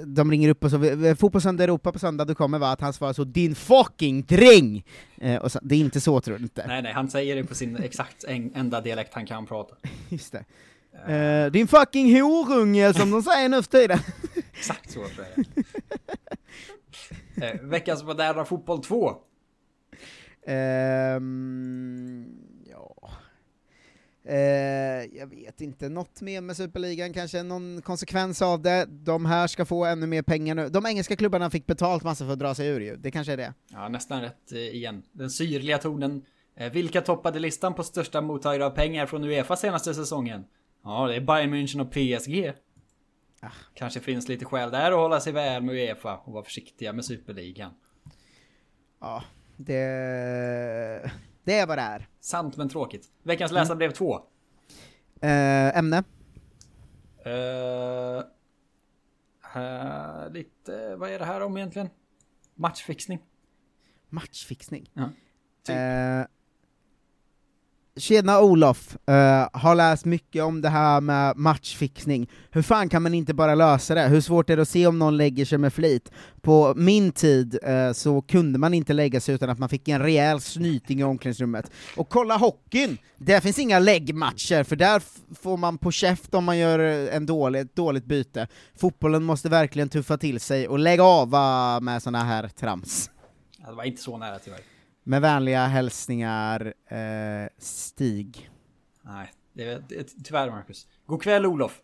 de 0.06 0.30
ringer 0.30 0.48
upp 0.48 0.64
och 0.64 0.70
så, 0.70 0.76
"Vi- 0.78 0.94
vi- 0.94 1.14
fotbollssöndag 1.14 1.64
Europa 1.64 1.92
på 1.92 1.98
söndag, 1.98 2.24
du 2.24 2.34
kommer 2.34 2.58
va? 2.58 2.70
Att 2.72 2.80
han 2.80 2.92
svarar 2.92 3.12
så 3.12 3.24
'Din 3.24 3.54
fucking 3.54 4.22
dräng!' 4.22 4.84
Eh, 5.20 5.36
och 5.36 5.52
så, 5.52 5.58
det 5.62 5.74
är 5.74 5.78
inte 5.78 6.00
så 6.00 6.20
tror 6.20 6.36
du 6.38 6.42
inte? 6.42 6.66
Nej, 6.66 6.82
nej, 6.82 6.92
han 6.92 7.10
säger 7.10 7.36
det 7.36 7.44
på 7.44 7.54
sin 7.54 7.76
exakt 7.76 8.24
en, 8.24 8.54
enda 8.54 8.80
dialekt 8.80 9.14
han 9.14 9.26
kan 9.26 9.46
prata. 9.46 9.74
Just 10.08 10.32
det. 10.32 10.44
Eh, 11.14 11.50
'Din 11.52 11.68
fucking 11.68 12.16
horunge' 12.16 12.92
som 12.92 13.10
de 13.10 13.22
säger 13.22 13.48
nu 13.48 13.62
för 13.62 13.70
tiden. 13.70 13.98
Exakt 14.52 14.90
så 14.90 14.92
tror 14.92 15.06
jag 15.36 15.44
det 17.36 17.46
eh, 17.46 17.60
Veckans 17.62 18.02
moderna 18.04 18.44
fotboll 18.44 18.82
2. 18.84 19.12
Ehm, 20.46 20.46
ja... 20.46 20.56
Eh, 20.56 21.20
jag 25.12 25.26
vet 25.26 25.60
inte, 25.60 25.88
något 25.88 26.20
mer 26.20 26.40
med 26.40 26.56
Superligan, 26.56 27.12
kanske 27.12 27.42
någon 27.42 27.82
konsekvens 27.82 28.42
av 28.42 28.62
det. 28.62 28.86
De 28.88 29.26
här 29.26 29.46
ska 29.46 29.64
få 29.64 29.84
ännu 29.84 30.06
mer 30.06 30.22
pengar 30.22 30.54
nu. 30.54 30.68
De 30.68 30.86
engelska 30.86 31.16
klubbarna 31.16 31.50
fick 31.50 31.66
betalt 31.66 32.02
massa 32.02 32.24
för 32.24 32.32
att 32.32 32.38
dra 32.38 32.54
sig 32.54 32.68
ur 32.68 32.80
ju, 32.80 32.96
det 32.96 33.10
kanske 33.10 33.32
är 33.32 33.36
det. 33.36 33.54
Ja, 33.70 33.88
nästan 33.88 34.20
rätt 34.20 34.52
eh, 34.52 34.58
igen. 34.58 35.02
Den 35.12 35.30
syrliga 35.30 35.78
tonen. 35.78 36.24
Eh, 36.56 36.72
vilka 36.72 37.00
toppade 37.00 37.38
listan 37.38 37.74
på 37.74 37.82
största 37.82 38.20
mottagare 38.20 38.66
av 38.66 38.70
pengar 38.70 39.06
från 39.06 39.24
Uefa 39.24 39.56
senaste 39.56 39.94
säsongen? 39.94 40.44
Ja, 40.84 41.06
det 41.06 41.14
är 41.14 41.20
Bayern 41.20 41.54
München 41.54 41.80
och 41.80 41.90
PSG. 41.90 42.52
Kanske 43.74 44.00
finns 44.00 44.28
lite 44.28 44.44
skäl 44.44 44.70
där 44.70 44.92
att 44.92 44.98
hålla 44.98 45.20
sig 45.20 45.32
väl 45.32 45.62
med 45.62 45.74
Uefa 45.74 46.16
och 46.16 46.32
vara 46.32 46.44
försiktiga 46.44 46.92
med 46.92 47.04
Superligan. 47.04 47.72
Ja, 49.00 49.24
det... 49.56 51.10
Det 51.50 51.58
är 51.58 51.66
vad 51.66 51.78
det 51.78 51.82
är. 51.82 52.08
Sant 52.20 52.56
men 52.56 52.68
tråkigt. 52.68 53.08
Veckans 53.22 53.52
läsarbrev 53.52 53.90
2. 53.90 54.14
Eh, 55.20 55.78
ämne? 55.78 56.04
Uh, 57.26 58.22
lite, 60.32 60.96
vad 60.96 61.10
är 61.10 61.18
det 61.18 61.24
här 61.24 61.40
om 61.40 61.56
egentligen? 61.56 61.88
Matchfixning. 62.54 63.18
Matchfixning? 64.08 64.90
Ja. 64.94 65.10
Typ. 65.62 65.76
Eh, 65.76 66.22
Tjena 68.00 68.40
Olof, 68.40 68.96
uh, 69.10 69.14
har 69.60 69.74
läst 69.74 70.04
mycket 70.04 70.42
om 70.44 70.60
det 70.60 70.68
här 70.68 71.00
med 71.00 71.36
matchfixning. 71.36 72.30
Hur 72.50 72.62
fan 72.62 72.88
kan 72.88 73.02
man 73.02 73.14
inte 73.14 73.34
bara 73.34 73.54
lösa 73.54 73.94
det? 73.94 74.08
Hur 74.08 74.20
svårt 74.20 74.50
är 74.50 74.56
det 74.56 74.62
att 74.62 74.68
se 74.68 74.86
om 74.86 74.98
någon 74.98 75.16
lägger 75.16 75.44
sig 75.44 75.58
med 75.58 75.72
flit? 75.72 76.10
På 76.40 76.74
min 76.76 77.12
tid 77.12 77.58
uh, 77.68 77.92
så 77.92 78.22
kunde 78.22 78.58
man 78.58 78.74
inte 78.74 78.92
lägga 78.92 79.20
sig 79.20 79.34
utan 79.34 79.50
att 79.50 79.58
man 79.58 79.68
fick 79.68 79.88
en 79.88 80.02
rejäl 80.02 80.40
snyting 80.40 81.00
i 81.00 81.04
omklädningsrummet. 81.04 81.70
Och 81.96 82.08
kolla 82.08 82.36
hockeyn! 82.36 82.98
Där 83.18 83.40
finns 83.40 83.58
inga 83.58 83.78
läggmatcher, 83.78 84.64
för 84.64 84.76
där 84.76 85.02
får 85.42 85.56
man 85.56 85.78
på 85.78 85.92
käft 85.92 86.34
om 86.34 86.44
man 86.44 86.58
gör 86.58 86.78
eh, 86.78 87.16
en 87.16 87.26
dålig, 87.26 87.60
ett 87.60 87.76
dåligt 87.76 88.04
byte. 88.04 88.48
Fotbollen 88.80 89.24
måste 89.24 89.48
verkligen 89.48 89.88
tuffa 89.88 90.18
till 90.18 90.40
sig 90.40 90.68
och 90.68 90.78
lägga 90.78 91.04
av 91.04 91.28
med 91.82 92.02
såna 92.02 92.24
här 92.24 92.48
trams. 92.48 93.10
Det 93.66 93.72
var 93.72 93.84
inte 93.84 94.02
så 94.02 94.16
nära 94.16 94.38
tyvärr. 94.38 94.69
Med 95.04 95.20
vänliga 95.20 95.66
hälsningar, 95.66 96.74
eh, 96.86 97.48
Stig. 97.58 98.50
Nej, 99.02 99.32
det 99.52 99.64
är, 99.64 99.84
det 99.88 99.96
är, 99.96 100.04
tyvärr 100.24 100.50
Marcus. 100.50 100.86
God 101.06 101.22
kväll 101.22 101.46
Olof. 101.46 101.80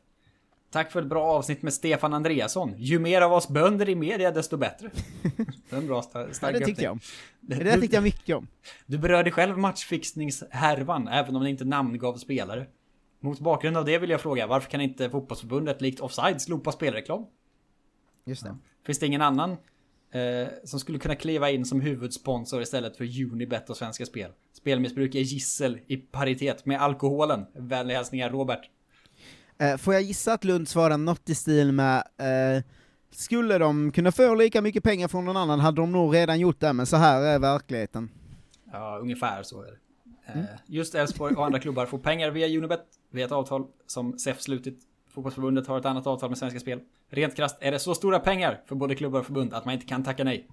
Tack 0.70 0.92
för 0.92 1.02
ett 1.02 1.08
bra 1.08 1.24
avsnitt 1.24 1.62
med 1.62 1.72
Stefan 1.72 2.14
Andreasson. 2.14 2.74
Ju 2.76 2.98
mer 2.98 3.20
av 3.20 3.32
oss 3.32 3.48
bönder 3.48 3.88
i 3.88 3.94
media 3.94 4.30
desto 4.30 4.56
bättre. 4.56 4.90
Det 5.70 5.76
är 5.76 5.80
en 5.80 5.86
bra 5.86 6.00
sta- 6.00 6.32
stark 6.32 6.54
Ja, 6.54 6.58
det 6.58 6.64
tyckte 6.66 6.82
jag 6.82 6.92
om. 6.92 7.00
Det 7.40 7.64
där 7.64 7.80
tyckte 7.80 7.96
jag 7.96 8.02
mycket 8.02 8.36
om. 8.36 8.48
Du 8.86 8.98
berörde 8.98 9.30
själv 9.30 9.58
matchfixningshärvan, 9.58 11.08
även 11.08 11.36
om 11.36 11.42
det 11.42 11.50
inte 11.50 11.64
namngav 11.64 12.16
spelare. 12.16 12.66
Mot 13.20 13.40
bakgrund 13.40 13.76
av 13.76 13.84
det 13.84 13.98
vill 13.98 14.10
jag 14.10 14.20
fråga, 14.20 14.46
varför 14.46 14.70
kan 14.70 14.80
inte 14.80 15.10
fotbollsförbundet 15.10 15.80
likt 15.80 16.00
Offside 16.00 16.42
slopa 16.42 16.72
spelreklam? 16.72 17.26
Just 18.24 18.44
det. 18.44 18.56
Finns 18.86 18.98
det 18.98 19.06
ingen 19.06 19.22
annan 19.22 19.56
eh, 20.10 20.48
som 20.64 20.80
skulle 20.80 20.98
kunna 20.98 21.14
kliva 21.14 21.50
in 21.50 21.64
som 21.64 21.80
huvudsponsor 21.80 22.62
istället 22.62 22.96
för 22.96 23.04
Unibet 23.32 23.70
och 23.70 23.76
Svenska 23.76 24.06
Spel? 24.06 24.30
Spelmissbruk 24.52 25.14
är 25.14 25.20
gissel 25.20 25.78
i 25.86 25.96
paritet 25.96 26.66
med 26.66 26.82
alkoholen. 26.82 27.46
Vänliga 27.54 27.96
hälsningar 27.96 28.30
Robert. 28.30 28.70
Eh, 29.58 29.76
får 29.76 29.94
jag 29.94 30.02
gissa 30.02 30.32
att 30.32 30.44
Lund 30.44 30.68
svarar 30.68 30.98
något 30.98 31.28
i 31.28 31.34
stil 31.34 31.72
med 31.72 31.96
eh, 31.96 32.62
Skulle 33.10 33.58
de 33.58 33.92
kunna 33.92 34.12
få 34.12 34.34
lika 34.34 34.62
mycket 34.62 34.82
pengar 34.82 35.08
från 35.08 35.24
någon 35.24 35.36
annan 35.36 35.60
hade 35.60 35.80
de 35.80 35.92
nog 35.92 36.14
redan 36.14 36.40
gjort 36.40 36.60
det, 36.60 36.72
men 36.72 36.86
så 36.86 36.96
här 36.96 37.22
är 37.22 37.38
verkligheten. 37.38 38.10
Ja, 38.72 38.98
ungefär 39.02 39.42
så 39.42 39.62
är 39.62 39.66
det. 39.66 39.78
Eh, 40.26 40.44
Just 40.66 40.94
Elfsborg 40.94 41.34
och 41.34 41.46
andra 41.46 41.58
klubbar 41.58 41.86
får 41.86 41.98
pengar 41.98 42.30
via 42.30 42.58
Unibet, 42.58 42.84
via 43.10 43.26
ett 43.26 43.32
avtal 43.32 43.66
som 43.86 44.18
SEF 44.18 44.40
slutit. 44.40 44.78
Fotbollsförbundet 45.16 45.66
har 45.66 45.78
ett 45.78 45.84
annat 45.84 46.06
avtal 46.06 46.28
med 46.30 46.38
Svenska 46.38 46.60
Spel. 46.60 46.80
Rent 47.08 47.36
krasst 47.36 47.56
är 47.60 47.72
det 47.72 47.78
så 47.78 47.94
stora 47.94 48.18
pengar 48.18 48.60
för 48.66 48.74
både 48.74 48.94
klubbar 48.94 49.20
och 49.20 49.26
förbund 49.26 49.54
att 49.54 49.64
man 49.64 49.74
inte 49.74 49.86
kan 49.86 50.04
tacka 50.04 50.24
nej. 50.24 50.48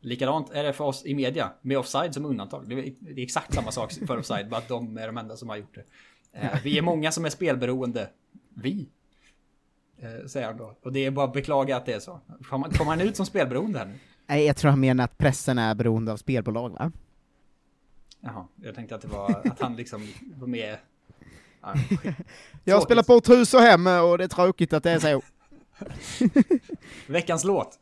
Likadant 0.00 0.50
är 0.50 0.62
det 0.64 0.72
för 0.72 0.84
oss 0.84 1.06
i 1.06 1.14
media, 1.14 1.52
med 1.62 1.78
offside 1.78 2.14
som 2.14 2.24
undantag. 2.24 2.68
Det 2.68 2.74
är, 2.74 2.92
exakt 3.18 3.54
samma 3.54 3.70
sak 3.70 3.92
för 4.06 4.18
offside, 4.18 4.48
bara 4.48 4.56
att 4.56 4.68
de 4.68 4.98
är 4.98 5.06
de 5.06 5.18
enda 5.18 5.36
som 5.36 5.48
har 5.48 5.56
gjort 5.56 5.74
det. 5.74 5.84
Eh, 6.32 6.50
Vi 6.64 6.78
är 6.78 6.82
många 6.82 7.12
som 7.12 7.24
är 7.24 7.30
spelberoende. 7.30 8.10
Vi. 8.54 8.88
Eh, 9.98 10.26
Säger 10.26 10.46
han 10.46 10.56
då. 10.56 10.76
Och 10.82 10.92
det 10.92 11.04
är 11.04 11.10
bara 11.10 11.26
att 11.26 11.32
beklaga 11.32 11.76
att 11.76 11.86
det 11.86 11.92
är 11.92 12.00
så. 12.00 12.20
Kommer 12.48 12.84
man 12.84 13.00
ut 13.00 13.16
som 13.16 13.26
spelberoende 13.26 13.78
här 13.78 13.86
nu? 13.86 13.94
Nej, 14.26 14.46
jag 14.46 14.56
tror 14.56 14.70
han 14.70 14.80
menar 14.80 15.04
att 15.04 15.18
pressen 15.18 15.58
är 15.58 15.74
beroende 15.74 16.12
av 16.12 16.16
spelbolag, 16.16 16.70
va? 16.70 16.92
Jaha, 18.20 18.46
jag 18.56 18.74
tänkte 18.74 18.94
att 18.94 19.00
det 19.02 19.08
var 19.08 19.40
att 19.44 19.60
han 19.60 19.76
liksom 19.76 20.08
var 20.34 20.46
med... 20.46 20.78
Ja, 21.64 21.74
Jag 22.64 22.82
spelar 22.82 23.02
på 23.02 23.16
ett 23.16 23.28
hus 23.28 23.54
och 23.54 23.60
hem 23.60 23.86
och 23.86 24.18
det 24.18 24.24
är 24.24 24.28
tråkigt 24.28 24.72
att 24.72 24.82
det 24.82 24.90
är 24.90 24.98
så. 24.98 25.22
Veckans 27.12 27.44
låt. 27.44 27.78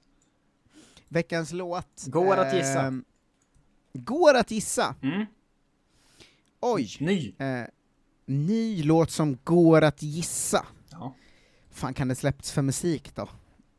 Veckans 1.08 1.52
låt. 1.52 2.04
Går 2.06 2.36
att 2.36 2.54
gissa. 2.54 2.80
ehm, 2.82 3.04
går 3.92 4.34
att 4.34 4.50
gissa? 4.50 4.94
Mm. 5.02 5.26
Oj. 6.60 6.96
Ny. 7.00 7.34
Eh, 7.38 7.64
ny 8.26 8.82
låt 8.82 9.10
som 9.10 9.38
går 9.44 9.82
att 9.82 10.02
gissa. 10.02 10.66
Ja. 10.90 11.14
fan 11.70 11.94
kan 11.94 12.08
det 12.08 12.14
släppts 12.14 12.52
för 12.52 12.62
musik 12.62 13.14
då? 13.14 13.28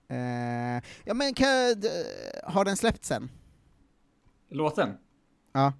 Eh, 0.08 0.82
ja 1.04 1.14
men 1.14 1.34
kan, 1.34 1.80
d- 1.80 1.90
har 2.44 2.66
den 2.66 2.78
släppts 2.78 3.08
sen? 3.08 3.30
Låten? 4.50 4.90
Ja. 5.54 5.74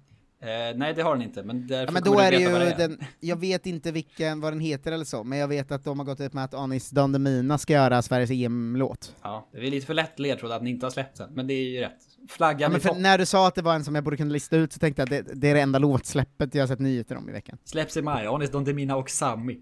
Eh, 0.44 0.76
nej, 0.76 0.94
det 0.94 1.02
har 1.02 1.14
den 1.14 1.22
inte, 1.22 1.42
men 1.42 1.66
därför 1.66 1.84
Ja, 1.86 1.90
men 1.90 2.02
då 2.02 2.18
är 2.18 2.30
det 2.30 2.36
ju 2.36 2.48
det 2.48 2.72
är. 2.72 2.78
den, 2.78 2.98
jag 3.20 3.36
vet 3.36 3.66
inte 3.66 3.92
vilken, 3.92 4.40
vad 4.40 4.52
den 4.52 4.60
heter 4.60 4.92
eller 4.92 5.04
så, 5.04 5.24
men 5.24 5.38
jag 5.38 5.48
vet 5.48 5.72
att 5.72 5.84
de 5.84 5.98
har 5.98 6.06
gått 6.06 6.20
ut 6.20 6.32
med 6.32 6.44
att 6.44 6.54
Anis 6.54 6.90
Don 6.90 7.12
Demina 7.12 7.58
ska 7.58 7.72
göra 7.72 8.02
Sveriges 8.02 8.30
EM-låt. 8.30 9.14
Ja, 9.22 9.48
det 9.52 9.66
är 9.66 9.70
lite 9.70 9.86
för 9.86 9.94
lätt 9.94 10.18
ledtråd 10.18 10.52
att 10.52 10.62
ni 10.62 10.70
inte 10.70 10.86
har 10.86 10.90
släppt 10.90 11.18
den, 11.18 11.34
men 11.34 11.46
det 11.46 11.54
är 11.54 11.64
ju 11.64 11.80
rätt. 11.80 11.98
Flaggan 12.28 12.60
Ja, 12.60 12.68
men 12.68 12.80
för 12.80 12.94
när 12.94 13.18
du 13.18 13.26
sa 13.26 13.48
att 13.48 13.54
det 13.54 13.62
var 13.62 13.74
en 13.74 13.84
som 13.84 13.94
jag 13.94 14.04
borde 14.04 14.16
kunna 14.16 14.32
lista 14.32 14.56
ut 14.56 14.72
så 14.72 14.78
tänkte 14.78 15.02
jag 15.02 15.14
att 15.14 15.26
det, 15.26 15.34
det 15.34 15.50
är 15.50 15.54
det 15.54 15.60
enda 15.60 15.78
låtsläppet 15.78 16.54
jag 16.54 16.62
har 16.62 16.66
sett 16.68 16.78
nyheter 16.78 17.16
om 17.16 17.28
i 17.28 17.32
veckan. 17.32 17.58
släpps 17.64 17.96
i 17.96 18.02
maj. 18.02 18.26
Anis 18.26 18.50
Don 18.50 18.64
Demina 18.64 18.96
och 18.96 19.10
Sammy. 19.10 19.60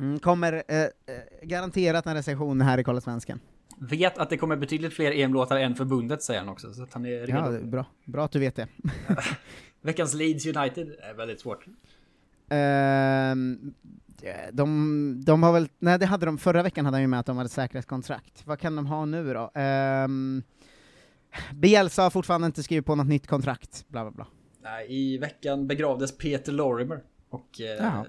Mm, 0.00 0.18
kommer 0.18 0.62
eh, 0.68 0.78
eh, 0.82 0.88
garanterat 1.42 2.06
en 2.06 2.14
recension 2.14 2.60
här 2.60 2.78
i 2.78 2.84
Kolla 2.84 3.00
Svensken. 3.00 3.40
Vet 3.78 4.18
att 4.18 4.30
det 4.30 4.36
kommer 4.36 4.56
betydligt 4.56 4.94
fler 4.94 5.12
EM-låtar 5.12 5.56
än 5.56 5.74
förbundet, 5.74 6.22
säger 6.22 6.40
han 6.40 6.48
också, 6.48 6.72
så 6.74 6.82
att 6.82 6.92
han 6.92 7.06
är 7.06 7.26
redo. 7.26 7.54
Ja, 7.54 7.60
bra. 7.60 7.86
Bra 8.04 8.24
att 8.24 8.32
du 8.32 8.38
vet 8.38 8.56
det. 8.56 8.68
Veckans 9.84 10.14
Leeds 10.14 10.46
United 10.46 10.94
är 10.98 11.14
väldigt 11.14 11.40
svårt. 11.40 11.66
Ehm, 12.48 13.74
de, 14.52 15.22
de 15.24 15.42
har 15.42 15.52
väl, 15.52 15.68
nej 15.78 15.98
det 15.98 16.06
hade 16.06 16.26
de, 16.26 16.38
förra 16.38 16.62
veckan 16.62 16.84
hade 16.84 16.96
de 16.96 17.00
ju 17.00 17.06
med 17.06 17.20
att 17.20 17.26
de 17.26 17.36
hade 17.36 17.48
säkrat 17.48 17.86
kontrakt. 17.86 18.46
Vad 18.46 18.58
kan 18.58 18.76
de 18.76 18.86
ha 18.86 19.04
nu 19.04 19.34
då? 19.34 19.60
Um, 19.60 20.42
Bielsa 21.54 22.02
har 22.02 22.10
fortfarande 22.10 22.46
inte 22.46 22.62
skrivit 22.62 22.86
på 22.86 22.94
något 22.94 23.06
nytt 23.06 23.26
kontrakt, 23.26 23.84
bla 23.88 24.02
bla 24.02 24.10
bla. 24.10 24.26
Nej, 24.62 24.86
I 24.88 25.18
veckan 25.18 25.66
begravdes 25.66 26.18
Peter 26.18 26.52
Lorimer 26.52 27.02
och 27.28 27.60
eh, 27.60 28.02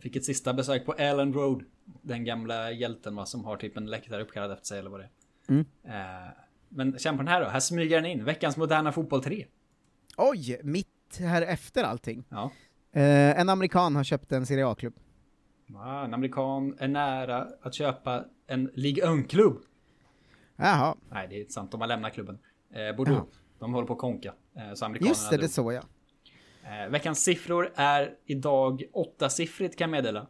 fick 0.00 0.16
ett 0.16 0.24
sista 0.24 0.54
besök 0.54 0.86
på 0.86 0.92
Allen 0.92 1.32
Road. 1.32 1.64
Den 2.02 2.24
gamla 2.24 2.70
hjälten 2.70 3.16
va, 3.16 3.26
som 3.26 3.44
har 3.44 3.56
typ 3.56 3.76
en 3.76 3.86
läktare 3.86 4.22
uppkallad 4.22 4.52
efter 4.52 4.66
sig 4.66 4.78
eller 4.78 4.90
vad 4.90 5.00
det 5.00 5.04
är. 5.04 5.10
Mm. 5.48 5.66
Eh, 5.84 6.32
men 6.68 6.98
känn 6.98 7.16
på 7.16 7.22
den 7.22 7.32
här 7.32 7.40
då, 7.40 7.48
här 7.48 7.60
smyger 7.60 7.96
den 7.96 8.10
in. 8.10 8.24
Veckans 8.24 8.56
moderna 8.56 8.92
fotboll 8.92 9.22
3. 9.22 9.46
Oj, 10.16 10.60
mitt 10.62 10.91
här 11.20 11.42
efter 11.42 11.84
allting. 11.84 12.24
Ja. 12.28 12.50
Eh, 12.92 13.40
en 13.40 13.48
amerikan 13.48 13.96
har 13.96 14.04
köpt 14.04 14.32
en 14.32 14.46
Serie 14.46 14.66
A-klubb. 14.66 14.94
Ah, 15.76 16.04
en 16.04 16.14
amerikan 16.14 16.76
är 16.78 16.88
nära 16.88 17.48
att 17.62 17.74
köpa 17.74 18.24
en 18.46 18.70
Ligue 18.74 19.06
1-klubb. 19.06 19.58
Jaha. 20.56 20.94
Nej, 21.10 21.28
det 21.28 21.36
är 21.36 21.40
inte 21.40 21.52
sant. 21.52 21.70
De 21.70 21.80
har 21.80 21.88
lämnat 21.88 22.12
klubben. 22.12 22.38
Eh, 22.74 22.96
Bordeaux. 22.96 23.18
Jaha. 23.32 23.40
De 23.58 23.74
håller 23.74 23.86
på 23.86 23.92
att 23.92 23.98
konka. 23.98 24.34
Eh, 24.56 24.74
så 24.74 24.84
amerikanerna 24.84 25.08
Just 25.08 25.30
det, 25.30 25.36
det 25.36 25.48
såg 25.48 25.72
jag. 25.72 25.84
Eh, 26.64 26.90
veckans 26.90 27.24
siffror 27.24 27.72
är 27.74 28.14
idag 28.26 28.82
åttasiffrigt 28.92 29.78
kan 29.78 29.84
jag 29.84 29.90
meddela. 29.90 30.26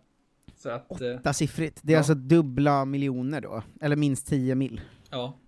Så 0.57 0.71
att... 0.71 1.01
Eh, 1.01 1.15
Åttasiffrigt. 1.17 1.81
Det 1.83 1.93
är 1.93 1.95
Ja. 1.95 1.99
alltså 1.99 2.15
dubbla 2.15 2.85
miljoner 2.85 3.41
då, 3.41 3.63
eller 3.81 3.97
minst 3.97 4.27
10 4.27 4.55
mil. 4.55 4.81
ja. 5.11 5.39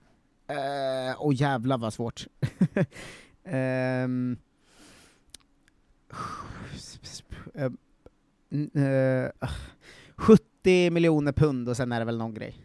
Eh, 0.48 1.16
Åh 1.18 1.34
jävlar 1.34 1.78
vad 1.78 1.92
svårt. 1.92 2.26
Eh, 3.46 4.08
70 10.16 10.90
miljoner 10.90 11.32
pund 11.32 11.68
och 11.68 11.76
sen 11.76 11.92
är 11.92 11.98
det 11.98 12.04
väl 12.04 12.18
någon 12.18 12.34
grej. 12.34 12.56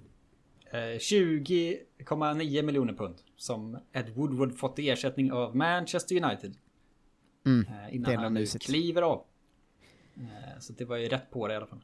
20,9 0.74 2.62
miljoner 2.64 2.94
pund 2.94 3.16
som 3.38 3.80
Ed 3.94 4.10
Woodward 4.10 4.58
fått 4.58 4.80
i 4.80 4.90
ersättning 4.90 5.32
av 5.32 5.56
Manchester 5.56 6.24
United. 6.24 6.58
Mm, 7.46 7.66
Eh, 7.68 7.74
det 7.90 7.96
innan 7.96 8.12
är 8.12 8.18
han 8.18 8.34
nu 8.34 8.40
mysigt. 8.40 8.66
kliver 8.66 9.02
av. 9.02 9.24
Så 10.60 10.74
det 10.74 10.86
var 10.86 10.98
ju 10.98 11.08
rätt 11.08 11.32
på 11.32 11.48
det 11.48 11.54
i 11.54 11.58
alla 11.58 11.68
fall. 11.68 11.84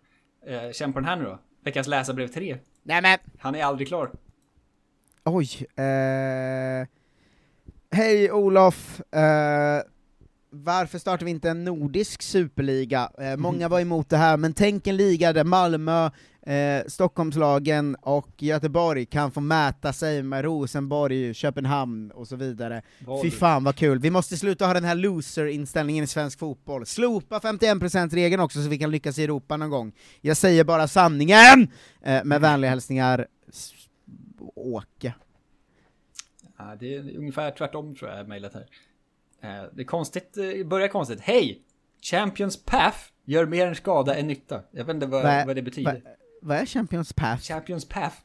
Känn 0.74 0.94
på 0.94 1.00
den 1.00 1.10
här 1.10 1.16
nu 1.18 1.24
då. 1.24 1.40
Veckans 1.64 1.88
läsarbrev 1.88 2.28
3. 2.28 2.58
Nej 2.84 3.02
men! 3.02 3.18
Han 3.40 3.56
är 3.56 3.64
aldrig 3.64 3.88
klar. 3.88 4.12
Oj. 5.24 5.48
Eh, 5.76 6.88
Hej 7.92 8.32
Olof! 8.32 9.02
Eh, 9.14 9.82
varför 10.64 11.00
startar 11.00 11.26
vi 11.26 11.32
inte 11.32 11.50
en 11.50 11.64
nordisk 11.64 12.22
superliga? 12.22 13.12
Eh, 13.18 13.38
många 13.38 13.68
var 13.68 13.80
emot 13.80 14.10
det 14.10 14.18
här, 14.18 14.38
men 14.38 14.54
tänk 14.54 14.88
en 14.88 14.98
liga 14.98 15.34
där 15.34 15.44
Malmö, 15.44 16.10
eh, 16.46 16.84
Stockholmslagen 16.88 17.96
och 17.96 18.30
Göteborg 18.38 19.06
kan 19.06 19.32
få 19.32 19.42
mäta 19.42 19.94
sig 19.94 20.24
med 20.24 20.44
Rosenborg, 20.44 21.34
Köpenhamn 21.34 22.12
och 22.12 22.28
så 22.28 22.36
vidare. 22.36 22.82
Vad 23.00 23.22
Fy 23.22 23.32
fan 23.32 23.64
vad 23.64 23.76
kul, 23.76 24.00
vi 24.00 24.10
måste 24.10 24.38
sluta 24.38 24.66
ha 24.66 24.74
den 24.74 24.84
här 24.84 24.96
loser-inställningen 24.96 26.04
i 26.04 26.08
svensk 26.08 26.40
fotboll. 26.40 26.86
Slopa 26.86 27.40
51%-regeln 27.40 28.42
också 28.42 28.64
så 28.64 28.70
vi 28.70 28.78
kan 28.78 28.92
lyckas 28.92 29.20
i 29.20 29.24
Europa 29.24 29.58
någon 29.58 29.70
gång. 29.70 29.94
Jag 30.22 30.38
säger 30.38 30.64
bara 30.64 30.88
sanningen! 30.88 31.68
Eh, 32.02 32.24
med 32.24 32.42
vänliga 32.42 32.70
hälsningar, 32.70 33.28
Åke. 34.56 35.14
Ja, 36.58 36.76
det 36.80 36.96
är 36.96 37.18
ungefär 37.18 37.52
tvärtom 37.52 37.96
tror 37.96 38.12
jag 38.12 38.28
mejlet 38.28 38.54
här. 38.54 38.66
Eh, 39.42 39.64
det 39.74 39.82
är 39.82 39.86
konstigt, 39.86 40.38
eh, 40.38 40.68
börjar 40.68 40.88
konstigt. 40.88 41.20
Hej! 41.22 41.62
Champions 42.02 42.64
Path 42.64 42.98
gör 43.26 43.46
mer 43.46 43.74
skada 43.74 44.16
än 44.16 44.28
nytta. 44.28 44.62
Jag 44.72 44.86
vet 44.86 44.94
inte 44.94 45.06
vad, 45.08 45.24
Vad- 45.24 45.46
vad 45.48 45.56
det 45.56 45.62
betyder. 45.62 45.92
vad- 45.94 46.02
Vad 46.42 46.58
är 46.58 46.66
Champions 46.66 47.14
Path? 47.14 47.42
Champions 47.44 47.86
Path. 47.86 48.16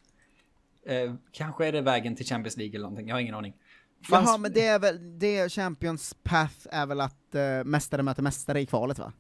Eh, 0.87 1.15
kanske 1.33 1.67
är 1.67 1.73
det 1.73 1.81
vägen 1.81 2.17
till 2.17 2.27
Champions 2.27 2.57
League 2.57 2.75
eller 2.77 2.83
någonting, 2.83 3.09
jag 3.09 3.15
har 3.15 3.21
ingen 3.21 3.35
aning. 3.35 3.55
Fanns- 4.11 4.29
Jaha, 4.29 4.39
men 4.39 4.53
det 4.53 4.67
är 4.67 4.79
väl, 4.79 5.19
det 5.19 5.37
är 5.39 5.49
Champions 5.49 6.15
Path 6.23 6.55
är 6.71 6.87
väl 6.87 7.01
att 7.01 7.35
uh, 7.35 7.65
mästare 7.65 8.03
möter 8.03 8.23
mästare 8.23 8.61
i 8.61 8.67
kvalet 8.67 8.99
va? 8.99 9.13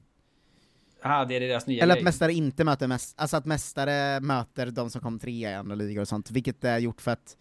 Ah, 1.02 1.24
det 1.24 1.36
är 1.36 1.40
deras 1.40 1.66
nya 1.66 1.82
Eller 1.82 1.92
att 1.94 1.98
grej. 1.98 2.04
mästare 2.04 2.32
inte 2.32 2.64
möter 2.64 2.86
mästare, 2.86 3.22
alltså 3.22 3.36
att 3.36 3.44
mästare 3.46 4.20
möter 4.20 4.66
de 4.66 4.90
som 4.90 5.00
kom 5.00 5.18
trea 5.18 5.50
i 5.50 5.54
andra 5.54 5.74
ligor 5.74 6.00
och 6.02 6.08
sånt, 6.08 6.30
vilket 6.30 6.64
är 6.64 6.78
gjort 6.78 7.00
för 7.00 7.10
att 7.10 7.36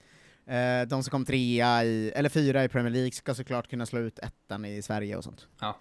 eh, 0.49 0.87
de 0.87 1.03
som 1.03 1.11
kom 1.11 1.25
trea 1.25 1.83
i, 1.83 2.11
eller 2.15 2.29
fyra 2.29 2.63
i 2.63 2.69
Premier 2.69 2.93
League 2.93 3.11
ska 3.11 3.35
såklart 3.35 3.67
kunna 3.67 3.85
slå 3.85 3.99
ut 3.99 4.19
ettan 4.19 4.65
i 4.65 4.81
Sverige 4.81 5.17
och 5.17 5.23
sånt. 5.23 5.47
Ja. 5.61 5.79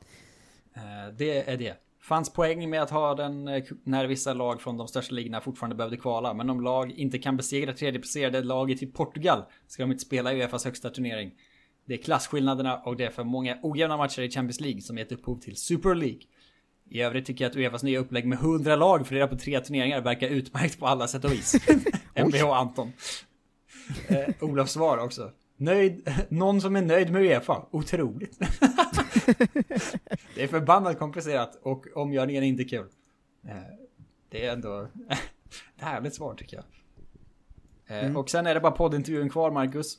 Eh, 0.74 1.15
det 1.16 1.51
är 1.51 1.57
det. 1.57 1.74
Fanns 2.01 2.32
poäng 2.32 2.70
med 2.70 2.82
att 2.82 2.90
ha 2.90 3.15
den 3.15 3.49
eh, 3.49 3.65
när 3.85 4.07
vissa 4.07 4.35
lag 4.35 4.61
från 4.61 4.77
de 4.77 4.89
största 4.89 5.15
ligorna 5.15 5.40
fortfarande 5.40 5.77
behövde 5.77 5.97
kvala. 5.97 6.35
Men 6.35 6.51
om 6.51 6.61
lag 6.61 6.90
inte 6.90 7.19
kan 7.19 7.36
besegra 7.36 7.73
tredjeplacerade 7.73 8.43
laget 8.43 8.82
i 8.82 8.86
Portugal 8.86 9.45
ska 9.66 9.82
de 9.82 9.93
inte 9.93 10.05
spela 10.05 10.32
i 10.32 10.36
Uefas 10.36 10.65
högsta 10.65 10.90
turnering. 10.90 11.32
Det 11.86 11.95
är 11.95 12.03
klasskillnaderna 12.03 12.77
och 12.77 12.97
det 12.97 13.05
är 13.05 13.11
för 13.11 13.24
många 13.24 13.59
ojämna 13.62 13.97
matcher 13.97 14.23
i 14.23 14.31
Champions 14.31 14.61
League 14.61 14.81
som 14.81 14.99
gett 14.99 15.12
upphov 15.12 15.40
till 15.40 15.57
Super 15.57 15.95
League. 15.95 16.20
I 16.90 17.01
övrigt 17.01 17.27
tycker 17.27 17.45
jag 17.45 17.51
att 17.51 17.57
Uefas 17.57 17.82
nya 17.82 17.99
upplägg 17.99 18.27
med 18.27 18.39
100 18.39 18.77
lag 18.77 19.07
fördelat 19.07 19.31
på 19.31 19.36
tre 19.36 19.61
turneringar 19.61 20.01
verkar 20.01 20.28
utmärkt 20.28 20.78
på 20.78 20.86
alla 20.86 21.09
sätt 21.09 21.24
och 21.24 21.32
vis. 21.32 21.55
Mvh 22.15 22.51
Anton. 22.51 22.93
Eh, 24.09 24.35
Olofs 24.40 24.73
svar 24.73 24.98
också. 24.98 25.31
Nöjd, 25.56 26.10
någon 26.28 26.60
som 26.60 26.77
är 26.77 26.82
nöjd 26.82 27.12
med 27.12 27.23
Uefa. 27.23 27.66
Otroligt. 27.70 28.39
det 30.35 30.43
är 30.43 30.48
förbannat 30.48 30.98
komplicerat 30.98 31.59
och 31.62 31.86
omgörningen 31.94 32.43
är 32.43 32.47
inte 32.48 32.65
kul. 32.65 32.86
Eh, 33.48 33.56
Det 34.28 34.47
är 34.47 34.52
ändå 34.52 34.81
ett 35.77 35.82
härligt 35.82 36.15
svar 36.15 36.35
tycker 36.35 36.56
jag. 36.56 36.65
Eh, 36.65 38.05
Mm. 38.05 38.16
Och 38.16 38.31
sen 38.31 38.47
är 38.47 38.55
det 38.55 38.60
bara 38.60 38.73
poddintervjun 38.73 39.31
kvar, 39.31 39.51
Marcus. 39.51 39.98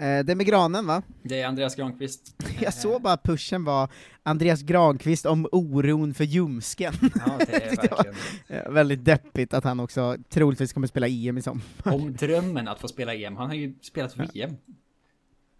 Eh, 0.00 0.24
det 0.24 0.34
med 0.34 0.46
granen 0.46 0.86
va? 0.86 1.02
Det 1.22 1.40
är 1.40 1.46
Andreas 1.46 1.76
Granqvist. 1.76 2.34
Jag 2.60 2.74
såg 2.74 3.02
bara 3.02 3.16
pushen 3.16 3.64
var 3.64 3.88
Andreas 4.22 4.62
Granqvist 4.62 5.26
om 5.26 5.48
oron 5.52 6.14
för 6.14 6.24
ljumsken. 6.24 6.92
Ja, 7.00 7.38
det 7.38 7.54
är 7.54 7.76
Det 7.82 7.90
var, 7.90 8.04
verkligen. 8.04 8.66
eh, 8.66 8.70
väldigt 8.70 9.04
deppigt 9.04 9.54
att 9.54 9.64
han 9.64 9.80
också 9.80 10.16
troligtvis 10.28 10.72
kommer 10.72 10.86
spela 10.86 11.08
EM 11.08 11.38
i 11.38 11.42
sommar. 11.42 11.62
Om 11.84 12.12
drömmen 12.12 12.68
att 12.68 12.80
få 12.80 12.88
spela 12.88 13.14
EM. 13.14 13.36
Han 13.36 13.46
har 13.46 13.54
ju 13.54 13.74
spelat 13.82 14.16
VM. 14.16 14.56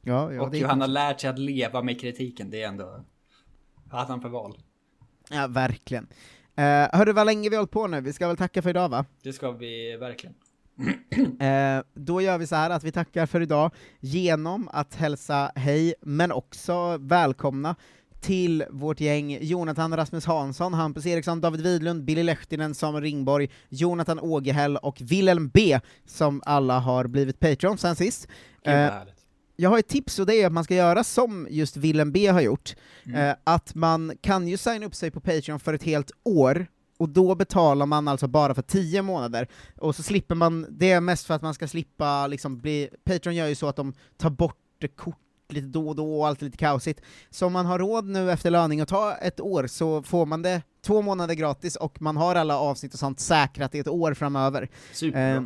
Ja, 0.02 0.32
ja, 0.32 0.42
och 0.42 0.50
det 0.50 0.56
är 0.56 0.60
hur 0.60 0.68
han 0.68 0.80
har 0.80 0.88
lärt 0.88 1.20
sig 1.20 1.30
att 1.30 1.38
leva 1.38 1.82
med 1.82 2.00
kritiken. 2.00 2.50
Det 2.50 2.62
är 2.62 2.68
ändå... 2.68 3.04
Vad 3.84 4.00
hade 4.00 4.12
han 4.12 4.20
för 4.20 4.28
val? 4.28 4.58
Ja, 5.30 5.46
verkligen. 5.46 6.04
Uh, 6.58 6.64
hörru, 6.92 7.12
vad 7.12 7.26
länge 7.26 7.48
vi 7.48 7.56
har 7.56 7.60
hållit 7.60 7.70
på 7.70 7.86
nu, 7.86 8.00
vi 8.00 8.12
ska 8.12 8.26
väl 8.28 8.36
tacka 8.36 8.62
för 8.62 8.70
idag 8.70 8.88
va? 8.88 9.04
Det 9.22 9.32
ska 9.32 9.50
vi 9.50 9.96
verkligen. 9.96 10.34
Eh, 11.40 11.82
då 11.94 12.20
gör 12.20 12.38
vi 12.38 12.46
så 12.46 12.54
här 12.56 12.70
att 12.70 12.84
vi 12.84 12.92
tackar 12.92 13.26
för 13.26 13.40
idag 13.40 13.70
genom 14.00 14.68
att 14.72 14.94
hälsa 14.94 15.52
hej, 15.54 15.94
men 16.02 16.32
också 16.32 16.96
välkomna 17.00 17.76
till 18.20 18.64
vårt 18.70 19.00
gäng 19.00 19.38
Jonathan 19.40 19.96
Rasmus 19.96 20.26
Hansson, 20.26 20.74
Hampus 20.74 21.06
Eriksson, 21.06 21.40
David 21.40 21.60
Widlund, 21.60 22.04
Billy 22.04 22.22
Lehtinen, 22.22 22.74
Samuel 22.74 23.02
Ringborg, 23.04 23.50
Jonathan 23.68 24.20
Ågehäll 24.20 24.76
och 24.76 25.00
Wilhelm 25.00 25.48
B, 25.54 25.80
som 26.06 26.42
alla 26.46 26.78
har 26.78 27.06
blivit 27.06 27.40
Patreon 27.40 27.78
sen 27.78 27.96
sist. 27.96 28.28
Eh, 28.62 28.72
jag 29.56 29.70
har 29.70 29.78
ett 29.78 29.88
tips 29.88 30.18
och 30.18 30.26
det 30.26 30.34
är 30.34 30.46
att 30.46 30.52
man 30.52 30.64
ska 30.64 30.74
göra 30.74 31.04
som 31.04 31.46
just 31.50 31.76
Willem 31.76 32.12
B 32.12 32.26
har 32.26 32.40
gjort, 32.40 32.74
Mm. 33.06 33.28
eh, 33.30 33.36
att 33.44 33.74
man 33.74 34.12
kan 34.20 34.48
ju 34.48 34.56
signa 34.56 34.86
upp 34.86 34.94
sig 34.94 35.10
på 35.10 35.20
Patreon 35.20 35.60
för 35.60 35.74
ett 35.74 35.82
helt 35.82 36.10
år, 36.24 36.66
och 37.00 37.08
då 37.08 37.34
betalar 37.34 37.86
man 37.86 38.08
alltså 38.08 38.28
bara 38.28 38.54
för 38.54 38.62
10 38.62 39.02
månader, 39.02 39.48
och 39.78 39.96
så 39.96 40.02
slipper 40.02 40.34
man, 40.34 40.66
det 40.70 40.90
är 40.90 41.00
mest 41.00 41.26
för 41.26 41.34
att 41.34 41.42
man 41.42 41.54
ska 41.54 41.68
slippa 41.68 42.26
liksom 42.26 42.58
bli, 42.58 42.88
Patreon 43.04 43.34
gör 43.34 43.46
ju 43.46 43.54
så 43.54 43.68
att 43.68 43.76
de 43.76 43.94
tar 44.16 44.30
bort 44.30 44.56
kort 44.96 45.16
lite 45.48 45.66
då 45.66 45.88
och 45.88 45.96
då, 45.96 46.18
och 46.18 46.26
allt 46.26 46.40
är 46.40 46.44
lite 46.44 46.56
kaosigt. 46.56 47.00
Så 47.30 47.46
om 47.46 47.52
man 47.52 47.66
har 47.66 47.78
råd 47.78 48.04
nu 48.04 48.30
efter 48.32 48.50
löning 48.50 48.80
att 48.80 48.88
ta 48.88 49.14
ett 49.14 49.40
år 49.40 49.66
så 49.66 50.02
får 50.02 50.26
man 50.26 50.42
det 50.42 50.62
två 50.82 51.02
månader 51.02 51.34
gratis, 51.34 51.76
och 51.76 52.02
man 52.02 52.16
har 52.16 52.34
alla 52.34 52.58
avsnitt 52.58 52.92
och 52.92 52.98
sånt 52.98 53.20
säkrat 53.20 53.74
i 53.74 53.78
ett 53.78 53.88
år 53.88 54.14
framöver. 54.14 54.68
Superbra. 54.92 55.36
Eh, 55.36 55.42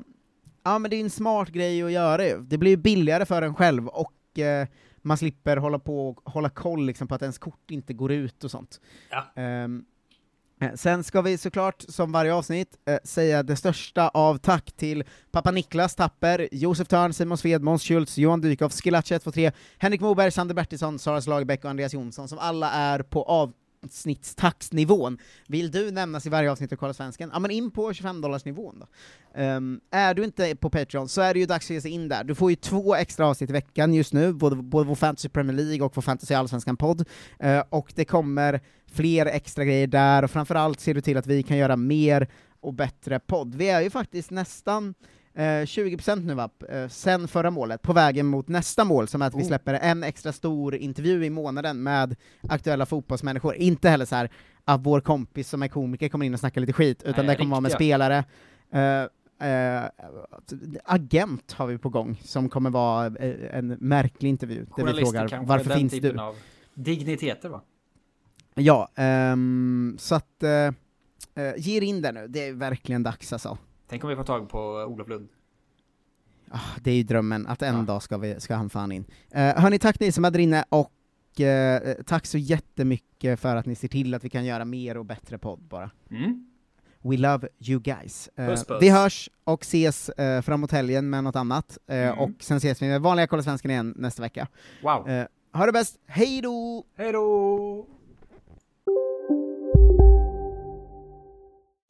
ja 0.65 0.79
men 0.79 0.91
det 0.91 0.97
är 0.97 1.01
en 1.01 1.11
smart 1.11 1.49
grej 1.49 1.83
att 1.83 1.93
göra 1.93 2.27
ju. 2.27 2.41
Det 2.41 2.59
blir 2.59 2.71
ju 2.71 2.77
billigare 2.77 3.27
för 3.27 3.43
en 3.43 3.55
själv, 3.55 3.89
och 3.89 4.39
eh, 4.39 4.69
man 5.03 5.19
slipper 5.19 5.57
hålla 5.57 5.79
på 5.79 6.09
och 6.09 6.33
hålla 6.33 6.49
koll 6.49 6.87
liksom, 6.87 7.09
på 7.09 7.15
att 7.15 7.23
ens 7.23 7.39
kort 7.39 7.71
inte 7.71 7.93
går 7.93 8.13
ut 8.13 8.45
och 8.45 8.51
sånt. 8.51 8.81
Ja. 9.11 9.43
Eh, 9.43 9.69
Eh, 10.61 10.75
sen 10.75 11.05
ska 11.05 11.23
vi 11.23 11.39
såklart, 11.39 11.85
som 11.89 12.13
varje 12.13 12.35
avsnitt, 12.35 12.69
eh, 12.87 12.99
säga 13.05 13.43
det 13.43 13.57
största 13.57 14.09
av 14.09 14.39
tack 14.39 14.73
till 14.73 15.05
pappa 15.33 15.51
Niklas 15.51 15.95
Tapper, 15.95 16.49
Josef 16.53 16.89
Törn, 16.89 17.13
Simon 17.13 17.39
Sved, 17.39 17.63
Måns 17.63 17.83
Schultz, 17.83 18.19
Johan 18.19 18.41
Dykhoff, 18.41 18.73
Skilache 18.73 19.15
123, 19.15 19.53
Henrik 19.79 20.01
Moberg, 20.01 20.31
Sander 20.31 20.55
Bertilsson, 20.55 20.99
Sara 20.99 21.21
Slagerbäck 21.21 21.65
och 21.65 21.71
Andreas 21.71 21.95
Jonsson, 21.95 22.29
som 22.29 22.39
alla 22.39 22.71
är 22.71 23.03
på 23.03 23.23
av 23.23 23.53
genomsnittstaxnivån 23.85 25.19
Vill 25.49 25.71
du 25.71 25.91
nämnas 25.91 26.27
i 26.27 26.29
varje 26.29 26.51
avsnitt 26.51 26.73
av 26.73 26.77
Kolla 26.77 26.95
Svensken? 26.95 27.31
Ja 27.33 27.39
men 27.39 27.51
in 27.51 27.71
på 27.71 27.93
25-dollarsnivån 27.93 28.81
då. 28.81 28.87
Um, 29.41 29.81
är 29.91 30.15
du 30.15 30.25
inte 30.25 30.57
på 30.57 30.71
Patreon 30.71 31.09
så 31.09 31.21
är 31.21 31.35
det 31.35 31.41
ju 31.41 31.47
dags 31.47 31.67
att 31.67 31.75
ge 31.75 31.81
sig 31.81 31.91
in 31.91 32.09
där. 32.09 32.25
Du 32.25 32.35
får 32.35 32.51
ju 32.51 32.57
två 32.57 32.95
extra 32.95 33.27
avsnitt 33.27 33.51
i 33.51 33.53
veckan 33.53 33.95
just 33.95 34.13
nu, 34.13 34.33
både, 34.33 34.57
både 34.57 34.89
vår 34.89 34.95
Fantasy 34.95 35.29
Premier 35.29 35.57
League 35.57 35.87
och 35.87 35.97
vår 35.97 36.03
Fantasy 36.03 36.35
Allsvenskan-podd, 36.35 37.01
uh, 37.01 37.07
ehm, 37.39 37.65
och 37.71 37.93
det 37.95 38.05
kommer 38.05 38.61
fler 38.93 39.27
extra 39.27 39.65
grejer 39.65 39.87
där, 39.87 40.23
och 40.23 40.31
framförallt 40.31 40.81
ser 40.81 40.95
du 40.95 41.01
till 41.01 41.17
att 41.17 41.27
vi 41.27 41.43
kan 41.43 41.57
göra 41.57 41.77
mer 41.77 42.29
och 42.61 42.75
bättre 42.75 43.21
podd. 43.21 43.55
Vi 43.55 43.69
är 43.69 43.81
ju 43.81 43.91
faktiskt 43.91 44.31
nästan 44.31 44.95
20% 45.37 46.25
nu 46.27 46.35
va, 46.35 46.51
eh, 46.69 46.89
sen 46.89 47.29
förra 47.29 47.51
målet, 47.51 47.83
på 47.83 47.93
vägen 47.93 48.27
mot 48.27 48.49
nästa 48.49 48.85
mål, 48.85 49.09
som 49.09 49.23
är 49.23 49.27
att 49.27 49.35
vi 49.35 49.43
Oh. 49.43 49.47
släpper 49.47 49.75
en 49.75 50.03
extra 50.03 50.33
stor 50.33 50.75
intervju 50.75 51.25
i 51.25 51.31
månaden 51.31 51.83
med 51.83 52.17
aktuella 52.49 52.87
fotbollsmänniskor. 52.87 53.55
Inte 53.55 53.89
heller 53.89 54.05
så 54.05 54.15
här 54.15 54.31
att 54.65 54.81
vår 54.81 55.01
kompis 55.01 55.49
som 55.49 55.63
är 55.63 55.69
komiker 55.69 56.09
kommer 56.09 56.27
in 56.27 56.35
och 56.35 56.41
snackar 56.41 56.61
lite 56.61 56.73
skit, 56.73 57.03
utan 57.03 57.27
Nej, 57.27 57.35
det 57.35 57.39
kommer 57.39 57.51
vara 57.51 57.61
med 57.61 57.73
spelare. 57.73 58.25
Eh, 58.71 59.03
eh, 59.49 59.85
agent 60.85 61.53
har 61.53 61.67
vi 61.67 61.79
på 61.79 61.89
gång, 61.89 62.21
som 62.25 62.49
kommer 62.49 62.71
vara 62.71 63.07
eh, 63.07 63.57
en 63.59 63.67
märklig 63.81 64.29
intervju, 64.29 64.67
där 64.77 64.85
vi 64.85 65.01
frågar 65.05 65.41
varför 65.45 65.71
finns 65.71 65.93
du? 65.93 66.19
av 66.19 66.35
digniteter 66.75 67.49
va? 67.49 67.61
Ja, 68.55 68.89
ehm, 68.95 69.97
så 69.99 70.15
att 70.15 70.43
eh, 70.43 70.51
eh, 71.45 71.55
ge 71.57 71.81
in 71.81 72.03
där 72.03 72.13
nu, 72.13 72.27
det 72.29 72.49
är 72.49 72.53
verkligen 72.53 73.03
dags 73.03 73.33
alltså. 73.33 73.59
Tänk 73.89 74.05
om 74.05 74.11
vi 74.11 74.17
får 74.17 74.25
tag 74.25 74.49
på 74.49 74.59
Olof 74.69 75.09
Lund. 75.09 75.29
Ah, 76.51 76.61
det 76.81 76.91
är 76.91 76.95
ju 76.95 77.03
drömmen, 77.03 77.47
att 77.47 77.63
en 77.63 77.87
dag 77.87 78.03
ska, 78.03 78.19
vi, 78.19 78.41
ska 78.41 78.55
han 78.55 78.71
fan 78.71 78.93
in. 78.93 79.03
Uh, 79.35 79.41
hörni, 79.41 79.79
tack 79.79 80.01
ni 80.01 80.13
som 80.13 80.25
är 80.25 80.31
där 80.31 80.39
inne, 80.39 80.65
och 80.69 81.41
eh, 81.41 81.95
tack 82.07 82.27
så 82.27 82.39
jättemycket 82.39 83.41
för 83.41 83.57
att 83.57 83.67
ni 83.67 83.75
ser 83.75 83.89
till 83.89 84.15
att 84.15 84.25
vi 84.25 84.31
kan 84.31 84.45
göra 84.45 84.65
mer 84.65 84.97
och 84.97 85.05
bättre 85.05 85.39
podd 85.39 85.61
bara. 85.63 85.91
Mm. 86.11 86.47
We 87.03 87.17
love 87.17 87.49
you 87.61 87.81
guys. 87.81 88.29
Eh, 88.37 88.47
Puss, 88.47 88.65
puss. 88.65 88.83
Vi 88.83 88.89
hörs 88.91 89.31
och 89.45 89.63
ses 89.63 90.11
framåt 90.43 90.71
helgen 90.73 91.11
med 91.11 91.25
något 91.25 91.37
annat, 91.37 91.79
Eh, 91.87 91.97
Mm. 91.97 92.19
och 92.19 92.31
sen 92.41 92.57
ses 92.57 92.83
vi 92.83 92.89
med 92.89 93.01
vanliga 93.03 93.27
Kolla 93.27 93.43
Svensken 93.43 93.71
igen 93.71 93.95
nästa 93.99 94.23
vecka. 94.23 94.49
Wow. 94.83 95.09
Eh, 95.09 95.27
ha 95.53 95.67
det 95.67 95.73
bäst, 95.73 95.99
hej 96.07 96.41
då! 96.43 96.85
Hej 96.97 97.13
då! 97.13 97.87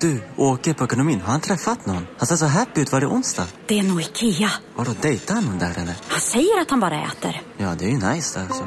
Du, 0.01 0.23
Åke 0.37 0.75
på 0.75 0.85
ekonomin, 0.85 1.21
har 1.21 1.33
han 1.33 1.41
träffat 1.41 1.87
någon? 1.87 2.07
Han 2.19 2.27
ser 2.27 2.37
så 2.37 2.47
happy 2.47 2.81
ut. 2.81 2.93
Var 2.93 3.01
det 3.01 3.07
onsdag? 3.07 3.47
Det 3.67 3.79
är 3.79 3.83
nog 3.83 4.01
Ikea. 4.01 4.51
Vadå, 4.77 4.95
dejtar 5.03 5.35
han 5.35 5.45
någon 5.45 5.59
där 5.59 5.71
eller? 5.71 5.95
Han 6.09 6.21
säger 6.21 6.61
att 6.61 6.71
han 6.71 6.81
bara 6.81 7.03
äter. 7.03 7.43
Ja, 7.59 7.75
det 7.79 7.85
är 7.85 7.89
ju 7.89 7.99
nice 8.15 8.39
där 8.39 8.47
alltså. 8.47 8.65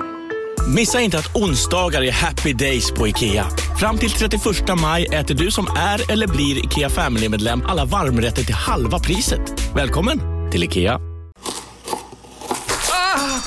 Missa 0.75 1.01
inte 1.01 1.19
att 1.19 1.35
onsdagar 1.35 2.01
är 2.03 2.11
happy 2.11 2.53
days 2.53 2.91
på 2.91 3.07
IKEA. 3.07 3.47
Fram 3.79 3.97
till 3.97 4.11
31 4.11 4.41
maj 4.81 5.05
äter 5.05 5.35
du 5.35 5.51
som 5.51 5.67
är 5.77 6.11
eller 6.11 6.27
blir 6.27 6.65
IKEA 6.65 6.89
Family-medlem 6.89 7.61
alla 7.65 7.85
varmrätter 7.85 8.43
till 8.43 8.55
halva 8.55 8.99
priset. 8.99 9.73
Välkommen 9.75 10.19
till 10.51 10.63
IKEA. 10.63 10.99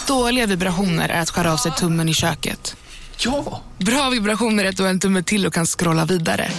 Dåliga 0.06 0.46
vibrationer 0.46 1.08
är 1.08 1.20
att 1.22 1.30
skära 1.30 1.52
av 1.52 1.56
sig 1.56 1.72
tummen 1.72 2.08
i 2.08 2.14
köket. 2.14 2.76
Ja! 3.18 3.62
Bra 3.78 4.10
vibrationer 4.10 4.64
är 4.64 4.68
att 4.68 4.76
du 4.76 4.82
har 4.82 4.90
en 4.90 5.00
tumme 5.00 5.22
till 5.22 5.46
och 5.46 5.54
kan 5.54 5.66
scrolla 5.66 6.04
vidare. 6.04 6.50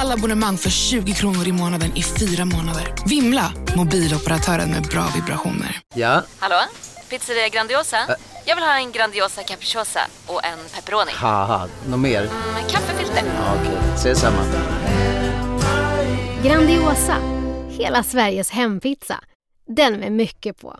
Alla 0.00 0.14
abonnemang 0.14 0.56
för 0.58 0.70
20 0.70 1.12
kronor 1.12 1.48
i 1.48 1.52
månaden 1.52 1.96
i 1.96 2.02
fyra 2.02 2.44
månader. 2.44 2.94
Vimla! 3.06 3.52
Mobiloperatören 3.76 4.70
med 4.70 4.82
bra 4.82 5.04
vibrationer. 5.14 5.80
Ja, 5.94 6.22
Hallå? 6.38 6.56
Pizzeria 7.10 7.48
Grandiosa? 7.48 7.96
Jag 8.44 8.56
vill 8.56 8.64
ha 8.64 8.78
en 8.78 8.92
Grandiosa 8.92 9.42
capriciosa 9.42 10.00
och 10.26 10.44
en 10.44 10.58
pepperoni. 10.74 11.12
något 11.88 12.00
mer? 12.00 12.22
Med 12.54 12.70
kaffefilter. 12.70 13.22
Ja, 13.36 13.54
Okej, 13.60 13.78
ses 13.94 14.20
samma. 14.20 14.42
Grandiosa, 16.44 17.16
hela 17.68 18.02
Sveriges 18.02 18.50
hempizza. 18.50 19.20
Den 19.76 19.92
med 19.92 20.12
mycket 20.12 20.60
på. 20.60 20.78